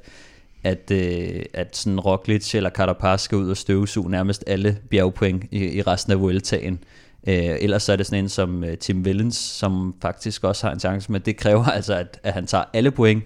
at, 0.63 0.91
øh, 0.91 1.45
at 1.53 1.77
sådan 1.77 1.99
Roglic 1.99 2.55
eller 2.55 2.69
Carapaz 2.69 3.21
skal 3.21 3.37
ud 3.37 3.49
og 3.49 3.57
støvsuge 3.57 4.11
nærmest 4.11 4.43
alle 4.47 4.77
bjergpoint 4.89 5.43
i, 5.51 5.77
i 5.77 5.81
resten 5.81 6.13
af 6.13 6.19
Vueltaen. 6.19 6.79
Øh, 7.27 7.55
ellers 7.59 7.83
så 7.83 7.91
er 7.91 7.95
det 7.95 8.05
sådan 8.05 8.23
en 8.23 8.29
som 8.29 8.63
øh, 8.63 8.77
Tim 8.77 9.01
Willens, 9.01 9.35
som 9.35 9.95
faktisk 10.01 10.43
også 10.43 10.67
har 10.67 10.73
en 10.73 10.79
chance, 10.79 11.11
men 11.11 11.21
det 11.21 11.37
kræver 11.37 11.65
altså, 11.77 11.93
at, 11.93 12.19
at 12.23 12.33
han 12.33 12.47
tager 12.47 12.63
alle 12.73 12.91
point 12.91 13.23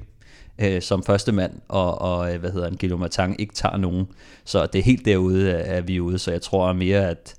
øh, 0.60 0.82
som 0.82 1.04
første 1.04 1.32
mand, 1.32 1.52
og, 1.68 2.02
og 2.02 2.34
øh, 2.34 2.40
hvad 2.40 2.52
hedder 2.52 2.68
han, 2.68 2.78
Guillaume 2.78 3.02
Martin 3.02 3.36
ikke 3.40 3.54
tager 3.54 3.78
nogen. 3.78 4.08
Så 4.46 4.66
det 4.66 4.80
er 4.80 4.84
helt 4.84 5.06
derude, 5.06 5.54
at, 5.54 5.66
at 5.66 5.88
vi 5.88 5.96
er 5.96 6.02
ude, 6.02 6.20
så 6.20 6.32
jeg 6.32 6.42
tror 6.42 6.74
mere, 6.74 7.10
at 7.10 7.36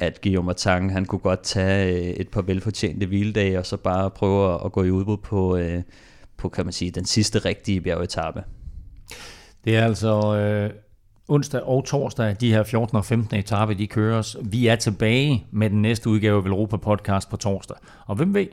at 0.00 0.20
Guillaume 0.20 0.46
Martin, 0.46 0.90
han 0.90 1.04
kunne 1.04 1.18
godt 1.18 1.42
tage 1.42 1.94
øh, 1.94 2.10
et 2.10 2.28
par 2.28 2.42
velfortjente 2.42 3.06
hviledage, 3.06 3.58
og 3.58 3.66
så 3.66 3.76
bare 3.76 4.10
prøve 4.10 4.54
at, 4.54 4.60
at 4.64 4.72
gå 4.72 4.82
i 4.82 4.90
udbud 4.90 5.16
på, 5.16 5.56
øh, 5.56 5.82
på, 6.36 6.48
kan 6.48 6.66
man 6.66 6.72
sige, 6.72 6.90
den 6.90 7.04
sidste 7.04 7.38
rigtige 7.38 7.80
bjergetappe. 7.80 8.44
Det 9.64 9.76
er 9.76 9.84
altså 9.84 10.36
øh, 10.36 10.70
onsdag 11.28 11.62
og 11.62 11.84
torsdag, 11.84 12.36
de 12.40 12.52
her 12.52 12.62
14. 12.62 12.96
og 12.96 13.04
15. 13.04 13.36
etape, 13.38 13.74
de 13.74 13.86
køres. 13.86 14.36
Vi 14.42 14.66
er 14.66 14.76
tilbage 14.76 15.46
med 15.52 15.70
den 15.70 15.82
næste 15.82 16.10
udgave 16.10 16.42
af 16.44 16.48
Europa 16.48 16.76
Podcast 16.76 17.30
på 17.30 17.36
torsdag. 17.36 17.76
Og 18.06 18.16
hvem 18.16 18.34
ved, 18.34 18.46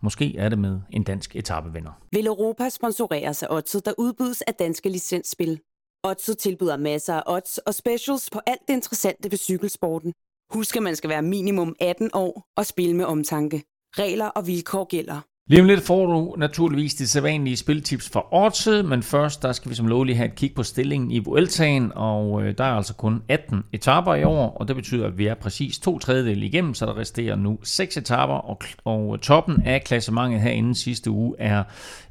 måske 0.00 0.36
er 0.36 0.48
det 0.48 0.58
med 0.58 0.80
en 0.90 1.02
dansk 1.02 1.36
etapevinder. 1.36 1.90
Vil 2.12 2.26
Europa 2.26 2.68
sponsoreres 2.68 3.42
af 3.42 3.46
Odset, 3.50 3.84
der 3.84 3.92
udbydes 3.98 4.42
af 4.42 4.54
danske 4.54 4.88
licensspil. 4.88 5.60
Odset 6.04 6.38
tilbyder 6.38 6.76
masser 6.76 7.14
af 7.14 7.22
odds 7.26 7.58
og 7.58 7.74
specials 7.74 8.30
på 8.30 8.40
alt 8.46 8.60
det 8.68 8.74
interessante 8.74 9.30
ved 9.30 9.38
cykelsporten. 9.38 10.12
Husk, 10.54 10.76
at 10.76 10.82
man 10.82 10.96
skal 10.96 11.10
være 11.10 11.22
minimum 11.22 11.76
18 11.80 12.10
år 12.12 12.42
og 12.56 12.66
spille 12.66 12.96
med 12.96 13.04
omtanke. 13.04 13.62
Regler 13.98 14.26
og 14.26 14.46
vilkår 14.46 14.84
gælder. 14.84 15.20
Lige 15.50 15.60
om 15.60 15.66
lidt 15.66 15.80
får 15.80 16.06
du 16.06 16.34
naturligvis 16.38 16.94
de 16.94 17.08
sædvanlige 17.08 17.56
spiltips 17.56 18.10
fra 18.10 18.26
Odset, 18.32 18.84
men 18.84 19.02
først 19.02 19.42
der 19.42 19.52
skal 19.52 19.70
vi 19.70 19.74
som 19.74 19.86
lovligt 19.86 20.16
have 20.16 20.28
et 20.28 20.34
kig 20.34 20.54
på 20.54 20.62
stillingen 20.62 21.10
i 21.10 21.18
Vueltaen, 21.18 21.92
og 21.94 22.42
øh, 22.42 22.54
der 22.58 22.64
er 22.64 22.72
altså 22.72 22.94
kun 22.94 23.22
18 23.28 23.62
etaper 23.72 24.14
i 24.14 24.24
år, 24.24 24.56
og 24.60 24.68
det 24.68 24.76
betyder, 24.76 25.06
at 25.06 25.18
vi 25.18 25.26
er 25.26 25.34
præcis 25.34 25.78
to 25.78 25.98
tredjedel 25.98 26.42
igennem, 26.42 26.74
så 26.74 26.86
der 26.86 26.98
resterer 26.98 27.36
nu 27.36 27.58
6 27.62 27.96
etaper, 27.96 28.34
og, 28.34 28.60
og 28.84 29.14
øh, 29.14 29.18
toppen 29.18 29.62
af 29.62 29.84
klassementet 29.84 30.40
herinde 30.40 30.74
sidste 30.74 31.10
uge 31.10 31.34
er, 31.38 31.62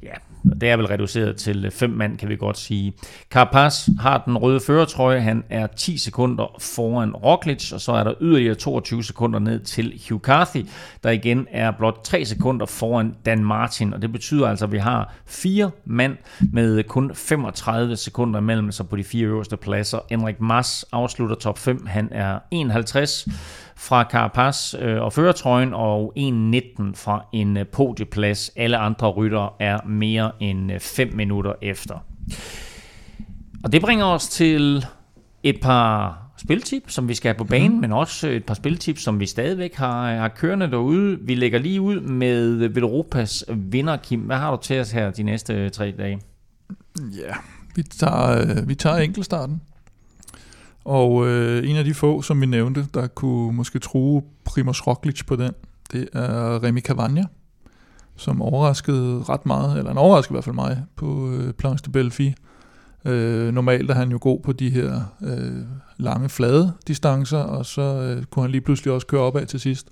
ja, 0.02 0.14
det 0.60 0.70
er 0.70 0.76
vel 0.76 0.86
reduceret 0.86 1.36
til 1.36 1.64
øh, 1.64 1.70
5 1.70 1.90
mand, 1.90 2.18
kan 2.18 2.28
vi 2.28 2.36
godt 2.36 2.58
sige. 2.58 2.92
Carapaz 3.30 3.88
har 4.00 4.22
den 4.26 4.38
røde 4.38 4.60
føretrøje, 4.60 5.20
han 5.20 5.44
er 5.50 5.66
10 5.66 5.98
sekunder 5.98 6.56
foran 6.60 7.12
Roglic, 7.16 7.72
og 7.72 7.80
så 7.80 7.92
er 7.92 8.04
der 8.04 8.14
yderligere 8.20 8.54
22 8.54 9.04
sekunder 9.04 9.38
ned 9.38 9.60
til 9.60 10.02
Hugh 10.08 10.20
Carthy, 10.20 10.66
der 11.02 11.10
igen 11.10 11.46
er 11.50 11.70
blot 11.70 12.04
3 12.04 12.24
sekunder 12.24 12.66
foran 12.66 13.14
Dan 13.26 13.44
Martin, 13.44 13.94
og 13.94 14.02
det 14.02 14.12
betyder 14.12 14.48
altså, 14.48 14.64
at 14.64 14.72
vi 14.72 14.78
har 14.78 15.14
fire 15.26 15.70
mand 15.84 16.16
med 16.52 16.82
kun 16.82 17.14
35 17.14 17.96
sekunder 17.96 18.40
imellem 18.40 18.72
sig 18.72 18.88
på 18.88 18.96
de 18.96 19.04
fire 19.04 19.26
øverste 19.26 19.56
pladser. 19.56 19.98
Henrik 20.10 20.40
Mas 20.40 20.84
afslutter 20.92 21.36
top 21.36 21.58
5, 21.58 21.86
han 21.86 22.08
er 22.12 22.38
51 22.50 23.28
fra 23.76 24.04
Carapaz 24.10 24.74
øh, 24.78 25.02
og 25.02 25.12
føretrøjen, 25.12 25.74
og 25.74 26.12
1.19 26.18 26.24
fra 26.94 27.24
en 27.32 27.56
øh, 27.56 27.66
podieplads. 27.66 28.50
Alle 28.56 28.76
andre 28.76 29.08
rytter 29.08 29.56
er 29.60 29.78
mere 29.86 30.32
end 30.40 30.72
øh, 30.72 30.80
5 30.80 31.14
minutter 31.14 31.52
efter. 31.62 31.94
Og 33.64 33.72
det 33.72 33.80
bringer 33.80 34.04
os 34.04 34.28
til 34.28 34.86
et 35.42 35.60
par 35.62 36.23
spiltip, 36.44 36.90
som 36.90 37.08
vi 37.08 37.14
skal 37.14 37.28
have 37.28 37.38
på 37.38 37.44
banen, 37.44 37.74
mm. 37.74 37.80
men 37.80 37.92
også 37.92 38.28
et 38.28 38.44
par 38.44 38.54
spiltip, 38.54 38.98
som 38.98 39.20
vi 39.20 39.26
stadigvæk 39.26 39.74
har, 39.74 40.14
har 40.14 40.28
kørende 40.28 40.70
derude. 40.70 41.18
Vi 41.20 41.34
lægger 41.34 41.58
lige 41.58 41.80
ud 41.80 42.00
med 42.00 42.68
Velropas 42.68 43.44
vinder, 43.48 43.96
Kim. 43.96 44.20
Hvad 44.20 44.36
har 44.36 44.50
du 44.50 44.62
til 44.62 44.80
os 44.80 44.90
her 44.90 45.10
de 45.10 45.22
næste 45.22 45.70
tre 45.70 45.94
dage? 45.98 46.20
Ja, 46.98 47.34
vi 47.76 47.82
tager, 47.82 48.64
vi 48.64 48.74
tager 48.74 48.96
enkeltstarten. 48.96 49.60
Og 50.84 51.26
øh, 51.26 51.70
en 51.70 51.76
af 51.76 51.84
de 51.84 51.94
få, 51.94 52.22
som 52.22 52.40
vi 52.40 52.46
nævnte, 52.46 52.86
der 52.94 53.06
kunne 53.06 53.52
måske 53.52 53.78
true 53.78 54.22
Primoz 54.44 54.80
Roglic 54.86 55.26
på 55.26 55.36
den, 55.36 55.52
det 55.92 56.08
er 56.12 56.64
Remy 56.64 56.80
Cavagna, 56.80 57.24
som 58.16 58.42
overraskede 58.42 59.22
ret 59.22 59.46
meget, 59.46 59.78
eller 59.78 59.90
han 59.90 59.98
overraskede 59.98 60.32
i 60.32 60.34
hvert 60.34 60.44
fald 60.44 60.54
mig, 60.54 60.82
på 60.96 61.30
øh, 61.30 61.52
Planche 61.52 61.86
de 61.86 61.90
Belfi. 61.90 62.34
Øh, 63.04 63.54
normalt 63.54 63.90
er 63.90 63.94
han 63.94 64.10
jo 64.10 64.18
god 64.20 64.40
på 64.40 64.52
de 64.52 64.70
her 64.70 65.00
øh, 65.22 65.62
lange, 65.96 66.28
flade 66.28 66.72
distancer, 66.86 67.38
og 67.38 67.66
så 67.66 67.82
øh, 67.82 68.24
kunne 68.24 68.42
han 68.42 68.50
lige 68.50 68.60
pludselig 68.60 68.92
også 68.92 69.06
køre 69.06 69.20
opad 69.20 69.46
til 69.46 69.60
sidst. 69.60 69.88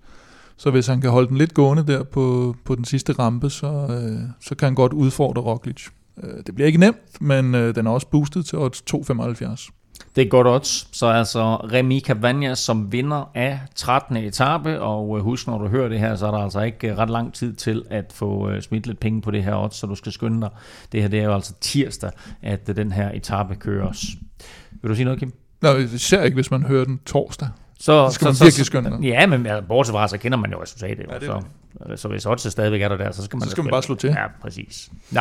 Så 0.56 0.70
hvis 0.70 0.86
han 0.86 1.00
kan 1.00 1.10
holde 1.10 1.28
den 1.28 1.36
lidt 1.36 1.54
gående 1.54 1.86
der 1.86 2.02
på, 2.02 2.56
på 2.64 2.74
den 2.74 2.84
sidste 2.84 3.12
rampe, 3.12 3.50
så, 3.50 3.66
øh, 3.66 4.20
så 4.40 4.54
kan 4.54 4.66
han 4.66 4.74
godt 4.74 4.92
udfordre 4.92 5.42
Roglic. 5.42 5.86
Øh, 6.22 6.42
det 6.46 6.54
bliver 6.54 6.66
ikke 6.66 6.78
nemt, 6.78 7.20
men 7.20 7.54
øh, 7.54 7.74
den 7.74 7.86
er 7.86 7.90
også 7.90 8.06
boostet 8.06 8.46
til 8.46 8.58
odds 8.58 8.82
2,75. 8.94 9.81
Det 10.16 10.22
er 10.22 10.28
godt 10.28 10.46
odds. 10.46 10.88
Så 10.92 11.06
altså 11.06 11.56
Remy 11.56 12.00
Cavagna 12.00 12.54
som 12.54 12.92
vinder 12.92 13.30
af 13.34 13.60
13. 13.74 14.16
etape, 14.16 14.80
og 14.80 15.18
øh, 15.18 15.24
husk, 15.24 15.46
når 15.46 15.58
du 15.58 15.68
hører 15.68 15.88
det 15.88 15.98
her, 15.98 16.16
så 16.16 16.26
er 16.26 16.30
der 16.30 16.38
altså 16.38 16.60
ikke 16.60 16.88
øh, 16.88 16.98
ret 16.98 17.10
lang 17.10 17.34
tid 17.34 17.52
til 17.54 17.84
at 17.90 18.12
få 18.14 18.50
øh, 18.50 18.62
smidt 18.62 18.86
lidt 18.86 19.00
penge 19.00 19.22
på 19.22 19.30
det 19.30 19.44
her 19.44 19.56
odds, 19.56 19.74
så 19.74 19.86
du 19.86 19.94
skal 19.94 20.12
skynde 20.12 20.40
dig. 20.40 20.50
Det 20.92 21.02
her 21.02 21.08
det 21.08 21.20
er 21.20 21.24
jo 21.24 21.34
altså 21.34 21.54
tirsdag, 21.60 22.10
at 22.42 22.66
den 22.66 22.92
her 22.92 23.10
etape 23.10 23.54
køres. 23.54 24.06
Vil 24.82 24.90
du 24.90 24.94
sige 24.94 25.04
noget, 25.04 25.20
Kim? 25.20 25.32
Nej, 25.62 25.76
især 25.76 26.22
ikke, 26.22 26.34
hvis 26.34 26.50
man 26.50 26.62
hører 26.62 26.84
den 26.84 27.00
torsdag. 27.06 27.48
Så, 27.78 28.08
så 28.08 28.14
skal 28.14 28.24
man 28.24 28.34
så, 28.34 28.44
virkelig 28.44 28.66
skynde. 28.66 28.98
Ja, 29.02 29.26
men 29.26 29.46
ja, 29.46 29.60
bortset 29.60 29.92
fra, 29.92 30.08
så 30.08 30.18
kender 30.18 30.38
man 30.38 30.50
jo 30.50 30.62
resultatet. 30.62 31.06
Ja, 31.10 31.14
det 31.14 31.26
så. 31.26 31.42
Så 31.96 32.08
hvis 32.08 32.26
odds 32.26 32.52
stadigvæk 32.52 32.82
er 32.82 32.88
der 32.88 32.96
der, 32.96 33.12
så 33.12 33.24
skal 33.24 33.36
man, 33.36 33.44
så 33.44 33.50
skal 33.50 33.64
man 33.64 33.70
bare 33.70 33.82
slå 33.82 33.94
til. 33.94 34.10
Ja, 34.10 34.26
præcis. 34.42 34.90
Nå. 35.10 35.20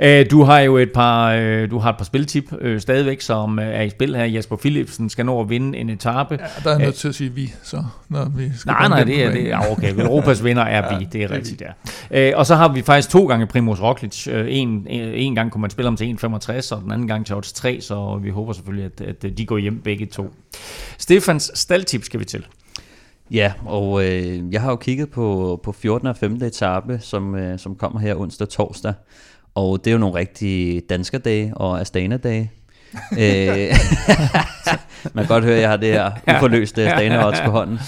Øh, 0.00 0.30
du 0.30 0.42
har 0.42 0.60
jo 0.60 0.76
et 0.76 0.92
par, 0.92 1.32
øh, 1.32 1.70
du 1.70 1.78
har 1.78 1.90
et 1.90 1.96
par 1.96 2.04
spiltip 2.04 2.44
øh, 2.60 2.80
stadigvæk, 2.80 3.20
som 3.20 3.58
er 3.58 3.82
i 3.82 3.90
spil 3.90 4.16
her. 4.16 4.24
Jesper 4.24 4.56
Philipsen 4.56 5.10
skal 5.10 5.26
nå 5.26 5.40
at 5.40 5.48
vinde 5.48 5.78
en 5.78 5.90
etape. 5.90 6.38
Ja, 6.40 6.46
der 6.64 6.74
er 6.74 6.78
nødt 6.78 6.94
til 6.94 7.08
at 7.08 7.14
sige 7.14 7.30
vi, 7.30 7.54
så 7.62 7.84
når 8.08 8.28
vi 8.28 8.50
skal 8.56 8.70
Nej, 8.70 8.88
nej, 8.88 9.04
det 9.04 9.24
er, 9.24 9.30
det 9.30 9.50
er 9.50 9.70
okay. 9.70 9.94
Europas 10.00 10.44
vinder 10.44 10.62
er 10.62 10.92
ja, 10.92 10.98
vi, 10.98 11.04
det 11.12 11.22
er 11.22 11.30
rigtigt, 11.30 11.62
ja. 12.10 12.36
Og 12.36 12.46
så 12.46 12.54
har 12.54 12.72
vi 12.72 12.82
faktisk 12.82 13.10
to 13.10 13.26
gange 13.26 13.46
Primoz 13.46 13.80
Roglic. 13.80 14.26
En, 14.26 14.86
en 14.88 15.34
gang 15.34 15.50
kunne 15.50 15.60
man 15.60 15.70
spille 15.70 15.88
om 15.88 15.96
til 15.96 16.18
1,65, 16.24 16.74
og 16.74 16.82
den 16.82 16.92
anden 16.92 17.08
gang 17.08 17.26
til 17.26 17.36
odds 17.36 17.52
3, 17.52 17.80
så 17.80 18.20
vi 18.22 18.30
håber 18.30 18.52
selvfølgelig, 18.52 18.90
at, 19.00 19.24
at 19.24 19.38
de 19.38 19.46
går 19.46 19.58
hjem 19.58 19.80
begge 19.80 20.06
to. 20.06 20.34
Stefans 20.98 21.50
staldtip 21.54 22.04
skal 22.04 22.20
vi 22.20 22.24
til. 22.24 22.46
Ja, 23.30 23.52
og 23.66 24.04
øh, 24.04 24.52
jeg 24.52 24.60
har 24.60 24.70
jo 24.70 24.76
kigget 24.76 25.10
på, 25.10 25.60
på 25.62 25.72
14. 25.72 26.08
og 26.08 26.16
15. 26.16 26.42
etape, 26.42 26.98
som, 27.02 27.34
øh, 27.34 27.58
som 27.58 27.76
kommer 27.76 28.00
her 28.00 28.14
onsdag 28.14 28.44
og 28.44 28.50
torsdag. 28.50 28.94
Og 29.54 29.84
det 29.84 29.90
er 29.90 29.92
jo 29.92 29.98
nogle 29.98 30.14
rigtige 30.14 30.80
danskerdage 30.80 31.52
og 31.56 31.80
Astana-dage. 31.80 32.52
øh, 33.20 33.74
man 35.14 35.24
kan 35.24 35.28
godt 35.28 35.44
høre, 35.44 35.54
at 35.54 35.60
jeg 35.60 35.70
har 35.70 35.76
det 35.76 35.92
her 35.92 36.10
uforløste 36.36 36.82
Astana 36.82 37.26
odds 37.26 37.40
på 37.40 37.50
hånden. 37.50 37.78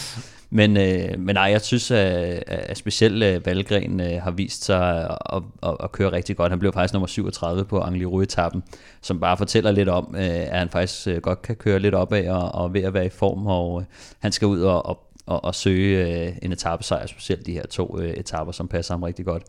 Men, 0.51 0.77
øh, 0.77 1.19
men 1.19 1.35
nej, 1.35 1.45
jeg 1.45 1.61
synes, 1.61 1.91
at, 1.91 2.43
at 2.47 2.79
specielt 2.79 3.23
øh, 3.23 3.47
Valgren 3.47 4.01
øh, 4.01 4.23
har 4.23 4.31
vist 4.31 4.65
sig 4.65 5.11
at, 5.33 5.43
at, 5.63 5.77
at 5.81 5.93
køre 5.93 6.13
rigtig 6.13 6.37
godt. 6.37 6.53
Han 6.53 6.59
blev 6.59 6.73
faktisk 6.73 6.95
nummer 6.95 7.07
37 7.07 7.65
på 7.65 7.81
Angliru-etappen, 7.81 8.63
som 9.03 9.21
bare 9.21 9.37
fortæller 9.37 9.71
lidt 9.71 9.89
om, 9.89 10.15
øh, 10.19 10.23
at 10.23 10.59
han 10.59 10.69
faktisk 10.69 11.09
øh, 11.09 11.17
godt 11.17 11.43
kan 11.43 11.57
køre 11.57 11.79
lidt 11.79 11.95
opad 11.95 12.29
og, 12.29 12.55
og 12.55 12.75
ved 12.75 12.83
at 12.83 12.95
være 12.95 13.07
i 13.07 13.11
form, 13.19 13.47
og 13.47 13.81
øh, 13.81 13.87
han 14.19 14.33
skal 14.33 14.49
ud 14.49 14.61
og, 14.61 14.87
og 14.87 14.99
og, 15.27 15.45
og 15.45 15.55
søge 15.55 16.27
øh, 16.27 16.33
en 16.43 16.53
etappesejr, 16.53 17.07
specielt 17.07 17.47
de 17.47 17.53
her 17.53 17.67
to 17.67 18.01
øh, 18.01 18.11
etapper, 18.11 18.53
som 18.53 18.69
passer 18.69 18.95
ham 18.95 19.03
rigtig 19.03 19.25
godt. 19.25 19.43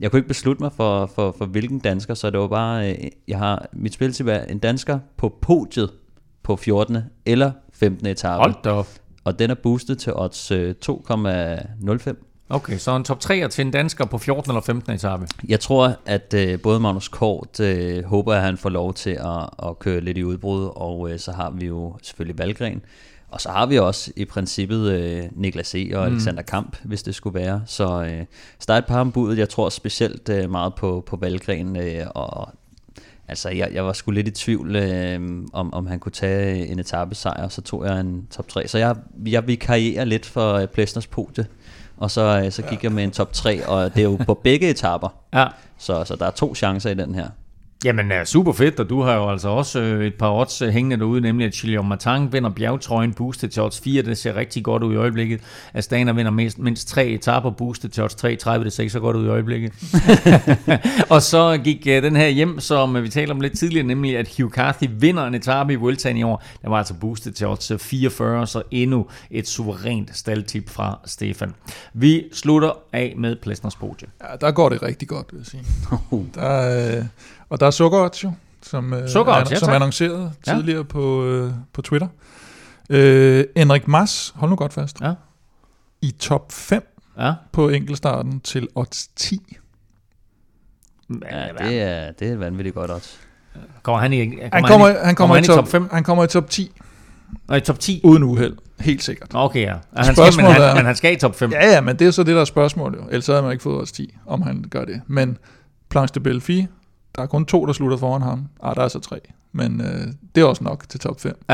Jeg 0.00 0.10
kunne 0.10 0.18
ikke 0.18 0.28
beslutte 0.28 0.62
mig 0.62 0.72
for, 0.72 1.06
for, 1.06 1.34
for 1.38 1.46
hvilken 1.46 1.78
dansker, 1.78 2.14
så 2.14 2.30
det 2.30 2.40
var 2.40 2.48
bare, 2.48 2.90
øh, 2.90 3.10
jeg 3.28 3.38
har 3.38 3.66
mit 3.72 3.94
spil 3.94 4.12
til 4.12 4.30
at 4.30 4.50
en 4.50 4.58
dansker 4.58 4.98
på 5.16 5.38
podiet 5.40 5.90
på 6.42 6.56
14. 6.56 6.98
eller 7.26 7.52
15. 7.72 8.06
etape. 8.06 8.36
Hold 8.36 8.54
da 8.64 8.70
op. 8.70 8.88
Og 9.24 9.38
den 9.38 9.50
er 9.50 9.54
boostet 9.54 9.98
til 9.98 10.12
odds 10.14 10.50
øh, 10.50 10.74
2,05. 10.86 12.14
Okay, 12.48 12.78
så 12.78 12.96
en 12.96 13.04
top 13.04 13.20
3 13.20 13.48
til 13.48 13.66
en 13.66 13.70
dansker 13.70 14.04
på 14.04 14.18
14 14.18 14.50
eller 14.50 14.60
15 14.60 14.94
etape. 14.94 15.26
Jeg 15.48 15.60
tror, 15.60 15.96
at 16.06 16.34
øh, 16.36 16.60
både 16.60 16.80
Magnus 16.80 17.08
Kort 17.08 17.60
øh, 17.60 18.04
håber, 18.04 18.34
at 18.34 18.42
han 18.42 18.56
får 18.56 18.68
lov 18.68 18.94
til 18.94 19.10
at, 19.10 19.68
at 19.68 19.78
køre 19.78 20.00
lidt 20.00 20.18
i 20.18 20.24
udbrud, 20.24 20.70
og 20.76 21.10
øh, 21.10 21.18
så 21.18 21.32
har 21.32 21.50
vi 21.50 21.66
jo 21.66 21.96
selvfølgelig 22.02 22.38
Valgren, 22.38 22.82
og 23.34 23.40
så 23.40 23.48
har 23.48 23.66
vi 23.66 23.78
også 23.78 24.12
i 24.16 24.24
princippet 24.24 24.92
øh, 24.92 25.24
Niklas 25.32 25.74
E. 25.74 25.90
og 25.94 26.08
mm. 26.08 26.14
Alexander 26.14 26.42
Kamp, 26.42 26.76
hvis 26.84 27.02
det 27.02 27.14
skulle 27.14 27.40
være. 27.40 27.62
Så, 27.66 28.04
øh, 28.04 28.24
så 28.58 28.64
der 28.68 28.74
er 28.74 28.78
et 28.78 28.86
par 28.86 29.00
om 29.00 29.12
budet. 29.12 29.38
Jeg 29.38 29.48
tror 29.48 29.68
specielt 29.68 30.28
øh, 30.28 30.50
meget 30.50 30.74
på, 30.74 31.04
på 31.06 31.16
Valgren. 31.16 31.76
Øh, 31.76 32.06
og 32.14 32.48
altså, 33.28 33.48
jeg, 33.48 33.70
jeg 33.72 33.86
var 33.86 33.92
sgu 33.92 34.10
lidt 34.10 34.28
i 34.28 34.30
tvivl, 34.30 34.76
øh, 34.76 35.20
om, 35.52 35.74
om 35.74 35.86
han 35.86 35.98
kunne 35.98 36.12
tage 36.12 36.66
en 36.66 36.78
etappesejr. 36.78 37.48
Så 37.48 37.62
tog 37.62 37.86
jeg 37.86 38.00
en 38.00 38.26
top 38.30 38.48
3. 38.48 38.68
Så 38.68 38.78
jeg, 38.78 38.96
jeg 39.26 39.46
vil 39.46 39.58
karriere 39.58 40.06
lidt 40.06 40.26
for 40.26 40.54
øh, 40.54 40.66
Plesners 40.66 41.06
podie. 41.06 41.46
Og 41.96 42.10
så, 42.10 42.42
øh, 42.44 42.52
så 42.52 42.62
gik 42.62 42.72
ja. 42.72 42.78
jeg 42.82 42.92
med 42.92 43.04
en 43.04 43.10
top 43.10 43.32
3, 43.32 43.66
og 43.66 43.94
det 43.94 44.00
er 44.00 44.04
jo 44.04 44.18
på 44.26 44.34
begge 44.44 44.70
etapper. 44.70 45.08
Ja. 45.32 45.46
Så, 45.78 46.04
så 46.04 46.16
der 46.16 46.26
er 46.26 46.30
to 46.30 46.54
chancer 46.54 46.90
i 46.90 46.94
den 46.94 47.14
her. 47.14 47.28
Jamen, 47.84 48.12
er 48.12 48.24
super 48.24 48.52
fedt, 48.52 48.80
og 48.80 48.90
du 48.90 49.02
har 49.02 49.14
jo 49.14 49.30
altså 49.30 49.48
også 49.48 49.80
øh, 49.80 50.06
et 50.06 50.14
par 50.14 50.32
odds 50.32 50.62
øh, 50.62 50.68
hængende 50.68 50.96
derude, 50.96 51.20
nemlig 51.20 51.46
at 51.46 51.54
Chilion 51.54 51.88
Matang 51.88 52.32
vinder 52.32 52.50
bjergtrøjen 52.50 53.14
boostet 53.14 53.50
til 53.50 53.62
odds 53.62 53.80
4, 53.80 54.02
det 54.02 54.18
ser 54.18 54.36
rigtig 54.36 54.64
godt 54.64 54.82
ud 54.82 54.92
i 54.92 54.96
øjeblikket. 54.96 55.40
Astana 55.74 56.12
vinder 56.12 56.30
mindst, 56.30 56.58
mindst 56.58 56.88
tre 56.88 57.06
etaper 57.06 57.50
boostet 57.50 57.92
til 57.92 58.02
odds 58.02 58.14
3, 58.14 58.36
30, 58.36 58.64
det 58.64 58.72
ser 58.72 58.82
ikke 58.82 58.92
så 58.92 59.00
godt 59.00 59.16
ud 59.16 59.26
i 59.26 59.28
øjeblikket. 59.28 59.72
og 61.14 61.22
så 61.22 61.60
gik 61.64 61.86
uh, 61.86 61.92
den 61.92 62.16
her 62.16 62.28
hjem, 62.28 62.60
som 62.60 63.02
vi 63.02 63.08
talte 63.08 63.30
om 63.30 63.40
lidt 63.40 63.58
tidligere, 63.58 63.86
nemlig 63.86 64.18
at 64.18 64.34
Hugh 64.36 64.52
Carthy 64.52 64.86
vinder 64.90 65.26
en 65.26 65.34
etape 65.34 65.72
i 65.72 65.76
Vueltaen 65.76 66.16
i 66.16 66.22
år. 66.22 66.44
Den 66.62 66.70
var 66.70 66.78
altså 66.78 66.94
boostet 66.94 67.34
til 67.34 67.46
odds 67.46 67.72
44, 67.78 68.46
så 68.46 68.62
endnu 68.70 69.06
et 69.30 69.48
suverænt 69.48 70.16
staldtip 70.16 70.70
fra 70.70 70.98
Stefan. 71.04 71.54
Vi 71.92 72.24
slutter 72.32 72.70
af 72.92 73.14
med 73.16 73.36
Plesners 73.36 73.76
podie. 73.76 74.08
Ja, 74.22 74.36
der 74.40 74.50
går 74.50 74.68
det 74.68 74.82
rigtig 74.82 75.08
godt, 75.08 75.26
vil 75.32 75.38
jeg 75.38 75.46
sige. 75.46 75.64
der, 76.34 76.98
øh 76.98 77.04
og 77.54 77.60
der 77.60 77.66
er 77.66 77.70
Sukkerot 77.70 78.24
jo, 78.24 78.32
som, 78.62 78.92
øh, 78.92 79.08
Sukkerot, 79.08 79.50
ja, 79.50 79.56
som 79.56 79.72
annoncerede 79.72 80.32
ja. 80.46 80.54
tidligere 80.54 80.84
på, 80.84 81.24
øh, 81.24 81.52
på 81.72 81.82
Twitter. 81.82 82.08
Øh, 82.90 83.44
Henrik 83.56 83.88
Mas, 83.88 84.32
hold 84.36 84.50
nu 84.50 84.56
godt 84.56 84.72
fast, 84.72 85.00
ja. 85.00 85.12
i 86.02 86.10
top 86.10 86.52
5 86.52 86.82
ja. 87.18 87.34
på 87.52 87.68
enkeltstarten 87.68 88.40
til 88.40 88.68
odds 88.74 89.08
10. 89.16 89.56
Ja, 91.30 91.48
det 91.58 91.82
er, 91.82 92.12
det 92.12 92.28
er 92.28 92.36
vanvittigt 92.36 92.74
godt 92.74 92.90
odds. 92.90 93.20
Kommer 93.82 94.00
han 94.00 94.12
i, 94.12 94.26
kommer 94.26 94.48
han, 94.52 94.64
kommer, 94.64 94.86
han, 94.86 94.96
han, 95.04 95.14
kommer, 95.14 95.34
han 95.34 95.44
i 95.44 95.46
top, 95.46 95.68
5? 95.68 95.88
Han 95.92 96.04
kommer 96.04 96.24
i 96.24 96.26
top 96.26 96.50
10. 96.50 96.72
Og 97.48 97.56
i 97.56 97.60
top 97.60 97.78
10? 97.78 98.00
Uden 98.04 98.22
uheld. 98.22 98.56
Helt 98.80 99.02
sikkert. 99.02 99.30
Okay, 99.34 99.60
ja. 99.60 99.74
Han 99.96 100.14
skal, 100.14 100.32
men, 100.36 100.44
han, 100.44 100.62
er, 100.62 100.74
men 100.74 100.86
han 100.86 100.96
skal 100.96 101.12
i 101.12 101.16
top 101.16 101.34
5. 101.34 101.52
Ja, 101.52 101.72
ja, 101.72 101.80
men 101.80 101.98
det 101.98 102.06
er 102.06 102.10
så 102.10 102.22
det, 102.22 102.34
der 102.34 102.40
er 102.40 102.44
spørgsmålet 102.44 102.98
jo. 102.98 103.04
Ellers 103.06 103.26
havde 103.26 103.42
man 103.42 103.52
ikke 103.52 103.62
fået 103.62 103.80
odds 103.80 103.92
10, 103.92 104.16
om 104.26 104.42
han 104.42 104.64
gør 104.70 104.84
det. 104.84 105.00
Men 105.06 105.38
Planche 105.90 106.14
de 106.14 106.20
Belfi 106.20 106.66
der 107.16 107.22
er 107.22 107.26
kun 107.26 107.46
to, 107.46 107.66
der 107.66 107.72
slutter 107.72 107.96
foran 107.96 108.22
ham. 108.22 108.44
Ah, 108.62 108.76
der 108.76 108.82
er 108.82 108.88
så 108.88 108.98
tre. 109.00 109.20
Men 109.52 109.80
øh, 109.80 110.06
det 110.34 110.40
er 110.40 110.44
også 110.44 110.64
nok 110.64 110.88
til 110.88 111.00
top 111.00 111.20
5. 111.20 111.32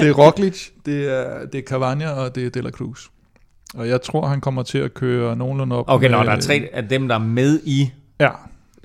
det 0.00 0.08
er 0.08 0.12
Roglic, 0.12 0.68
det 0.86 1.08
er, 1.18 1.46
det 1.52 1.58
er 1.58 1.62
Cavagna 1.62 2.10
og 2.10 2.34
det 2.34 2.46
er 2.46 2.50
De 2.50 2.62
La 2.62 2.70
Cruz. 2.70 3.06
Og 3.74 3.88
jeg 3.88 4.02
tror, 4.02 4.26
han 4.26 4.40
kommer 4.40 4.62
til 4.62 4.78
at 4.78 4.94
køre 4.94 5.36
nogenlunde 5.36 5.76
op. 5.76 5.84
Okay, 5.88 6.10
nå, 6.10 6.18
med- 6.18 6.26
der 6.26 6.32
er 6.32 6.40
tre 6.40 6.68
af 6.72 6.88
dem, 6.88 7.08
der 7.08 7.14
er 7.14 7.18
med 7.18 7.60
i 7.64 7.90
Ja, 8.20 8.30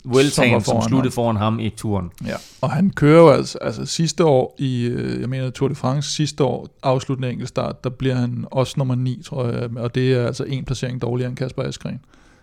Vueltaen, 0.05 0.61
som, 0.61 0.73
foran 0.73 0.89
sluttede 0.89 1.09
ham. 1.09 1.13
foran 1.13 1.35
ham 1.35 1.59
i 1.59 1.69
turen. 1.69 2.09
Ja, 2.25 2.35
og 2.61 2.71
han 2.71 2.89
kører 2.89 3.21
jo 3.21 3.29
altså, 3.29 3.57
altså 3.61 3.85
sidste 3.85 4.25
år 4.25 4.55
i, 4.59 4.85
øh, 4.85 5.21
jeg 5.21 5.29
mener 5.29 5.49
Tour 5.49 5.69
de 5.69 5.75
France, 5.75 6.11
sidste 6.13 6.43
år, 6.43 6.67
afsluttende 6.83 7.29
enkeltstart, 7.31 7.83
der 7.83 7.89
bliver 7.89 8.15
han 8.15 8.45
også 8.51 8.73
nummer 8.77 8.95
9, 8.95 9.21
tror 9.25 9.47
jeg, 9.47 9.69
og 9.77 9.95
det 9.95 10.13
er 10.13 10.25
altså 10.25 10.43
en 10.43 10.65
placering 10.65 11.01
dårligere 11.01 11.29
end 11.29 11.37
Kasper 11.37 11.63
Askren. 11.63 11.99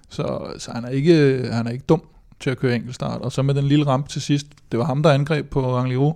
Så, 0.09 0.41
så 0.59 0.71
han, 0.73 0.85
er 0.85 0.89
ikke, 0.89 1.49
han 1.53 1.67
er 1.67 1.71
ikke 1.71 1.85
dum 1.89 2.03
til 2.41 2.51
at 2.51 2.59
køre 2.59 2.74
enkeltstart. 2.76 3.20
Og 3.20 3.32
så 3.32 3.43
med 3.43 3.55
den 3.55 3.64
lille 3.64 3.86
rampe 3.86 4.09
til 4.09 4.22
sidst, 4.22 4.47
det 4.72 4.78
var 4.78 4.84
ham, 4.84 5.03
der 5.03 5.11
angreb 5.12 5.51
på 5.51 5.76
Rangliro, 5.76 6.12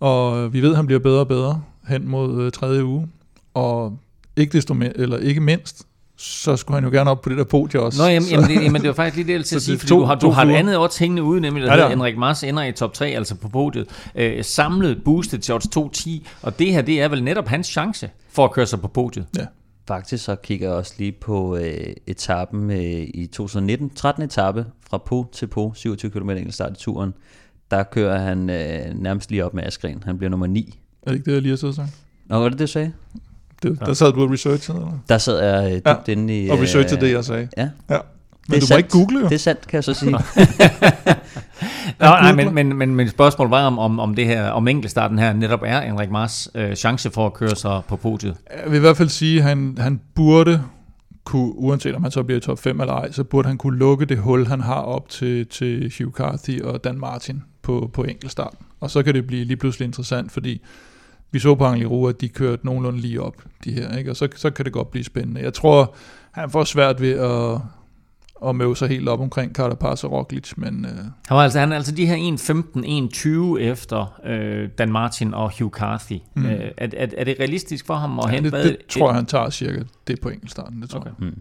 og 0.00 0.52
vi 0.52 0.60
ved, 0.62 0.70
at 0.70 0.76
han 0.76 0.86
bliver 0.86 0.98
bedre 1.00 1.20
og 1.20 1.28
bedre 1.28 1.62
hen 1.88 2.08
mod 2.08 2.42
øh, 2.42 2.52
tredje 2.52 2.84
uge, 2.84 3.08
og 3.54 3.98
ikke, 4.36 4.52
desto 4.52 4.74
me- 4.74 4.92
eller 5.02 5.16
ikke 5.18 5.40
mindst, 5.40 5.82
så 6.16 6.56
skulle 6.56 6.74
han 6.76 6.84
jo 6.84 6.90
gerne 6.90 7.10
op 7.10 7.20
på 7.20 7.28
det 7.28 7.38
der 7.38 7.44
podie 7.44 7.80
også. 7.80 8.02
Nå, 8.02 8.08
jamen, 8.08 8.28
jamen, 8.28 8.48
det, 8.48 8.62
jamen 8.62 8.80
det 8.82 8.88
var 8.88 8.94
faktisk 8.94 9.16
lige 9.16 9.26
det, 9.26 9.32
jeg 9.38 9.44
til 9.50 9.56
at 9.56 9.62
sige, 9.62 9.78
fordi 9.78 9.88
to- 9.88 9.98
du 9.98 10.04
har, 10.04 10.14
du 10.14 10.30
har 10.30 10.44
et 10.44 10.52
andet 10.54 10.78
odds 10.78 10.98
hængende 10.98 11.22
ude, 11.22 11.40
nemlig 11.40 11.62
der 11.64 11.74
Ja, 11.74 11.82
ja, 11.82 11.88
Henrik 11.88 12.16
Mars 12.18 12.42
ender 12.44 12.62
i 12.64 12.72
top 12.72 12.92
3, 12.94 13.06
altså 13.06 13.34
på 13.34 13.48
podiet. 13.48 13.86
Øh, 14.14 14.44
samlet 14.44 15.02
boostet 15.04 15.42
til 15.42 15.54
odds 15.54 15.66
2.10, 15.98 16.10
og 16.42 16.58
det 16.58 16.72
her, 16.72 16.82
det 16.82 17.00
er 17.02 17.08
vel 17.08 17.24
netop 17.24 17.48
hans 17.48 17.66
chance 17.66 18.10
for 18.32 18.44
at 18.44 18.52
køre 18.52 18.66
sig 18.66 18.80
på 18.80 18.88
podiet. 18.88 19.26
ja. 19.38 19.44
Faktisk 19.88 20.24
så 20.24 20.34
kigger 20.36 20.68
jeg 20.68 20.76
også 20.76 20.94
lige 20.98 21.12
på 21.12 21.56
øh, 21.56 21.94
etappen 22.06 22.70
øh, 22.70 22.78
i 23.14 23.28
2019, 23.32 23.90
13. 23.90 24.22
etape 24.24 24.66
fra 24.90 24.98
Po 24.98 25.26
til 25.32 25.46
Po, 25.46 25.72
27 25.74 26.10
km 26.10 26.30
start 26.50 26.72
i 26.72 26.76
turen. 26.84 27.14
Der 27.70 27.82
kører 27.82 28.18
han 28.18 28.50
øh, 28.50 28.94
nærmest 29.02 29.30
lige 29.30 29.44
op 29.44 29.54
med 29.54 29.62
Askren. 29.64 30.02
Han 30.06 30.18
bliver 30.18 30.30
nummer 30.30 30.46
9. 30.46 30.78
Er 31.02 31.10
det 31.10 31.16
ikke 31.16 31.24
det, 31.30 31.32
jeg 31.34 31.42
lige 31.42 31.50
har 31.50 31.56
siddet 31.56 31.78
og 31.78 31.86
sagt? 31.86 31.96
Nå, 32.26 32.36
var 32.38 32.44
det 32.48 32.52
det, 32.52 32.60
du 32.60 32.66
sagde? 32.72 32.92
Det, 33.62 33.80
der 33.80 33.92
sad 33.92 34.12
du 34.12 34.22
og 34.22 34.30
researchede, 34.30 34.78
eller? 34.78 34.98
Der 35.08 35.18
sad 35.18 35.38
jeg 35.44 35.66
øh, 35.72 35.76
dybt 35.76 36.08
Ja, 36.08 36.12
inde 36.12 36.44
i... 36.44 36.48
Og 36.48 36.58
researchede 36.60 37.00
det, 37.00 37.12
jeg 37.12 37.24
sagde. 37.24 37.48
Ja, 37.56 37.68
Ja. 37.90 37.98
Men 38.48 38.54
det 38.54 38.56
er 38.56 38.60
du 38.60 38.64
må 38.64 38.66
sandt. 38.66 38.78
ikke 38.78 38.88
google 38.98 39.18
jo. 39.20 39.24
Det 39.28 39.34
er 39.34 39.38
sandt, 39.38 39.66
kan 39.66 39.76
jeg 39.76 39.84
så 39.84 39.94
sige. 39.94 40.10
Nå, 42.00 42.06
nej, 42.06 42.32
men, 42.32 42.54
men, 42.54 42.76
men, 42.76 42.94
men 42.94 43.08
spørgsmålet 43.08 43.50
var, 43.50 43.66
om, 43.66 43.78
om, 43.78 44.00
om 44.00 44.14
det 44.14 44.26
her, 44.26 44.50
om 44.50 44.68
enkeltstarten 44.68 45.18
her 45.18 45.32
netop 45.32 45.60
er 45.66 45.80
Henrik 45.80 46.10
Mars 46.10 46.48
øh, 46.54 46.74
chance 46.74 47.10
for 47.10 47.26
at 47.26 47.34
køre 47.34 47.56
sig 47.56 47.82
på 47.88 47.96
podiet. 47.96 48.36
Jeg 48.64 48.70
vil 48.70 48.76
i 48.76 48.80
hvert 48.80 48.96
fald 48.96 49.08
sige, 49.08 49.38
at 49.38 49.44
han, 49.44 49.76
han 49.80 50.00
burde 50.14 50.62
kunne, 51.24 51.52
uanset 51.54 51.94
om 51.94 52.02
han 52.02 52.10
så 52.10 52.22
bliver 52.22 52.38
i 52.38 52.40
top 52.40 52.58
5 52.58 52.80
eller 52.80 52.94
ej, 52.94 53.12
så 53.12 53.24
burde 53.24 53.48
han 53.48 53.58
kunne 53.58 53.78
lukke 53.78 54.04
det 54.04 54.18
hul, 54.18 54.46
han 54.46 54.60
har 54.60 54.80
op 54.80 55.08
til, 55.08 55.46
til 55.46 55.92
Hugh 55.98 56.12
Carthy 56.12 56.62
og 56.62 56.84
Dan 56.84 56.98
Martin 56.98 57.42
på, 57.62 57.90
på 57.92 58.04
enkeltstart. 58.04 58.54
Og 58.80 58.90
så 58.90 59.02
kan 59.02 59.14
det 59.14 59.26
blive 59.26 59.44
lige 59.44 59.56
pludselig 59.56 59.86
interessant, 59.86 60.32
fordi 60.32 60.60
vi 61.30 61.38
så 61.38 61.54
på 61.54 61.64
Angliru, 61.64 62.08
at 62.08 62.20
de 62.20 62.28
kørte 62.28 62.66
nogenlunde 62.66 63.00
lige 63.00 63.22
op, 63.22 63.42
de 63.64 63.72
her, 63.72 63.96
ikke? 63.96 64.10
og 64.10 64.16
så, 64.16 64.28
så 64.36 64.50
kan 64.50 64.64
det 64.64 64.72
godt 64.72 64.90
blive 64.90 65.04
spændende. 65.04 65.40
Jeg 65.40 65.54
tror, 65.54 65.94
han 66.30 66.50
får 66.50 66.64
svært 66.64 67.00
ved 67.00 67.12
at, 67.12 67.60
at 68.48 68.56
møve 68.56 68.76
sig 68.76 68.88
helt 68.88 69.08
op 69.08 69.20
omkring 69.20 69.52
Carapaz 69.54 70.04
og 70.04 70.12
Roglic, 70.12 70.52
men 70.56 70.84
øh, 70.84 70.90
Han, 71.28 71.36
var 71.36 71.42
altså, 71.42 71.60
han 71.60 71.72
er 71.72 71.76
altså 71.76 71.92
de 71.92 72.06
her 72.06 72.16
1.15-1.20 73.56 73.60
efter 73.60 74.20
øh, 74.26 74.68
Dan 74.78 74.92
Martin 74.92 75.34
og 75.34 75.52
Hugh 75.58 75.70
Carthy. 75.72 76.18
Mm. 76.34 76.46
Øh, 76.46 76.52
er, 76.76 76.88
er, 76.96 77.06
er 77.18 77.24
det 77.24 77.36
realistisk 77.40 77.86
for 77.86 77.94
ham 77.94 78.18
at 78.18 78.24
ja, 78.28 78.30
hente? 78.30 78.50
det, 78.50 78.64
det 78.64 78.76
tror 78.88 79.08
jeg, 79.08 79.14
han 79.14 79.26
tager 79.26 79.50
cirka 79.50 79.80
det 80.06 80.20
på 80.20 80.28
enkeltstarten, 80.28 80.82
det 80.82 80.90
tror 80.90 81.00
Okay. 81.00 81.10
jeg. 81.20 81.28
Mm. 81.28 81.38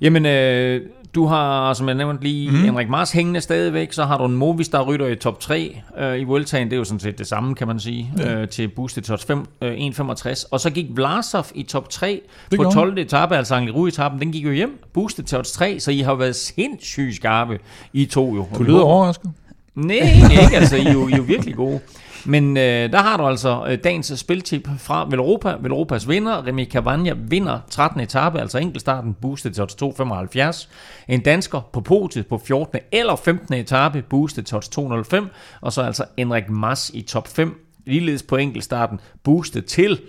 Jamen, 0.00 0.26
øh, 0.26 0.82
du 1.14 1.26
har, 1.26 1.74
som 1.74 1.88
jeg 1.88 1.96
nævnte 1.96 2.22
lige, 2.22 2.50
mm. 2.50 2.56
Henrik 2.64 2.88
Mars 2.88 3.12
hængende 3.12 3.40
stadigvæk, 3.40 3.92
så 3.92 4.04
har 4.04 4.18
du 4.18 4.24
en 4.24 4.36
Movistar 4.36 4.82
rytter 4.82 5.06
i 5.06 5.16
top 5.16 5.40
3 5.40 5.80
øh, 5.98 6.20
i 6.20 6.24
Vueltaen, 6.24 6.66
det 6.66 6.72
er 6.72 6.76
jo 6.78 6.84
sådan 6.84 7.00
set 7.00 7.18
det 7.18 7.26
samme, 7.26 7.54
kan 7.54 7.66
man 7.66 7.80
sige, 7.80 8.12
Ja. 8.18 8.34
øh, 8.34 8.48
til 8.48 8.68
boostet 8.68 9.04
top 9.04 9.20
5, 9.20 9.46
øh, 9.62 9.72
1.65, 9.72 10.44
og 10.50 10.60
så 10.60 10.70
gik 10.70 10.86
Vlasov 10.90 11.44
i 11.54 11.62
top 11.62 11.88
3 11.90 12.06
Det 12.50 12.58
på 12.58 12.62
gjorde 12.62 12.74
12. 12.74 12.98
etape, 12.98 13.36
altså 13.36 13.54
Angliru-etappen, 13.54 14.20
den 14.20 14.32
gik 14.32 14.44
jo 14.44 14.52
hjem, 14.52 14.78
boostet 14.92 15.26
til 15.26 15.38
odds 15.38 15.52
3, 15.52 15.80
så 15.80 15.90
I 15.90 15.98
har 16.00 16.14
været 16.14 16.36
sindssygt 16.36 17.16
skarpe, 17.16 17.58
I 17.92 18.04
to 18.06 18.34
jo. 18.36 18.46
Du 18.58 18.62
lyder 18.62 18.80
overrasket. 18.80 19.30
Nej, 19.74 19.94
ikke. 20.42 20.56
Altså, 20.56 20.76
I 20.76 20.86
er 20.86 20.92
jo, 20.92 21.08
I 21.08 21.12
er 21.12 21.16
jo 21.16 21.22
virkelig 21.22 21.54
gode. 21.54 21.80
Men 22.26 22.56
øh, 22.56 22.92
der 22.92 22.98
har 22.98 23.16
du 23.16 23.26
altså 23.26 23.66
øh, 23.68 23.78
dagens 23.84 24.12
spiltip 24.16 24.68
fra 24.78 25.06
Velropa. 25.10 25.56
Velropas 25.60 26.08
vinder, 26.08 26.46
Remy 26.46 26.70
Cavagna, 26.70 27.12
vinder 27.16 27.60
13. 27.70 28.00
etape, 28.00 28.40
altså 28.40 28.58
enkeltstarten, 28.58 29.14
boostet 29.14 29.54
til 29.54 29.62
2,75. 29.62 30.68
En 31.08 31.20
dansker 31.20 31.60
på 31.72 31.80
podiet 31.80 32.26
på 32.26 32.38
14. 32.38 32.80
eller 32.92 33.16
15. 33.16 33.54
etape, 33.54 34.02
boostet 34.02 34.46
til 34.46 34.56
2,05. 34.56 35.24
Og 35.60 35.72
så 35.72 35.82
altså 35.82 36.04
Henrik 36.18 36.50
Mas 36.50 36.90
i 36.94 37.02
top 37.02 37.28
5, 37.28 37.66
ligeledes 37.86 38.22
på 38.22 38.36
enkeltstarten, 38.36 39.00
boostet 39.22 39.64
til, 39.64 40.00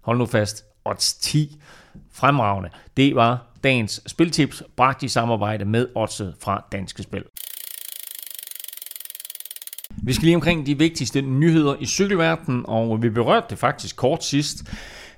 hold 0.00 0.18
nu 0.18 0.26
fast, 0.26 0.64
odds 0.84 1.14
10. 1.14 1.60
Fremragende. 2.12 2.70
Det 2.96 3.14
var 3.14 3.46
dagens 3.64 4.02
spiltips, 4.06 4.62
bragt 4.76 5.02
i 5.02 5.08
samarbejde 5.08 5.64
med 5.64 5.86
Oddset 5.94 6.34
fra 6.42 6.64
Danske 6.72 7.02
Spil. 7.02 7.24
Vi 10.10 10.14
skal 10.14 10.24
lige 10.24 10.34
omkring 10.34 10.66
de 10.66 10.78
vigtigste 10.78 11.22
nyheder 11.22 11.74
i 11.80 11.86
cykelverdenen, 11.86 12.64
og 12.64 13.02
vi 13.02 13.10
berørte 13.10 13.46
det 13.50 13.58
faktisk 13.58 13.96
kort 13.96 14.24
sidst. 14.24 14.64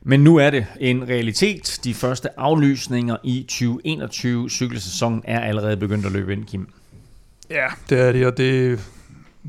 Men 0.03 0.21
nu 0.21 0.37
er 0.37 0.51
det 0.51 0.67
en 0.81 1.09
realitet. 1.09 1.81
De 1.85 1.95
første 1.95 2.41
aflysninger 2.41 3.17
i 3.25 3.43
2021 3.43 4.51
cykelsæsonen 4.51 5.23
er 5.25 5.41
allerede 5.41 5.77
begyndt 5.77 6.07
at 6.07 6.13
løbe 6.13 6.33
ind, 6.33 6.45
Kim. 6.45 6.69
Ja, 7.51 7.67
det 7.91 8.01
er 8.01 8.13
det, 8.13 8.27
og 8.27 8.37
det, 8.37 8.81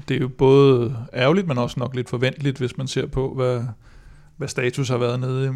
det 0.08 0.18
er 0.18 0.22
jo 0.22 0.28
både 0.28 0.98
ærgerligt, 1.14 1.48
men 1.48 1.58
også 1.58 1.80
nok 1.80 1.96
lidt 1.96 2.10
forventeligt, 2.10 2.58
hvis 2.58 2.78
man 2.78 2.88
ser 2.88 3.06
på, 3.06 3.34
hvad, 3.34 3.62
hvad 4.38 4.48
status 4.48 4.90
har 4.90 4.98
været 4.98 5.20
nede 5.20 5.54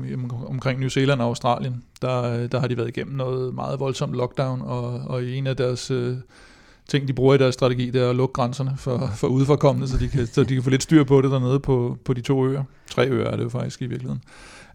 omkring 0.48 0.80
New 0.80 0.90
Zealand 0.90 1.22
og 1.22 1.28
Australien. 1.28 1.84
Der, 2.02 2.24
øh, 2.24 2.52
der 2.52 2.60
har 2.60 2.68
de 2.68 2.78
været 2.78 2.88
igennem 2.88 3.16
noget 3.16 3.56
meget 3.56 3.80
voldsomt 3.80 4.14
lockdown, 4.14 4.62
og, 4.62 5.02
og 5.06 5.24
i 5.24 5.36
en 5.36 5.48
af 5.48 5.56
deres 5.56 5.92
øh, 5.92 6.16
ting, 6.90 7.08
de 7.08 7.14
bruger 7.14 7.36
i 7.36 7.38
deres 7.38 7.54
strategi, 7.54 7.90
det 7.90 8.02
er 8.02 8.10
at 8.10 8.16
lukke 8.16 8.34
grænserne 8.34 8.72
for, 8.78 9.12
for 9.16 9.28
udefrakommende, 9.28 9.88
så 9.88 9.98
de, 9.98 10.08
kan, 10.08 10.28
så 10.34 10.44
de 10.44 10.54
kan 10.54 10.64
få 10.64 10.70
lidt 10.70 10.84
styr 10.84 11.04
på 11.04 11.22
det 11.22 11.32
dernede 11.32 11.60
på, 11.60 11.98
på 12.06 12.14
de 12.14 12.22
to 12.22 12.46
øer. 12.48 12.64
Tre 12.92 13.08
øer 13.08 13.28
er 13.28 13.36
det 13.36 13.44
jo 13.44 13.50
faktisk 13.50 13.82
i 13.82 13.86
virkeligheden. 13.86 14.22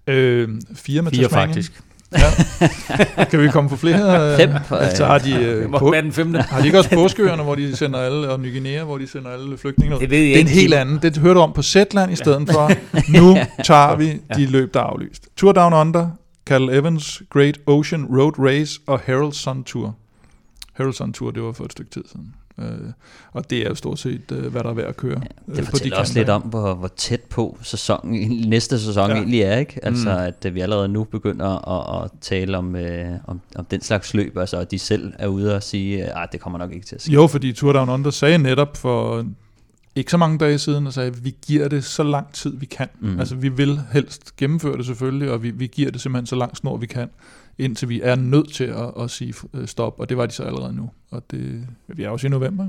Øh, 0.06 0.48
fire 0.74 1.02
med 1.02 1.10
Fire 1.12 1.22
Tasmanien. 1.22 1.48
faktisk. 1.54 1.82
Ja. 3.18 3.24
kan 3.24 3.40
vi 3.42 3.48
komme 3.48 3.70
på 3.70 3.76
flere? 3.76 4.36
Fem, 4.40 4.50
for- 4.66 4.94
Så 4.96 5.04
har 5.04 5.18
de, 5.18 5.34
øh, 5.44 5.70
på, 5.78 5.92
den 5.94 6.12
femte? 6.12 6.38
har 6.42 6.60
de 6.60 6.66
ikke 6.66 6.78
også 6.78 6.90
påskeøerne, 6.90 7.42
hvor 7.42 7.54
de 7.54 7.76
sender 7.76 7.98
alle, 7.98 8.28
og 8.30 8.40
Ny 8.40 8.52
Guinea, 8.52 8.84
hvor 8.84 8.98
de 8.98 9.06
sender 9.06 9.30
alle 9.30 9.58
flygtninge? 9.58 9.98
Det 9.98 10.10
ved 10.10 10.18
jeg 10.18 10.26
det 10.34 10.36
er 10.36 10.40
en 10.40 10.48
helt 10.48 10.74
anden. 10.74 10.98
Det 11.02 11.14
du 11.34 11.40
om 11.40 11.52
på 11.52 11.62
Zetland 11.62 12.12
i 12.12 12.16
stedet 12.16 12.48
for. 12.52 12.70
Nu 13.18 13.36
tager 13.64 13.96
vi 13.96 14.20
de 14.36 14.46
løb, 14.46 14.74
der 14.74 14.80
er 14.80 14.84
aflyst. 14.84 15.28
Tour 15.36 15.52
Down 15.52 15.72
Under, 15.72 16.10
Cal 16.46 16.62
Evans, 16.68 17.22
Great 17.30 17.58
Ocean 17.66 18.04
Road 18.04 18.32
Race 18.38 18.80
og 18.86 19.00
Herald 19.06 19.32
Sun 19.32 19.64
Tour. 19.64 19.94
Tour, 21.12 21.30
det 21.30 21.42
var 21.42 21.52
for 21.52 21.64
et 21.64 21.72
stykke 21.72 21.90
tid 21.90 22.04
siden. 22.12 22.34
Øh, 22.58 22.92
og 23.32 23.50
det 23.50 23.58
er 23.58 23.68
jo 23.68 23.74
stort 23.74 23.98
set, 23.98 24.22
øh, 24.32 24.46
hvad 24.52 24.62
der 24.62 24.70
er 24.70 24.74
værd 24.74 24.86
at 24.86 24.96
køre. 24.96 25.22
øh, 25.48 25.56
Det 25.56 25.64
på 25.64 25.70
fortæller 25.70 25.96
de 25.96 26.00
også 26.00 26.18
lidt 26.18 26.28
om, 26.28 26.42
hvor, 26.42 26.74
hvor 26.74 26.88
tæt 26.96 27.20
på 27.20 27.58
sæsonen, 27.62 28.30
næste 28.48 28.78
sæson 28.80 29.08
Ja. 29.10 29.14
ja. 29.14 29.20
egentlig 29.20 29.40
er. 29.40 29.56
Ikke? 29.58 29.80
Altså, 29.84 30.08
Mm. 30.08 30.14
mm. 30.16 30.20
at 30.22 30.44
øh, 30.46 30.54
vi 30.54 30.60
allerede 30.60 30.88
nu 30.88 31.04
begynder 31.04 31.68
at, 31.98 32.04
at 32.04 32.10
tale 32.20 32.58
om, 32.58 32.76
øh, 32.76 33.06
om, 33.26 33.40
om 33.56 33.64
den 33.64 33.80
slags 33.80 34.14
løb, 34.14 34.36
altså 34.36 34.56
at 34.56 34.70
de 34.70 34.78
selv 34.78 35.12
er 35.18 35.26
ude 35.26 35.56
og 35.56 35.62
sige, 35.62 36.04
at 36.04 36.28
det 36.32 36.40
kommer 36.40 36.58
nok 36.58 36.72
ikke 36.72 36.86
til 36.86 36.94
at 36.94 37.02
ske. 37.02 37.12
Jo, 37.12 37.26
fordi 37.26 37.52
Tour 37.52 37.72
Down 37.72 37.88
Under 37.88 38.10
sagde 38.10 38.38
netop 38.38 38.76
for 38.76 39.26
ikke 39.94 40.10
så 40.10 40.16
mange 40.16 40.38
dage 40.38 40.58
siden, 40.58 40.86
og 40.86 40.92
sagde, 40.92 41.06
at 41.08 41.24
vi 41.24 41.34
giver 41.46 41.68
det 41.68 41.84
så 41.84 42.02
lang 42.02 42.32
tid, 42.32 42.56
vi 42.56 42.66
kan. 42.66 42.88
Mm. 43.00 43.18
Altså, 43.18 43.34
vi 43.34 43.48
vil 43.48 43.80
helst 43.92 44.36
gennemføre 44.36 44.76
det 44.76 44.86
selvfølgelig, 44.86 45.30
og 45.30 45.42
vi, 45.42 45.50
vi 45.50 45.66
giver 45.66 45.90
det 45.90 46.00
simpelthen 46.00 46.26
så 46.26 46.36
lang 46.36 46.56
snor, 46.56 46.76
vi 46.76 46.86
kan, 46.86 47.08
indtil 47.58 47.88
vi 47.88 48.00
er 48.00 48.14
nødt 48.14 48.52
til 48.52 48.64
at, 48.64 49.02
at 49.02 49.10
sige 49.10 49.34
øh, 49.54 49.66
stop, 49.66 50.00
og 50.00 50.08
det 50.08 50.16
var 50.16 50.26
de 50.26 50.32
så 50.32 50.42
allerede 50.42 50.76
nu. 50.76 50.90
Og 51.10 51.22
det, 51.30 51.66
vi 51.88 52.02
er 52.02 52.08
også 52.08 52.26
i 52.26 52.30
november. 52.30 52.68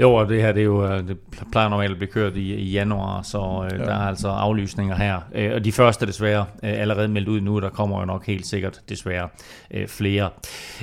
Jo, 0.00 0.14
og 0.14 0.28
det 0.28 0.42
her 0.42 0.52
det 0.52 0.60
er 0.60 0.64
jo, 0.64 0.86
øh, 0.86 1.08
det 1.08 1.18
plejer 1.52 1.68
normalt 1.68 1.90
at 1.92 1.98
blive 1.98 2.10
kørt 2.10 2.36
i, 2.36 2.54
i 2.54 2.70
januar, 2.70 3.22
så 3.22 3.38
øh, 3.72 3.78
Ja. 3.78 3.82
ja. 3.82 3.88
der 3.88 3.94
er 3.94 4.08
altså 4.08 4.28
aflysninger 4.28 4.96
her. 4.96 5.20
Øh, 5.34 5.54
og 5.54 5.64
de 5.64 5.72
første 5.72 6.06
desværre 6.06 6.46
øh, 6.62 6.80
allerede 6.80 7.08
meldt 7.08 7.28
ud 7.28 7.40
nu, 7.40 7.60
der 7.60 7.68
kommer 7.68 7.98
jo 8.00 8.04
nok 8.04 8.26
helt 8.26 8.46
sikkert 8.46 8.80
desværre 8.88 9.28
øh, 9.70 9.88
flere. 9.88 10.30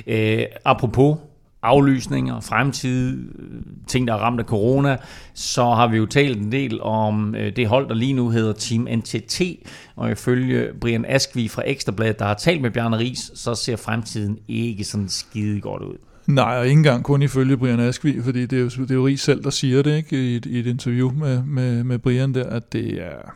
Øh, 0.06 0.42
apropos 0.64 1.18
aflysninger, 1.66 2.40
fremtid, 2.40 3.30
øh, 3.38 3.60
ting, 3.86 4.08
der 4.08 4.14
er 4.14 4.18
ramt 4.18 4.40
af 4.40 4.46
corona, 4.46 4.96
så 5.34 5.64
har 5.64 5.88
vi 5.88 5.96
jo 5.96 6.06
talt 6.06 6.38
en 6.38 6.52
del 6.52 6.82
om 6.82 7.34
øh, 7.34 7.56
det 7.56 7.68
hold, 7.68 7.88
der 7.88 7.94
lige 7.94 8.12
nu 8.12 8.28
hedder 8.28 8.52
Team 8.52 8.88
NTT, 8.98 9.42
og 9.96 10.10
ifølge 10.10 10.68
Brian 10.80 11.04
Askvi 11.08 11.48
fra 11.48 11.62
Ekstrabladet, 11.66 12.18
der 12.18 12.24
har 12.24 12.34
talt 12.34 12.62
med 12.62 12.70
Bjarne 12.70 12.98
Ries, 12.98 13.30
så 13.34 13.54
ser 13.54 13.76
fremtiden 13.76 14.38
ikke 14.48 14.84
sådan 14.84 15.08
skide 15.08 15.60
godt 15.60 15.82
ud. 15.82 15.96
Nej, 16.26 16.58
og 16.58 16.64
ikke 16.64 16.78
engang 16.78 17.04
kun 17.04 17.22
ifølge 17.22 17.56
Brian 17.56 17.80
Askvi, 17.80 18.22
fordi 18.22 18.46
det 18.46 18.58
er 18.58 18.62
jo, 18.62 18.68
det 18.68 18.90
er 18.90 18.94
jo 18.94 19.06
Ries 19.06 19.20
selv, 19.20 19.44
der 19.44 19.50
siger 19.50 19.82
det 19.82 19.96
ikke 19.96 20.32
i 20.32 20.36
et, 20.36 20.46
i 20.46 20.58
et 20.58 20.66
interview 20.66 21.10
med, 21.10 21.42
med, 21.42 21.84
med 21.84 21.98
Brian 21.98 22.34
der, 22.34 22.44
at 22.44 22.72
det 22.72 23.02
er 23.02 23.32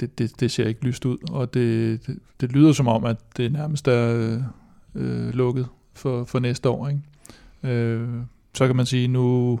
det, 0.00 0.18
det, 0.18 0.40
det 0.40 0.50
ser 0.50 0.66
ikke 0.66 0.84
lyst 0.84 1.04
ud, 1.04 1.18
og 1.30 1.54
det, 1.54 2.06
det, 2.06 2.18
det 2.40 2.52
lyder 2.52 2.72
som 2.72 2.88
om, 2.88 3.04
at 3.04 3.16
det 3.36 3.52
nærmest 3.52 3.88
er 3.88 4.14
øh, 4.14 4.42
øh 4.94 5.34
lukket 5.34 5.66
for, 5.94 6.24
for 6.24 6.38
næste 6.38 6.68
år. 6.68 6.88
Ikke? 6.88 7.00
Øh, 7.64 8.08
så 8.54 8.66
kan 8.66 8.76
man 8.76 8.86
sige, 8.86 9.08
nu 9.08 9.60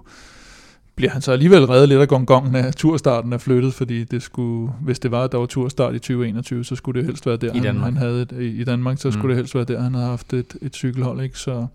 bliver 0.94 1.10
han 1.10 1.22
så 1.22 1.32
alligevel 1.32 1.64
reddet 1.64 1.88
lidt 1.88 2.00
af 2.00 2.08
gongongen 2.08 2.54
af 2.54 2.74
turstarten 2.74 3.32
er 3.32 3.38
flyttet, 3.38 3.74
fordi 3.74 4.04
det 4.04 4.22
skulle, 4.22 4.72
hvis 4.80 4.98
det 4.98 5.10
var, 5.10 5.24
at 5.24 5.32
der 5.32 5.38
var 5.38 5.46
turstart 5.46 5.94
i 5.94 5.98
2021, 5.98 6.64
så 6.64 6.76
skulle 6.76 7.00
det 7.00 7.06
helst 7.06 7.26
være 7.26 7.36
der, 7.36 7.54
I 7.54 7.60
Danmark. 7.60 7.84
Han, 7.84 7.96
havde 7.96 8.22
et, 8.22 8.32
i 8.32 8.64
Danmark, 8.64 8.98
så 8.98 9.10
skulle 9.10 9.22
Mm. 9.24 9.28
det 9.28 9.36
helst 9.36 9.54
være 9.54 9.64
der, 9.64 9.80
han 9.80 9.94
havde 9.94 10.06
haft 10.06 10.32
et, 10.32 10.56
et 10.62 10.74
cykelhold. 10.74 11.20
Ikke? 11.22 11.38
Så, 11.38 11.66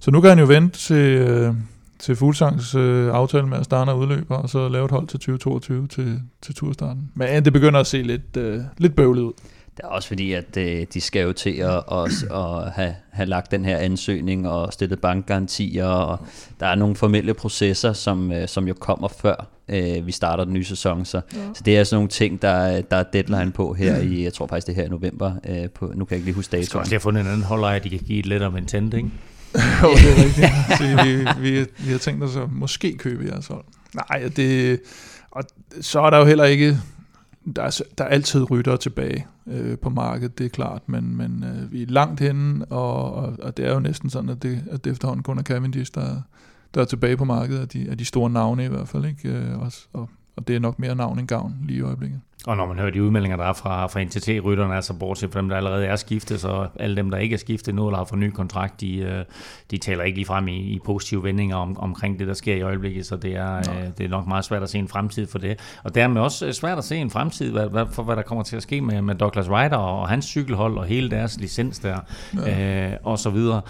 så 0.00 0.10
nu 0.10 0.20
kan 0.20 0.28
han 0.30 0.38
jo 0.38 0.44
vente 0.44 0.78
til, 0.78 0.96
øh, 0.96 1.54
til 1.98 2.16
Fuglsangs 2.16 2.74
øh, 2.74 3.08
aftale 3.14 3.46
med 3.46 3.58
at 3.58 3.64
starte 3.64 3.94
udløber, 3.94 4.36
og 4.36 4.50
så 4.50 4.68
lave 4.68 4.84
et 4.84 4.90
hold 4.90 5.06
til 5.08 5.18
2022 5.18 5.86
til, 5.88 6.20
til 6.42 6.54
turstarten. 6.54 7.10
Men 7.14 7.44
det 7.44 7.52
begynder 7.52 7.80
at 7.80 7.86
se 7.86 8.02
lidt, 8.02 8.36
øh, 8.36 8.60
lidt 8.78 8.96
bøvlet 8.96 9.22
ud. 9.22 9.32
Det 9.76 9.84
er 9.84 9.88
også 9.88 10.08
fordi, 10.08 10.32
at 10.32 10.56
øh, 10.56 10.86
de 10.94 11.00
skal 11.00 11.22
jo 11.22 11.32
til 11.32 11.50
at, 11.50 11.82
at, 11.92 12.24
at 12.30 12.72
have, 12.72 12.94
have 13.10 13.26
lagt 13.26 13.50
den 13.50 13.64
her 13.64 13.76
ansøgning 13.76 14.48
og 14.48 14.72
stillet 14.72 15.00
bankgarantier, 15.00 15.86
og 15.86 16.18
der 16.60 16.66
er 16.66 16.74
nogle 16.74 16.96
formelle 16.96 17.34
processer, 17.34 17.92
som, 17.92 18.32
øh, 18.32 18.48
som 18.48 18.68
jo 18.68 18.74
kommer 18.74 19.08
før 19.08 19.46
øh, 19.70 20.06
vi 20.06 20.12
starter 20.12 20.44
den 20.44 20.52
nye 20.52 20.64
sæson. 20.64 21.04
Så, 21.04 21.20
ja. 21.34 21.38
så 21.54 21.62
det 21.64 21.78
er 21.78 21.84
sådan 21.84 21.96
nogle 21.96 22.08
ting, 22.08 22.42
der, 22.42 22.80
der 22.80 22.96
er 22.96 23.02
deadline 23.02 23.52
på 23.52 23.72
her 23.74 23.96
i, 23.96 24.24
jeg 24.24 24.32
tror 24.32 24.46
faktisk 24.46 24.66
det 24.66 24.72
er 24.72 24.76
her 24.76 24.86
i 24.86 24.90
november, 24.90 25.32
øh, 25.48 25.70
på, 25.70 25.92
nu 25.94 26.04
kan 26.04 26.10
jeg 26.10 26.16
ikke 26.16 26.24
lige 26.24 26.34
huske 26.34 26.56
Jeg 26.56 26.64
skal 26.64 26.72
datoen. 26.72 26.80
også 26.80 26.90
lige 26.90 26.94
have 26.94 27.00
fundet 27.00 27.20
en 27.20 27.26
anden 27.26 27.42
holder, 27.42 27.68
at 27.68 27.84
de 27.84 27.90
kan 27.90 27.98
give 27.98 28.18
et 28.18 28.26
lidt 28.26 28.42
om 28.42 28.56
en 28.56 28.66
tent, 28.66 28.94
ikke? 28.94 29.08
jo, 29.82 29.88
det 29.90 30.10
er 30.10 30.24
rigtigt. 30.24 30.48
Så 30.78 31.04
vi, 31.04 31.50
vi, 31.50 31.66
vi 31.78 31.90
har 31.90 31.98
tænkt 31.98 32.24
os 32.24 32.36
at 32.36 32.52
måske 32.52 32.98
købe 32.98 33.26
jeres 33.32 33.46
hold. 33.46 33.64
Nej, 33.94 34.30
det, 34.36 34.80
og 35.30 35.44
så 35.80 36.00
er 36.00 36.10
der 36.10 36.18
jo 36.18 36.24
heller 36.24 36.44
ikke, 36.44 36.78
der 37.56 37.62
er, 37.62 37.80
der 37.98 38.04
er 38.04 38.08
altid 38.08 38.50
ryttere 38.50 38.76
tilbage 38.76 39.26
øh, 39.46 39.78
på 39.78 39.90
markedet, 39.90 40.38
det 40.38 40.46
er 40.46 40.50
klart, 40.50 40.88
men, 40.88 41.16
men 41.16 41.44
øh, 41.44 41.72
vi 41.72 41.82
er 41.82 41.86
langt 41.86 42.20
henne, 42.20 42.64
og, 42.64 43.14
og, 43.14 43.36
og 43.42 43.56
det 43.56 43.66
er 43.66 43.72
jo 43.72 43.80
næsten 43.80 44.10
sådan, 44.10 44.30
at 44.30 44.42
det, 44.42 44.64
at 44.70 44.84
det 44.84 44.90
efterhånden 44.90 45.22
kun 45.22 45.38
er 45.38 45.42
Cavendish, 45.42 45.94
der, 45.94 46.22
der 46.74 46.80
er 46.80 46.84
tilbage 46.84 47.16
på 47.16 47.24
markedet, 47.24 47.60
af 47.60 47.68
de, 47.68 47.90
af 47.90 47.98
de 47.98 48.04
store 48.04 48.30
navne 48.30 48.64
i 48.64 48.68
hvert 48.68 48.88
fald, 48.88 49.04
ikke? 49.04 49.28
Øh, 49.28 49.58
også, 49.60 49.86
og, 49.92 50.10
og 50.36 50.48
det 50.48 50.56
er 50.56 50.60
nok 50.60 50.78
mere 50.78 50.94
navn 50.94 51.18
end 51.18 51.28
gavn 51.28 51.54
lige 51.66 51.78
i 51.78 51.82
øjeblikket. 51.82 52.20
Og 52.46 52.56
når 52.56 52.66
man 52.66 52.78
hører 52.78 52.90
de 52.90 53.02
udmeldinger, 53.02 53.36
der 53.36 53.44
er 53.44 53.52
fra, 53.52 53.86
fra 53.86 54.04
NTT-rytterne, 54.04 54.74
altså 54.74 54.94
bortset 54.94 55.32
fra 55.32 55.40
dem, 55.40 55.48
der 55.48 55.56
allerede 55.56 55.86
er 55.86 55.96
skiftet, 55.96 56.40
så 56.40 56.68
alle 56.76 56.96
dem, 56.96 57.10
der 57.10 57.18
ikke 57.18 57.34
er 57.34 57.38
skiftet 57.38 57.74
nu 57.74 57.86
eller 57.86 57.98
har 57.98 58.04
fået 58.04 58.18
ny 58.18 58.30
kontrakt, 58.30 58.80
de, 58.80 58.98
øh, 58.98 59.24
de 59.70 59.78
taler 59.78 60.04
ikke 60.04 60.18
ligefrem 60.18 60.48
i, 60.48 60.56
i 60.56 60.78
positive 60.84 61.24
vendinger 61.24 61.56
om, 61.56 61.78
omkring 61.78 62.18
det, 62.18 62.28
der 62.28 62.34
sker 62.34 62.54
i 62.54 62.62
øjeblikket, 62.62 63.06
så 63.06 63.16
det 63.16 63.36
er, 63.36 63.56
øh, 63.56 63.88
det 63.98 64.04
er 64.04 64.08
nok 64.08 64.26
meget 64.26 64.44
svært 64.44 64.62
at 64.62 64.70
se 64.70 64.78
en 64.78 64.88
fremtid 64.88 65.26
for 65.26 65.38
det. 65.38 65.60
Og 65.84 65.94
dermed 65.94 66.20
også 66.20 66.46
øh, 66.46 66.52
svært 66.52 66.78
at 66.78 66.84
se 66.84 66.96
en 66.96 67.10
fremtid 67.10 67.52
hvad, 67.52 67.68
hvad, 67.68 67.86
for, 67.92 68.02
hvad 68.02 68.16
der 68.16 68.22
kommer 68.22 68.44
til 68.44 68.56
at 68.56 68.62
ske 68.62 68.80
med, 68.80 69.02
med 69.02 69.14
Douglas 69.14 69.50
Ryder 69.50 69.76
og 69.76 70.08
hans 70.08 70.24
cykelhold 70.24 70.78
og 70.78 70.84
hele 70.84 71.10
deres 71.10 71.40
licens 71.40 71.78
der, 71.78 71.98
ja. 72.46 72.90
øh, 72.90 72.96
og 73.04 73.18
så 73.18 73.30
videre. 73.30 73.62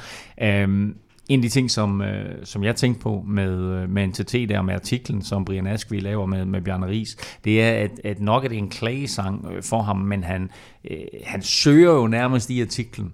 Um, 0.64 0.96
en 1.30 1.38
af 1.38 1.42
de 1.42 1.48
ting, 1.48 1.70
som, 1.70 2.02
øh, 2.02 2.24
som 2.44 2.64
jeg 2.64 2.76
tænkte 2.76 3.02
på 3.02 3.24
med, 3.26 3.52
øh, 3.52 3.90
med 3.90 4.06
NTT 4.06 4.32
der, 4.32 4.62
med 4.62 4.74
artiklen, 4.74 5.22
som 5.22 5.44
Brian 5.44 5.66
Askvi 5.66 6.00
laver 6.00 6.26
med, 6.26 6.44
med 6.44 6.60
Bjarne 6.60 6.86
Ries, 6.86 7.16
det 7.44 7.62
er, 7.62 7.72
at, 7.72 7.90
at 8.04 8.20
nok 8.20 8.44
er 8.44 8.48
det 8.48 8.58
en 8.58 8.68
klagesang 8.68 9.46
øh, 9.52 9.62
for 9.62 9.82
ham, 9.82 9.96
men 9.96 10.24
han, 10.24 10.50
øh, 10.90 10.96
han 11.24 11.42
søger 11.42 11.92
jo 11.92 12.06
nærmest 12.06 12.50
i 12.50 12.60
artiklen 12.62 13.12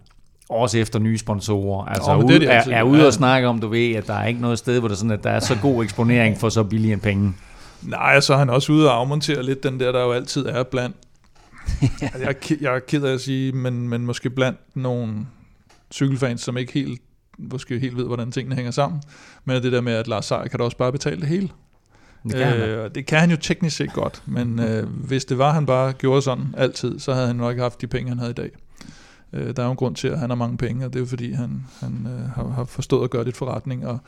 også 0.49 0.79
efter 0.79 0.99
nye 0.99 1.19
sponsorer. 1.19 1.85
Altså 1.85 2.11
oh, 2.11 2.29
det 2.29 2.43
er 2.43 2.51
er, 2.51 2.71
er 2.71 2.83
ude 2.83 3.01
Ja. 3.01 3.07
og 3.07 3.12
snakke 3.12 3.49
om, 3.49 3.61
du 3.61 3.69
ved, 3.69 3.95
at 3.95 4.07
der 4.07 4.14
er 4.14 4.27
ikke 4.27 4.41
noget 4.41 4.59
sted, 4.59 4.79
hvor 4.79 4.89
der, 4.89 4.95
sådan, 4.95 5.11
at 5.11 5.25
der 5.25 5.31
er 5.31 5.41
så 5.41 5.59
god 5.62 5.85
eksponering 5.85 6.39
for 6.39 6.49
så 6.49 6.64
billige 6.64 6.93
en 6.93 7.01
penge. 7.01 7.35
Nej, 7.83 8.14
og 8.17 8.23
så 8.23 8.35
er 8.35 8.39
han 8.39 8.51
også 8.51 8.73
ude 8.73 8.91
og 8.91 8.97
afmontere 8.97 9.43
lidt 9.43 9.62
den 9.62 9.81
der, 9.81 9.93
der 9.93 10.03
jo 10.03 10.12
altid 10.12 10.47
er 10.47 10.62
blandt. 10.62 10.97
Altså, 12.03 12.19
jeg, 12.51 12.62
jeg 12.62 12.75
er 12.75 12.79
ked 12.79 13.03
af 13.03 13.12
at 13.12 13.21
sige, 13.21 13.53
men, 13.53 13.89
men 13.89 14.07
måske 14.07 14.31
blandt 14.31 14.59
nogle 14.75 15.27
cykelfans, 15.93 16.41
som 16.41 16.57
ikke 16.57 16.73
helt, 16.73 17.01
måske 17.39 17.78
helt 17.78 17.97
ved, 17.97 18.05
hvordan 18.05 18.32
tingene 18.32 18.55
hænger 18.55 18.70
sammen. 18.70 19.03
Men 19.45 19.62
det 19.62 19.72
der 19.72 19.80
med, 19.80 19.93
at 19.93 20.09
Lars 20.09 20.24
Seier 20.26 20.47
kan 20.47 20.59
da 20.59 20.64
også 20.64 20.76
bare 20.76 20.93
betale 20.93 21.20
det 21.20 21.28
hele. 21.28 21.49
Det 22.24 22.34
kan 22.34 22.47
han. 22.47 22.61
Øh, 22.61 22.84
og 22.84 22.95
det 22.95 23.07
kan 23.07 23.20
han 23.20 23.30
jo 23.30 23.37
teknisk 23.37 23.76
set 23.76 23.93
godt, 23.93 24.22
men 24.26 24.59
øh, 24.68 24.87
hvis 24.89 25.24
det 25.24 25.39
var, 25.39 25.53
han 25.53 25.66
bare 25.66 25.93
gjorde 25.93 26.22
sådan 26.22 26.55
altid, 26.57 26.99
så 26.99 27.14
havde 27.14 27.26
han 27.26 27.37
nok 27.37 27.51
ikke 27.51 27.62
haft 27.62 27.80
de 27.80 27.87
penge, 27.87 28.09
han 28.09 28.18
havde 28.18 28.30
i 28.30 28.34
dag. 28.34 28.51
Øh, 29.32 29.57
der 29.57 29.62
er 29.62 29.66
jo 29.66 29.70
en 29.70 29.76
grund 29.76 29.97
til, 29.97 30.09
at 30.09 30.18
han 30.18 30.30
har 30.30 30.37
mange 30.37 30.57
penge, 30.57 30.84
og 30.84 30.93
det 30.93 30.99
er 30.99 31.01
jo 31.01 31.07
fordi, 31.07 31.32
han, 31.32 31.64
han 31.80 32.07
øh, 32.07 32.30
har, 32.30 32.49
har 32.49 32.64
forstået 32.64 33.05
at 33.05 33.11
gøre 33.11 33.24
lidt 33.24 33.37
forretning, 33.37 33.87
og 33.87 33.99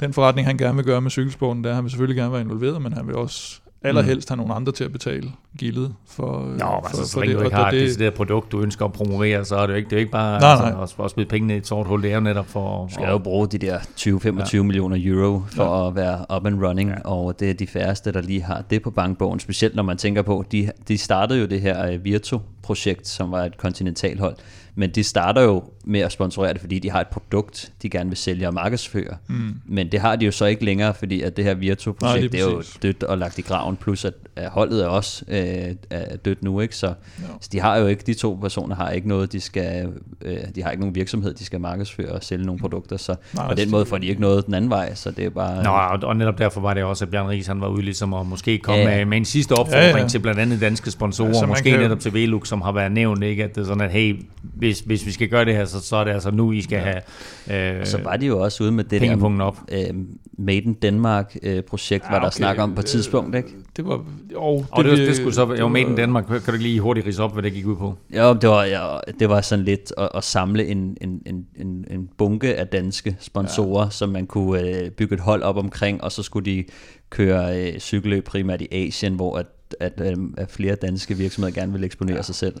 den 0.00 0.12
forretning, 0.12 0.46
han 0.46 0.58
gerne 0.58 0.76
vil 0.76 0.84
gøre 0.84 1.00
med 1.00 1.10
cykelsporten, 1.10 1.64
er, 1.64 1.68
at 1.68 1.74
han 1.74 1.84
vil 1.84 1.90
selvfølgelig 1.90 2.16
gerne 2.16 2.32
være 2.32 2.40
involveret, 2.40 2.82
men 2.82 2.92
han 2.92 3.06
vil 3.06 3.16
også 3.16 3.60
allerhelst 3.84 4.28
have 4.28 4.36
nogle 4.36 4.54
andre 4.54 4.72
til 4.72 4.84
at 4.84 4.92
betale 4.92 5.32
gildet 5.58 5.94
for, 6.06 6.40
øh, 6.40 6.58
Nå, 6.58 6.58
for, 6.58 6.86
altså, 6.86 7.06
så 7.06 7.12
for 7.12 7.20
længe 7.20 7.36
du 7.36 7.42
ikke 7.42 7.56
har 7.56 7.68
et 7.68 7.72
decideret 7.72 8.14
produkt, 8.14 8.52
du 8.52 8.60
ønsker 8.60 8.84
at 8.84 8.92
promovere, 8.92 9.44
så 9.44 9.56
er 9.56 9.66
det 9.66 9.72
jo 9.72 9.76
ikke, 9.76 9.90
det 9.90 9.92
er 9.92 9.96
jo 9.96 10.00
ikke 10.00 10.12
bare 10.12 10.40
Nej, 10.40 10.50
altså, 10.50 10.64
nej. 10.64 10.82
At, 10.82 11.04
at 11.04 11.10
smide 11.10 11.28
pengene 11.28 11.54
i 11.54 11.56
et 11.56 11.66
sort 11.66 11.86
hul, 11.86 12.02
det 12.02 12.10
er 12.10 12.14
jo 12.14 12.20
netop 12.20 12.46
for... 12.46 12.86
Du 12.86 12.94
skal 12.94 13.08
jo 13.08 13.18
bruge 13.18 13.48
de 13.48 13.58
der 13.58 13.78
20-25 13.78 14.56
ja. 14.56 14.62
millioner 14.62 14.96
euro 15.00 15.42
for 15.50 15.82
ja. 15.82 15.88
at 15.88 15.94
være 15.94 16.36
up 16.36 16.46
and 16.46 16.64
running, 16.64 16.90
ja. 16.90 16.96
og 17.04 17.40
det 17.40 17.50
er 17.50 17.54
de 17.54 17.66
færreste, 17.66 18.12
der 18.12 18.20
lige 18.20 18.42
har 18.42 18.62
det 18.70 18.82
på 18.82 18.90
bankbogen, 18.90 19.40
specielt 19.40 19.74
når 19.74 19.82
man 19.82 19.96
tænker 19.96 20.22
på, 20.22 20.44
de, 20.52 20.70
de 20.88 20.98
startede 20.98 21.40
jo 21.40 21.46
det 21.46 21.60
her 21.60 21.90
øh, 21.90 22.04
Virtu-projekt, 22.04 23.08
som 23.08 23.30
var 23.30 23.44
et 23.44 23.56
kontinentalhold, 23.58 24.36
men 24.74 24.90
de 24.90 25.04
starter 25.04 25.42
jo 25.42 25.62
med 25.84 26.00
at 26.00 26.12
sponsorere 26.12 26.52
det, 26.52 26.60
fordi 26.60 26.78
de 26.78 26.90
har 26.90 27.00
et 27.00 27.06
produkt, 27.06 27.72
de 27.82 27.90
gerne 27.90 28.10
vil 28.10 28.16
sælge 28.16 28.46
og 28.46 28.54
markedsføre. 28.54 29.16
Mm. 29.28 29.54
Men 29.66 29.92
det 29.92 30.00
har 30.00 30.16
de 30.16 30.24
jo 30.24 30.32
så 30.32 30.44
ikke 30.44 30.64
længere, 30.64 30.94
fordi 30.94 31.22
at 31.22 31.36
det 31.36 31.44
her 31.44 31.54
Nej, 31.54 31.60
Virtu-projekt, 31.60 32.20
lige 32.20 32.28
det 32.32 32.40
er 32.40 32.44
jo 32.50 32.62
dødt 32.82 33.02
og 33.02 33.18
lagt 33.18 33.38
i 33.38 33.42
graven, 33.42 33.76
plus 33.76 34.04
at, 34.04 34.14
at 34.36 34.50
holdet 34.50 34.84
er 34.84 34.88
også 34.88 35.24
øh, 35.28 35.74
er 35.90 36.16
dødt 36.16 36.42
nu, 36.42 36.60
ikke? 36.60 36.76
Så, 36.76 36.94
så 37.40 37.48
de 37.52 37.60
har 37.60 37.76
jo 37.76 37.86
ikke, 37.86 38.02
de 38.06 38.14
to 38.14 38.38
personer 38.40 38.76
har 38.76 38.90
ikke 38.90 39.08
noget, 39.08 39.32
de 39.32 39.40
skal, 39.40 39.88
øh, 40.22 40.36
de 40.54 40.62
har 40.62 40.70
ikke 40.70 40.80
nogen 40.80 40.94
virksomhed, 40.94 41.34
de 41.34 41.44
skal 41.44 41.60
markedsføre 41.60 42.12
og 42.12 42.24
sælge 42.24 42.46
nogle 42.46 42.60
produkter, 42.60 42.96
så 42.96 43.14
Nej, 43.34 43.48
på 43.48 43.54
den 43.54 43.70
måde 43.70 43.86
får 43.86 43.98
de 43.98 44.06
ikke 44.06 44.20
noget 44.20 44.46
den 44.46 44.54
anden 44.54 44.70
vej, 44.70 44.94
så 44.94 45.10
det 45.10 45.24
er 45.24 45.30
bare... 45.30 45.62
Nå, 45.62 45.70
og, 45.70 46.08
og 46.08 46.16
netop 46.16 46.38
derfor 46.38 46.60
var 46.60 46.74
det 46.74 46.82
også, 46.82 47.04
at 47.04 47.10
Bjørn 47.10 47.28
Ries 47.28 47.46
han 47.46 47.60
var 47.60 47.68
ude 47.68 47.82
ligesom 47.82 48.14
at 48.14 48.26
måske 48.26 48.58
komme 48.58 48.80
Ja, 48.80 48.96
med, 48.96 49.04
med 49.04 49.16
en 49.16 49.24
sidste 49.24 49.52
opfordring 49.52 49.96
Ja, 49.96 49.98
ja, 49.98 50.08
til 50.08 50.18
blandt 50.18 50.40
andet 50.40 50.60
danske 50.60 50.90
sponsorer, 50.90 51.38
Ja, 51.40 51.46
måske 51.46 51.70
kan 51.70 51.80
netop 51.80 52.00
til 52.00 52.14
Velux, 52.14 52.48
som 52.48 52.60
har 52.62 52.72
været 52.72 52.92
nævnt, 52.92 53.22
ikke? 53.22 53.44
at 53.44 53.54
det 53.54 53.60
er 53.60 53.64
sådan, 53.64 53.80
at 53.80 53.90
hey, 53.90 54.16
hvis, 54.64 54.80
hvis 54.80 55.06
vi 55.06 55.12
skal 55.12 55.28
gøre 55.28 55.44
det 55.44 55.54
her, 55.54 55.64
så, 55.64 55.80
så 55.80 55.96
er 55.96 56.04
det 56.04 56.10
altså 56.10 56.30
nu, 56.30 56.52
I 56.52 56.62
skal 56.62 56.76
ja. 56.76 57.00
have 57.48 57.78
øh, 57.80 57.86
så 57.86 58.00
var 58.02 58.16
de 58.16 58.26
jo 58.26 58.40
også 58.40 58.64
ude 58.64 58.72
med 58.72 58.84
det 58.84 59.00
pengepunkten 59.00 59.40
op. 59.40 59.56
der 59.70 59.88
øh, 59.88 59.94
Made 60.38 60.58
in 60.58 60.74
Denmark-projekt, 60.74 62.04
øh, 62.04 62.12
var 62.12 62.18
der 62.18 62.26
okay. 62.26 62.36
snak 62.36 62.58
om 62.58 62.74
på 62.74 62.80
et 62.80 62.86
tidspunkt, 62.86 63.36
ikke? 63.36 63.48
Det 63.76 63.86
var, 63.86 64.04
jo, 64.32 64.40
Og 64.70 64.84
det, 64.84 64.98
det, 64.98 65.08
det 65.08 65.16
skulle 65.16 65.34
så 65.34 65.40
jo, 65.40 65.64
var- 65.64 65.68
Made 65.68 65.84
in 65.84 65.96
Danmark, 65.96 66.24
kan 66.26 66.40
du 66.46 66.52
ikke 66.52 66.62
lige 66.62 66.80
hurtigt 66.80 67.06
rise 67.06 67.22
op, 67.22 67.32
hvad 67.32 67.42
det 67.42 67.52
gik 67.52 67.66
ud 67.66 67.76
på? 67.76 67.94
Ja, 68.12 68.34
det 68.40 68.48
var, 68.48 68.64
ja, 68.64 68.96
det 69.20 69.28
var 69.28 69.40
sådan 69.40 69.64
lidt 69.64 69.92
at, 69.98 70.08
at 70.14 70.24
samle 70.24 70.66
en, 70.66 70.96
en, 71.00 71.22
en, 71.26 71.46
en, 71.56 71.84
en 71.90 72.08
bunke 72.18 72.54
af 72.54 72.66
danske 72.66 73.16
sponsorer, 73.20 73.84
ja. 73.84 73.90
som 73.90 74.08
man 74.08 74.26
kunne 74.26 74.60
øh, 74.60 74.90
bygge 74.90 75.14
et 75.14 75.20
hold 75.20 75.42
op 75.42 75.56
omkring, 75.56 76.04
og 76.04 76.12
så 76.12 76.22
skulle 76.22 76.52
de 76.52 76.64
køre 77.10 77.60
øh, 77.60 77.78
cykelløb 77.78 78.24
primært 78.24 78.60
i 78.60 78.68
Asien, 78.72 79.14
hvor 79.14 79.38
at, 79.38 79.46
at, 79.80 80.00
øh, 80.00 80.16
at 80.36 80.50
flere 80.50 80.74
danske 80.74 81.16
virksomheder 81.16 81.54
gerne 81.60 81.72
ville 81.72 81.86
eksponere 81.86 82.16
ja. 82.16 82.22
sig 82.22 82.34
selv. 82.34 82.54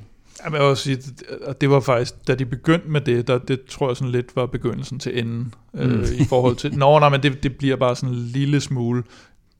Jamen, 0.44 0.54
jeg 0.54 0.62
vil 0.62 0.70
også 0.70 0.82
sige, 0.82 0.98
at 1.46 1.60
det 1.60 1.70
var 1.70 1.80
faktisk, 1.80 2.14
da 2.28 2.34
de 2.34 2.46
begyndte 2.46 2.88
med 2.88 3.00
det, 3.00 3.28
der, 3.28 3.38
det 3.38 3.64
tror 3.64 3.88
jeg 3.88 3.96
sådan 3.96 4.12
lidt 4.12 4.36
var 4.36 4.46
begyndelsen 4.46 4.98
til 4.98 5.18
enden, 5.18 5.54
mm. 5.74 5.80
øh, 5.80 6.08
i 6.08 6.24
forhold 6.24 6.56
til, 6.56 6.78
nå, 6.78 6.98
nej, 6.98 7.08
men 7.08 7.22
det, 7.22 7.42
det 7.42 7.56
bliver 7.56 7.76
bare 7.76 7.96
sådan 7.96 8.14
en 8.14 8.20
lille 8.20 8.60
smule 8.60 9.02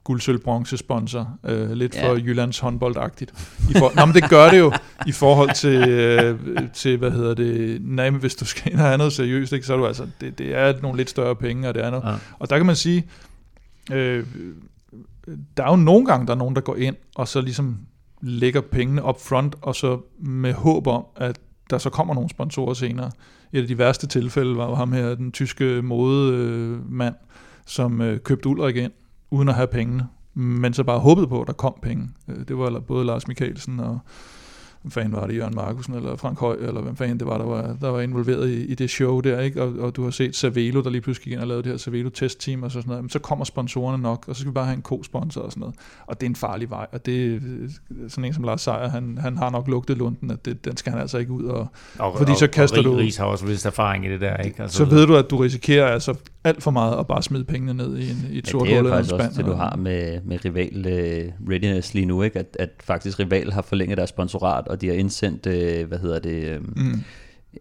guld, 0.05 0.21
sølv, 0.21 0.39
bronze 0.39 0.77
sponsor, 0.77 1.39
øh, 1.45 1.71
lidt 1.73 1.95
Ja. 1.95 2.09
for 2.11 2.17
Jyllands 2.17 2.59
håndboldagtigt. 2.59 3.31
I 3.71 3.73
for, 3.79 3.93
nå, 3.97 4.07
men 4.07 4.15
det 4.15 4.31
gør 4.31 4.51
det 4.51 4.59
jo 4.59 4.73
i 5.07 5.13
forhold 5.13 5.55
til, 5.55 5.89
øh, 5.89 6.39
til 6.75 6.97
hvad 6.99 7.11
hedder 7.11 7.35
det, 7.35 7.79
nej, 7.83 8.11
men 8.11 8.21
hvis 8.21 8.35
du 8.35 8.45
skal 8.45 8.73
ind 8.73 8.81
og 8.81 8.87
have 8.87 8.99
noget 8.99 9.13
seriøst, 9.13 9.53
ikke, 9.53 9.67
så 9.67 9.73
er 9.73 9.77
du 9.77 9.87
altså, 9.87 10.07
det, 10.21 10.39
det 10.39 10.55
er 10.55 10.75
nogle 10.83 10.97
lidt 10.97 11.11
større 11.11 11.37
penge, 11.37 11.69
og 11.69 11.75
det 11.75 11.85
er 11.85 11.91
noget. 11.91 12.05
Ja. 12.05 12.15
Og 12.39 12.51
der 12.51 12.57
kan 12.57 12.67
man 12.67 12.77
sige, 12.77 13.07
øh, 13.93 14.27
der 15.57 15.65
er 15.65 15.71
jo 15.71 15.77
nogle 15.77 16.07
gange, 16.07 16.27
der 16.27 16.33
er 16.33 16.37
nogen, 16.39 16.55
der 16.55 16.61
går 16.61 16.77
ind, 16.77 16.97
og 17.15 17.29
så 17.29 17.41
ligesom 17.41 17.79
lægger 18.25 18.61
pengene 18.61 19.03
op 19.03 19.21
front, 19.21 19.57
og 19.63 19.75
så 19.75 20.01
med 20.19 20.53
håb 20.53 20.87
om, 20.87 21.05
at 21.17 21.41
der 21.71 21.79
så 21.79 21.91
kommer 21.91 22.15
nogle 22.15 22.31
sponsorer 22.31 22.75
senere. 22.75 23.11
Et 23.53 23.61
af 23.61 23.67
de 23.67 23.79
værste 23.79 24.07
tilfælde 24.07 24.57
var 24.57 24.69
jo 24.69 24.75
ham 24.75 24.93
her, 24.93 25.15
den 25.15 25.33
tyske 25.33 25.83
modemand, 25.83 27.15
som 27.67 28.01
øh, 28.01 28.21
købte 28.21 28.49
Ulrik 28.49 28.77
ind, 28.77 28.93
uden 29.31 29.49
at 29.49 29.55
have 29.55 29.67
pengene, 29.67 30.09
men 30.35 30.75
så 30.75 30.85
bare 30.85 30.99
håbede 30.99 31.27
på, 31.27 31.41
at 31.41 31.47
der 31.47 31.53
kom 31.53 31.75
penge. 31.83 32.09
Øh, 32.29 32.49
det 32.49 32.59
var 32.59 32.81
både 32.81 33.05
Lars 33.05 33.29
Mikkelsen 33.29 33.81
og 33.81 33.99
hvem 34.85 34.91
fanden 34.91 35.13
var 35.13 35.27
det, 35.27 35.37
Jørgen 35.37 35.55
Markusen 35.55 35.95
eller 35.95 36.17
Frank 36.17 36.39
Høj, 36.39 36.57
eller 36.61 36.81
hvem 36.81 36.97
fanden 36.97 37.19
det 37.19 37.27
var, 37.27 37.39
der 37.39 37.45
var, 37.45 37.77
der 37.81 37.89
var 37.89 38.01
involveret 38.01 38.49
i, 38.51 38.65
i 38.67 38.75
det 38.75 38.91
show 38.91 39.21
der, 39.21 39.41
ikke? 39.41 39.63
Og, 39.63 39.73
og 39.79 39.97
du 39.97 40.05
har 40.05 40.11
set 40.11 40.37
Savelo, 40.37 40.83
der 40.83 40.91
lige 40.91 41.01
pludselig 41.01 41.25
gik 41.25 41.33
ind 41.33 41.41
og 41.41 41.47
lavede 41.47 41.63
det 41.63 41.71
her 41.73 41.77
Savelo 41.79 42.09
testteam 42.09 42.63
og 42.63 42.71
så 42.71 42.75
sådan 42.81 42.89
noget, 42.89 43.05
men 43.05 43.11
så 43.11 43.19
kommer 43.19 43.45
sponsorerne 43.45 44.03
nok, 44.03 44.25
og 44.29 44.35
så 44.37 44.41
skal 44.41 44.51
vi 44.51 44.55
bare 44.55 44.65
have 44.65 44.77
en 44.77 44.83
co-sponsor 44.83 45.41
og 45.41 45.51
sådan 45.53 45.61
noget. 45.61 45.75
Og 46.07 46.21
det 46.21 46.27
er 46.27 46.31
en 46.31 46.37
farlig 46.37 46.71
vej, 46.71 46.87
og 46.93 47.07
det 47.07 47.35
er 47.35 47.39
sådan 48.09 48.25
en 48.25 48.35
som 48.35 48.45
Lars 48.45 48.61
Seier, 48.61 48.89
han, 48.89 49.19
han 49.21 49.37
har 49.39 49.51
nok 49.51 49.69
lugtet 49.69 49.99
lunden, 49.99 50.31
at 50.31 50.45
det, 50.45 50.65
den 50.65 50.77
skal 50.77 50.93
han 50.93 51.01
altså 51.01 51.19
ikke 51.19 51.33
ud 51.33 51.45
og, 51.45 51.67
Og, 51.99 52.19
Fordi 52.19 52.31
og, 52.31 52.37
så 52.37 52.47
kaster 52.47 52.79
og, 52.79 52.85
du- 52.85 52.93
og 52.93 52.99
Ries 52.99 53.17
har 53.17 53.25
også 53.25 53.47
vist 53.47 53.67
erfaring 53.67 54.07
i 54.07 54.09
det 54.09 54.21
der, 54.21 54.37
ikke? 54.37 54.63
Altså, 54.63 54.77
så 54.77 54.85
ved 54.85 55.07
du, 55.07 55.17
at 55.17 55.31
du 55.31 55.37
risikerer 55.37 55.87
altså 55.87 56.15
alt 56.45 56.63
for 56.63 56.71
meget 56.71 56.99
at 56.99 57.07
bare 57.07 57.23
smide 57.23 57.45
pengene 57.45 57.75
ned 57.75 57.97
i, 57.99 58.11
en, 58.11 58.17
i 58.31 58.39
et 58.39 58.47
Ja, 58.47 58.51
sort 58.51 58.67
det 58.69 58.77
er 58.77 58.81
hul 58.83 58.91
faktisk 58.91 59.15
også 59.15 59.25
spand. 59.25 59.37
det, 59.37 59.47
du 59.53 59.57
har 59.57 59.77
med, 59.77 60.21
med 60.25 60.45
rival 60.45 60.77
uh, 60.87 61.51
readiness 61.51 61.95
lige 61.95 62.07
nu, 62.07 62.23
ikke? 62.23 62.39
At, 62.39 62.57
at 62.61 62.69
faktisk 62.85 63.21
rival 63.21 63.53
har 63.53 63.63
forlænget 63.63 63.99
deres 63.99 64.11
sponsorat, 64.11 64.65
og 64.75 64.81
de 64.81 64.89
har 64.89 64.95
indsendt, 64.95 65.47
uh, 65.47 65.89
hvad 65.89 65.99
hedder 65.99 66.19
det, 66.19 66.59
um, 66.59 66.73
Mm. 66.77 67.01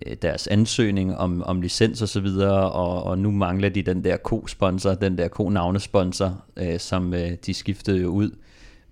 øh, 0.06 0.16
deres 0.22 0.48
ansøgning 0.48 1.18
om, 1.18 1.44
om 1.44 1.62
licens 1.62 2.02
og 2.02 2.10
så 2.10 2.20
videre, 2.20 2.72
og, 2.72 3.04
og 3.04 3.18
nu 3.18 3.32
mangler 3.32 3.70
de 3.70 3.82
den 3.82 4.04
der 4.04 4.18
ko-sponsor, 4.18 4.94
den 4.94 5.18
der 5.18 5.28
ko-navnesponsor, 5.28 6.44
øh, 6.58 6.80
som 6.80 7.14
øh, 7.14 7.32
de 7.46 7.54
skiftede 7.54 8.02
jo 8.02 8.08
ud. 8.08 8.32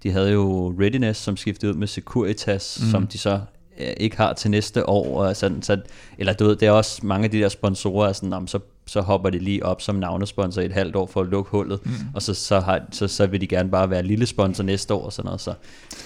De 0.04 0.12
havde 0.12 0.32
jo 0.32 0.76
Readiness, 0.80 1.20
som 1.20 1.38
skiftede 1.38 1.72
ud 1.72 1.78
med 1.78 1.88
Securitas, 1.88 2.80
mm. 2.82 2.90
som 2.92 3.08
de 3.08 3.18
så 3.18 3.34
øh, 3.34 3.40
ikke 3.78 4.18
har 4.18 4.34
til 4.34 4.52
næste 4.52 4.90
år. 4.90 5.24
Og 5.24 5.36
sådan, 5.36 5.62
så, 5.62 5.78
eller 6.18 6.34
du 6.34 6.46
ved, 6.46 6.56
det 6.56 6.68
er 6.68 6.72
også 6.72 7.06
mange 7.06 7.26
af 7.26 7.32
de 7.32 7.40
der 7.40 7.50
sponsorer, 7.50 8.10
er 8.10 8.14
sådan, 8.14 8.34
om, 8.34 8.48
så, 8.48 8.60
så 8.86 9.02
hopper 9.02 9.30
de 9.30 9.40
lige 9.40 9.66
op 9.66 9.82
som 9.82 9.96
navnesponsor 9.96 10.62
i 10.62 10.66
et 10.66 10.72
halvt 10.72 10.96
år 10.96 11.06
for 11.06 11.22
at 11.22 11.28
lukke 11.28 11.52
hullet, 11.52 11.86
mm. 11.86 11.92
og 12.16 12.22
så, 12.22 12.34
så, 12.34 12.60
har, 12.60 12.82
så, 12.92 13.08
så 13.08 13.28
vil 13.28 13.42
de 13.42 13.48
gerne 13.48 13.72
bare 13.72 13.90
være 13.90 14.04
lille 14.04 14.26
sponsor 14.26 14.64
næste 14.64 14.94
år 14.94 15.06
og 15.06 15.14
sådan 15.14 15.28
noget. 15.28 15.42
Så 15.42 15.54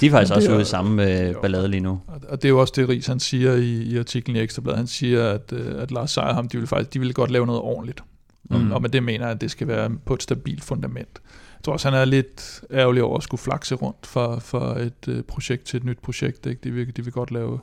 de 0.01 0.05
er 0.05 0.11
faktisk 0.11 0.33
også 0.33 0.51
ude 0.51 0.61
i 0.61 0.65
samme 0.65 1.19
øh, 1.19 1.35
ballade 1.41 1.67
lige 1.67 1.81
nu. 1.81 1.99
Og 2.29 2.41
det 2.41 2.45
er 2.45 2.49
jo 2.49 2.59
også 2.59 2.73
det, 2.75 2.89
Ries 2.89 3.07
han 3.07 3.19
siger 3.19 3.53
i, 3.53 3.81
i 3.81 3.97
artiklen 3.97 4.37
i 4.37 4.39
Ekstrabladet. 4.39 4.77
Han 4.77 4.87
siger, 4.87 5.29
at, 5.29 5.53
øh, 5.53 5.81
at 5.81 5.91
Lars 5.91 6.11
Seier, 6.11 6.41
de 6.41 6.57
vil 6.57 6.67
faktisk 6.67 6.93
de 6.93 6.99
vil 6.99 7.13
godt 7.13 7.31
lave 7.31 7.45
noget 7.45 7.61
ordentligt. 7.61 8.03
Og, 8.49 8.59
mm. 8.59 8.71
og 8.71 8.81
med 8.81 8.89
det 8.89 9.03
mener 9.03 9.25
jeg, 9.25 9.35
at 9.35 9.41
det 9.41 9.51
skal 9.51 9.67
være 9.67 9.91
på 10.05 10.13
et 10.13 10.23
stabilt 10.23 10.63
fundament. 10.63 11.21
Jeg 11.55 11.63
tror 11.63 11.73
også, 11.73 11.89
han 11.89 11.99
er 11.99 12.05
lidt 12.05 12.63
ærgerlig 12.71 13.03
over 13.03 13.17
at 13.17 13.23
skulle 13.23 13.41
flakse 13.41 13.75
rundt 13.75 14.07
fra, 14.07 14.39
fra 14.39 14.79
et 14.79 15.07
øh, 15.07 15.23
projekt 15.23 15.65
til 15.65 15.77
et 15.77 15.83
nyt 15.83 15.99
projekt. 15.99 16.45
Ikke? 16.45 16.61
De, 16.63 16.71
vil, 16.71 16.97
de 16.97 17.03
vil 17.03 17.13
godt 17.13 17.31
lave, 17.31 17.59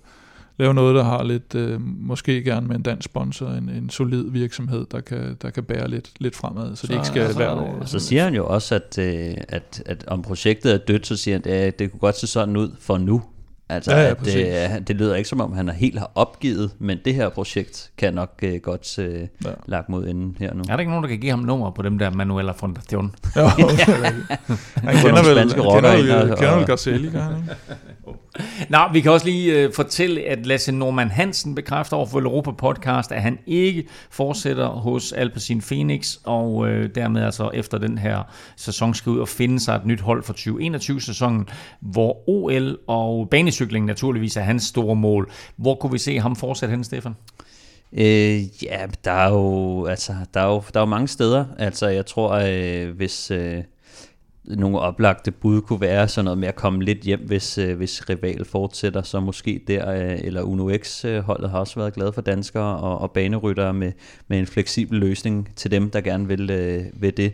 lave 0.58 0.74
noget, 0.74 0.94
der 0.94 1.02
har 1.02 1.22
lidt, 1.22 1.54
øh, 1.54 1.80
måske 1.80 2.42
gerne 2.42 2.66
med 2.66 2.76
en 2.76 2.82
dansk 2.82 3.04
sponsor, 3.04 3.48
en, 3.48 3.68
en 3.68 3.90
solid 3.90 4.30
virksomhed, 4.30 4.86
der 4.90 5.00
kan, 5.00 5.36
der 5.42 5.50
kan 5.50 5.64
bære 5.64 5.88
lidt, 5.88 6.10
lidt 6.18 6.36
fremad, 6.36 6.76
så, 6.76 6.80
så 6.80 6.86
det 6.86 6.94
ikke 6.94 7.06
skal 7.06 7.34
hvert 7.34 7.58
år. 7.58 7.78
Og 7.80 7.88
så 7.88 7.98
siger 7.98 8.24
han 8.24 8.34
jo 8.34 8.46
også, 8.46 8.74
at, 8.74 8.98
øh, 8.98 9.34
at, 9.48 9.82
at 9.86 10.04
om 10.06 10.22
projektet 10.22 10.74
er 10.74 10.78
dødt, 10.78 11.06
så 11.06 11.16
siger 11.16 11.38
han, 11.44 11.52
at 11.52 11.78
det 11.78 11.90
kunne 11.90 12.00
godt 12.00 12.16
se 12.16 12.26
sådan 12.26 12.56
ud 12.56 12.70
for 12.80 12.98
nu. 12.98 13.22
Altså, 13.74 13.92
ja, 13.92 14.02
ja, 14.02 14.10
at 14.10 14.20
det, 14.24 14.88
det 14.88 14.96
lyder 14.96 15.14
ikke 15.14 15.28
som 15.28 15.40
om, 15.40 15.52
han 15.52 15.68
er 15.68 15.72
helt 15.72 15.98
har 15.98 16.10
opgivet, 16.14 16.70
men 16.78 16.98
det 17.04 17.14
her 17.14 17.28
projekt 17.28 17.90
kan 17.98 18.14
nok 18.14 18.42
uh, 18.42 18.54
godt 18.62 18.98
uh, 18.98 19.04
ja. 19.04 19.50
lagt 19.66 19.88
mod 19.88 20.06
inden 20.06 20.36
her 20.38 20.54
nu. 20.54 20.60
Er 20.68 20.72
der 20.72 20.78
ikke 20.78 20.90
nogen, 20.90 21.04
der 21.04 21.08
kan 21.10 21.18
give 21.18 21.30
ham 21.30 21.38
nummer 21.38 21.70
på 21.70 21.82
dem 21.82 21.98
der 21.98 22.10
Manuela 22.10 22.52
Fondacion? 22.52 23.14
Jo, 23.36 23.48
han 23.48 24.96
kender 24.96 25.28
vel, 25.28 25.38
han 25.38 25.48
kender 25.48 25.96
vel, 25.96 26.36
kender 26.36 26.56
vel 26.56 26.66
Garcelli, 26.66 27.10
kan 27.10 27.20
han 27.20 27.36
ikke? 27.36 27.56
Nå, 28.68 28.78
vi 28.92 29.00
kan 29.00 29.12
også 29.12 29.26
lige 29.26 29.58
øh, 29.58 29.72
fortælle, 29.72 30.22
at 30.22 30.46
Lasse 30.46 30.72
Norman 30.72 31.10
Hansen 31.10 31.54
bekræfter 31.54 31.96
over 31.96 32.06
for 32.06 32.20
Europa 32.20 32.50
Podcast, 32.50 33.12
at 33.12 33.22
han 33.22 33.38
ikke 33.46 33.88
fortsætter 34.10 34.66
hos 34.68 35.12
Alpecin 35.12 35.60
Phoenix, 35.60 36.16
og 36.24 36.68
øh, 36.68 36.90
dermed 36.94 37.22
altså 37.22 37.50
efter 37.54 37.78
den 37.78 37.98
her 37.98 38.22
sæson 38.56 38.94
skal 38.94 39.10
ud 39.10 39.18
og 39.18 39.28
finde 39.28 39.60
sig 39.60 39.74
et 39.74 39.86
nyt 39.86 40.00
hold 40.00 40.22
for 40.22 40.32
2021-sæsonen, 40.32 41.48
hvor 41.80 42.28
OL 42.28 42.78
og 42.86 43.28
banecykling 43.30 43.86
naturligvis 43.86 44.36
er 44.36 44.42
hans 44.42 44.62
store 44.62 44.96
mål. 44.96 45.30
Hvor 45.56 45.74
kunne 45.74 45.92
vi 45.92 45.98
se 45.98 46.18
ham 46.18 46.36
fortsætte 46.36 46.70
hen, 46.70 46.84
Stefan? 46.84 47.14
Øh, 47.92 48.62
ja, 48.62 48.86
der 49.04 49.12
er 49.12 49.30
jo 49.30 49.84
altså 49.86 50.14
der 50.34 50.40
er 50.40 50.46
jo 50.46 50.62
der 50.74 50.80
er 50.80 50.82
jo 50.84 50.90
mange 50.90 51.08
steder. 51.08 51.44
Altså 51.58 51.88
jeg 51.88 52.06
tror 52.06 52.30
øh, 52.30 52.96
hvis 52.96 53.30
øh, 53.30 53.62
nogle 54.44 54.78
oplagte 54.78 55.30
bud 55.30 55.60
kunne 55.60 55.80
være 55.80 56.08
sådan 56.08 56.24
noget 56.24 56.38
med 56.38 56.48
at 56.48 56.54
komme 56.54 56.84
lidt 56.84 56.98
hjem, 56.98 57.20
hvis, 57.26 57.58
øh, 57.58 57.76
hvis 57.76 58.10
rival 58.10 58.44
fortsætter, 58.44 59.02
så 59.02 59.20
måske 59.20 59.64
der, 59.66 59.90
øh, 59.90 60.18
eller 60.24 60.42
Uno 60.42 60.70
X-holdet 60.76 61.44
øh, 61.44 61.50
har 61.50 61.58
også 61.58 61.80
været 61.80 61.94
glad 61.94 62.12
for 62.12 62.20
danskere 62.20 62.76
og, 62.76 62.98
og 62.98 63.10
baneryttere 63.10 63.74
med, 63.74 63.92
med 64.28 64.38
en 64.38 64.46
fleksibel 64.46 64.98
løsning 64.98 65.48
til 65.56 65.70
dem, 65.70 65.90
der 65.90 66.00
gerne 66.00 66.28
vil, 66.28 66.50
øh, 66.50 66.84
vil 66.94 67.16
det. 67.16 67.32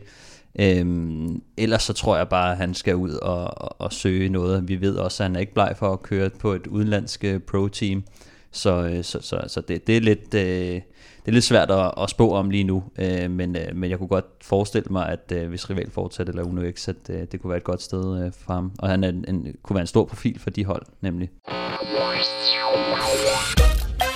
Øhm, 0.60 1.43
ellers 1.56 1.82
så 1.82 1.93
tror 1.93 2.16
jeg 2.16 2.28
bare, 2.28 2.51
at 2.52 2.56
han 2.56 2.74
skal 2.74 2.97
ud 2.97 3.10
og, 3.10 3.62
og, 3.62 3.80
og 3.80 3.93
søge 3.93 4.28
noget. 4.28 4.68
Vi 4.68 4.80
ved 4.80 4.97
også, 4.97 5.22
at 5.22 5.28
han 5.28 5.36
er 5.36 5.40
ikke 5.40 5.55
bleg 5.55 5.74
for 5.78 5.93
at 5.93 6.02
køre 6.02 6.30
på 6.30 6.52
et 6.52 6.66
udenlandsk 6.66 7.24
øh, 7.24 7.40
pro-team. 7.40 8.05
Så, 8.53 8.83
øh, 8.83 9.05
så, 9.05 9.19
så, 9.23 9.41
så 9.47 9.61
det, 9.61 9.87
det, 9.87 9.97
er 9.97 10.01
lidt, 10.01 10.35
øh, 10.35 10.81
det 11.29 11.29
er 11.29 11.33
lidt 11.33 11.45
svært 11.45 11.70
at, 11.70 11.95
at 12.03 12.11
spå 12.11 12.35
om 12.35 12.51
lige 12.51 12.65
nu, 12.65 12.85
øh, 12.99 13.31
men, 13.31 13.57
øh, 13.57 13.77
men 13.77 13.91
jeg 13.91 13.99
kunne 13.99 14.09
godt 14.09 14.27
forestille 14.43 14.89
mig, 14.91 15.09
at 15.09 15.33
øh, 15.35 15.49
hvis 15.49 15.70
Rival 15.70 15.91
fortsætter 15.91 16.33
eller 16.33 16.45
Uno 16.45 16.70
X, 16.70 16.89
at 16.89 16.97
øh, 17.11 17.27
det 17.33 17.41
kunne 17.41 17.49
være 17.49 17.59
et 17.59 17.65
godt 17.65 17.83
sted 17.83 18.25
øh, 18.25 18.33
for 18.33 18.53
ham. 18.53 18.73
Og 18.79 18.89
han 18.89 19.05
er 19.05 19.09
en, 19.09 19.25
en, 19.29 19.55
kunne 19.62 19.75
være 19.75 19.83
en 19.83 19.87
stor 19.87 20.05
profil 20.05 20.39
for 20.39 20.51
de 20.51 20.65
hold, 20.65 20.83
nemlig. 21.01 21.31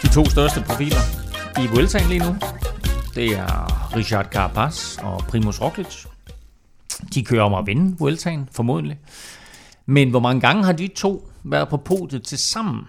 De 0.03 0.09
to 0.15 0.25
største 0.25 0.61
profiler 0.67 1.01
i 1.65 1.67
Vueltaen 1.75 2.09
lige 2.09 2.21
nu, 2.21 2.37
det 3.15 3.27
er 3.27 3.97
Richard 3.97 4.27
Carapaz 4.27 4.99
og 4.99 5.19
Primoz 5.29 5.61
Roglic. 5.61 6.05
De 7.15 7.25
kører 7.25 7.43
om 7.43 7.55
at 7.55 7.67
vinde 7.67 7.97
Vueltaen, 7.99 8.49
formodentlig. 8.53 8.99
Men 9.87 10.11
hvor 10.11 10.21
mange 10.21 10.41
gange 10.41 10.65
har 10.65 10.73
de 10.73 10.89
to 10.89 11.29
været 11.45 11.69
på 11.69 11.77
podiet 11.77 12.23
til 12.23 12.39
sammen 12.39 12.83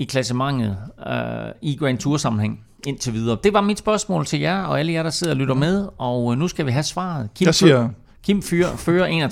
i 0.00 0.04
klassementet 0.04 0.76
øh, 1.06 1.52
i 1.62 1.76
Grand 1.76 1.98
Tour 1.98 2.16
sammenhæng 2.16 2.64
indtil 2.86 3.12
videre? 3.12 3.38
Det 3.44 3.52
var 3.52 3.60
mit 3.60 3.78
spørgsmål 3.78 4.26
til 4.26 4.40
jer 4.40 4.62
og 4.62 4.78
alle 4.78 4.92
jer, 4.92 5.02
der 5.02 5.10
sidder 5.10 5.32
og 5.32 5.36
lytter 5.36 5.54
med, 5.54 5.88
og 5.98 6.32
øh, 6.32 6.38
nu 6.38 6.48
skal 6.48 6.66
vi 6.66 6.70
have 6.70 6.82
svaret. 6.82 7.28
Kim, 7.34 7.46
jeg 7.46 7.54
siger... 7.54 7.88
Kim 8.22 8.42
fyrer, 8.42 8.76
fører 8.76 9.28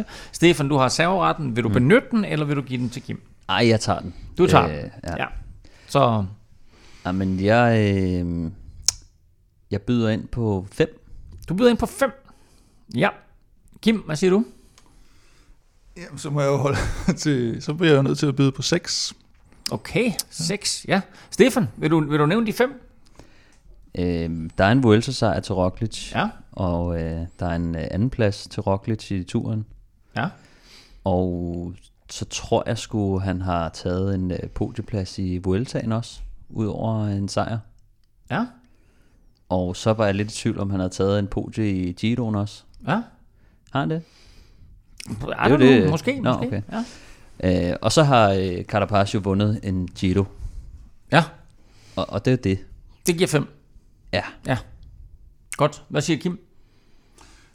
31-30. 0.00 0.04
Stefan, 0.32 0.68
du 0.68 0.76
har 0.76 0.88
serveretten. 0.88 1.56
Vil 1.56 1.64
du 1.64 1.68
mm. 1.68 1.74
benytte 1.74 2.08
den, 2.10 2.24
eller 2.24 2.46
vil 2.46 2.56
du 2.56 2.62
give 2.62 2.80
den 2.80 2.90
til 2.90 3.02
Kim? 3.02 3.20
Ej, 3.48 3.68
jeg 3.68 3.80
tager 3.80 4.00
den. 4.00 4.14
Du 4.38 4.46
tager 4.46 4.64
øh, 4.64 4.70
den? 4.70 4.90
Ja. 5.04 5.14
ja. 5.18 5.26
Så... 5.88 6.24
Jamen, 7.06 7.40
jeg, 7.40 7.94
øh, 7.94 8.50
jeg 9.70 9.82
byder 9.82 10.08
ind 10.08 10.28
på 10.28 10.66
5. 10.72 10.88
Du 11.48 11.54
byder 11.54 11.70
ind 11.70 11.78
på 11.78 11.86
5? 11.86 12.10
Ja. 12.96 13.08
Kim, 13.80 13.96
hvad 13.96 14.16
siger 14.16 14.30
du? 14.30 14.44
Jamen, 15.96 16.18
så 16.18 16.30
må 16.30 16.40
jeg 16.40 16.48
jo 16.48 16.56
holde 16.56 16.78
til, 17.22 17.62
så 17.62 17.74
bliver 17.74 17.90
jeg 17.90 17.96
jo 17.96 18.02
nødt 18.02 18.18
til 18.18 18.26
at 18.26 18.36
byde 18.36 18.52
på 18.52 18.62
6. 18.62 19.14
Okay, 19.70 20.12
6, 20.30 20.84
ja. 20.88 21.00
Stefan, 21.30 21.68
vil 21.76 21.90
du, 21.90 22.10
vil 22.10 22.18
du 22.18 22.26
nævne 22.26 22.46
de 22.46 22.52
5? 22.52 22.82
Øh, 23.98 24.50
der 24.58 24.64
er 24.64 24.72
en 24.72 24.82
Vuelta-sejr 24.82 25.40
til 25.40 25.54
Roglic, 25.54 26.14
ja. 26.14 26.28
og 26.52 27.00
øh, 27.00 27.26
der 27.40 27.46
er 27.46 27.56
en 27.56 27.74
øh, 27.74 27.84
anden 27.90 28.10
plads 28.10 28.48
til 28.50 28.62
Roglic 28.62 29.10
i 29.10 29.22
turen. 29.24 29.66
Ja. 30.16 30.26
Og 31.04 31.74
så 32.10 32.24
tror 32.24 32.62
jeg 32.66 32.78
sgu, 32.78 33.18
han 33.18 33.40
har 33.40 33.68
taget 33.68 34.14
en 34.14 34.30
øh, 34.30 34.38
podieplads 34.54 35.18
i 35.18 35.38
Vueltaen 35.38 35.92
også, 35.92 36.20
udover 36.48 37.06
en 37.06 37.28
sejr. 37.28 37.58
Ja. 38.30 38.46
Og 39.48 39.76
så 39.76 39.92
var 39.92 40.04
jeg 40.04 40.14
lidt 40.14 40.32
i 40.32 40.34
tvivl, 40.34 40.58
om 40.58 40.70
han 40.70 40.80
havde 40.80 40.92
taget 40.92 41.18
en 41.18 41.26
podie 41.26 41.70
i 41.70 41.92
Giroen 41.92 42.34
også. 42.34 42.62
Ja. 42.86 43.02
Har 43.70 43.80
han 43.80 43.90
det? 43.90 44.02
Det 45.08 45.34
er 45.38 45.50
jo 45.50 45.56
det. 45.56 45.90
Måske, 45.90 46.20
Nå, 46.20 46.32
måske. 46.32 46.46
Okay. 46.46 46.62
Ja. 46.72 46.84
Øh, 47.42 47.72
og 47.82 47.92
så 47.92 48.02
har 48.02 48.30
øh, 48.30 48.64
Carapaz 48.64 49.14
jo 49.14 49.20
vundet 49.24 49.60
en 49.62 49.88
Giro. 49.88 50.24
Ja. 51.12 51.24
Og, 51.96 52.10
og 52.10 52.24
det 52.24 52.32
er 52.32 52.36
det. 52.36 52.58
Det 53.06 53.16
giver 53.16 53.28
fem. 53.28 53.46
Ja. 54.12 54.22
Ja. 54.46 54.58
Godt. 55.56 55.82
Hvad 55.88 56.02
siger 56.02 56.18
Kim? 56.18 56.40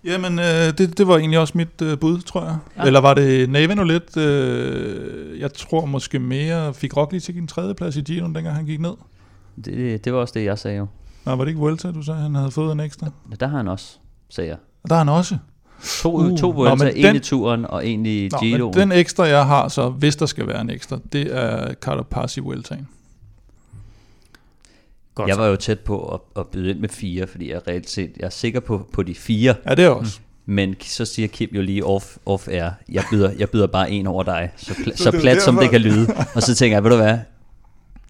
Jamen, 0.04 0.40
øh, 0.40 0.78
det, 0.78 0.98
det 0.98 1.08
var 1.08 1.18
egentlig 1.18 1.40
også 1.40 1.54
mit 1.58 1.82
øh, 1.82 2.00
bud, 2.00 2.22
tror 2.22 2.44
jeg. 2.46 2.58
Ja. 2.78 2.84
Eller 2.84 3.02
var 3.02 3.14
det 3.14 3.50
nu 3.50 3.84
lidt? 3.84 4.18
Øh, 4.18 5.40
jeg 5.40 5.54
tror 5.54 5.86
måske 5.86 6.20
mere, 6.20 6.74
fik 6.74 6.98
Roglic 6.98 7.24
til 7.24 7.38
en 7.38 7.48
tredje 7.48 7.74
plads 7.76 7.96
i 7.96 8.02
Giro, 8.02 8.26
dengang 8.26 8.56
han 8.56 8.66
gik 8.66 8.80
ned. 8.80 8.94
Det, 9.66 10.06
det 10.06 10.14
var 10.14 10.20
også 10.20 10.34
det, 10.38 10.46
jeg 10.46 10.60
sagde 10.60 10.78
jo. 10.78 10.88
Nej, 11.26 11.36
var 11.36 11.44
det 11.44 11.50
ikke 11.50 11.60
Vuelta, 11.60 11.92
du 11.92 12.02
sagde, 12.02 12.20
han 12.20 12.36
havde 12.36 12.52
fået 12.52 12.72
en 12.72 12.80
ekstra? 12.80 13.12
Ja, 13.32 13.36
der 13.36 13.48
har 13.48 13.58
han 13.58 13.68
også, 13.68 13.98
sagde 14.30 14.50
jeg. 14.50 14.58
Og 14.84 14.90
der 14.90 14.96
har 14.96 15.04
han 15.04 15.10
også? 15.10 15.38
To, 16.02 16.14
uh, 16.14 16.38
to 16.38 16.50
Vuelta, 16.50 16.90
en 16.96 17.04
den, 17.04 17.16
i 17.16 17.20
turen 17.20 17.66
og 17.66 17.88
en 17.88 18.06
i 18.06 18.30
Giro. 18.30 18.72
den 18.72 18.92
ekstra, 18.92 19.24
jeg 19.24 19.46
har 19.46 19.68
så, 19.68 19.90
hvis 19.90 20.16
der 20.16 20.26
skal 20.26 20.48
være 20.48 20.62
en 20.62 20.70
ekstra, 20.70 21.00
det 21.14 21.38
er 21.38 21.74
Carapaz 21.74 22.38
i 22.38 22.40
Vueltaen. 22.40 22.88
Godt 25.16 25.30
jeg 25.30 25.38
var 25.38 25.48
jo 25.48 25.56
tæt 25.56 25.80
på 25.80 26.14
at, 26.14 26.20
at 26.42 26.48
byde 26.48 26.70
ind 26.70 26.80
med 26.80 26.90
fire, 26.90 27.28
fordi 27.28 27.52
jeg 27.52 27.62
reelt 27.68 27.90
set, 27.90 28.12
jeg 28.20 28.26
er 28.26 28.30
sikker 28.30 28.60
på, 28.60 28.88
på 28.94 29.04
de 29.04 29.16
fire. 29.16 29.56
Ja, 29.70 29.76
det 29.76 29.86
er 29.86 29.90
også. 29.90 30.20
Mm. 30.20 30.54
Men 30.54 30.76
så 30.82 31.06
siger 31.06 31.28
Kim 31.28 31.50
jo 31.54 31.62
lige 31.62 31.86
off, 31.86 32.18
off 32.26 32.48
air, 32.48 32.70
jeg 32.90 33.04
byder, 33.12 33.32
jeg 33.40 33.50
byder 33.50 33.68
bare 33.68 33.92
en 33.92 34.08
over 34.08 34.24
dig, 34.24 34.52
så, 34.58 34.72
pl- 34.72 34.96
så 34.96 35.12
plat 35.12 35.42
som 35.42 35.56
det 35.58 35.70
kan 35.70 35.82
lyde. 35.82 36.08
Og 36.36 36.44
så 36.44 36.56
tænker 36.56 36.76
jeg, 36.78 36.84
ved 36.84 36.92
du 36.92 36.98
hvad, 36.98 37.18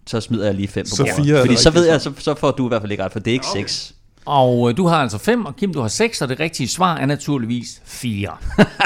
så 0.06 0.20
smider 0.20 0.44
jeg 0.44 0.54
lige 0.54 0.68
fem 0.68 0.86
på 0.90 0.96
bordet. 0.98 1.40
Fordi 1.40 1.56
så 1.56 1.70
ved 1.70 1.86
jeg, 1.86 2.00
så, 2.00 2.12
så 2.18 2.34
får 2.34 2.50
du 2.50 2.66
i 2.66 2.68
hvert 2.68 2.82
fald 2.82 2.92
ikke 2.92 3.04
ret, 3.04 3.12
for 3.12 3.18
det 3.18 3.30
er 3.30 3.32
ikke 3.32 3.46
okay. 3.52 3.60
seks. 3.60 3.94
Og 4.28 4.70
øh, 4.70 4.76
du 4.76 4.86
har 4.86 4.96
altså 4.96 5.18
5, 5.18 5.46
og 5.46 5.56
Kim, 5.56 5.72
du 5.72 5.80
har 5.80 5.88
6, 5.88 6.22
og 6.22 6.28
det 6.28 6.40
rigtige 6.40 6.68
svar 6.68 6.96
er 6.96 7.06
naturligvis 7.06 7.82
4. 7.84 8.30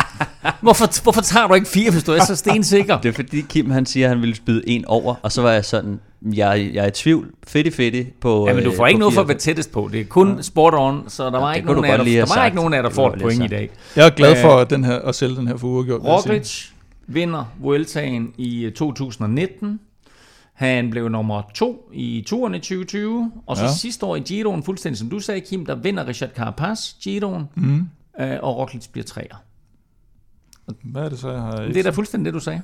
hvorfor, 0.60 1.02
hvorfor 1.02 1.20
tager 1.20 1.47
du 1.47 1.55
ikke 1.55 1.69
4, 1.69 1.90
hvis 1.90 2.05
du 2.05 2.12
er 2.12 2.24
så 2.24 2.36
stensikker? 2.36 2.98
Det 2.98 3.09
er 3.09 3.12
fordi 3.12 3.40
Kim 3.40 3.70
han 3.70 3.86
siger, 3.86 4.06
at 4.06 4.09
han 4.09 4.20
ville 4.20 4.35
spyde 4.35 4.69
en 4.69 4.85
over, 4.85 5.14
og 5.23 5.32
så 5.32 5.43
var 5.43 5.51
jeg 5.51 5.64
sådan, 5.64 6.01
jeg, 6.23 6.70
jeg 6.74 6.85
er 6.85 6.89
i 6.89 6.90
tvivl, 6.90 7.31
fedt 7.47 7.74
fedt 7.74 8.20
på 8.20 8.48
Ja, 8.48 8.55
men 8.55 8.64
du 8.64 8.70
øh, 8.70 8.77
får 8.77 8.86
ikke 8.86 9.01
noget 9.01 9.14
for 9.14 9.20
at 9.20 9.28
være 9.28 9.39
tættest 9.39 9.73
på. 9.73 9.89
Det 9.93 10.01
er 10.01 10.05
kun 10.05 10.36
ja. 10.36 10.43
sport 10.43 10.74
on, 10.77 11.05
så 11.09 11.24
der 11.24 11.31
var, 11.31 11.51
ja, 11.51 11.56
ikke, 11.56 11.66
nogen 11.66 11.85
af, 11.85 11.98
der, 11.98 12.05
der 12.05 12.35
var 12.36 12.44
ikke 12.44 12.56
nogen 12.56 12.74
af, 12.74 12.82
der 12.82 12.90
får 12.90 13.12
et 13.12 13.23
point 13.23 13.44
i 13.44 13.47
dag. 13.47 13.70
Jeg 13.97 14.06
er 14.06 14.10
glad 14.10 14.43
for 14.43 14.56
at, 14.56 14.70
den 14.70 14.85
her, 14.85 14.98
at 14.98 15.14
sælge 15.14 15.36
den 15.36 15.48
her 15.48 15.56
for 15.56 15.66
uafgjort. 15.66 16.01
Roglic 16.05 16.64
vinder 17.06 17.44
Vueltaen 17.60 18.32
i 18.39 18.70
2019. 18.77 19.81
Øh, 20.61 20.66
han 20.66 20.91
blev 20.91 21.09
nummer 21.09 21.43
to 21.55 21.91
i 21.93 22.24
turen 22.27 22.55
i 22.55 22.59
2020, 22.59 23.33
og 23.47 23.57
så 23.57 23.62
ja. 23.62 23.70
sidste 23.70 24.07
år 24.07 24.16
i 24.16 24.20
Giroen, 24.20 24.62
fuldstændig 24.62 24.99
som 24.99 25.11
du 25.11 25.19
sagde, 25.19 25.41
Kim, 25.41 25.66
der 25.66 25.74
vinder 25.74 26.07
Richard 26.07 26.31
Carapaz 26.31 26.93
Giroen, 27.01 27.49
mm. 27.55 27.89
øh, 28.20 28.39
og 28.43 28.57
Roglic 28.57 28.89
bliver 28.89 29.05
træer. 29.05 29.43
Hvad 30.83 31.03
er 31.03 31.09
det 31.09 31.19
så, 31.19 31.31
jeg 31.31 31.41
har? 31.41 31.57
Det 31.57 31.77
er 31.77 31.83
da 31.83 31.91
fuldstændig 31.91 32.24
det, 32.27 32.35
du 32.35 32.41
sagde. 32.41 32.62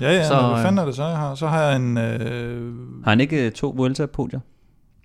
Ja, 0.00 0.12
ja, 0.12 0.28
så, 0.28 0.48
hvad 0.48 0.62
fanden 0.62 0.78
er 0.78 0.84
det 0.84 0.94
så, 0.94 1.04
jeg 1.04 1.16
har? 1.16 1.34
Så 1.34 1.46
har 1.46 1.62
jeg 1.62 1.76
en... 1.76 1.98
Øh... 1.98 2.74
Har 3.04 3.10
han 3.10 3.20
ikke 3.20 3.50
to 3.50 3.74
Vuelta-podier? 3.76 4.40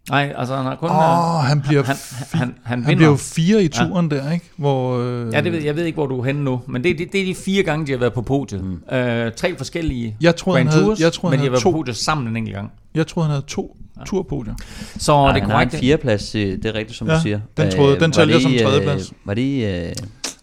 Nej, 0.09 0.33
altså 0.37 0.55
han 0.55 0.65
har 0.65 0.75
kun... 0.75 0.89
Åh, 0.89 1.35
oh, 1.35 1.43
han 1.43 1.61
bliver, 1.61 1.83
han, 1.83 1.95
han, 2.31 2.39
han, 2.39 2.55
han, 2.63 2.83
han 2.83 2.95
bliver 2.95 3.09
jo 3.09 3.15
fire 3.15 3.63
i 3.63 3.67
turen 3.67 4.09
ja. 4.11 4.17
der, 4.17 4.31
ikke? 4.31 4.45
Hvor, 4.57 4.97
øh, 4.99 5.33
Ja, 5.33 5.41
det 5.41 5.51
ved, 5.51 5.61
jeg 5.63 5.75
ved 5.75 5.85
ikke, 5.85 5.95
hvor 5.95 6.07
du 6.07 6.19
er 6.19 6.23
henne 6.25 6.43
nu, 6.43 6.61
men 6.67 6.83
det, 6.83 6.97
det, 6.97 7.11
det 7.11 7.21
er 7.21 7.25
de 7.25 7.35
fire 7.35 7.63
gange, 7.63 7.87
de 7.87 7.91
har 7.91 7.99
været 7.99 8.13
på 8.13 8.21
podiet. 8.21 8.63
Mm. 8.63 8.95
Øh, 8.97 9.31
tre 9.31 9.57
forskellige 9.57 10.17
Jeg 10.21 10.35
troede, 10.35 10.57
Grand 10.57 10.69
han 10.69 10.73
havde- 10.73 10.85
Tours, 10.85 10.99
jeg 10.99 11.13
troede, 11.13 11.31
men 11.31 11.39
han 11.39 11.45
de 11.45 11.49
har 11.49 11.51
været 11.51 11.63
på 11.63 11.69
to. 11.71 11.77
podiet 11.77 11.97
sammen 11.97 12.27
en 12.27 12.37
enkelt 12.37 12.55
gang. 12.55 12.71
Jeg 12.95 13.07
troede, 13.07 13.27
han 13.27 13.31
havde 13.33 13.45
to 13.47 13.77
ja. 13.99 14.03
turpodier. 14.05 14.53
Så 14.97 15.11
Nej, 15.11 15.31
det 15.33 15.41
er 15.41 15.45
har 15.45 15.51
en 15.61 15.67
korrekt. 15.69 15.75
fjerdeplads, 15.75 16.35
øh, 16.35 16.41
det 16.57 16.65
er 16.65 16.73
rigtigt, 16.75 16.97
som 16.97 17.07
Ja, 17.07 17.15
du 17.15 17.21
siger. 17.21 17.39
den 17.57 17.71
troede- 17.71 17.93
Øh, 17.95 17.99
den 17.99 18.07
var 18.09 18.13
tæller 18.13 18.33
det 18.33 18.43
som 18.43 18.53
øh, 18.53 18.59
tredjeplads. 18.59 19.13
Var 19.25 19.33
det 19.33 19.65
øh, 19.65 19.89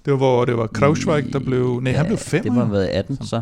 Det 0.05 0.13
var, 0.13 0.17
hvor 0.17 0.45
det 0.45 0.57
var 0.57 0.67
Krausweig, 0.67 1.33
der 1.33 1.39
blev... 1.39 1.81
Nej, 1.83 1.93
han 1.93 2.07
blev 2.07 2.19
fem. 2.19 2.43
Det 2.43 2.53
må 2.53 2.61
have 2.61 2.73
været 2.73 2.87
18, 2.87 3.27
så. 3.27 3.41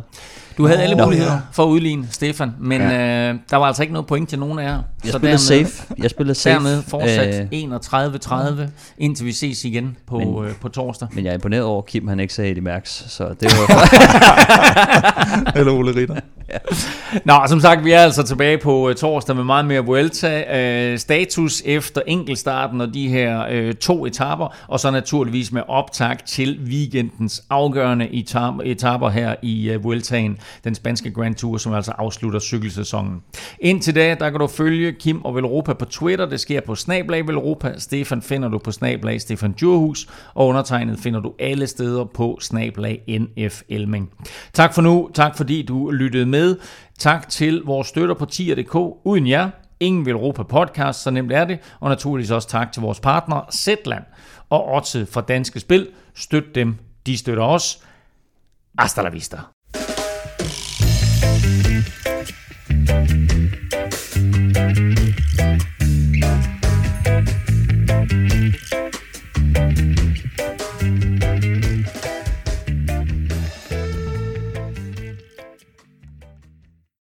Du 0.61 0.66
havde 0.66 0.82
alle 0.82 0.97
muligheder 1.05 1.32
ja. 1.32 1.39
for 1.53 1.65
at 1.65 1.69
udligne, 1.69 2.07
Stefan, 2.11 2.53
men 2.61 2.81
øh, 2.82 3.35
der 3.51 3.57
var 3.57 3.66
altså 3.66 3.82
ikke 3.82 3.93
noget 3.93 4.07
point 4.07 4.28
til 4.28 4.39
nogen 4.39 4.59
af 4.59 4.65
jer. 4.65 4.78
Jeg 5.05 5.12
spillede 5.12 5.39
safe. 5.39 5.95
Jeg 5.99 6.11
spillede 6.11 6.35
safe. 6.45 6.55
Dermed 6.55 6.82
fortsat 6.82 7.47
Øh, 7.53 8.61
31-30, 8.66 8.70
indtil 8.99 9.27
vi 9.27 9.32
ses 9.32 9.65
igen 9.65 9.97
på, 10.07 10.19
Men- 10.19 10.45
øh, 10.45 10.55
på 10.61 10.69
torsdag. 10.69 11.09
men 11.12 11.24
jeg 11.24 11.31
er 11.31 11.35
imponeret 11.35 11.62
over, 11.65 11.82
at 11.82 11.87
Kim 11.87 12.09
han 12.09 12.20
ikke 12.20 12.35
sagde 12.35 12.51
Eddie 12.51 12.62
Mærks, 12.65 13.05
så 13.09 13.24
det 13.41 13.49
var... 13.53 13.89
Eller 15.59 15.73
Ole 15.73 15.95
Ritter. 15.97 16.16
Nå, 17.24 17.35
som 17.49 17.61
sagt, 17.61 17.85
vi 17.85 17.93
er 17.93 18.01
altså 18.01 18.23
tilbage 18.23 18.59
på 18.59 18.89
øh, 18.89 18.95
torsdag 18.95 19.37
med 19.37 19.45
meget 19.45 19.65
mere 19.65 19.81
Vuelta. 19.81 20.59
Øh, 20.59 20.99
status 20.99 21.62
efter 21.65 22.01
enkeltstarten 22.07 22.81
og 22.81 22.95
de 22.95 23.09
her 23.09 23.45
øh, 23.51 23.74
to 23.74 24.07
etaper, 24.07 24.55
og 24.69 24.81
så 24.81 24.91
naturligvis 24.91 25.53
med 25.53 25.62
optag 25.69 26.16
til 26.27 26.61
weekendens 26.66 27.43
afgørende 27.51 28.09
etaper, 28.15 28.61
etaper 28.65 29.09
her 29.09 29.35
i 29.43 29.70
øh, 29.70 29.85
Vueltaen, 29.85 30.39
den 30.65 30.75
spanske 30.75 31.11
Grand 31.11 31.35
Tour, 31.35 31.57
som 31.57 31.73
altså 31.73 31.93
afslutter 31.93 32.41
cykelsæsonen. 32.41 33.23
Indtil 33.61 33.95
da, 33.95 34.17
der 34.21 34.31
kan 34.31 34.41
du 34.41 34.47
følge 34.47 34.93
Kim 34.93 35.25
og 35.25 35.35
Velropa 35.35 35.73
på 35.73 35.85
Twitter. 35.85 36.27
Det 36.27 36.41
sker 36.41 36.61
på 36.61 36.75
Snablag 36.75 37.27
Velropa. 37.27 37.75
Stefan 37.79 38.23
finder 38.23 38.49
du 38.49 38.59
på 38.59 38.73
Snablag 38.73 39.21
Stefan 39.21 39.53
Djurhus, 39.53 40.09
og 40.35 40.47
undertegnet 40.47 40.99
finder 40.99 41.21
du 41.21 41.35
alle 41.39 41.67
steder 41.67 42.05
på 42.05 42.39
Snablag 42.41 43.03
NF 43.09 43.63
Elming. 43.69 44.11
Tak 44.53 44.75
for 44.75 44.83
nu. 44.83 45.11
Tak 45.15 45.37
fordi 45.37 45.63
du 45.63 45.91
lyttede 45.91 46.27
med. 46.27 46.57
Tak 46.99 47.29
til 47.29 47.63
vores 47.65 47.89
støtter 47.89 48.15
på 48.15 48.25
tier.dk. 48.25 48.75
Uden 49.05 49.29
jer, 49.29 49.51
ingen 49.81 50.07
vil 50.07 50.13
Europa 50.13 50.43
podcast, 50.43 51.03
så 51.03 51.11
nemt 51.11 51.33
er 51.33 51.45
det. 51.45 51.59
Og 51.81 51.89
naturligvis 51.91 52.31
også 52.31 52.49
tak 52.49 52.73
til 52.73 52.83
vores 52.83 53.01
partner 53.01 53.41
Zetland 53.53 54.05
og 54.51 54.69
Otze 54.69 55.07
fra 55.07 55.21
Danske 55.21 55.61
Spil. 55.61 55.89
Støt 56.15 56.55
dem, 56.55 56.77
de 57.07 57.19
støtter 57.19 57.45
os. 57.45 57.85
Hasta 58.79 59.03
la 59.03 59.09
vista. 59.09 59.37
Thank 66.21 66.60